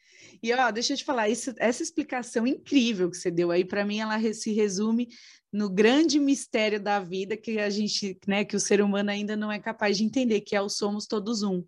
E 0.42 0.52
ó, 0.52 0.72
deixa 0.72 0.94
eu 0.94 0.98
te 0.98 1.06
falar, 1.06 1.30
isso, 1.30 1.54
essa 1.58 1.84
explicação 1.84 2.48
incrível 2.48 3.10
que 3.10 3.16
você 3.16 3.30
deu 3.30 3.52
aí, 3.52 3.64
para 3.64 3.86
mim, 3.86 4.00
ela 4.00 4.20
se 4.34 4.52
resume 4.52 5.08
no 5.52 5.70
grande 5.70 6.20
mistério 6.20 6.82
da 6.82 7.00
vida 7.00 7.38
que 7.38 7.60
a 7.60 7.70
gente, 7.70 8.20
né, 8.28 8.44
que 8.44 8.56
o 8.56 8.60
ser 8.60 8.82
humano 8.82 9.12
ainda 9.12 9.36
não 9.36 9.52
é 9.52 9.60
capaz 9.60 9.96
de 9.96 10.04
entender, 10.04 10.42
que 10.42 10.56
é 10.56 10.62
o 10.62 10.68
somos 10.68 11.06
todos 11.06 11.44
um. 11.44 11.64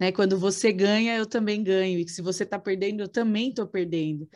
Né? 0.00 0.10
Quando 0.10 0.38
você 0.38 0.72
ganha, 0.72 1.14
eu 1.14 1.26
também 1.26 1.62
ganho, 1.62 1.98
e 1.98 2.08
se 2.08 2.22
você 2.22 2.44
está 2.44 2.58
perdendo, 2.58 3.02
eu 3.02 3.08
também 3.08 3.50
estou 3.50 3.66
perdendo. 3.66 4.26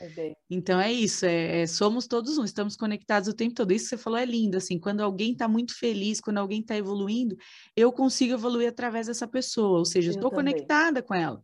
Então 0.51 0.79
é 0.79 0.93
isso, 0.93 1.25
é, 1.25 1.63
é, 1.63 1.67
somos 1.67 2.07
todos 2.07 2.37
um, 2.37 2.45
estamos 2.45 2.77
conectados 2.77 3.31
o 3.31 3.35
tempo 3.35 3.55
todo. 3.55 3.73
Isso 3.73 3.87
que 3.87 3.97
você 3.97 3.97
falou 3.97 4.19
é 4.19 4.27
lindo, 4.27 4.59
assim, 4.59 4.79
quando 4.79 5.01
alguém 5.01 5.33
está 5.33 5.49
muito 5.49 5.75
feliz, 5.75 6.21
quando 6.21 6.37
alguém 6.37 6.61
está 6.61 6.77
evoluindo, 6.77 7.35
eu 7.75 7.91
consigo 7.91 8.35
evoluir 8.35 8.69
através 8.69 9.07
dessa 9.07 9.27
pessoa, 9.27 9.79
ou 9.79 9.87
seja, 9.87 10.11
estou 10.11 10.31
conectada 10.31 11.03
com 11.03 11.15
ela. 11.15 11.43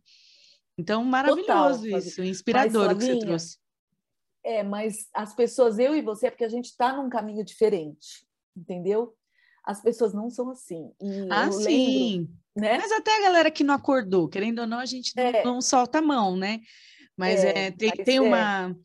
Então, 0.77 1.03
maravilhoso 1.03 1.83
Total, 1.83 1.99
isso, 1.99 2.23
inspirador 2.23 2.87
Mas, 2.87 2.95
o 2.95 2.99
que 2.99 3.05
você 3.05 3.19
trouxe. 3.19 3.57
É, 4.43 4.63
mas 4.63 5.07
as 5.13 5.33
pessoas, 5.33 5.79
eu 5.79 5.95
e 5.95 6.01
você, 6.01 6.27
é 6.27 6.29
porque 6.29 6.45
a 6.45 6.49
gente 6.49 6.65
está 6.65 6.95
num 6.95 7.09
caminho 7.09 7.43
diferente, 7.43 8.25
entendeu? 8.55 9.15
As 9.63 9.81
pessoas 9.81 10.13
não 10.13 10.29
são 10.29 10.49
assim. 10.49 10.91
E 10.99 11.27
ah, 11.29 11.51
sim. 11.51 12.17
Lembro, 12.19 12.40
né? 12.55 12.77
Mas 12.77 12.91
até 12.91 13.17
a 13.17 13.21
galera 13.21 13.51
que 13.51 13.63
não 13.63 13.73
acordou, 13.73 14.27
querendo 14.27 14.59
ou 14.59 14.67
não, 14.67 14.79
a 14.79 14.85
gente 14.85 15.11
é. 15.17 15.43
não, 15.43 15.55
não, 15.55 15.61
solta 15.61 15.99
a 15.99 16.01
mão, 16.01 16.35
né? 16.35 16.59
Mas 17.15 17.43
é, 17.43 17.67
é 17.67 17.71
tem, 17.71 17.91
tem 17.91 18.19
uma, 18.19 18.75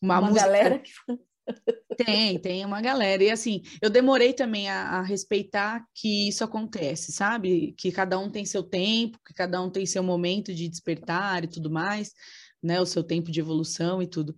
uma, 0.00 0.18
uma 0.18 0.20
música... 0.22 0.46
galera 0.46 0.78
que... 0.80 0.90
Tem, 1.96 2.38
tem 2.38 2.64
uma 2.64 2.80
galera. 2.80 3.22
E 3.22 3.30
assim, 3.30 3.62
eu 3.80 3.88
demorei 3.88 4.32
também 4.32 4.68
a, 4.68 4.98
a, 4.98 5.02
respeitar 5.02 5.86
que 5.94 6.28
isso 6.28 6.44
acontece, 6.44 7.12
sabe? 7.12 7.72
Que 7.78 7.90
cada 7.90 8.18
um 8.18 8.30
tem 8.30 8.44
seu 8.44 8.62
tempo, 8.62 9.18
que 9.24 9.32
cada 9.32 9.62
um 9.62 9.70
tem 9.70 9.86
seu 9.86 10.02
momento 10.02 10.52
de 10.52 10.68
despertar 10.68 11.44
e 11.44 11.46
tudo 11.46 11.70
mais, 11.70 12.12
né? 12.62 12.80
O 12.80 12.86
seu 12.86 13.02
tempo 13.02 13.30
de 13.30 13.40
evolução 13.40 14.02
e 14.02 14.06
tudo. 14.06 14.34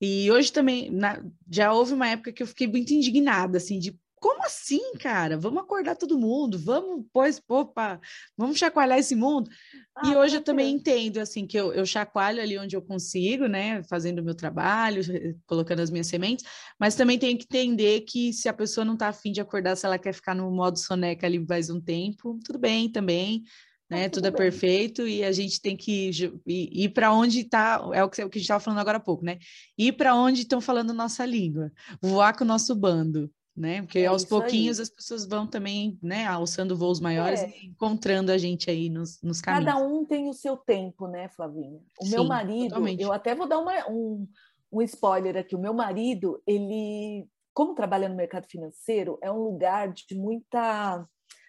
E 0.00 0.30
hoje 0.30 0.52
também, 0.52 0.90
na, 0.90 1.22
já 1.50 1.72
houve 1.72 1.92
uma 1.92 2.08
época 2.08 2.32
que 2.32 2.42
eu 2.42 2.46
fiquei 2.46 2.66
muito 2.66 2.92
indignada, 2.92 3.58
assim, 3.58 3.78
de 3.78 3.98
como 4.20 4.44
assim, 4.44 4.92
cara? 4.98 5.38
Vamos 5.38 5.62
acordar 5.62 5.96
todo 5.96 6.18
mundo, 6.18 6.58
vamos, 6.58 7.06
pois, 7.10 7.40
opa, 7.48 7.98
vamos 8.36 8.58
chacoalhar 8.58 8.98
esse 8.98 9.16
mundo. 9.16 9.50
Ah, 9.96 10.08
e 10.08 10.16
hoje 10.16 10.36
eu 10.36 10.42
também 10.42 10.74
entendo, 10.74 11.18
assim, 11.18 11.46
que 11.46 11.58
eu, 11.58 11.72
eu 11.72 11.86
chacoalho 11.86 12.40
ali 12.40 12.58
onde 12.58 12.76
eu 12.76 12.82
consigo, 12.82 13.46
né, 13.46 13.82
fazendo 13.84 14.18
o 14.18 14.22
meu 14.22 14.34
trabalho, 14.34 15.02
colocando 15.46 15.80
as 15.80 15.90
minhas 15.90 16.06
sementes, 16.06 16.44
mas 16.78 16.94
também 16.94 17.18
tenho 17.18 17.38
que 17.38 17.44
entender 17.44 18.02
que 18.02 18.32
se 18.32 18.46
a 18.46 18.52
pessoa 18.52 18.84
não 18.84 18.94
está 18.94 19.08
afim 19.08 19.32
de 19.32 19.40
acordar, 19.40 19.74
se 19.74 19.86
ela 19.86 19.98
quer 19.98 20.12
ficar 20.12 20.34
no 20.34 20.50
modo 20.50 20.78
soneca 20.78 21.26
ali 21.26 21.38
mais 21.38 21.70
um 21.70 21.80
tempo, 21.80 22.38
tudo 22.44 22.58
bem 22.58 22.90
também, 22.90 23.42
né? 23.88 24.08
Tudo, 24.08 24.24
tudo 24.24 24.34
é 24.34 24.36
perfeito 24.36 25.08
e 25.08 25.24
a 25.24 25.32
gente 25.32 25.60
tem 25.60 25.76
que 25.76 26.10
ir, 26.10 26.32
ir 26.46 26.88
para 26.90 27.12
onde 27.12 27.40
está, 27.40 27.82
é 27.92 28.04
o 28.04 28.10
que, 28.10 28.22
o 28.22 28.28
que 28.28 28.36
a 28.36 28.40
gente 28.40 28.44
estava 28.44 28.60
falando 28.60 28.80
agora 28.80 28.98
há 28.98 29.00
pouco, 29.00 29.24
né? 29.24 29.38
Ir 29.78 29.92
para 29.92 30.14
onde 30.14 30.42
estão 30.42 30.60
falando 30.60 30.92
nossa 30.92 31.24
língua, 31.24 31.72
voar 32.00 32.36
com 32.36 32.44
o 32.44 32.46
nosso 32.46 32.74
bando, 32.74 33.30
né? 33.60 33.82
Porque 33.82 33.98
é 34.00 34.06
aos 34.06 34.24
pouquinhos 34.24 34.78
aí. 34.78 34.84
as 34.84 34.88
pessoas 34.88 35.26
vão 35.26 35.46
também, 35.46 35.98
né, 36.02 36.26
alçando 36.26 36.76
voos 36.76 36.98
maiores 36.98 37.40
é. 37.40 37.48
e 37.50 37.66
encontrando 37.66 38.32
a 38.32 38.38
gente 38.38 38.70
aí 38.70 38.88
nos, 38.88 39.20
nos 39.22 39.40
caminhos. 39.40 39.66
Cada 39.66 39.84
um 39.84 40.04
tem 40.04 40.28
o 40.28 40.32
seu 40.32 40.56
tempo, 40.56 41.06
né, 41.06 41.28
Flavinha? 41.28 41.78
O 42.00 42.06
Sim, 42.06 42.10
meu 42.12 42.24
marido, 42.24 42.68
totalmente. 42.70 43.02
eu 43.02 43.12
até 43.12 43.34
vou 43.34 43.46
dar 43.46 43.58
uma, 43.58 43.88
um, 43.90 44.26
um 44.72 44.80
spoiler 44.82 45.36
aqui, 45.36 45.54
o 45.54 45.60
meu 45.60 45.74
marido, 45.74 46.42
ele, 46.46 47.28
como 47.52 47.74
trabalha 47.74 48.08
no 48.08 48.16
mercado 48.16 48.46
financeiro, 48.48 49.18
é 49.22 49.30
um 49.30 49.42
lugar 49.42 49.92
de 49.92 50.14
muita 50.14 51.06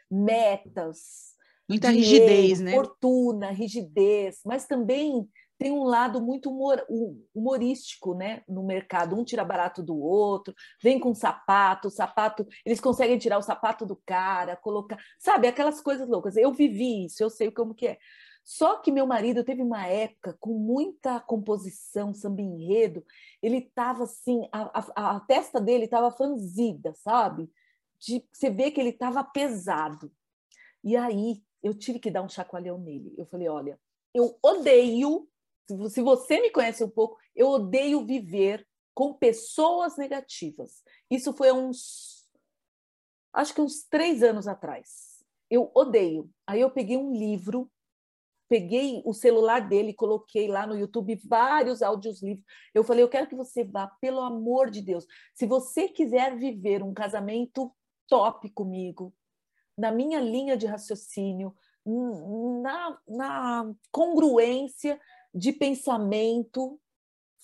metas, 0.10 1.32
Muita 1.70 1.90
dinheiro, 1.94 2.26
rigidez, 2.26 2.60
né? 2.60 2.74
Fortuna, 2.74 3.52
rigidez, 3.52 4.42
mas 4.46 4.66
também 4.66 5.26
tem 5.62 5.72
um 5.72 5.84
lado 5.84 6.20
muito 6.20 6.50
humor, 6.50 6.84
humorístico 7.36 8.16
né, 8.16 8.42
no 8.50 8.64
mercado. 8.64 9.16
Um 9.16 9.24
tira 9.24 9.46
barato 9.46 9.84
do 9.84 9.96
outro, 9.96 10.56
vem 10.82 11.00
com 11.00 11.14
sapato, 11.14 11.88
sapato, 11.88 12.48
eles 12.66 12.82
conseguem 12.82 13.20
tirar 13.20 13.38
o 13.38 13.44
sapato 13.44 13.86
do 13.86 13.96
cara, 13.96 14.56
colocar, 14.56 14.98
sabe, 15.20 15.48
aquelas 15.48 15.80
coisas 15.80 16.10
loucas. 16.10 16.36
Eu 16.36 16.52
vivi 16.52 17.06
isso, 17.06 17.22
eu 17.22 17.30
sei 17.30 17.52
como 17.52 17.76
que 17.76 17.90
é. 17.90 18.00
Só 18.44 18.78
que 18.78 18.92
meu 18.92 19.06
marido 19.06 19.44
teve 19.44 19.62
uma 19.62 19.86
época 19.86 20.36
com 20.40 20.58
muita 20.58 21.20
composição, 21.20 22.12
samba 22.12 22.42
enredo, 22.42 23.06
ele 23.40 23.58
estava 23.58 24.06
assim, 24.06 24.50
a, 24.52 24.80
a, 24.80 25.18
a, 25.18 25.20
testa 25.20 25.62
dele 25.62 25.86
estava 25.86 26.10
franzida, 26.10 26.92
sabe? 26.96 27.52
De, 28.00 28.28
você 28.34 28.50
vê 28.50 28.72
que 28.72 28.82
ele 28.82 28.90
estava 28.90 29.24
pesado. 29.24 30.12
E 30.84 30.98
aí 30.98 31.44
eu 31.62 31.76
tive 31.76 32.00
que 32.00 32.10
dar 32.10 32.24
um 32.24 32.30
chacoalhão 32.30 32.80
nele. 32.80 33.14
Eu 33.16 33.28
falei: 33.28 33.48
olha, 33.48 33.80
eu 34.12 34.38
odeio, 34.44 35.28
se 35.90 36.02
você 36.02 36.40
me 36.42 36.50
conhece 36.50 36.84
um 36.84 36.90
pouco, 36.90 37.18
eu 37.36 37.50
odeio 37.50 38.06
viver 38.06 38.68
com 38.94 39.14
pessoas 39.14 39.98
negativas. 39.98 40.84
Isso 41.10 41.34
foi 41.34 41.52
uns, 41.52 42.30
acho 43.34 43.54
que 43.54 43.62
uns 43.62 43.84
três 43.84 44.24
anos 44.24 44.48
atrás. 44.48 45.24
Eu 45.50 45.72
odeio. 45.74 46.30
Aí 46.46 46.62
eu 46.62 46.70
peguei 46.70 46.98
um 46.98 47.14
livro, 47.14 47.70
peguei 48.48 49.02
o 49.06 49.14
celular 49.14 49.68
dele, 49.68 49.94
coloquei 49.94 50.48
lá 50.48 50.68
no 50.68 50.78
YouTube 50.78 51.20
vários 51.26 51.82
áudios 51.82 52.22
livros. 52.22 52.46
Eu 52.74 52.84
falei, 52.84 53.04
eu 53.04 53.10
quero 53.10 53.28
que 53.28 53.36
você 53.36 53.64
vá, 53.64 53.88
pelo 54.02 54.20
amor 54.20 54.70
de 54.70 54.82
Deus. 54.82 55.06
Se 55.34 55.46
você 55.46 55.88
quiser 55.88 56.38
viver 56.38 56.84
um 56.84 56.94
casamento 56.94 57.74
top 58.08 58.50
comigo, 58.50 59.14
na 59.78 59.92
minha 59.92 60.20
linha 60.20 60.58
de 60.58 60.68
raciocínio, 60.68 61.56
na, 61.86 63.00
na 63.08 63.74
congruência 63.90 65.00
de 65.34 65.52
pensamento, 65.52 66.80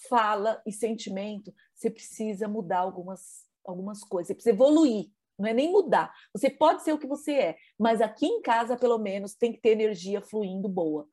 fala 0.10 0.62
e 0.66 0.72
sentimento, 0.72 1.54
você 1.74 1.90
precisa 1.90 2.48
mudar 2.48 2.80
algumas, 2.80 3.46
algumas 3.66 4.04
coisas, 4.04 4.28
você 4.28 4.34
precisa 4.34 4.56
evoluir, 4.56 5.10
não 5.38 5.48
é 5.48 5.54
nem 5.54 5.72
mudar. 5.72 6.14
Você 6.34 6.50
pode 6.50 6.84
ser 6.84 6.94
o 6.94 6.98
que 6.98 7.08
você 7.08 7.34
é, 7.34 7.58
mas 7.78 8.02
aqui 8.02 8.26
em 8.26 8.42
casa, 8.42 8.78
pelo 8.78 8.98
menos, 8.98 9.36
tem 9.36 9.52
que 9.52 9.62
ter 9.62 9.70
energia 9.70 10.22
fluindo 10.22 10.68
boa. 10.68 11.08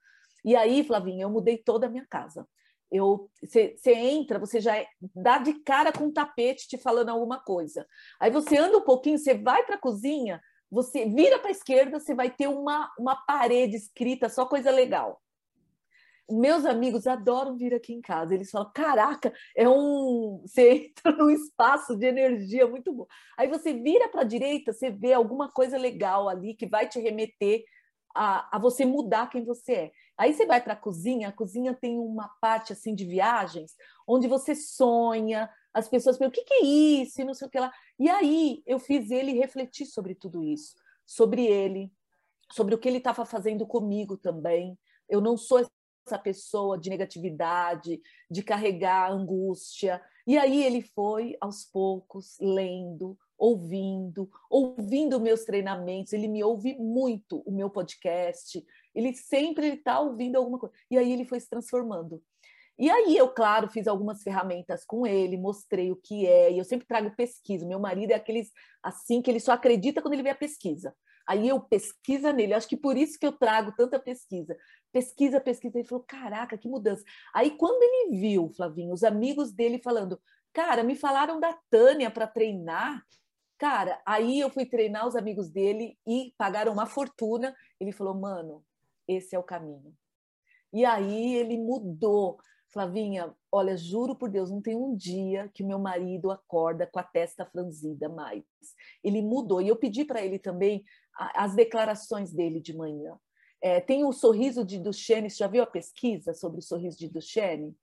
E 0.44 0.54
aí, 0.54 0.84
Flavinha, 0.84 1.24
eu 1.24 1.30
mudei 1.30 1.56
toda 1.56 1.86
a 1.86 1.90
minha 1.90 2.06
casa. 2.06 2.46
Eu, 2.90 3.28
você, 3.42 3.74
entra, 3.86 4.38
você 4.38 4.60
já 4.60 4.76
é, 4.76 4.86
dá 5.14 5.38
de 5.38 5.54
cara 5.64 5.90
com 5.90 6.04
um 6.04 6.12
tapete 6.12 6.68
te 6.68 6.78
falando 6.78 7.08
alguma 7.08 7.40
coisa. 7.40 7.86
Aí 8.20 8.30
você 8.30 8.56
anda 8.56 8.78
um 8.78 8.84
pouquinho, 8.84 9.18
você 9.18 9.34
vai 9.34 9.64
para 9.64 9.76
a 9.76 9.80
cozinha, 9.80 10.40
você 10.70 11.06
vira 11.06 11.38
para 11.38 11.48
a 11.48 11.52
esquerda, 11.52 11.98
você 11.98 12.14
vai 12.14 12.30
ter 12.30 12.46
uma, 12.46 12.92
uma 12.98 13.16
parede 13.16 13.76
escrita, 13.76 14.28
só 14.28 14.46
coisa 14.46 14.70
legal. 14.70 15.20
Meus 16.30 16.64
amigos 16.64 17.06
adoram 17.06 17.56
vir 17.56 17.74
aqui 17.74 17.92
em 17.92 18.00
casa. 18.00 18.34
Eles 18.34 18.50
falam: 18.50 18.70
caraca, 18.74 19.32
é 19.56 19.68
um. 19.68 20.42
Você 20.46 20.86
entra 20.88 21.12
num 21.12 21.30
espaço 21.30 21.96
de 21.96 22.06
energia 22.06 22.66
muito 22.66 22.92
bom. 22.92 23.06
Aí 23.36 23.48
você 23.48 23.74
vira 23.74 24.08
para 24.08 24.22
a 24.22 24.24
direita, 24.24 24.72
você 24.72 24.90
vê 24.90 25.12
alguma 25.12 25.50
coisa 25.50 25.76
legal 25.76 26.28
ali 26.28 26.54
que 26.54 26.66
vai 26.66 26.88
te 26.88 26.98
remeter 26.98 27.62
a, 28.14 28.56
a 28.56 28.58
você 28.58 28.84
mudar 28.84 29.28
quem 29.28 29.44
você 29.44 29.72
é. 29.72 29.92
Aí 30.16 30.32
você 30.32 30.46
vai 30.46 30.62
para 30.62 30.74
a 30.74 30.76
cozinha, 30.76 31.28
a 31.28 31.32
cozinha 31.32 31.74
tem 31.74 31.98
uma 31.98 32.28
parte 32.40 32.72
assim 32.72 32.94
de 32.94 33.04
viagens, 33.04 33.72
onde 34.06 34.28
você 34.28 34.54
sonha, 34.54 35.50
as 35.74 35.88
pessoas 35.88 36.16
perguntam: 36.16 36.40
o 36.42 36.44
que, 36.44 36.54
que 36.54 36.54
é 36.54 36.64
isso? 36.64 37.20
E 37.20 37.24
não 37.24 37.34
sei 37.34 37.48
o 37.48 37.50
que 37.50 37.58
lá. 37.58 37.72
E 37.98 38.08
aí 38.08 38.62
eu 38.64 38.78
fiz 38.78 39.10
ele 39.10 39.32
refletir 39.32 39.86
sobre 39.86 40.14
tudo 40.14 40.42
isso, 40.42 40.74
sobre 41.04 41.44
ele, 41.44 41.92
sobre 42.52 42.74
o 42.74 42.78
que 42.78 42.88
ele 42.88 42.98
estava 42.98 43.26
fazendo 43.26 43.66
comigo 43.66 44.16
também. 44.16 44.78
Eu 45.08 45.20
não 45.20 45.36
sou 45.36 45.66
essa 46.06 46.18
pessoa 46.18 46.78
de 46.78 46.90
negatividade, 46.90 48.00
de 48.30 48.42
carregar 48.42 49.10
angústia. 49.10 50.00
E 50.26 50.36
aí 50.36 50.62
ele 50.62 50.82
foi, 50.82 51.36
aos 51.40 51.64
poucos, 51.64 52.36
lendo, 52.40 53.18
ouvindo, 53.38 54.30
ouvindo 54.50 55.20
meus 55.20 55.44
treinamentos. 55.44 56.12
Ele 56.12 56.28
me 56.28 56.44
ouve 56.44 56.74
muito, 56.78 57.42
o 57.46 57.52
meu 57.52 57.70
podcast. 57.70 58.64
Ele 58.94 59.14
sempre 59.14 59.68
está 59.68 60.00
ouvindo 60.00 60.36
alguma 60.36 60.58
coisa. 60.58 60.74
E 60.90 60.98
aí 60.98 61.12
ele 61.12 61.24
foi 61.24 61.40
se 61.40 61.48
transformando. 61.48 62.22
E 62.76 62.90
aí 62.90 63.16
eu, 63.16 63.28
claro, 63.28 63.68
fiz 63.68 63.86
algumas 63.86 64.22
ferramentas 64.22 64.84
com 64.84 65.06
ele, 65.06 65.36
mostrei 65.36 65.92
o 65.92 65.96
que 65.96 66.26
é, 66.26 66.50
e 66.50 66.58
eu 66.58 66.64
sempre 66.64 66.86
trago 66.86 67.14
pesquisa. 67.14 67.64
Meu 67.64 67.78
marido 67.78 68.10
é 68.10 68.14
aqueles 68.14 68.50
assim 68.82 69.22
que 69.22 69.30
ele 69.30 69.38
só 69.38 69.52
acredita 69.52 70.02
quando 70.02 70.14
ele 70.14 70.24
vê 70.24 70.30
a 70.30 70.34
pesquisa. 70.34 70.92
Aí 71.26 71.48
eu 71.48 71.60
pesquisa 71.60 72.32
nele, 72.32 72.54
acho 72.54 72.68
que 72.68 72.76
por 72.76 72.96
isso 72.96 73.18
que 73.18 73.26
eu 73.26 73.32
trago 73.32 73.72
tanta 73.76 73.98
pesquisa. 73.98 74.56
Pesquisa, 74.92 75.40
pesquisa, 75.40 75.78
ele 75.78 75.88
falou: 75.88 76.04
"Caraca, 76.06 76.58
que 76.58 76.68
mudança". 76.68 77.04
Aí 77.34 77.52
quando 77.52 77.82
ele 77.82 78.18
viu, 78.18 78.50
Flavinho, 78.50 78.92
os 78.92 79.02
amigos 79.04 79.52
dele 79.52 79.78
falando: 79.82 80.20
"Cara, 80.52 80.82
me 80.84 80.96
falaram 80.96 81.40
da 81.40 81.52
Tânia 81.70 82.10
para 82.10 82.26
treinar". 82.26 83.04
Cara, 83.58 84.00
aí 84.06 84.40
eu 84.40 84.50
fui 84.50 84.66
treinar 84.66 85.06
os 85.06 85.16
amigos 85.16 85.48
dele 85.50 85.98
e 86.06 86.34
pagaram 86.36 86.72
uma 86.72 86.86
fortuna. 86.86 87.54
Ele 87.80 87.92
falou: 87.92 88.14
"Mano, 88.14 88.64
esse 89.08 89.34
é 89.34 89.38
o 89.38 89.42
caminho". 89.42 89.94
E 90.72 90.84
aí 90.84 91.36
ele 91.36 91.56
mudou 91.56 92.38
Flavinha, 92.74 93.32
olha, 93.50 93.76
juro 93.76 94.16
por 94.16 94.28
Deus, 94.28 94.50
não 94.50 94.60
tem 94.60 94.74
um 94.76 94.96
dia 94.96 95.48
que 95.54 95.62
o 95.62 95.66
meu 95.66 95.78
marido 95.78 96.30
acorda 96.30 96.86
com 96.86 96.98
a 96.98 97.04
testa 97.04 97.46
franzida 97.46 98.08
mais. 98.08 98.42
Ele 99.02 99.22
mudou. 99.22 99.62
E 99.62 99.68
eu 99.68 99.76
pedi 99.76 100.04
para 100.04 100.22
ele 100.22 100.38
também 100.38 100.84
as 101.16 101.54
declarações 101.54 102.32
dele 102.32 102.60
de 102.60 102.76
manhã. 102.76 103.16
É, 103.62 103.80
tem 103.80 104.04
o 104.04 104.12
sorriso 104.12 104.64
de 104.64 104.78
Duchenne, 104.78 105.30
você 105.30 105.36
já 105.36 105.46
viu 105.46 105.62
a 105.62 105.66
pesquisa 105.66 106.34
sobre 106.34 106.58
o 106.58 106.62
sorriso 106.62 106.98
de 106.98 107.08
Duchenne? 107.08 107.74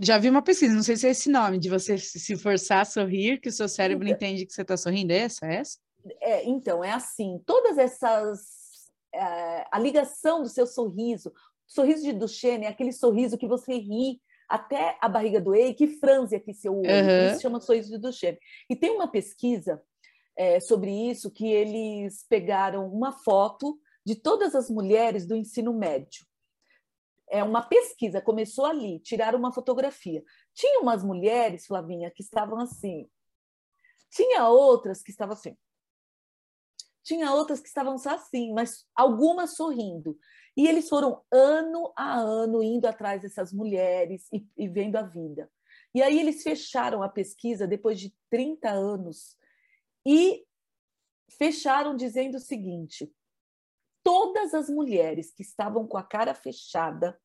Já 0.00 0.16
vi 0.16 0.30
uma 0.30 0.42
pesquisa, 0.42 0.74
não 0.74 0.82
sei 0.82 0.96
se 0.96 1.06
é 1.08 1.10
esse 1.10 1.28
nome, 1.28 1.58
de 1.58 1.68
você 1.68 1.98
se 1.98 2.36
forçar 2.36 2.82
a 2.82 2.84
sorrir, 2.84 3.40
que 3.40 3.48
o 3.48 3.52
seu 3.52 3.68
cérebro 3.68 4.06
então, 4.06 4.16
entende 4.16 4.46
que 4.46 4.52
você 4.52 4.62
está 4.62 4.76
sorrindo. 4.76 5.12
É 5.12 5.18
essa? 5.18 5.44
É 5.44 5.56
essa? 5.56 5.78
É, 6.20 6.44
então, 6.44 6.84
é 6.84 6.92
assim, 6.92 7.42
todas 7.44 7.76
essas. 7.76 8.68
É, 9.12 9.66
a 9.72 9.78
ligação 9.78 10.42
do 10.42 10.48
seu 10.48 10.66
sorriso, 10.66 11.32
sorriso 11.68 12.02
de 12.02 12.12
Duchenne 12.12 12.64
é 12.64 12.68
aquele 12.68 12.92
sorriso 12.92 13.38
que 13.38 13.46
você 13.46 13.74
ri 13.74 14.20
até 14.48 14.96
a 15.00 15.08
barriga 15.08 15.40
doer 15.40 15.68
e 15.68 15.74
que 15.74 15.86
franze 15.86 16.34
aqui 16.34 16.54
seu 16.54 16.74
olho. 16.74 16.88
Uhum. 16.88 17.26
Isso 17.26 17.36
se 17.36 17.42
chama 17.42 17.60
sorriso 17.60 17.90
de 17.90 17.98
Duchenne. 17.98 18.38
E 18.68 18.74
tem 18.74 18.90
uma 18.90 19.06
pesquisa 19.06 19.80
é, 20.36 20.58
sobre 20.58 20.90
isso 20.90 21.30
que 21.30 21.46
eles 21.46 22.24
pegaram 22.28 22.88
uma 22.88 23.12
foto 23.12 23.78
de 24.04 24.14
todas 24.14 24.54
as 24.54 24.70
mulheres 24.70 25.26
do 25.26 25.36
ensino 25.36 25.74
médio. 25.74 26.26
É 27.30 27.44
uma 27.44 27.60
pesquisa, 27.60 28.22
começou 28.22 28.64
ali, 28.64 29.00
tiraram 29.00 29.38
uma 29.38 29.52
fotografia. 29.52 30.24
Tinha 30.54 30.80
umas 30.80 31.04
mulheres, 31.04 31.66
Flavinha, 31.66 32.10
que 32.10 32.22
estavam 32.22 32.58
assim. 32.58 33.06
Tinha 34.10 34.48
outras 34.48 35.02
que 35.02 35.10
estavam 35.10 35.34
assim. 35.34 35.54
Tinha 37.02 37.32
outras 37.32 37.60
que 37.60 37.68
estavam 37.68 37.98
só 37.98 38.14
assim, 38.14 38.52
mas 38.54 38.86
algumas 38.94 39.56
sorrindo. 39.56 40.18
E 40.58 40.66
eles 40.66 40.88
foram 40.88 41.24
ano 41.30 41.92
a 41.94 42.18
ano 42.18 42.64
indo 42.64 42.86
atrás 42.86 43.22
dessas 43.22 43.52
mulheres 43.52 44.26
e, 44.32 44.44
e 44.56 44.68
vendo 44.68 44.96
a 44.96 45.02
vida. 45.02 45.48
E 45.94 46.02
aí 46.02 46.18
eles 46.18 46.42
fecharam 46.42 47.00
a 47.00 47.08
pesquisa 47.08 47.64
depois 47.64 48.00
de 48.00 48.12
30 48.28 48.68
anos 48.68 49.36
e 50.04 50.44
fecharam 51.38 51.94
dizendo 51.94 52.38
o 52.38 52.40
seguinte: 52.40 53.08
todas 54.02 54.52
as 54.52 54.68
mulheres 54.68 55.32
que 55.32 55.42
estavam 55.42 55.86
com 55.86 55.96
a 55.96 56.02
cara 56.02 56.34
fechada, 56.34 57.16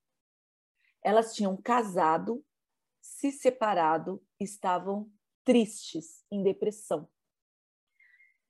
elas 1.03 1.33
tinham 1.33 1.57
casado, 1.57 2.45
se 3.01 3.31
separado, 3.31 4.23
estavam 4.39 5.11
tristes, 5.43 6.23
em 6.29 6.43
depressão. 6.43 7.09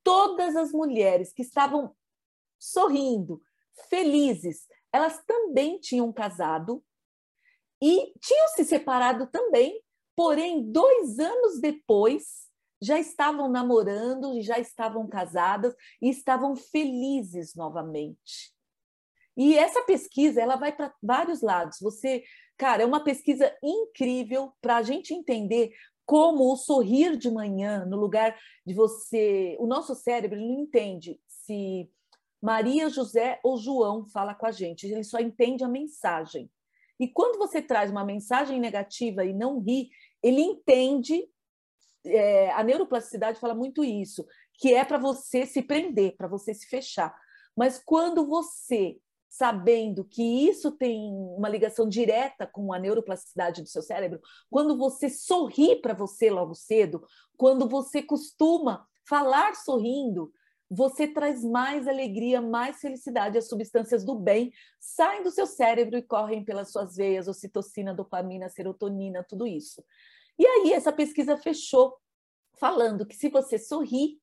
Todas 0.04 0.58
as 0.58 0.74
mulheres 0.74 1.32
que 1.32 1.42
estavam 1.42 1.96
sorrindo, 2.60 3.42
felizes, 3.90 4.68
elas 4.92 5.24
também 5.26 5.80
tinham 5.80 6.12
casado 6.12 6.84
e 7.82 8.14
tinham 8.22 8.48
se 8.50 8.64
separado 8.64 9.28
também, 9.28 9.82
porém, 10.16 10.72
dois 10.72 11.20
anos 11.20 11.60
depois, 11.60 12.44
já 12.82 13.00
estavam 13.00 13.50
namorando, 13.50 14.42
já 14.42 14.60
estavam 14.60 15.08
casadas 15.08 15.74
e 16.02 16.10
estavam 16.10 16.56
felizes 16.56 17.56
novamente. 17.56 18.54
E 19.36 19.58
essa 19.58 19.82
pesquisa, 19.84 20.42
ela 20.42 20.56
vai 20.56 20.76
para 20.76 20.94
vários 21.02 21.42
lados. 21.42 21.80
Você, 21.82 22.24
cara, 22.58 22.84
é 22.84 22.86
uma 22.86 23.04
pesquisa 23.04 23.56
incrível 23.64 24.54
para 24.62 24.78
a 24.78 24.84
gente 24.84 25.14
entender 25.14 25.74
como 26.06 26.52
o 26.52 26.58
sorrir 26.58 27.18
de 27.18 27.32
manhã, 27.32 27.86
no 27.86 27.98
lugar 27.98 28.38
de 28.66 28.74
você, 28.74 29.56
o 29.60 29.66
nosso 29.66 29.96
cérebro 29.96 30.40
não 30.40 30.60
entende 30.60 31.20
se 31.28 31.90
Maria, 32.44 32.90
José 32.90 33.40
ou 33.42 33.56
João 33.56 34.06
fala 34.06 34.36
com 34.36 34.46
a 34.46 34.52
gente, 34.52 34.86
ele 34.86 35.06
só 35.06 35.18
entende 35.18 35.64
a 35.64 35.68
mensagem. 35.70 36.52
E 37.00 37.08
quando 37.08 37.38
você 37.38 37.62
traz 37.62 37.90
uma 37.90 38.04
mensagem 38.04 38.60
negativa 38.60 39.24
e 39.24 39.32
não 39.32 39.60
ri, 39.60 39.90
ele 40.22 40.42
entende. 40.42 41.26
É, 42.06 42.52
a 42.52 42.62
neuroplasticidade 42.62 43.40
fala 43.40 43.56
muito 43.56 43.82
isso, 43.82 44.28
que 44.56 44.74
é 44.74 44.84
para 44.84 44.98
você 44.98 45.46
se 45.46 45.62
prender, 45.62 46.18
para 46.18 46.28
você 46.28 46.54
se 46.54 46.68
fechar. 46.68 47.16
Mas 47.56 47.82
quando 47.82 48.28
você, 48.28 49.00
sabendo 49.30 50.04
que 50.04 50.22
isso 50.22 50.70
tem 50.74 51.00
uma 51.38 51.48
ligação 51.48 51.88
direta 51.88 52.46
com 52.46 52.74
a 52.74 52.80
neuroplasticidade 52.80 53.62
do 53.62 53.70
seu 53.70 53.82
cérebro, 53.82 54.20
quando 54.50 54.78
você 54.78 55.10
sorri 55.10 55.78
para 55.78 55.94
você 55.94 56.30
logo 56.30 56.54
cedo, 56.54 57.08
quando 57.38 57.70
você 57.70 58.04
costuma 58.04 58.86
falar 59.08 59.56
sorrindo, 59.56 60.30
você 60.76 61.08
traz 61.08 61.44
mais 61.44 61.88
alegria, 61.88 62.42
mais 62.42 62.80
felicidade. 62.80 63.38
As 63.38 63.48
substâncias 63.48 64.04
do 64.04 64.16
bem 64.16 64.52
saem 64.80 65.22
do 65.22 65.30
seu 65.30 65.46
cérebro 65.46 65.98
e 65.98 66.02
correm 66.02 66.44
pelas 66.44 66.72
suas 66.72 66.96
veias, 66.96 67.28
ocitocina, 67.28 67.94
dopamina, 67.94 68.50
serotonina, 68.50 69.24
tudo 69.24 69.46
isso. 69.46 69.84
E 70.38 70.46
aí 70.46 70.74
essa 70.74 70.92
pesquisa 70.92 71.38
fechou 71.38 71.96
falando 72.56 73.06
que 73.06 73.16
se 73.16 73.30
você 73.30 73.60
sorrir, 73.60 74.20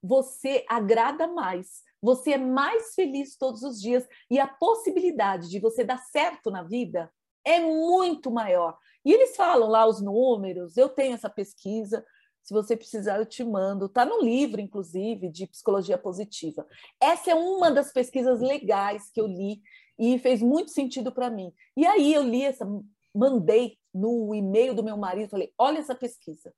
você 0.00 0.64
agrada 0.68 1.26
mais, 1.26 1.82
você 2.00 2.34
é 2.34 2.38
mais 2.38 2.94
feliz 2.94 3.36
todos 3.36 3.64
os 3.64 3.80
dias 3.80 4.06
e 4.30 4.38
a 4.38 4.46
possibilidade 4.46 5.50
de 5.50 5.58
você 5.58 5.82
dar 5.82 5.98
certo 5.98 6.48
na 6.48 6.62
vida 6.62 7.12
é 7.44 7.58
muito 7.60 8.30
maior. 8.30 8.78
E 9.04 9.12
eles 9.12 9.34
falam 9.34 9.68
lá 9.68 9.84
os 9.84 10.00
números, 10.00 10.76
eu 10.76 10.88
tenho 10.88 11.14
essa 11.14 11.28
pesquisa, 11.28 12.04
se 12.48 12.54
você 12.54 12.74
precisar, 12.74 13.18
eu 13.18 13.26
te 13.26 13.44
mando. 13.44 13.84
Está 13.84 14.06
no 14.06 14.22
livro, 14.22 14.58
inclusive, 14.58 15.28
de 15.28 15.46
psicologia 15.46 15.98
positiva. 15.98 16.66
Essa 16.98 17.32
é 17.32 17.34
uma 17.34 17.70
das 17.70 17.92
pesquisas 17.92 18.40
legais 18.40 19.10
que 19.10 19.20
eu 19.20 19.26
li 19.26 19.60
e 19.98 20.18
fez 20.18 20.40
muito 20.40 20.70
sentido 20.70 21.12
para 21.12 21.28
mim. 21.28 21.52
E 21.76 21.84
aí 21.84 22.14
eu 22.14 22.22
li 22.22 22.42
essa, 22.42 22.66
mandei 23.14 23.76
no 23.92 24.34
e-mail 24.34 24.72
do 24.72 24.82
meu 24.82 24.96
marido, 24.96 25.28
falei: 25.28 25.52
olha 25.58 25.78
essa 25.78 25.94
pesquisa. 25.94 26.54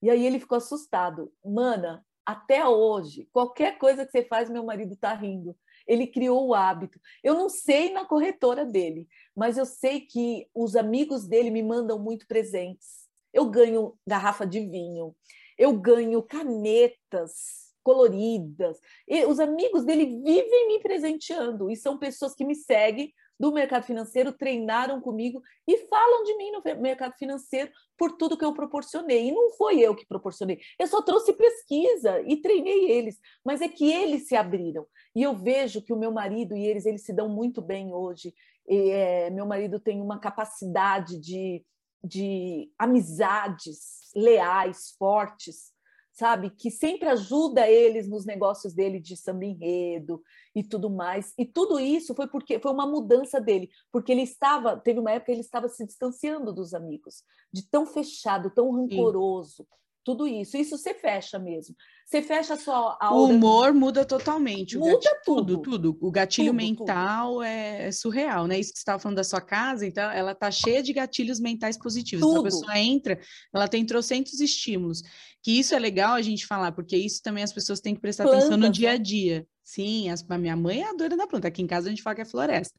E 0.00 0.08
aí 0.08 0.24
ele 0.24 0.38
ficou 0.38 0.58
assustado. 0.58 1.32
Mana, 1.44 2.06
até 2.24 2.64
hoje, 2.64 3.28
qualquer 3.32 3.78
coisa 3.78 4.06
que 4.06 4.12
você 4.12 4.22
faz, 4.22 4.48
meu 4.48 4.62
marido 4.62 4.94
está 4.94 5.12
rindo. 5.12 5.56
Ele 5.88 6.06
criou 6.06 6.46
o 6.46 6.54
hábito. 6.54 7.00
Eu 7.20 7.34
não 7.34 7.48
sei 7.48 7.92
na 7.92 8.04
corretora 8.04 8.64
dele, 8.64 9.08
mas 9.34 9.58
eu 9.58 9.66
sei 9.66 10.02
que 10.02 10.48
os 10.54 10.76
amigos 10.76 11.26
dele 11.26 11.50
me 11.50 11.64
mandam 11.64 11.98
muito 11.98 12.28
presentes 12.28 13.01
eu 13.32 13.46
ganho 13.50 13.94
garrafa 14.06 14.46
de 14.46 14.60
vinho, 14.60 15.14
eu 15.58 15.72
ganho 15.72 16.22
canetas 16.22 17.62
coloridas. 17.82 18.78
E 19.08 19.24
os 19.24 19.40
amigos 19.40 19.84
dele 19.84 20.06
vivem 20.06 20.68
me 20.68 20.80
presenteando 20.80 21.70
e 21.70 21.76
são 21.76 21.98
pessoas 21.98 22.34
que 22.34 22.44
me 22.44 22.54
seguem 22.54 23.12
do 23.38 23.50
mercado 23.50 23.84
financeiro, 23.84 24.32
treinaram 24.32 25.00
comigo 25.00 25.42
e 25.66 25.76
falam 25.88 26.22
de 26.22 26.36
mim 26.36 26.52
no 26.52 26.62
mercado 26.80 27.14
financeiro 27.18 27.72
por 27.98 28.16
tudo 28.16 28.36
que 28.36 28.44
eu 28.44 28.54
proporcionei. 28.54 29.28
E 29.28 29.32
não 29.32 29.50
foi 29.50 29.80
eu 29.80 29.96
que 29.96 30.06
proporcionei, 30.06 30.60
eu 30.78 30.86
só 30.86 31.02
trouxe 31.02 31.32
pesquisa 31.32 32.22
e 32.24 32.36
treinei 32.36 32.90
eles, 32.90 33.18
mas 33.44 33.60
é 33.60 33.68
que 33.68 33.90
eles 33.90 34.28
se 34.28 34.36
abriram. 34.36 34.86
E 35.14 35.22
eu 35.22 35.34
vejo 35.34 35.82
que 35.82 35.92
o 35.92 35.98
meu 35.98 36.12
marido 36.12 36.56
e 36.56 36.64
eles, 36.64 36.86
eles 36.86 37.04
se 37.04 37.12
dão 37.12 37.28
muito 37.28 37.60
bem 37.60 37.92
hoje. 37.92 38.32
E, 38.68 38.90
é, 38.90 39.30
meu 39.30 39.44
marido 39.44 39.80
tem 39.80 40.00
uma 40.00 40.20
capacidade 40.20 41.18
de 41.18 41.64
de 42.02 42.70
amizades 42.78 44.10
leais, 44.14 44.94
fortes, 44.98 45.72
sabe? 46.12 46.50
Que 46.50 46.70
sempre 46.70 47.08
ajuda 47.08 47.68
eles 47.68 48.08
nos 48.08 48.24
negócios 48.24 48.74
dele 48.74 49.00
de 49.00 49.16
samba 49.16 49.44
enredo 49.44 50.22
e 50.54 50.62
tudo 50.62 50.90
mais. 50.90 51.32
E 51.38 51.44
tudo 51.44 51.80
isso 51.80 52.14
foi 52.14 52.28
porque 52.28 52.58
foi 52.58 52.72
uma 52.72 52.86
mudança 52.86 53.40
dele, 53.40 53.70
porque 53.90 54.12
ele 54.12 54.22
estava, 54.22 54.76
teve 54.76 55.00
uma 55.00 55.10
época 55.10 55.26
que 55.26 55.32
ele 55.32 55.40
estava 55.40 55.68
se 55.68 55.84
distanciando 55.86 56.52
dos 56.52 56.74
amigos, 56.74 57.24
de 57.52 57.68
tão 57.68 57.86
fechado, 57.86 58.50
tão 58.50 58.70
rancoroso. 58.70 59.66
Tudo 60.04 60.26
isso. 60.26 60.56
Isso 60.56 60.76
você 60.76 60.94
fecha 60.94 61.38
mesmo. 61.38 61.74
Você 62.04 62.20
fecha 62.20 62.54
a 62.54 62.56
sua 62.58 62.98
O 63.12 63.24
humor 63.26 63.72
muda 63.72 64.04
totalmente. 64.04 64.76
Muda 64.76 64.92
gatilho, 64.92 65.20
tudo. 65.24 65.62
tudo. 65.62 65.98
O 66.00 66.10
gatilho 66.10 66.48
tudo, 66.48 66.56
mental 66.56 67.32
tudo. 67.34 67.42
É, 67.44 67.88
é, 67.88 67.92
surreal, 67.92 68.46
né? 68.46 68.58
Isso 68.58 68.72
que 68.72 68.78
você 68.78 68.82
estava 68.82 68.98
falando 68.98 69.16
da 69.16 69.24
sua 69.24 69.40
casa, 69.40 69.86
então 69.86 70.10
ela 70.10 70.34
tá 70.34 70.50
cheia 70.50 70.82
de 70.82 70.92
gatilhos 70.92 71.40
mentais 71.40 71.78
positivos. 71.78 72.20
Tudo. 72.20 72.32
Então, 72.32 72.42
a 72.42 72.44
pessoa 72.44 72.78
entra, 72.78 73.18
ela 73.54 73.68
tem 73.68 73.84
trocentos 73.86 74.40
estímulos. 74.40 75.02
Que 75.42 75.58
isso 75.58 75.74
é 75.74 75.78
legal 75.78 76.14
a 76.14 76.22
gente 76.22 76.46
falar, 76.46 76.72
porque 76.72 76.96
isso 76.96 77.22
também 77.22 77.42
as 77.42 77.52
pessoas 77.52 77.80
têm 77.80 77.94
que 77.94 78.00
prestar 78.00 78.24
Plantas, 78.24 78.44
atenção 78.44 78.58
no 78.58 78.70
dia 78.70 78.90
a 78.90 78.92
né? 78.92 78.98
dia. 78.98 79.46
Sim, 79.64 80.08
a 80.10 80.38
minha 80.38 80.56
mãe 80.56 80.82
é 80.82 80.90
a 80.90 80.92
doida 80.92 81.16
da 81.16 81.26
planta. 81.26 81.48
Aqui 81.48 81.62
em 81.62 81.66
casa 81.66 81.86
a 81.86 81.90
gente 81.90 82.02
fala 82.02 82.16
que 82.16 82.22
é 82.22 82.26
floresta. 82.26 82.78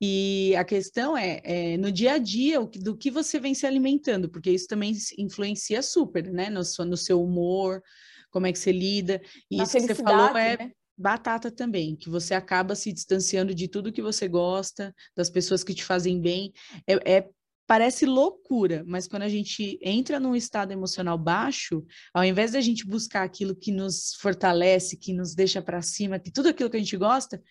E 0.00 0.54
a 0.56 0.64
questão 0.64 1.16
é, 1.16 1.40
é, 1.42 1.76
no 1.78 1.90
dia 1.90 2.14
a 2.14 2.18
dia 2.18 2.60
do 2.60 2.96
que 2.96 3.10
você 3.10 3.40
vem 3.40 3.54
se 3.54 3.66
alimentando, 3.66 4.28
porque 4.28 4.50
isso 4.50 4.66
também 4.66 4.94
influencia 5.16 5.82
super, 5.82 6.30
né? 6.30 6.50
No, 6.50 6.62
seu, 6.64 6.84
no 6.84 6.96
seu 6.96 7.22
humor, 7.22 7.82
como 8.30 8.46
é 8.46 8.52
que 8.52 8.58
você 8.58 8.72
lida. 8.72 9.20
E 9.50 9.62
isso 9.62 9.72
que 9.72 9.80
você 9.80 9.94
falou 9.94 10.36
é 10.36 10.58
né? 10.58 10.72
batata 10.98 11.50
também, 11.50 11.96
que 11.96 12.10
você 12.10 12.34
acaba 12.34 12.74
se 12.74 12.92
distanciando 12.92 13.54
de 13.54 13.68
tudo 13.68 13.92
que 13.92 14.02
você 14.02 14.28
gosta, 14.28 14.94
das 15.16 15.30
pessoas 15.30 15.64
que 15.64 15.74
te 15.74 15.82
fazem 15.82 16.20
bem. 16.20 16.52
É, 16.86 17.16
é 17.16 17.28
parece 17.66 18.06
loucura, 18.06 18.84
mas 18.86 19.08
quando 19.08 19.22
a 19.22 19.28
gente 19.28 19.78
entra 19.82 20.20
num 20.20 20.36
estado 20.36 20.72
emocional 20.72 21.18
baixo, 21.18 21.84
ao 22.14 22.24
invés 22.24 22.52
da 22.52 22.60
gente 22.60 22.86
buscar 22.86 23.24
aquilo 23.24 23.56
que 23.56 23.72
nos 23.72 24.14
fortalece, 24.20 24.96
que 24.96 25.12
nos 25.12 25.34
deixa 25.34 25.60
para 25.60 25.82
cima, 25.82 26.18
que 26.18 26.30
tudo 26.30 26.48
aquilo 26.48 26.70
que 26.70 26.76
a 26.76 26.80
gente 26.80 26.96
gosta, 26.96 27.42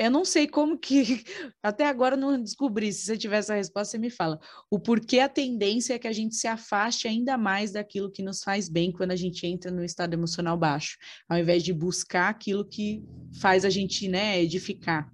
eu 0.00 0.10
não 0.10 0.24
sei 0.24 0.48
como 0.48 0.78
que, 0.78 1.22
até 1.62 1.86
agora 1.86 2.16
não 2.16 2.40
descobri. 2.40 2.90
Se 2.90 3.04
você 3.04 3.18
tiver 3.18 3.36
essa 3.36 3.54
resposta, 3.54 3.92
você 3.92 3.98
me 3.98 4.08
fala. 4.08 4.40
O 4.70 4.80
porquê 4.80 5.20
a 5.20 5.28
tendência 5.28 5.92
é 5.92 5.98
que 5.98 6.08
a 6.08 6.12
gente 6.12 6.34
se 6.36 6.48
afaste 6.48 7.06
ainda 7.06 7.36
mais 7.36 7.72
daquilo 7.72 8.10
que 8.10 8.22
nos 8.22 8.42
faz 8.42 8.66
bem 8.66 8.90
quando 8.90 9.10
a 9.10 9.16
gente 9.16 9.46
entra 9.46 9.70
no 9.70 9.84
estado 9.84 10.14
emocional 10.14 10.56
baixo, 10.56 10.96
ao 11.28 11.36
invés 11.36 11.62
de 11.62 11.74
buscar 11.74 12.30
aquilo 12.30 12.64
que 12.66 13.04
faz 13.42 13.62
a 13.62 13.68
gente, 13.68 14.08
né, 14.08 14.40
edificar. 14.40 15.12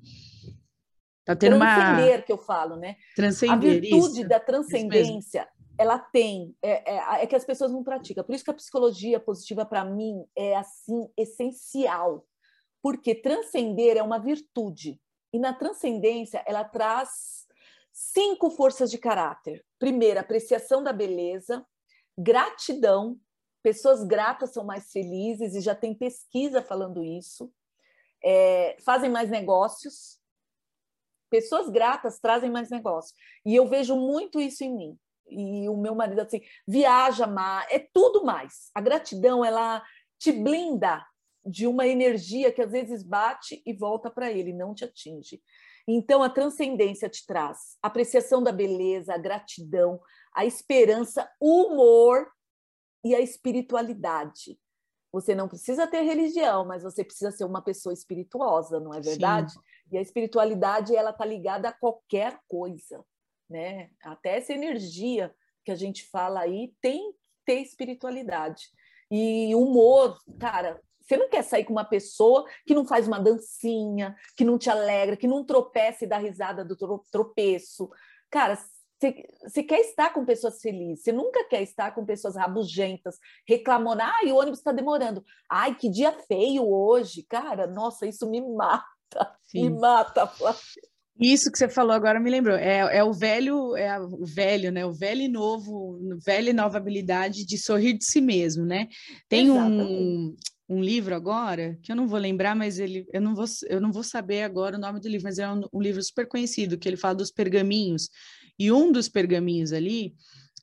Tá 1.24 1.34
tendo 1.34 1.58
transcender, 1.58 2.14
uma... 2.14 2.22
que 2.22 2.32
eu 2.32 2.38
falo, 2.38 2.76
né? 2.76 2.94
Transcender, 3.16 3.54
A 3.54 3.80
virtude 3.80 4.20
isso, 4.20 4.28
da 4.28 4.38
transcendência, 4.38 5.48
ela 5.76 5.98
tem, 5.98 6.54
é, 6.62 6.94
é, 6.94 7.24
é 7.24 7.26
que 7.26 7.34
as 7.34 7.44
pessoas 7.44 7.72
não 7.72 7.82
praticam. 7.82 8.22
Por 8.22 8.36
isso 8.36 8.44
que 8.44 8.50
a 8.52 8.54
psicologia 8.54 9.18
positiva, 9.18 9.66
para 9.66 9.84
mim, 9.84 10.24
é, 10.38 10.56
assim, 10.56 11.08
essencial 11.16 12.24
porque 12.86 13.16
transcender 13.16 13.96
é 13.96 14.02
uma 14.02 14.20
virtude. 14.20 15.02
E 15.32 15.40
na 15.40 15.52
transcendência, 15.52 16.40
ela 16.46 16.62
traz 16.62 17.44
cinco 17.92 18.48
forças 18.48 18.92
de 18.92 18.96
caráter. 18.96 19.66
Primeiro, 19.76 20.20
apreciação 20.20 20.84
da 20.84 20.92
beleza, 20.92 21.66
gratidão. 22.16 23.18
Pessoas 23.60 24.04
gratas 24.04 24.52
são 24.52 24.64
mais 24.64 24.92
felizes, 24.92 25.56
e 25.56 25.60
já 25.60 25.74
tem 25.74 25.96
pesquisa 25.96 26.62
falando 26.62 27.02
isso. 27.02 27.52
É, 28.22 28.76
fazem 28.84 29.10
mais 29.10 29.30
negócios. 29.30 30.20
Pessoas 31.28 31.68
gratas 31.68 32.20
trazem 32.20 32.52
mais 32.52 32.70
negócios. 32.70 33.18
E 33.44 33.56
eu 33.56 33.66
vejo 33.66 33.96
muito 33.96 34.40
isso 34.40 34.62
em 34.62 34.72
mim. 34.72 34.98
E 35.28 35.68
o 35.68 35.76
meu 35.76 35.96
marido, 35.96 36.20
assim, 36.20 36.40
viaja 36.68 37.26
mais, 37.26 37.66
é 37.68 37.80
tudo 37.80 38.24
mais. 38.24 38.70
A 38.72 38.80
gratidão, 38.80 39.44
ela 39.44 39.82
te 40.20 40.30
blinda 40.30 41.04
de 41.47 41.66
uma 41.66 41.86
energia 41.86 42.52
que 42.52 42.60
às 42.60 42.73
vezes 42.73 43.02
bate 43.02 43.62
e 43.64 43.73
volta 43.73 44.10
para 44.10 44.31
ele, 44.31 44.52
não 44.52 44.74
te 44.74 44.85
atinge. 44.85 45.40
Então, 45.89 46.23
a 46.23 46.28
transcendência 46.28 47.09
te 47.09 47.24
traz 47.24 47.78
a 47.81 47.86
apreciação 47.86 48.43
da 48.43 48.51
beleza, 48.51 49.14
a 49.14 49.18
gratidão, 49.18 50.01
a 50.35 50.44
esperança, 50.44 51.31
o 51.40 51.66
humor 51.66 52.28
e 53.05 53.14
a 53.14 53.20
espiritualidade. 53.20 54.59
Você 55.12 55.35
não 55.35 55.48
precisa 55.48 55.86
ter 55.86 56.02
religião, 56.02 56.66
mas 56.66 56.82
você 56.82 57.05
precisa 57.05 57.31
ser 57.31 57.44
uma 57.44 57.62
pessoa 57.62 57.93
espirituosa, 57.93 58.81
não 58.81 58.93
é 58.93 59.01
verdade? 59.01 59.52
Sim. 59.52 59.60
E 59.93 59.98
a 59.98 60.02
espiritualidade 60.02 60.94
ela 60.94 61.12
tá 61.12 61.24
ligada 61.24 61.68
a 61.68 61.73
qualquer 61.73 62.40
coisa, 62.48 63.05
né? 63.48 63.89
Até 64.02 64.36
essa 64.36 64.52
energia 64.52 65.32
que 65.64 65.70
a 65.70 65.77
gente 65.77 66.05
fala 66.10 66.40
aí 66.40 66.74
tem 66.81 67.12
que 67.12 67.18
ter 67.47 67.60
espiritualidade. 67.60 68.64
E 69.10 69.55
humor, 69.55 70.18
cara, 70.40 70.82
você 71.07 71.16
não 71.16 71.28
quer 71.28 71.43
sair 71.43 71.65
com 71.65 71.73
uma 71.73 71.85
pessoa 71.85 72.45
que 72.66 72.74
não 72.74 72.85
faz 72.85 73.07
uma 73.07 73.20
dancinha, 73.20 74.16
que 74.37 74.45
não 74.45 74.59
te 74.59 74.69
alegra, 74.69 75.16
que 75.16 75.28
não 75.28 75.45
tropeça 75.45 76.05
e 76.05 76.09
dá 76.09 76.19
risada 76.19 76.65
do 76.65 76.77
tropeço. 77.11 77.89
Cara, 78.31 78.59
você, 78.99 79.62
quer 79.62 79.81
estar 79.81 80.12
com 80.12 80.24
pessoas 80.24 80.61
felizes, 80.61 81.05
você 81.05 81.12
nunca 81.12 81.45
quer 81.45 81.62
estar 81.62 81.95
com 81.95 82.05
pessoas 82.05 82.35
rabugentas, 82.35 83.16
reclamando, 83.47 84.03
ai, 84.03 84.33
o 84.33 84.37
ônibus 84.37 84.59
está 84.59 84.73
demorando, 84.73 85.23
ai, 85.51 85.74
que 85.74 85.91
dia 85.91 86.12
feio 86.27 86.66
hoje. 86.66 87.23
Cara, 87.28 87.66
nossa, 87.66 88.07
isso 88.07 88.28
me 88.28 88.41
mata, 88.41 89.37
Sim. 89.43 89.70
me 89.70 89.78
mata, 89.78 90.31
Isso 91.20 91.53
que 91.53 91.59
você 91.59 91.69
falou 91.69 91.93
agora 91.93 92.19
me 92.19 92.31
lembrou. 92.31 92.57
É, 92.57 92.99
é 92.99 93.05
o 93.05 93.12
velho, 93.12 93.77
é 93.77 94.01
o 94.01 94.24
velho, 94.24 94.73
né? 94.73 94.87
O 94.87 94.95
velho 94.95 95.20
e 95.20 95.28
novo, 95.28 95.99
velha 96.24 96.51
e 96.51 96.55
nova 96.55 96.78
habilidade 96.78 97.45
de 97.45 97.59
sorrir 97.59 97.99
de 97.99 98.05
si 98.05 98.20
mesmo, 98.20 98.65
né? 98.65 98.89
Tem 99.28 99.47
Exatamente. 99.47 99.93
um 99.93 100.37
um 100.68 100.82
livro 100.82 101.14
agora, 101.14 101.78
que 101.82 101.93
eu 101.93 101.97
não 101.97 102.09
vou 102.09 102.18
lembrar, 102.18 102.56
mas 102.56 102.78
ele, 102.78 103.06
eu 103.12 103.20
não 103.20 103.34
vou, 103.34 103.44
eu 103.68 103.80
não 103.80 103.93
vou 103.93 104.02
saber 104.02 104.43
agora 104.43 104.76
o 104.76 104.80
nome 104.80 105.01
do 105.01 105.09
livro, 105.09 105.24
mas 105.24 105.38
é 105.38 105.48
um, 105.48 105.62
um 105.72 105.80
livro 105.80 106.02
super 106.02 106.26
conhecido, 106.26 106.76
que 106.76 106.88
ele 106.88 106.97
fala 106.97 107.14
dos 107.14 107.30
pergaminhos. 107.30 108.09
E 108.59 108.72
um 108.72 108.90
dos 108.90 109.09
pergaminhos 109.09 109.72
ali, 109.72 110.14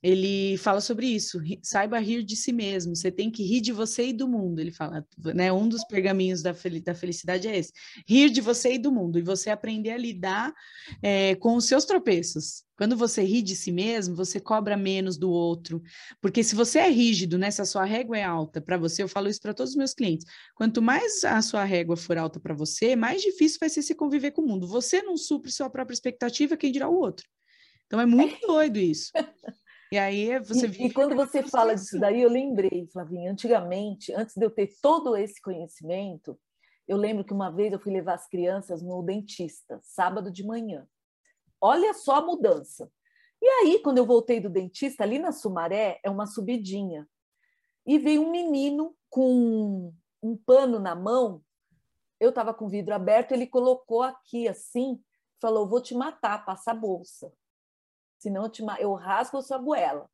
ele 0.04 0.58
fala 0.58 0.82
sobre 0.82 1.08
isso, 1.08 1.40
saiba 1.62 1.98
rir 1.98 2.24
de 2.24 2.36
si 2.36 2.52
mesmo, 2.52 2.94
você 2.94 3.10
tem 3.10 3.32
que 3.32 3.42
rir 3.42 3.62
de 3.62 3.72
você 3.72 4.08
e 4.08 4.14
do 4.14 4.28
mundo, 4.28 4.60
ele 4.60 4.72
fala, 4.72 5.08
né, 5.34 5.52
um 5.54 5.68
dos 5.68 5.86
pergaminhos 5.86 6.42
da, 6.42 6.54
fel 6.54 6.82
da 6.82 6.94
felicidade 6.94 7.48
é 7.48 7.58
esse, 7.58 7.72
rir 8.06 8.30
de 8.30 8.42
você 8.42 8.74
e 8.74 8.78
do 8.78 8.92
mundo, 8.92 9.18
e 9.18 9.22
você 9.22 9.50
aprender 9.50 9.92
a 9.92 9.98
lidar 9.98 10.54
é, 11.02 11.36
com 11.36 11.56
os 11.56 11.66
seus 11.66 11.86
tropeços, 11.86 12.66
quando 12.76 12.98
você 12.98 13.24
ri 13.24 13.42
de 13.42 13.56
si 13.56 13.72
mesmo, 13.72 14.14
você 14.14 14.42
cobra 14.42 14.76
menos 14.76 15.18
do 15.18 15.32
outro, 15.32 15.82
porque 16.20 16.44
se 16.44 16.54
você 16.54 16.80
é 16.80 16.90
rígido, 16.90 17.38
né, 17.38 17.50
se 17.50 17.62
a 17.62 17.66
sua 17.66 17.86
régua 17.86 18.18
é 18.18 18.24
alta 18.24 18.60
para 18.60 18.78
você, 18.78 19.04
eu 19.04 19.08
falo 19.08 19.30
isso 19.30 19.40
para 19.40 19.54
todos 19.54 19.72
os 19.72 19.78
meus 19.78 19.94
clientes, 19.94 20.26
quanto 20.54 20.82
mais 20.82 21.24
a 21.24 21.42
sua 21.42 21.64
régua 21.64 21.96
for 21.96 22.18
alta 22.18 22.42
para 22.42 22.54
você, 22.54 22.94
mais 22.94 23.22
difícil 23.22 23.58
vai 23.58 23.70
ser 23.70 23.82
se 23.82 23.96
conviver 23.96 24.32
com 24.32 24.42
o 24.42 24.48
mundo, 24.48 24.68
você 24.68 25.02
não 25.02 25.16
supre 25.16 25.50
sua 25.50 25.70
própria 25.70 25.94
expectativa, 25.94 26.58
quem 26.58 26.74
dirá 26.74 26.90
o 26.90 27.00
outro, 27.00 27.26
então 27.86 28.02
é 28.02 28.06
muito 28.06 28.46
doido 28.46 28.80
isso. 28.80 29.12
E 29.94 29.98
aí 30.00 30.40
você 30.40 30.66
E, 30.66 30.88
e 30.88 30.92
quando 30.92 31.16
você 31.16 31.44
fala 31.44 31.76
disso 31.76 32.00
daí, 32.00 32.20
eu 32.20 32.28
lembrei, 32.28 32.88
Flavinha, 32.92 33.32
antigamente, 33.32 34.12
antes 34.12 34.36
de 34.36 34.44
eu 34.44 34.50
ter 34.50 34.76
todo 34.82 35.16
esse 35.16 35.40
conhecimento, 35.40 36.36
eu 36.88 36.98
lembro 36.98 37.24
que 37.24 37.32
uma 37.32 37.52
vez 37.52 37.72
eu 37.72 37.80
fui 37.80 37.94
levar 37.94 38.16
as 38.16 38.28
crianças 38.28 38.82
no 38.82 39.04
dentista, 39.04 39.80
sábado 39.84 40.32
de 40.32 40.44
manhã. 40.44 40.88
Olha 41.62 41.94
só 41.94 42.16
a 42.16 42.26
mudança. 42.26 42.92
E 43.40 43.46
aí, 43.46 43.84
quando 43.84 44.00
eu 44.00 44.06
voltei 44.08 44.40
do 44.40 44.50
dentista, 44.50 45.04
ali 45.04 45.20
na 45.20 45.32
Sumaré, 45.32 46.00
é 46.04 46.10
uma 46.10 46.26
subidinha. 46.26 47.08
E 47.86 48.00
veio 48.00 48.24
um 48.24 48.32
menino 48.32 48.96
com 49.12 49.94
um 50.24 50.36
pano 50.36 50.80
na 50.80 50.96
mão. 50.96 51.44
Eu 52.20 52.30
estava 52.30 52.52
com 52.52 52.66
o 52.66 52.70
vidro 52.70 52.96
aberto, 52.96 53.32
ele 53.32 53.46
colocou 53.46 54.02
aqui 54.02 54.48
assim, 54.48 55.00
falou: 55.40 55.70
Vou 55.70 55.80
te 55.80 55.94
matar, 55.94 56.44
passa 56.46 56.72
a 56.72 56.74
bolsa 56.74 57.32
senão 58.24 58.44
eu, 58.44 58.50
te, 58.50 58.64
eu 58.80 58.94
rasgo 58.94 59.38
a 59.38 59.42
sua 59.42 59.58
goela. 59.58 60.10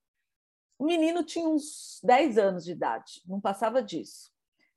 O 0.78 0.86
menino 0.86 1.24
tinha 1.24 1.48
uns 1.48 2.00
10 2.04 2.38
anos 2.38 2.66
de 2.66 2.72
idade, 2.72 3.22
não 3.26 3.40
passava 3.40 3.82
disso. 3.82 4.32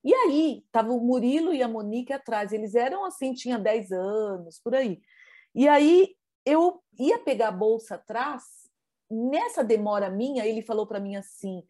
E 0.04 0.12
aí, 0.12 0.64
tava 0.70 0.92
o 0.92 1.00
Murilo 1.00 1.52
e 1.54 1.62
a 1.62 1.68
Monique 1.68 2.12
atrás, 2.12 2.52
eles 2.52 2.74
eram 2.74 3.04
assim, 3.04 3.32
tinha 3.32 3.58
10 3.58 3.92
anos, 3.92 4.58
por 4.58 4.74
aí. 4.74 5.00
E 5.54 5.68
aí, 5.68 6.14
eu 6.44 6.82
ia 6.98 7.18
pegar 7.20 7.48
a 7.48 7.52
bolsa 7.52 7.94
atrás, 7.94 8.42
nessa 9.08 9.62
demora 9.62 10.10
minha, 10.10 10.44
ele 10.44 10.60
falou 10.60 10.86
para 10.86 11.00
mim 11.00 11.16
assim: 11.16 11.62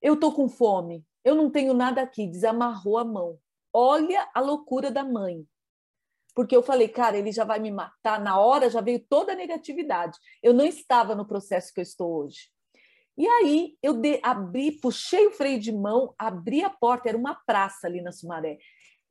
Eu 0.00 0.18
tô 0.18 0.32
com 0.32 0.48
fome, 0.48 1.04
eu 1.22 1.34
não 1.34 1.50
tenho 1.50 1.74
nada 1.74 2.02
aqui, 2.02 2.26
desamarrou 2.26 2.98
a 2.98 3.04
mão. 3.04 3.38
Olha 3.72 4.28
a 4.34 4.40
loucura 4.40 4.90
da 4.90 5.04
mãe 5.04 5.46
porque 6.38 6.54
eu 6.54 6.62
falei, 6.62 6.86
cara, 6.86 7.18
ele 7.18 7.32
já 7.32 7.42
vai 7.42 7.58
me 7.58 7.68
matar. 7.68 8.20
Na 8.20 8.38
hora 8.38 8.70
já 8.70 8.80
veio 8.80 9.00
toda 9.00 9.32
a 9.32 9.34
negatividade. 9.34 10.16
Eu 10.40 10.54
não 10.54 10.64
estava 10.64 11.12
no 11.12 11.26
processo 11.26 11.74
que 11.74 11.80
eu 11.80 11.82
estou 11.82 12.14
hoje. 12.14 12.48
E 13.16 13.26
aí 13.26 13.76
eu 13.82 13.92
de, 13.92 14.20
abri, 14.22 14.70
puxei 14.70 15.26
o 15.26 15.32
freio 15.32 15.58
de 15.58 15.72
mão, 15.72 16.14
abri 16.16 16.62
a 16.62 16.70
porta, 16.70 17.08
era 17.08 17.18
uma 17.18 17.34
praça 17.34 17.88
ali 17.88 18.00
na 18.00 18.12
Sumaré. 18.12 18.56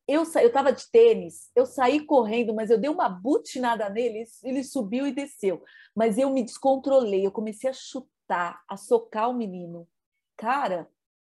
Eu 0.08 0.24
eu 0.36 0.48
estava 0.48 0.72
de 0.72 0.90
tênis, 0.90 1.52
eu 1.54 1.66
saí 1.66 2.06
correndo, 2.06 2.56
mas 2.56 2.70
eu 2.70 2.78
dei 2.78 2.90
uma 2.90 3.10
butinada 3.10 3.90
nele, 3.90 4.24
ele 4.42 4.64
subiu 4.64 5.06
e 5.06 5.12
desceu. 5.12 5.62
Mas 5.94 6.18
eu 6.18 6.30
me 6.30 6.42
descontrolei, 6.42 7.26
eu 7.26 7.32
comecei 7.34 7.70
a 7.70 7.74
chutar, 7.74 8.62
a 8.70 8.78
socar 8.78 9.30
o 9.30 9.34
menino. 9.34 9.86
Cara, 10.38 10.90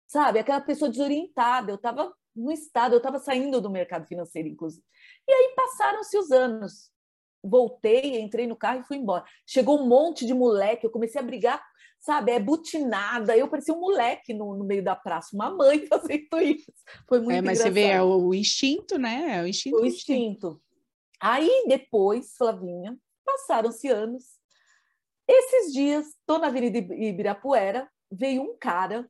sabe, 0.07 0.40
aquela 0.40 0.60
pessoa 0.60 0.90
desorientada, 0.90 1.72
eu 1.72 1.76
estava 1.76 2.11
no 2.35 2.51
estado, 2.51 2.93
eu 2.93 2.97
estava 2.97 3.19
saindo 3.19 3.61
do 3.61 3.69
mercado 3.69 4.05
financeiro, 4.07 4.47
inclusive. 4.47 4.84
E 5.27 5.31
aí 5.31 5.53
passaram-se 5.55 6.18
os 6.18 6.31
anos. 6.31 6.91
Voltei, 7.43 8.19
entrei 8.22 8.47
no 8.47 8.55
carro 8.55 8.81
e 8.81 8.84
fui 8.85 8.97
embora. 8.97 9.26
Chegou 9.45 9.80
um 9.80 9.88
monte 9.88 10.26
de 10.26 10.34
moleque, 10.34 10.85
eu 10.85 10.91
comecei 10.91 11.19
a 11.19 11.23
brigar. 11.23 11.61
sabe, 11.99 12.31
é 12.31 12.39
butinada. 12.39 13.35
Eu 13.38 13.47
parecia 13.49 13.73
um 13.73 13.80
moleque 13.80 14.34
no, 14.34 14.55
no 14.57 14.64
meio 14.65 14.84
da 14.84 14.95
praça, 14.95 15.35
uma 15.35 15.49
mãe 15.49 15.85
fazendo 15.88 16.39
isso. 16.41 16.72
Foi 17.07 17.19
muito 17.19 17.38
É, 17.38 17.41
mas 17.41 17.60
engraçado. 17.60 17.64
você 17.64 17.69
vê, 17.72 17.88
é 17.89 18.01
o 18.01 18.34
instinto, 18.34 18.97
né? 18.97 19.38
É 19.39 19.41
o 19.43 19.47
instinto. 19.47 19.77
o 19.77 19.85
instinto. 19.85 20.61
Aí 21.22 21.65
depois, 21.68 22.35
Flavinha, 22.38 22.97
passaram-se 23.26 23.88
anos. 23.89 24.23
Esses 25.27 25.72
dias, 25.72 26.07
estou 26.07 26.38
na 26.39 26.47
Avenida 26.47 26.77
Ibirapuera, 26.80 27.89
veio 28.11 28.41
um 28.41 28.57
cara, 28.60 29.10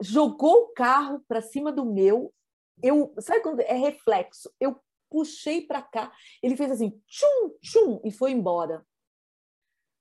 jogou 0.00 0.64
o 0.64 0.72
carro 0.72 1.22
para 1.26 1.40
cima 1.40 1.72
do 1.72 1.84
meu. 1.84 2.32
Eu, 2.82 3.14
sabe 3.20 3.40
quando 3.40 3.60
é 3.60 3.74
reflexo? 3.74 4.50
Eu 4.60 4.78
puxei 5.10 5.62
para 5.62 5.82
cá, 5.82 6.12
ele 6.42 6.56
fez 6.56 6.70
assim, 6.70 6.90
tchum, 7.06 7.50
tchum, 7.62 8.00
e 8.04 8.10
foi 8.10 8.32
embora. 8.32 8.84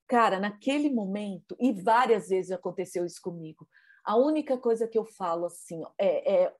Cara, 0.07 0.39
naquele 0.39 0.89
momento, 0.89 1.55
e 1.59 1.71
várias 1.73 2.29
vezes 2.29 2.51
aconteceu 2.51 3.05
isso 3.05 3.21
comigo, 3.21 3.67
a 4.03 4.15
única 4.15 4.57
coisa 4.57 4.87
que 4.87 4.97
eu 4.97 5.05
falo 5.05 5.45
assim, 5.45 5.81
é, 5.97 6.43
é 6.43 6.55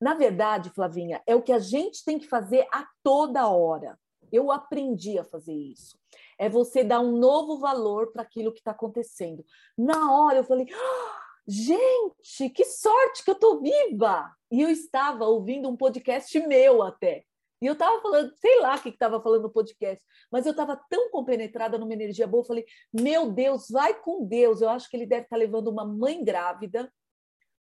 na 0.00 0.14
verdade, 0.14 0.70
Flavinha, 0.70 1.22
é 1.26 1.34
o 1.34 1.42
que 1.42 1.52
a 1.52 1.60
gente 1.60 2.04
tem 2.04 2.18
que 2.18 2.26
fazer 2.26 2.66
a 2.72 2.84
toda 3.04 3.48
hora. 3.48 3.96
Eu 4.32 4.50
aprendi 4.50 5.16
a 5.16 5.24
fazer 5.24 5.54
isso. 5.54 5.96
É 6.36 6.48
você 6.48 6.82
dar 6.82 6.98
um 6.98 7.16
novo 7.18 7.58
valor 7.58 8.10
para 8.10 8.22
aquilo 8.22 8.52
que 8.52 8.58
está 8.58 8.72
acontecendo. 8.72 9.44
Na 9.78 10.12
hora 10.12 10.38
eu 10.38 10.44
falei, 10.44 10.66
ah, 10.72 11.20
gente, 11.46 12.50
que 12.50 12.64
sorte 12.64 13.24
que 13.24 13.30
eu 13.30 13.34
estou 13.34 13.60
viva! 13.60 14.30
E 14.50 14.60
eu 14.60 14.68
estava 14.68 15.24
ouvindo 15.24 15.68
um 15.68 15.76
podcast 15.76 16.38
meu 16.46 16.82
até. 16.82 17.24
E 17.60 17.66
eu 17.66 17.74
estava 17.74 18.00
falando, 18.02 18.34
sei 18.38 18.60
lá 18.60 18.74
o 18.74 18.82
que 18.82 18.88
estava 18.88 19.22
falando 19.22 19.42
no 19.42 19.50
podcast, 19.50 20.04
mas 20.32 20.46
eu 20.46 20.50
estava 20.50 20.76
tão 20.90 21.10
compenetrada 21.10 21.78
numa 21.78 21.92
energia 21.92 22.26
boa, 22.26 22.42
eu 22.42 22.46
falei, 22.46 22.66
meu 22.92 23.30
Deus, 23.30 23.68
vai 23.70 23.94
com 24.00 24.26
Deus. 24.26 24.60
Eu 24.60 24.68
acho 24.68 24.90
que 24.90 24.96
ele 24.96 25.06
deve 25.06 25.22
estar 25.22 25.36
levando 25.36 25.68
uma 25.68 25.84
mãe 25.84 26.24
grávida 26.24 26.92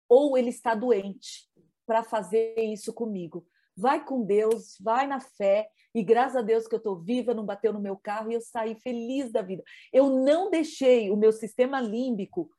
ou 0.07 0.37
ele 0.37 0.49
está 0.49 0.73
doente 0.73 1.49
para 1.85 2.01
fazer 2.01 2.55
isso 2.57 2.93
comigo. 2.93 3.45
Vai 3.75 4.03
com 4.03 4.23
Deus, 4.23 4.77
vai 4.79 5.05
na 5.05 5.19
fé, 5.19 5.69
e 5.93 6.03
graças 6.03 6.35
a 6.35 6.41
Deus 6.41 6.67
que 6.67 6.75
eu 6.75 6.77
estou 6.77 6.99
viva, 6.99 7.33
não 7.33 7.45
bateu 7.45 7.73
no 7.73 7.79
meu 7.79 7.97
carro 7.97 8.31
e 8.31 8.35
eu 8.35 8.41
saí 8.41 8.75
feliz 8.75 9.31
da 9.31 9.41
vida. 9.41 9.63
Eu 9.91 10.09
não 10.09 10.49
deixei 10.49 11.09
o 11.09 11.17
meu 11.17 11.31
sistema 11.31 11.81
límbico 11.81 12.49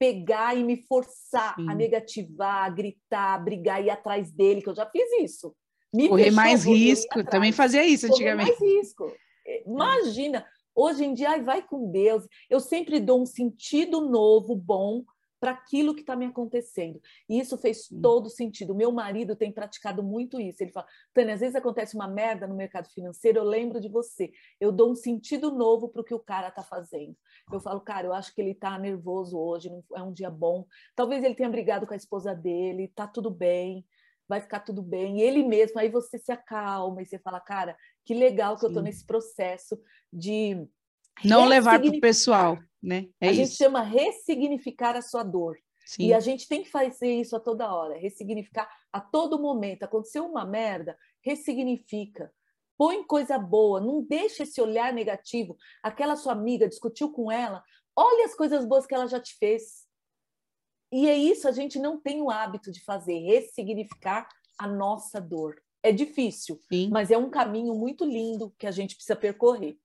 pegar 0.00 0.56
e 0.56 0.64
me 0.64 0.78
forçar 0.78 1.54
Sim. 1.56 1.68
a 1.68 1.74
negativar, 1.74 2.64
a 2.64 2.70
gritar, 2.70 3.34
a 3.34 3.38
brigar, 3.38 3.84
ir 3.84 3.90
atrás 3.90 4.32
dele, 4.32 4.62
que 4.62 4.70
eu 4.70 4.74
já 4.74 4.86
fiz 4.86 5.12
isso. 5.20 5.54
Me 5.92 6.08
Correr 6.08 6.24
fechou, 6.24 6.36
mais 6.36 6.64
risco. 6.64 7.24
Também 7.24 7.52
fazia 7.52 7.84
isso 7.84 8.08
Correr 8.08 8.30
antigamente. 8.30 8.58
mais 8.58 8.76
risco. 8.76 9.12
Imagina, 9.66 10.46
hoje 10.74 11.04
em 11.04 11.12
dia, 11.12 11.30
ai, 11.30 11.42
vai 11.42 11.60
com 11.60 11.90
Deus. 11.90 12.26
Eu 12.48 12.60
sempre 12.60 12.98
dou 12.98 13.20
um 13.20 13.26
sentido 13.26 14.00
novo, 14.00 14.56
bom, 14.56 15.04
para 15.40 15.52
aquilo 15.52 15.94
que 15.94 16.02
está 16.02 16.14
me 16.14 16.26
acontecendo. 16.26 17.00
E 17.28 17.40
isso 17.40 17.56
fez 17.56 17.86
Sim. 17.86 18.00
todo 18.02 18.28
sentido. 18.28 18.74
Meu 18.74 18.92
marido 18.92 19.34
tem 19.34 19.50
praticado 19.50 20.02
muito 20.02 20.38
isso. 20.38 20.62
Ele 20.62 20.70
fala, 20.70 20.86
Tânia, 21.14 21.34
às 21.34 21.40
vezes 21.40 21.56
acontece 21.56 21.96
uma 21.96 22.06
merda 22.06 22.46
no 22.46 22.54
mercado 22.54 22.88
financeiro, 22.90 23.38
eu 23.38 23.44
lembro 23.44 23.80
de 23.80 23.88
você. 23.88 24.30
Eu 24.60 24.70
dou 24.70 24.92
um 24.92 24.94
sentido 24.94 25.50
novo 25.50 25.88
para 25.88 26.02
o 26.02 26.04
que 26.04 26.14
o 26.14 26.20
cara 26.20 26.48
está 26.48 26.62
fazendo. 26.62 27.16
Eu 27.50 27.58
falo, 27.58 27.80
cara, 27.80 28.06
eu 28.06 28.12
acho 28.12 28.34
que 28.34 28.40
ele 28.40 28.50
está 28.50 28.78
nervoso 28.78 29.38
hoje, 29.38 29.70
não 29.70 29.82
é 29.96 30.02
um 30.02 30.12
dia 30.12 30.30
bom. 30.30 30.66
Talvez 30.94 31.24
ele 31.24 31.34
tenha 31.34 31.48
brigado 31.48 31.86
com 31.86 31.94
a 31.94 31.96
esposa 31.96 32.34
dele, 32.34 32.92
tá 32.94 33.06
tudo 33.06 33.30
bem, 33.30 33.86
vai 34.28 34.42
ficar 34.42 34.60
tudo 34.60 34.82
bem. 34.82 35.20
Ele 35.20 35.42
mesmo, 35.42 35.80
aí 35.80 35.88
você 35.88 36.18
se 36.18 36.30
acalma 36.30 37.00
e 37.00 37.06
você 37.06 37.18
fala, 37.18 37.40
cara, 37.40 37.76
que 38.04 38.12
legal 38.12 38.58
que 38.58 38.64
eu 38.64 38.68
estou 38.68 38.82
Sim. 38.82 38.88
nesse 38.88 39.06
processo 39.06 39.80
de 40.12 40.68
Não 41.24 41.44
levar 41.44 41.80
para 41.80 41.90
o 41.90 42.00
pessoal, 42.00 42.58
né? 42.82 43.08
É 43.20 43.28
a 43.28 43.32
isso. 43.32 43.42
gente 43.42 43.56
chama 43.56 43.82
ressignificar 43.82 44.96
a 44.96 45.02
sua 45.02 45.22
dor. 45.22 45.56
Sim. 45.84 46.06
E 46.06 46.14
a 46.14 46.20
gente 46.20 46.46
tem 46.46 46.62
que 46.62 46.70
fazer 46.70 47.12
isso 47.12 47.34
a 47.34 47.40
toda 47.40 47.72
hora, 47.74 47.98
ressignificar 47.98 48.70
a 48.92 49.00
todo 49.00 49.40
momento. 49.40 49.82
Aconteceu 49.82 50.24
uma 50.24 50.46
merda, 50.46 50.96
ressignifica. 51.20 52.32
Põe 52.78 53.02
coisa 53.04 53.38
boa, 53.38 53.80
não 53.80 54.02
deixa 54.02 54.44
esse 54.44 54.60
olhar 54.60 54.92
negativo. 54.92 55.56
Aquela 55.82 56.16
sua 56.16 56.32
amiga 56.32 56.68
discutiu 56.68 57.10
com 57.10 57.30
ela, 57.30 57.62
olha 57.94 58.24
as 58.24 58.34
coisas 58.34 58.64
boas 58.64 58.86
que 58.86 58.94
ela 58.94 59.06
já 59.06 59.20
te 59.20 59.36
fez. 59.36 59.84
E 60.92 61.08
é 61.08 61.16
isso, 61.16 61.46
a 61.46 61.52
gente 61.52 61.78
não 61.78 62.00
tem 62.00 62.22
o 62.22 62.30
hábito 62.30 62.70
de 62.72 62.82
fazer, 62.82 63.18
ressignificar 63.18 64.28
a 64.58 64.66
nossa 64.66 65.20
dor. 65.20 65.60
É 65.82 65.92
difícil, 65.92 66.60
Sim. 66.72 66.88
mas 66.90 67.10
é 67.10 67.18
um 67.18 67.30
caminho 67.30 67.74
muito 67.74 68.04
lindo 68.04 68.54
que 68.58 68.66
a 68.66 68.70
gente 68.70 68.94
precisa 68.94 69.16
percorrer. 69.16 69.76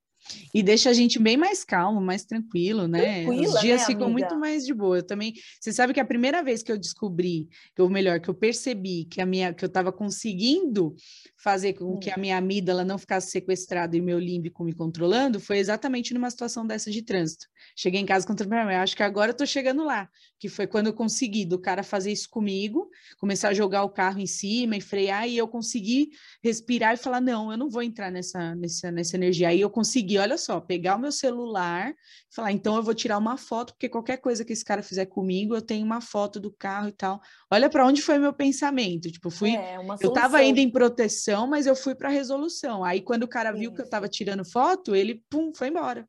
E 0.53 0.64
deixa 0.64 0.89
a 0.89 0.93
gente 0.93 1.19
bem 1.19 1.38
mais 1.38 1.64
calmo, 1.64 2.02
mais 2.02 2.23
tranquilo, 2.26 2.88
né? 2.88 3.23
Tranquila, 3.23 3.53
Os 3.53 3.61
dias 3.61 3.81
né, 3.81 3.88
ficam 3.88 4.10
muito 4.10 4.35
mais 4.38 4.65
de 4.65 4.73
boa. 4.73 4.97
Eu 4.97 5.03
também, 5.06 5.34
você 5.60 5.72
sabe 5.72 5.93
que 5.93 5.99
a 5.99 6.06
primeira 6.06 6.43
vez 6.43 6.64
que 6.64 6.72
eu 6.72 6.77
descobri, 6.77 7.47
ou 7.77 7.89
melhor, 7.89 8.19
que 8.19 8.30
eu 8.30 8.34
percebi 8.34 9.06
que 9.06 9.22
a 9.22 9.26
minha 9.26 9.53
que 9.53 9.64
eu 9.64 9.68
estava 9.68 9.91
conseguindo 9.91 10.95
fazer 11.38 11.73
com 11.73 11.85
Hum. 11.85 11.99
que 11.99 12.10
a 12.10 12.18
minha 12.18 12.38
amígdala 12.38 12.84
não 12.84 12.97
ficasse 12.97 13.30
sequestrada 13.30 13.95
e 13.95 14.02
meu 14.02 14.18
límbico 14.19 14.64
me 14.64 14.73
controlando, 14.73 15.39
foi 15.39 15.57
exatamente 15.60 16.14
numa 16.14 16.30
situação 16.30 16.65
dessa 16.65 16.89
de 16.89 17.02
trânsito. 17.02 17.45
Cheguei 17.76 18.02
em 18.02 18.06
casa 18.06 18.26
com 18.26 18.34
minha 18.47 18.65
mãe, 18.65 18.76
acho 18.76 18.95
que 18.95 19.03
agora 19.03 19.31
eu 19.31 19.35
tô 19.35 19.45
chegando 19.45 19.84
lá, 19.84 20.10
que 20.46 20.50
foi 20.50 20.68
quando 20.68 20.88
eu 20.88 20.94
consegui 20.94 21.44
do 21.44 21.58
cara 21.58 21.82
fazer 21.82 22.12
isso 22.12 22.30
comigo, 22.30 22.90
começar 23.18 23.50
a 23.50 23.54
jogar 23.54 23.84
o 23.84 23.90
carro 23.90 24.20
em 24.20 24.28
cima 24.28 24.78
e 24.78 24.82
frear 24.82 25.28
e 25.28 25.36
eu 25.36 25.48
consegui 25.48 26.12
respirar 26.44 26.94
e 26.94 26.98
falar 26.98 27.20
não, 27.20 27.52
eu 27.52 27.58
não 27.58 27.68
vou 27.68 27.82
entrar 27.82 28.12
nessa 28.12 28.54
nessa 28.54 28.92
nessa 28.92 29.16
energia. 29.16 29.50
Aí 29.50 29.60
eu 29.60 29.70
consegui, 29.70 30.20
olha 30.20 30.38
só, 30.38 30.62
pegar 30.62 30.98
o 30.98 31.00
meu 31.00 31.12
celular, 31.12 31.90
e 31.90 32.36
falar, 32.36 32.52
então 32.52 32.76
eu 32.76 32.84
vou 32.84 32.94
tirar 32.94 33.18
uma 33.18 33.38
foto, 33.38 33.74
porque 33.74 33.90
qualquer 33.90 34.18
coisa 34.18 34.46
que 34.46 34.54
esse 34.54 34.64
cara 34.64 34.84
fizer 34.84 35.08
comigo, 35.08 35.56
eu 35.56 35.62
tenho 35.62 35.84
uma 35.84 36.00
foto 36.00 36.40
do 36.40 36.52
carro 36.52 36.90
e 36.90 36.92
tal. 36.92 37.20
Olha 37.52 37.68
para 37.68 37.86
onde 37.86 38.04
foi 38.04 38.20
meu 38.20 38.34
pensamento, 38.34 39.12
tipo, 39.12 39.32
fui 39.32 39.56
é 39.56 39.78
eu 40.02 40.10
estava 40.10 40.38
ainda 40.38 40.60
em 40.60 40.70
proteção, 40.70 41.48
mas 41.48 41.66
eu 41.66 41.76
fui 41.76 41.96
para 41.96 42.10
resolução. 42.10 42.84
Aí, 42.84 43.02
quando 43.02 43.24
o 43.24 43.28
cara 43.28 43.52
viu 43.52 43.74
que 43.74 43.82
eu 43.82 43.86
estava 43.86 44.08
tirando 44.08 44.46
foto, 44.46 44.96
ele, 44.96 45.24
pum, 45.28 45.52
foi 45.54 45.70
embora. 45.70 46.08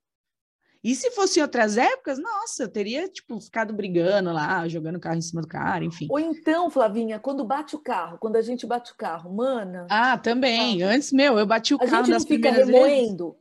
E 0.87 0.95
se 0.95 1.11
fosse 1.11 1.41
em 1.41 1.43
outras 1.43 1.77
épocas, 1.77 2.17
nossa, 2.17 2.63
eu 2.63 2.69
teria, 2.69 3.09
tipo, 3.09 3.41
ficado 3.41 3.75
brigando 3.75 4.33
lá, 4.33 4.69
jogando 4.69 4.95
o 4.95 5.01
carro 5.01 5.17
em 5.17 5.21
cima 5.21 5.43
do 5.43 5.49
cara, 5.49 5.85
enfim. 5.85 6.07
Ou 6.09 6.21
então, 6.21 6.71
Flavinha, 6.71 7.19
quando 7.19 7.45
bate 7.45 7.75
o 7.75 7.81
carro, 7.81 8.19
quando 8.19 8.37
a 8.37 8.41
gente 8.41 8.65
bate 8.65 8.93
o 8.93 8.97
carro, 8.97 9.35
mana, 9.35 9.89
Ah, 9.91 10.17
também. 10.17 10.85
Antes, 10.85 11.11
meu, 11.11 11.41
eu 11.41 11.45
bati 11.45 11.75
o 11.75 11.77
a 11.77 11.81
carro 11.81 11.97
gente 11.97 12.07
não 12.07 12.15
nas 12.15 12.23
fica 12.23 12.51
primeiras 12.53 12.69
vezes. 12.69 12.81
remoendo. 12.83 13.37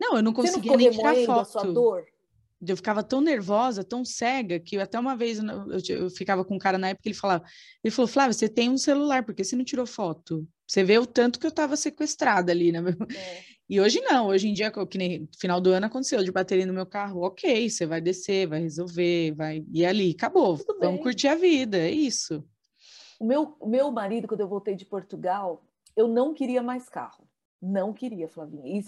Não, 0.00 0.10
eu 0.10 0.14
não 0.16 0.22
não 0.22 0.32
conseguia 0.32 0.62
ficou 0.62 0.76
nem 0.76 0.90
tirar 0.90 1.10
remoendo 1.10 1.32
a 1.40 1.44
sua 1.44 1.62
foto. 1.62 1.72
dor? 1.72 2.04
Eu 2.66 2.76
ficava 2.76 3.02
tão 3.02 3.20
nervosa, 3.20 3.82
tão 3.82 4.04
cega, 4.04 4.60
que 4.60 4.78
até 4.78 4.96
uma 4.96 5.16
vez 5.16 5.38
eu, 5.40 5.44
eu, 5.46 5.80
eu 6.04 6.10
ficava 6.10 6.44
com 6.44 6.54
um 6.54 6.58
cara 6.60 6.78
na 6.78 6.90
época, 6.90 7.08
ele 7.08 7.14
falava, 7.16 7.44
ele 7.82 7.90
falou, 7.90 8.06
Flávia, 8.06 8.32
você 8.32 8.48
tem 8.48 8.70
um 8.70 8.78
celular, 8.78 9.24
por 9.24 9.34
que 9.34 9.42
você 9.42 9.56
não 9.56 9.64
tirou 9.64 9.84
foto? 9.84 10.46
Você 10.66 10.84
vê 10.84 10.96
o 10.96 11.04
tanto 11.06 11.40
que 11.40 11.46
eu 11.46 11.50
estava 11.50 11.76
sequestrada 11.76 12.52
ali, 12.52 12.70
né? 12.70 12.80
É. 13.14 13.53
E 13.68 13.80
hoje 13.80 14.00
não, 14.02 14.26
hoje 14.26 14.48
em 14.48 14.52
dia, 14.52 14.70
que 14.70 14.98
nem 14.98 15.28
final 15.38 15.60
do 15.60 15.70
ano 15.70 15.86
aconteceu 15.86 16.22
de 16.22 16.30
bateria 16.30 16.66
no 16.66 16.72
meu 16.72 16.84
carro, 16.84 17.22
ok, 17.22 17.68
você 17.68 17.86
vai 17.86 18.00
descer, 18.00 18.46
vai 18.46 18.60
resolver, 18.60 19.32
vai 19.32 19.64
ir 19.72 19.86
ali, 19.86 20.10
acabou, 20.10 20.58
Tudo 20.58 20.78
vamos 20.78 20.96
bem. 20.96 21.02
curtir 21.02 21.28
a 21.28 21.34
vida, 21.34 21.78
é 21.78 21.90
isso. 21.90 22.44
O 23.18 23.24
meu, 23.24 23.56
o 23.58 23.66
meu 23.66 23.90
marido, 23.90 24.28
quando 24.28 24.40
eu 24.40 24.48
voltei 24.48 24.74
de 24.74 24.84
Portugal, 24.84 25.64
eu 25.96 26.06
não 26.06 26.34
queria 26.34 26.62
mais 26.62 26.88
carro. 26.88 27.26
Não 27.62 27.94
queria, 27.94 28.28
Flavinha. 28.28 28.82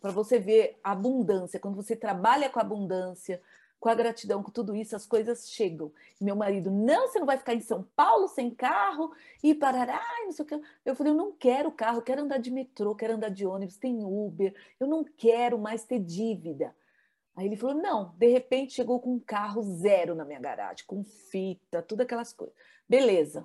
Para 0.00 0.10
você 0.10 0.38
ver 0.38 0.78
a 0.82 0.92
abundância, 0.92 1.60
quando 1.60 1.76
você 1.76 1.94
trabalha 1.94 2.48
com 2.48 2.58
a 2.58 2.62
abundância, 2.62 3.42
com 3.82 3.88
a 3.88 3.96
gratidão, 3.96 4.44
com 4.44 4.50
tudo 4.52 4.76
isso, 4.76 4.94
as 4.94 5.04
coisas 5.04 5.50
chegam. 5.50 5.92
Meu 6.20 6.36
marido, 6.36 6.70
não, 6.70 7.08
você 7.08 7.18
não 7.18 7.26
vai 7.26 7.36
ficar 7.36 7.52
em 7.52 7.60
São 7.60 7.84
Paulo 7.96 8.28
sem 8.28 8.48
carro 8.48 9.12
e 9.42 9.56
parará, 9.56 10.00
e 10.20 10.26
não 10.26 10.32
sei 10.32 10.44
o 10.44 10.48
que. 10.48 10.60
Eu 10.84 10.94
falei, 10.94 11.12
eu 11.12 11.16
não 11.16 11.32
quero 11.32 11.72
carro, 11.72 12.00
quero 12.00 12.22
andar 12.22 12.38
de 12.38 12.48
metrô, 12.48 12.94
quero 12.94 13.14
andar 13.14 13.28
de 13.30 13.44
ônibus, 13.44 13.76
tem 13.76 14.04
Uber, 14.04 14.54
eu 14.78 14.86
não 14.86 15.02
quero 15.02 15.58
mais 15.58 15.82
ter 15.82 15.98
dívida. 15.98 16.72
Aí 17.34 17.46
ele 17.46 17.56
falou, 17.56 17.74
não, 17.74 18.14
de 18.16 18.28
repente 18.28 18.72
chegou 18.72 19.00
com 19.00 19.14
um 19.14 19.18
carro 19.18 19.60
zero 19.64 20.14
na 20.14 20.24
minha 20.24 20.38
garagem, 20.38 20.84
com 20.86 21.02
fita, 21.02 21.82
tudo 21.82 22.02
aquelas 22.02 22.32
coisas. 22.32 22.54
Beleza. 22.88 23.44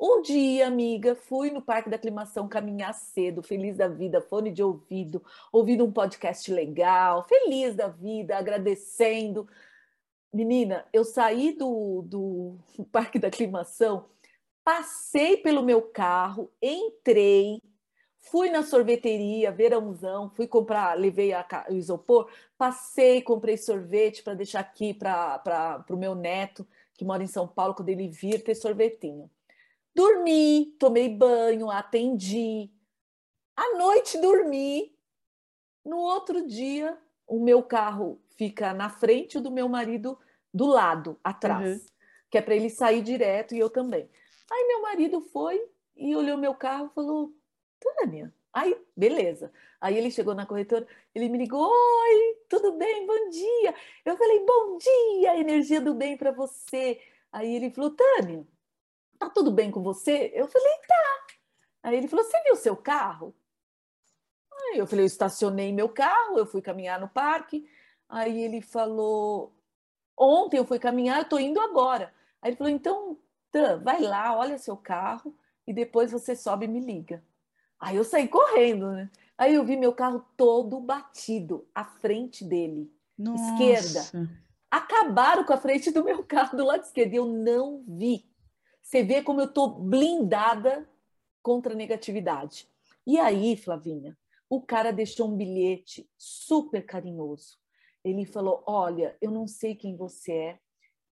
Um 0.00 0.22
dia, 0.22 0.68
amiga, 0.68 1.16
fui 1.16 1.50
no 1.50 1.60
Parque 1.60 1.90
da 1.90 1.96
Aclimação 1.96 2.48
caminhar 2.48 2.94
cedo, 2.94 3.42
feliz 3.42 3.76
da 3.76 3.88
vida, 3.88 4.20
fone 4.20 4.52
de 4.52 4.62
ouvido, 4.62 5.24
ouvindo 5.52 5.84
um 5.84 5.92
podcast 5.92 6.52
legal, 6.52 7.26
feliz 7.26 7.74
da 7.74 7.88
vida, 7.88 8.36
agradecendo. 8.36 9.48
Menina, 10.32 10.86
eu 10.94 11.04
saí 11.04 11.52
do, 11.52 12.02
do 12.02 12.58
Parque 12.90 13.18
da 13.18 13.28
Aclimação, 13.28 14.08
passei 14.64 15.36
pelo 15.36 15.62
meu 15.62 15.82
carro, 15.82 16.50
entrei, 16.62 17.60
fui 18.18 18.48
na 18.48 18.62
sorveteria, 18.62 19.52
verãozão, 19.52 20.30
fui 20.30 20.46
comprar, 20.46 20.98
levei 20.98 21.34
a, 21.34 21.46
o 21.68 21.74
isopor, 21.74 22.30
passei, 22.56 23.20
comprei 23.20 23.58
sorvete 23.58 24.22
para 24.22 24.32
deixar 24.32 24.60
aqui 24.60 24.94
para 24.94 25.84
o 25.90 25.96
meu 25.98 26.14
neto, 26.14 26.66
que 26.94 27.04
mora 27.04 27.22
em 27.22 27.26
São 27.26 27.46
Paulo, 27.46 27.74
quando 27.74 27.90
ele 27.90 28.08
vir, 28.08 28.42
ter 28.42 28.54
sorvetinho. 28.54 29.30
Dormi, 29.94 30.74
tomei 30.78 31.10
banho, 31.10 31.70
atendi. 31.70 32.70
À 33.54 33.76
noite 33.76 34.18
dormi. 34.18 34.96
No 35.84 35.98
outro 35.98 36.46
dia, 36.46 36.96
o 37.26 37.38
meu 37.38 37.62
carro 37.62 38.18
fica 38.42 38.74
na 38.74 38.90
frente, 38.90 39.38
do 39.38 39.52
meu 39.52 39.68
marido 39.68 40.18
do 40.52 40.66
lado, 40.66 41.16
atrás, 41.22 41.80
uhum. 41.80 41.86
que 42.28 42.38
é 42.38 42.42
para 42.42 42.56
ele 42.56 42.68
sair 42.68 43.00
direto 43.00 43.54
e 43.54 43.58
eu 43.60 43.70
também. 43.70 44.10
Aí 44.50 44.66
meu 44.66 44.82
marido 44.82 45.20
foi 45.20 45.64
e 45.94 46.16
olhou 46.16 46.36
meu 46.36 46.52
carro 46.52 46.86
e 46.86 46.94
falou: 46.94 47.32
Tânia. 47.78 48.34
Aí, 48.52 48.76
beleza. 48.96 49.52
Aí 49.80 49.96
ele 49.96 50.10
chegou 50.10 50.34
na 50.34 50.44
corretora, 50.44 50.86
ele 51.14 51.28
me 51.28 51.38
ligou: 51.38 51.70
Oi, 51.70 52.36
tudo 52.48 52.72
bem? 52.72 53.06
Bom 53.06 53.30
dia. 53.30 53.74
Eu 54.04 54.16
falei: 54.16 54.44
Bom 54.44 54.76
dia, 54.76 55.38
energia 55.38 55.80
do 55.80 55.94
bem 55.94 56.16
para 56.16 56.32
você. 56.32 57.00
Aí 57.30 57.54
ele 57.54 57.70
falou: 57.70 57.90
Tânia, 57.90 58.44
tá 59.20 59.30
tudo 59.30 59.52
bem 59.52 59.70
com 59.70 59.84
você? 59.84 60.32
Eu 60.34 60.48
falei: 60.48 60.72
Tá. 60.88 61.26
Aí 61.84 61.96
ele 61.96 62.08
falou: 62.08 62.24
Você 62.24 62.42
viu 62.42 62.56
seu 62.56 62.76
carro? 62.76 63.36
Aí 64.72 64.78
eu 64.78 64.86
falei: 64.86 65.04
Eu 65.04 65.06
estacionei 65.06 65.72
meu 65.72 65.88
carro, 65.88 66.38
eu 66.38 66.44
fui 66.44 66.60
caminhar 66.60 67.00
no 67.00 67.08
parque. 67.08 67.64
Aí 68.12 68.44
ele 68.44 68.60
falou: 68.60 69.54
Ontem 70.14 70.58
eu 70.58 70.66
fui 70.66 70.78
caminhar, 70.78 71.20
eu 71.20 71.28
tô 71.28 71.38
indo 71.38 71.58
agora. 71.58 72.12
Aí 72.42 72.50
ele 72.50 72.56
falou: 72.58 72.70
Então, 72.70 73.18
Tã, 73.50 73.78
vai 73.78 74.02
lá, 74.02 74.36
olha 74.36 74.58
seu 74.58 74.76
carro 74.76 75.34
e 75.66 75.72
depois 75.72 76.12
você 76.12 76.36
sobe 76.36 76.66
e 76.66 76.68
me 76.68 76.78
liga. 76.78 77.24
Aí 77.80 77.96
eu 77.96 78.04
saí 78.04 78.28
correndo, 78.28 78.92
né? 78.92 79.10
Aí 79.36 79.54
eu 79.54 79.64
vi 79.64 79.78
meu 79.78 79.94
carro 79.94 80.24
todo 80.36 80.78
batido, 80.78 81.66
à 81.74 81.84
frente 81.84 82.44
dele, 82.44 82.92
Nossa. 83.16 83.50
esquerda. 83.50 84.28
Acabaram 84.70 85.44
com 85.44 85.54
a 85.54 85.58
frente 85.58 85.90
do 85.90 86.04
meu 86.04 86.22
carro 86.22 86.56
do 86.56 86.66
lado 86.66 86.82
esquerdo. 86.82 87.14
E 87.14 87.16
eu 87.16 87.26
não 87.26 87.82
vi. 87.88 88.26
Você 88.82 89.02
vê 89.02 89.22
como 89.22 89.40
eu 89.40 89.48
tô 89.48 89.68
blindada 89.68 90.86
contra 91.42 91.72
a 91.72 91.76
negatividade. 91.76 92.68
E 93.06 93.18
aí, 93.18 93.56
Flavinha, 93.56 94.16
o 94.50 94.60
cara 94.60 94.92
deixou 94.92 95.28
um 95.28 95.36
bilhete 95.36 96.08
super 96.18 96.84
carinhoso. 96.84 97.61
Ele 98.04 98.24
falou: 98.24 98.62
Olha, 98.66 99.16
eu 99.20 99.30
não 99.30 99.46
sei 99.46 99.74
quem 99.74 99.96
você 99.96 100.32
é, 100.32 100.58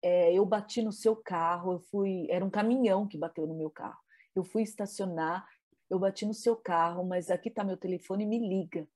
é, 0.02 0.34
eu 0.34 0.46
bati 0.46 0.82
no 0.82 0.92
seu 0.92 1.16
carro, 1.16 1.74
eu 1.74 1.80
fui, 1.80 2.28
era 2.30 2.44
um 2.44 2.50
caminhão 2.50 3.08
que 3.08 3.18
bateu 3.18 3.46
no 3.46 3.56
meu 3.56 3.70
carro. 3.70 4.00
Eu 4.36 4.44
fui 4.44 4.64
estacionar, 4.64 5.46
eu 5.90 6.00
bati 6.00 6.26
no 6.26 6.34
seu 6.34 6.56
carro, 6.56 7.04
mas 7.04 7.30
aqui 7.30 7.50
está 7.50 7.64
meu 7.64 7.78
telefone, 7.78 8.26
me 8.26 8.40
liga, 8.40 8.88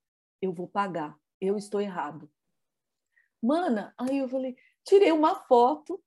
eu 0.41 0.53
vou 0.53 0.67
pagar, 0.67 1.17
eu 1.41 1.57
estou 1.57 1.81
errado. 1.81 2.29
Mana, 3.41 3.93
aí 3.97 4.19
eu 4.19 4.29
falei, 4.29 4.55
tirei 4.85 5.11
uma 5.11 5.35
foto 5.35 6.01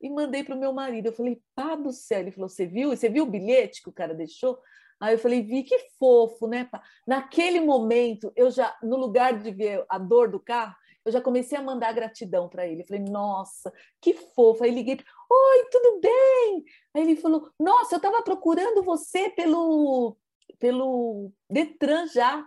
e 0.00 0.10
mandei 0.10 0.42
para 0.42 0.56
o 0.56 0.58
meu 0.58 0.72
marido. 0.72 1.06
Eu 1.06 1.12
falei, 1.12 1.40
pá 1.54 1.76
do 1.76 1.92
céu. 1.92 2.20
Ele 2.20 2.32
falou, 2.32 2.48
você 2.48 2.66
viu? 2.66 2.90
Você 2.90 3.08
viu 3.08 3.22
o 3.22 3.30
bilhete 3.30 3.82
que 3.82 3.88
o 3.88 3.92
cara 3.92 4.12
deixou? 4.12 4.58
Aí 5.00 5.14
eu 5.14 5.18
falei, 5.18 5.42
vi, 5.42 5.62
que 5.62 5.78
fofo, 5.96 6.48
né? 6.48 6.64
Pá? 6.64 6.82
Naquele 7.06 7.60
momento, 7.60 8.32
eu 8.34 8.50
já, 8.50 8.76
no 8.82 8.96
lugar 8.96 9.38
de 9.38 9.52
ver 9.52 9.84
a 9.88 9.96
dor 9.96 10.28
do 10.28 10.40
carro, 10.40 10.74
eu 11.04 11.12
já 11.12 11.20
comecei 11.20 11.58
a 11.58 11.62
mandar 11.62 11.92
gratidão 11.92 12.48
para 12.48 12.66
ele. 12.66 12.82
Eu 12.82 12.86
falei, 12.86 13.02
nossa, 13.02 13.72
que 14.00 14.14
fofo. 14.14 14.62
Aí 14.64 14.70
liguei, 14.70 14.94
oi, 14.94 15.68
tudo 15.70 16.00
bem? 16.00 16.64
Aí 16.94 17.02
ele 17.02 17.16
falou, 17.16 17.50
nossa, 17.58 17.94
eu 17.94 17.96
estava 17.96 18.22
procurando 18.22 18.82
você 18.82 19.30
pelo, 19.30 20.16
pelo 20.58 21.32
Detran 21.50 22.06
já. 22.06 22.46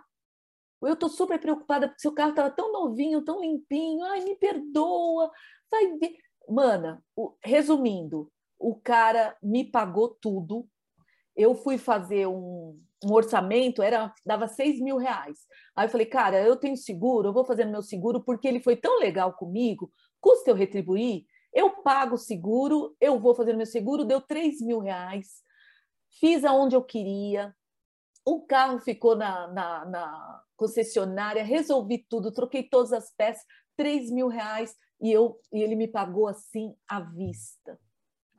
Eu 0.82 0.94
estou 0.94 1.08
super 1.08 1.38
preocupada 1.38 1.88
porque 1.88 2.00
seu 2.00 2.12
carro 2.12 2.30
estava 2.30 2.50
tão 2.50 2.72
novinho, 2.72 3.24
tão 3.24 3.40
limpinho. 3.40 4.04
Ai, 4.04 4.20
me 4.20 4.36
perdoa. 4.36 5.30
Vai 5.70 5.96
ver. 5.98 6.16
Mana, 6.48 7.02
resumindo, 7.42 8.30
o 8.58 8.76
cara 8.76 9.36
me 9.42 9.64
pagou 9.64 10.08
tudo. 10.20 10.66
Eu 11.34 11.54
fui 11.54 11.76
fazer 11.76 12.26
um, 12.26 12.80
um 13.04 13.12
orçamento, 13.12 13.82
era 13.82 14.12
dava 14.24 14.46
6 14.46 14.80
mil 14.80 14.96
reais. 14.96 15.38
Aí 15.74 15.86
eu 15.86 15.90
falei, 15.90 16.06
cara, 16.06 16.42
eu 16.42 16.56
tenho 16.56 16.76
seguro, 16.76 17.28
eu 17.28 17.32
vou 17.32 17.44
fazer 17.44 17.64
meu 17.64 17.82
seguro 17.82 18.22
porque 18.22 18.48
ele 18.48 18.60
foi 18.60 18.76
tão 18.76 18.98
legal 18.98 19.32
comigo, 19.34 19.92
custa 20.20 20.50
eu 20.50 20.54
retribuir? 20.54 21.24
Eu 21.52 21.82
pago 21.82 22.14
o 22.14 22.18
seguro, 22.18 22.96
eu 23.00 23.18
vou 23.18 23.34
fazer 23.34 23.54
meu 23.54 23.66
seguro, 23.66 24.04
deu 24.04 24.20
3 24.20 24.60
mil 24.60 24.80
reais, 24.80 25.42
fiz 26.20 26.44
aonde 26.44 26.76
eu 26.76 26.82
queria, 26.82 27.54
o 28.24 28.44
carro 28.44 28.80
ficou 28.80 29.14
na, 29.14 29.46
na, 29.48 29.84
na 29.84 30.42
concessionária, 30.56 31.44
resolvi 31.44 32.04
tudo, 32.08 32.32
troquei 32.32 32.62
todas 32.64 32.92
as 32.92 33.10
peças, 33.14 33.44
3 33.76 34.10
mil 34.10 34.28
reais, 34.28 34.74
e, 35.00 35.12
eu, 35.12 35.38
e 35.52 35.62
ele 35.62 35.76
me 35.76 35.86
pagou 35.86 36.26
assim 36.26 36.74
à 36.88 37.00
vista. 37.00 37.78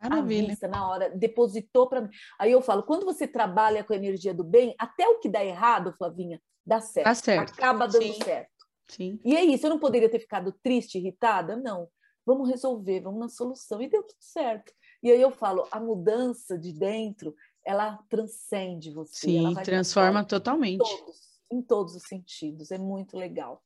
Maravilha. 0.10 0.50
Vista, 0.50 0.68
na 0.68 0.88
hora, 0.88 1.10
depositou 1.10 1.88
para 1.88 2.02
mim. 2.02 2.10
Aí 2.40 2.52
eu 2.52 2.62
falo, 2.62 2.84
quando 2.84 3.06
você 3.06 3.28
trabalha 3.28 3.84
com 3.84 3.94
a 3.94 3.96
energia 3.96 4.34
do 4.34 4.44
bem, 4.44 4.76
até 4.78 5.08
o 5.08 5.20
que 5.20 5.30
dá 5.30 5.44
errado, 5.44 5.94
Flavinha, 5.94 6.42
dá 6.66 6.80
certo. 6.80 7.06
Dá 7.06 7.16
certo. 7.16 7.54
Acaba 7.54 7.88
dando 7.88 8.04
Sim. 8.04 8.24
certo. 8.24 8.58
Sim. 8.88 9.20
E 9.24 9.36
é 9.36 9.44
isso, 9.44 9.66
eu 9.66 9.70
não 9.70 9.80
poderia 9.80 10.10
ter 10.10 10.20
ficado 10.20 10.52
triste, 10.64 10.98
irritada? 10.98 11.56
Não. 11.56 11.90
Vamos 12.26 12.50
resolver, 12.50 13.02
vamos 13.02 13.20
na 13.20 13.30
solução. 13.30 13.82
E 13.82 13.90
deu 13.90 14.04
tudo 14.04 14.18
certo. 14.20 14.74
E 15.02 15.12
aí 15.12 15.22
eu 15.22 15.32
falo, 15.32 15.68
a 15.72 15.80
mudança 15.80 16.58
de 16.58 16.74
dentro, 16.74 17.36
ela 17.66 18.00
transcende 18.10 18.92
você. 18.92 19.28
Sim, 19.28 19.54
transforma 19.64 20.24
totalmente. 20.24 20.82
Em 20.82 20.98
todos, 20.98 21.18
em 21.52 21.62
todos 21.62 21.96
os 21.96 22.04
sentidos. 22.04 22.72
É 22.72 22.78
muito 22.78 23.18
legal. 23.18 23.62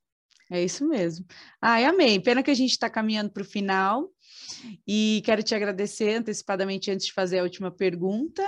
É 0.52 0.61
isso 0.61 0.86
mesmo. 0.86 1.26
Ai, 1.61 1.86
amei. 1.86 2.19
Pena 2.19 2.44
que 2.44 2.52
a 2.52 2.53
gente 2.53 2.72
está 2.72 2.90
caminhando 2.90 3.32
para 3.32 3.41
o 3.41 3.45
final. 3.45 4.10
E 4.86 5.22
quero 5.23 5.41
te 5.41 5.56
agradecer 5.56 6.15
antecipadamente 6.15 6.91
antes 6.91 7.07
de 7.07 7.14
fazer 7.14 7.40
a 7.40 7.44
última 7.44 7.72
pergunta. 7.72 8.44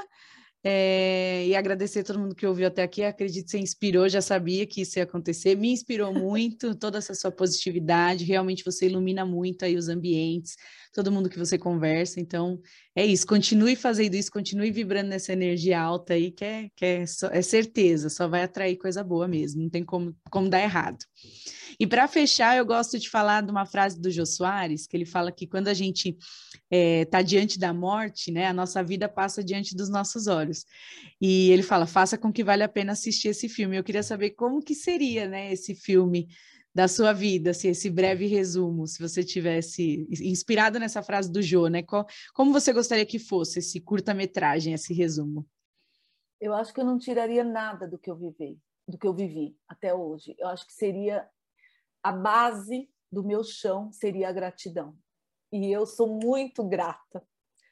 É, 0.65 1.45
e 1.45 1.55
agradecer 1.57 1.99
a 1.99 2.03
todo 2.05 2.19
mundo 2.19 2.33
que 2.33 2.47
ouviu 2.47 2.67
até 2.67 2.83
aqui. 2.83 3.03
Acredito 3.03 3.45
que 3.45 3.51
você 3.51 3.59
inspirou, 3.59 4.07
já 4.07 4.21
sabia 4.21 4.65
que 4.65 4.81
isso 4.81 4.97
ia 4.97 5.03
acontecer. 5.03 5.55
Me 5.55 5.71
inspirou 5.71 6.13
muito 6.13 6.73
toda 6.79 6.99
essa 6.99 7.13
sua 7.13 7.31
positividade. 7.31 8.23
Realmente 8.23 8.63
você 8.63 8.85
ilumina 8.85 9.25
muito 9.25 9.65
aí 9.65 9.75
os 9.75 9.89
ambientes, 9.89 10.55
todo 10.93 11.11
mundo 11.11 11.29
que 11.29 11.37
você 11.37 11.57
conversa. 11.57 12.21
Então, 12.21 12.61
é 12.95 13.05
isso. 13.05 13.27
Continue 13.27 13.75
fazendo 13.75 14.15
isso, 14.15 14.31
continue 14.31 14.71
vibrando 14.71 15.09
nessa 15.09 15.33
energia 15.33 15.81
alta 15.81 16.13
aí, 16.13 16.31
que 16.31 16.45
é, 16.45 16.69
que 16.75 16.85
é, 16.85 17.03
é 17.03 17.41
certeza, 17.41 18.09
só 18.09 18.27
vai 18.29 18.43
atrair 18.43 18.77
coisa 18.77 19.03
boa 19.03 19.27
mesmo. 19.27 19.63
Não 19.63 19.69
tem 19.69 19.83
como, 19.83 20.15
como 20.31 20.49
dar 20.49 20.61
errado. 20.61 20.99
E 21.79 21.87
para 21.87 22.07
fechar, 22.07 22.55
eu 22.55 22.65
gosto 22.65 22.99
de 22.99 23.09
falar 23.09 23.41
de 23.41 23.51
uma 23.51 23.65
frase 23.65 23.99
do 23.99 24.11
Jô 24.11 24.25
Soares, 24.25 24.85
que 24.87 24.95
ele 24.95 25.05
fala 25.05 25.31
que 25.31 25.47
quando 25.47 25.67
a 25.67 25.73
gente 25.73 26.09
está 26.09 26.27
é, 26.71 27.05
tá 27.05 27.21
diante 27.21 27.59
da 27.59 27.73
morte, 27.73 28.31
né, 28.31 28.47
a 28.47 28.53
nossa 28.53 28.83
vida 28.83 29.09
passa 29.09 29.43
diante 29.43 29.75
dos 29.75 29.89
nossos 29.89 30.27
olhos. 30.27 30.52
E 31.19 31.51
ele 31.51 31.63
fala, 31.63 31.85
faça 31.85 32.17
com 32.17 32.31
que 32.31 32.43
vale 32.43 32.63
a 32.63 32.69
pena 32.69 32.93
assistir 32.93 33.29
esse 33.29 33.47
filme. 33.49 33.77
Eu 33.77 33.83
queria 33.83 34.03
saber 34.03 34.31
como 34.31 34.61
que 34.61 34.75
seria, 34.75 35.27
né, 35.27 35.51
esse 35.51 35.75
filme 35.75 36.27
da 36.73 36.87
sua 36.87 37.13
vida, 37.13 37.51
assim, 37.51 37.69
esse 37.69 37.89
breve 37.89 38.25
resumo, 38.25 38.87
se 38.87 38.99
você 38.99 39.23
tivesse 39.23 40.07
inspirado 40.09 40.79
nessa 40.79 41.03
frase 41.03 41.31
do 41.31 41.39
Jô, 41.39 41.67
né? 41.67 41.83
Como 42.33 42.51
você 42.51 42.73
gostaria 42.73 43.05
que 43.05 43.19
fosse 43.19 43.59
esse 43.59 43.79
curta-metragem, 43.79 44.73
esse 44.73 44.91
resumo? 44.91 45.47
Eu 46.41 46.53
acho 46.53 46.73
que 46.73 46.79
eu 46.79 46.85
não 46.85 46.97
tiraria 46.97 47.43
nada 47.43 47.87
do 47.87 47.99
que 47.99 48.09
eu 48.09 48.15
vivi, 48.15 48.59
do 48.87 48.97
que 48.97 49.05
eu 49.05 49.13
vivi 49.13 49.55
até 49.67 49.93
hoje. 49.93 50.35
Eu 50.39 50.47
acho 50.47 50.65
que 50.65 50.73
seria 50.73 51.27
a 52.01 52.11
base 52.11 52.89
do 53.11 53.23
meu 53.23 53.43
chão 53.43 53.91
seria 53.91 54.29
a 54.29 54.33
gratidão. 54.33 54.97
E 55.51 55.71
eu 55.71 55.85
sou 55.85 56.19
muito 56.19 56.67
grata 56.67 57.23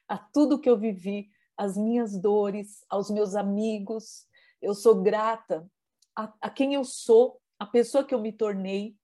a 0.07 0.15
tudo 0.15 0.59
que 0.59 0.69
eu 0.69 0.77
vivi, 0.77 1.30
as 1.57 1.77
minhas 1.77 2.19
dores, 2.19 2.83
aos 2.89 3.09
meus 3.09 3.35
amigos. 3.35 4.25
Eu 4.61 4.73
sou 4.73 5.01
grata 5.01 5.65
a, 6.15 6.33
a 6.41 6.49
quem 6.49 6.73
eu 6.73 6.83
sou, 6.83 7.39
a 7.59 7.65
pessoa 7.65 8.03
que 8.03 8.13
eu 8.13 8.19
me 8.19 8.31
tornei 8.31 8.95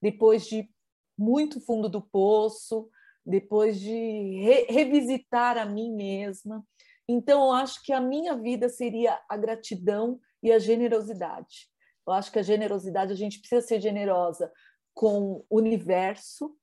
depois 0.00 0.46
de 0.46 0.68
muito 1.16 1.60
fundo 1.60 1.88
do 1.88 2.02
poço, 2.02 2.90
depois 3.24 3.80
de 3.80 3.90
re, 3.90 4.66
revisitar 4.68 5.56
a 5.56 5.64
mim 5.64 5.92
mesma. 5.94 6.64
Então, 7.08 7.44
eu 7.44 7.52
acho 7.52 7.82
que 7.82 7.92
a 7.92 8.00
minha 8.00 8.34
vida 8.34 8.68
seria 8.68 9.18
a 9.28 9.36
gratidão 9.36 10.20
e 10.42 10.52
a 10.52 10.58
generosidade. 10.58 11.70
Eu 12.06 12.12
acho 12.12 12.30
que 12.30 12.38
a 12.38 12.42
generosidade, 12.42 13.12
a 13.12 13.16
gente 13.16 13.38
precisa 13.38 13.66
ser 13.66 13.80
generosa 13.80 14.52
com 14.92 15.44
o 15.48 15.58
universo, 15.58 16.54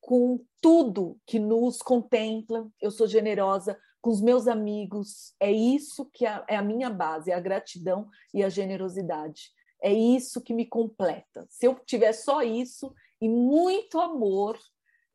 com 0.00 0.44
tudo 0.60 1.18
que 1.26 1.38
nos 1.38 1.78
contempla. 1.78 2.68
Eu 2.80 2.90
sou 2.90 3.06
generosa 3.06 3.78
com 4.04 4.10
os 4.10 4.20
meus 4.20 4.46
amigos. 4.46 5.34
É 5.40 5.50
isso 5.50 6.04
que 6.12 6.26
é 6.26 6.56
a 6.56 6.62
minha 6.62 6.90
base, 6.90 7.30
é 7.30 7.34
a 7.34 7.40
gratidão 7.40 8.06
e 8.34 8.44
a 8.44 8.50
generosidade. 8.50 9.50
É 9.82 9.90
isso 9.90 10.42
que 10.42 10.52
me 10.52 10.66
completa. 10.66 11.46
Se 11.48 11.66
eu 11.66 11.74
tiver 11.86 12.12
só 12.12 12.42
isso 12.42 12.94
e 13.18 13.26
muito 13.26 13.98
amor, 13.98 14.58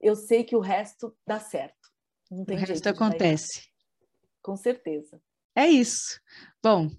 eu 0.01 0.15
sei 0.15 0.43
que 0.43 0.55
o 0.55 0.59
resto 0.59 1.15
dá 1.25 1.39
certo. 1.39 1.77
Não 2.31 2.43
tem 2.43 2.57
o 2.57 2.59
resto 2.59 2.89
acontece. 2.89 3.69
Com 4.41 4.57
certeza. 4.57 5.21
É 5.55 5.67
isso. 5.67 6.19
Bom, 6.63 6.89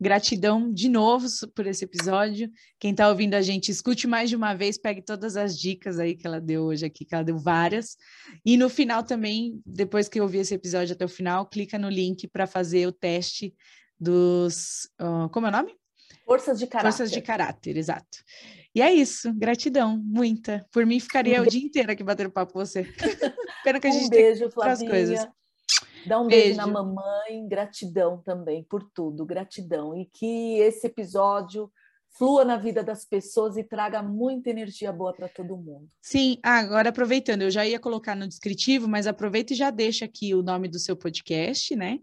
Gratidão 0.00 0.72
de 0.72 0.88
novo 0.88 1.26
por 1.54 1.66
esse 1.66 1.84
episódio. 1.84 2.50
Quem 2.78 2.92
está 2.92 3.08
ouvindo 3.08 3.34
a 3.34 3.42
gente, 3.42 3.70
escute 3.70 4.06
mais 4.06 4.30
de 4.30 4.36
uma 4.36 4.54
vez, 4.54 4.78
pegue 4.78 5.02
todas 5.02 5.36
as 5.36 5.58
dicas 5.58 5.98
aí 5.98 6.14
que 6.14 6.26
ela 6.26 6.40
deu 6.40 6.62
hoje 6.62 6.86
aqui, 6.86 7.04
que 7.04 7.14
ela 7.14 7.24
deu 7.24 7.36
várias. 7.36 7.96
E 8.44 8.56
no 8.56 8.68
final 8.68 9.02
também, 9.02 9.60
depois 9.66 10.08
que 10.08 10.20
eu 10.20 10.22
ouvir 10.22 10.38
esse 10.38 10.54
episódio 10.54 10.94
até 10.94 11.04
o 11.04 11.08
final, 11.08 11.46
clica 11.46 11.78
no 11.78 11.88
link 11.88 12.28
para 12.28 12.46
fazer 12.46 12.86
o 12.86 12.92
teste 12.92 13.52
dos. 13.98 14.88
Uh, 15.00 15.28
como 15.30 15.46
é 15.46 15.48
o 15.48 15.52
nome? 15.52 15.74
Forças 16.24 16.58
de 16.58 16.66
caráter. 16.66 16.90
Forças 16.90 17.10
de 17.10 17.20
caráter, 17.20 17.76
exato. 17.76 18.18
E 18.74 18.82
é 18.82 18.92
isso, 18.92 19.32
gratidão, 19.34 19.98
muita. 19.98 20.64
Por 20.70 20.86
mim, 20.86 21.00
ficaria 21.00 21.40
um 21.40 21.44
o 21.44 21.48
dia 21.48 21.64
inteiro 21.64 21.90
aqui 21.90 22.04
batendo 22.04 22.30
papo 22.30 22.52
com 22.52 22.58
você. 22.60 22.84
Pena 23.64 23.80
que 23.80 23.86
a 23.86 23.90
gente 23.90 24.06
um 24.06 24.10
beijo, 24.10 24.40
tem 24.40 24.50
Flavinha. 24.50 24.90
coisas. 24.90 25.28
Dá 26.08 26.20
um 26.20 26.26
beijo. 26.26 26.44
beijo 26.44 26.56
na 26.56 26.66
mamãe, 26.66 27.46
gratidão 27.48 28.22
também 28.22 28.64
por 28.64 28.82
tudo, 28.94 29.26
gratidão. 29.26 29.96
E 29.96 30.06
que 30.06 30.58
esse 30.58 30.86
episódio 30.86 31.70
flua 32.16 32.44
na 32.44 32.56
vida 32.56 32.82
das 32.82 33.04
pessoas 33.04 33.56
e 33.56 33.62
traga 33.62 34.02
muita 34.02 34.50
energia 34.50 34.92
boa 34.92 35.12
para 35.12 35.28
todo 35.28 35.56
mundo. 35.56 35.88
Sim, 36.00 36.38
ah, 36.42 36.58
agora 36.58 36.88
aproveitando, 36.88 37.42
eu 37.42 37.50
já 37.50 37.66
ia 37.66 37.78
colocar 37.78 38.16
no 38.16 38.26
descritivo, 38.26 38.88
mas 38.88 39.06
aproveita 39.06 39.52
e 39.52 39.56
já 39.56 39.70
deixa 39.70 40.04
aqui 40.04 40.34
o 40.34 40.42
nome 40.42 40.68
do 40.68 40.78
seu 40.78 40.96
podcast, 40.96 41.76
né? 41.76 42.00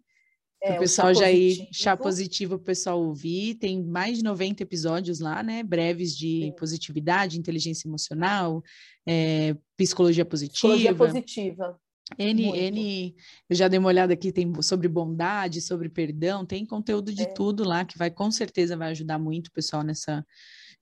É, 0.63 0.77
o 0.77 0.79
pessoal 0.79 1.13
já 1.13 1.29
ir 1.31 1.67
chá 1.71 1.95
positivo 1.95 2.55
para 2.55 2.63
o 2.63 2.65
pessoal 2.65 2.99
ouvir. 2.99 3.55
Tem 3.55 3.83
mais 3.83 4.17
de 4.17 4.23
90 4.23 4.63
episódios 4.63 5.19
lá, 5.19 5.43
né? 5.43 5.61
Breves 5.61 6.17
de 6.17 6.45
Sim. 6.45 6.55
positividade, 6.57 7.37
inteligência 7.37 7.87
emocional, 7.87 8.63
é, 9.07 9.55
psicologia 9.77 10.25
positiva. 10.25 10.53
Psicologia 10.53 10.95
positiva. 10.95 11.79
N, 12.19 12.55
N, 12.55 13.15
eu 13.49 13.55
já 13.55 13.67
dei 13.67 13.79
uma 13.79 13.87
olhada 13.87 14.13
aqui, 14.13 14.31
tem 14.31 14.61
sobre 14.61 14.87
bondade, 14.87 15.59
sobre 15.59 15.89
perdão, 15.89 16.45
tem 16.45 16.63
conteúdo 16.65 17.11
de 17.11 17.23
é. 17.23 17.25
tudo 17.25 17.63
lá 17.63 17.83
que 17.83 17.97
vai 17.97 18.11
com 18.11 18.29
certeza 18.29 18.77
vai 18.77 18.91
ajudar 18.91 19.17
muito 19.17 19.47
o 19.47 19.51
pessoal 19.51 19.81
nessa 19.81 20.23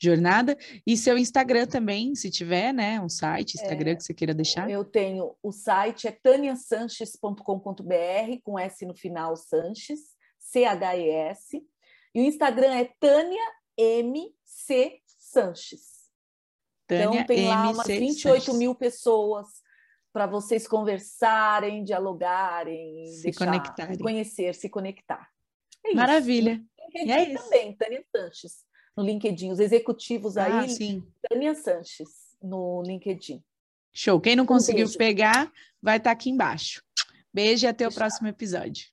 jornada. 0.02 0.58
E 0.86 0.98
seu 0.98 1.18
Instagram 1.18 1.66
também, 1.66 2.14
se 2.14 2.30
tiver, 2.30 2.74
né? 2.74 3.00
Um 3.00 3.08
site, 3.08 3.56
Instagram 3.56 3.92
é, 3.92 3.96
que 3.96 4.04
você 4.04 4.14
queira 4.14 4.34
deixar. 4.34 4.70
Eu 4.70 4.84
tenho, 4.84 5.34
o 5.42 5.54
site 5.54 6.08
é 6.08 6.12
taniasanches.com.br, 6.12 8.42
com 8.44 8.60
S 8.60 8.86
no 8.86 8.94
final, 8.94 9.38
Sanches, 9.38 10.02
C-H-E-S. 10.40 11.64
E 12.14 12.22
o 12.22 12.26
Instagram 12.26 12.74
é 12.74 12.90
Tânia 13.00 13.44
MC 13.78 15.00
Sanches. 15.06 16.10
Tânia 16.86 17.06
então 17.06 17.26
tem 17.26 17.48
lá 17.48 17.72
umas 17.72 17.88
28 17.88 18.44
Sanches. 18.44 18.60
mil 18.60 18.76
pessoas 18.76 19.63
para 20.14 20.28
vocês 20.28 20.68
conversarem, 20.68 21.84
dialogarem, 21.84 23.08
se 23.08 23.24
deixar, 23.24 23.46
conectarem, 23.46 23.98
conhecer, 23.98 24.54
se 24.54 24.70
conectar. 24.70 25.28
É 25.84 25.94
Maravilha. 25.96 26.64
E 26.94 27.12
é 27.12 27.34
isso. 27.34 27.44
também, 27.44 27.76
Tânia 27.76 28.06
Sanches, 28.16 28.64
no 28.96 29.04
LinkedIn. 29.04 29.52
Os 29.52 29.60
executivos 29.60 30.38
ah, 30.38 30.62
aí, 30.62 30.70
sim. 30.70 31.04
Tânia 31.28 31.56
Sanches, 31.56 32.38
no 32.42 32.84
LinkedIn. 32.84 33.44
Show. 33.92 34.22
Quem 34.22 34.36
não 34.36 34.44
um 34.44 34.48
conseguiu 34.48 34.86
beijo. 34.86 34.98
pegar, 34.98 35.52
vai 35.82 35.98
estar 35.98 36.12
tá 36.12 36.14
aqui 36.14 36.30
embaixo. 36.30 36.84
Beijo 37.34 37.66
e 37.66 37.68
até 37.68 37.86
Deixa. 37.86 37.96
o 37.96 38.00
próximo 38.00 38.28
episódio. 38.28 38.93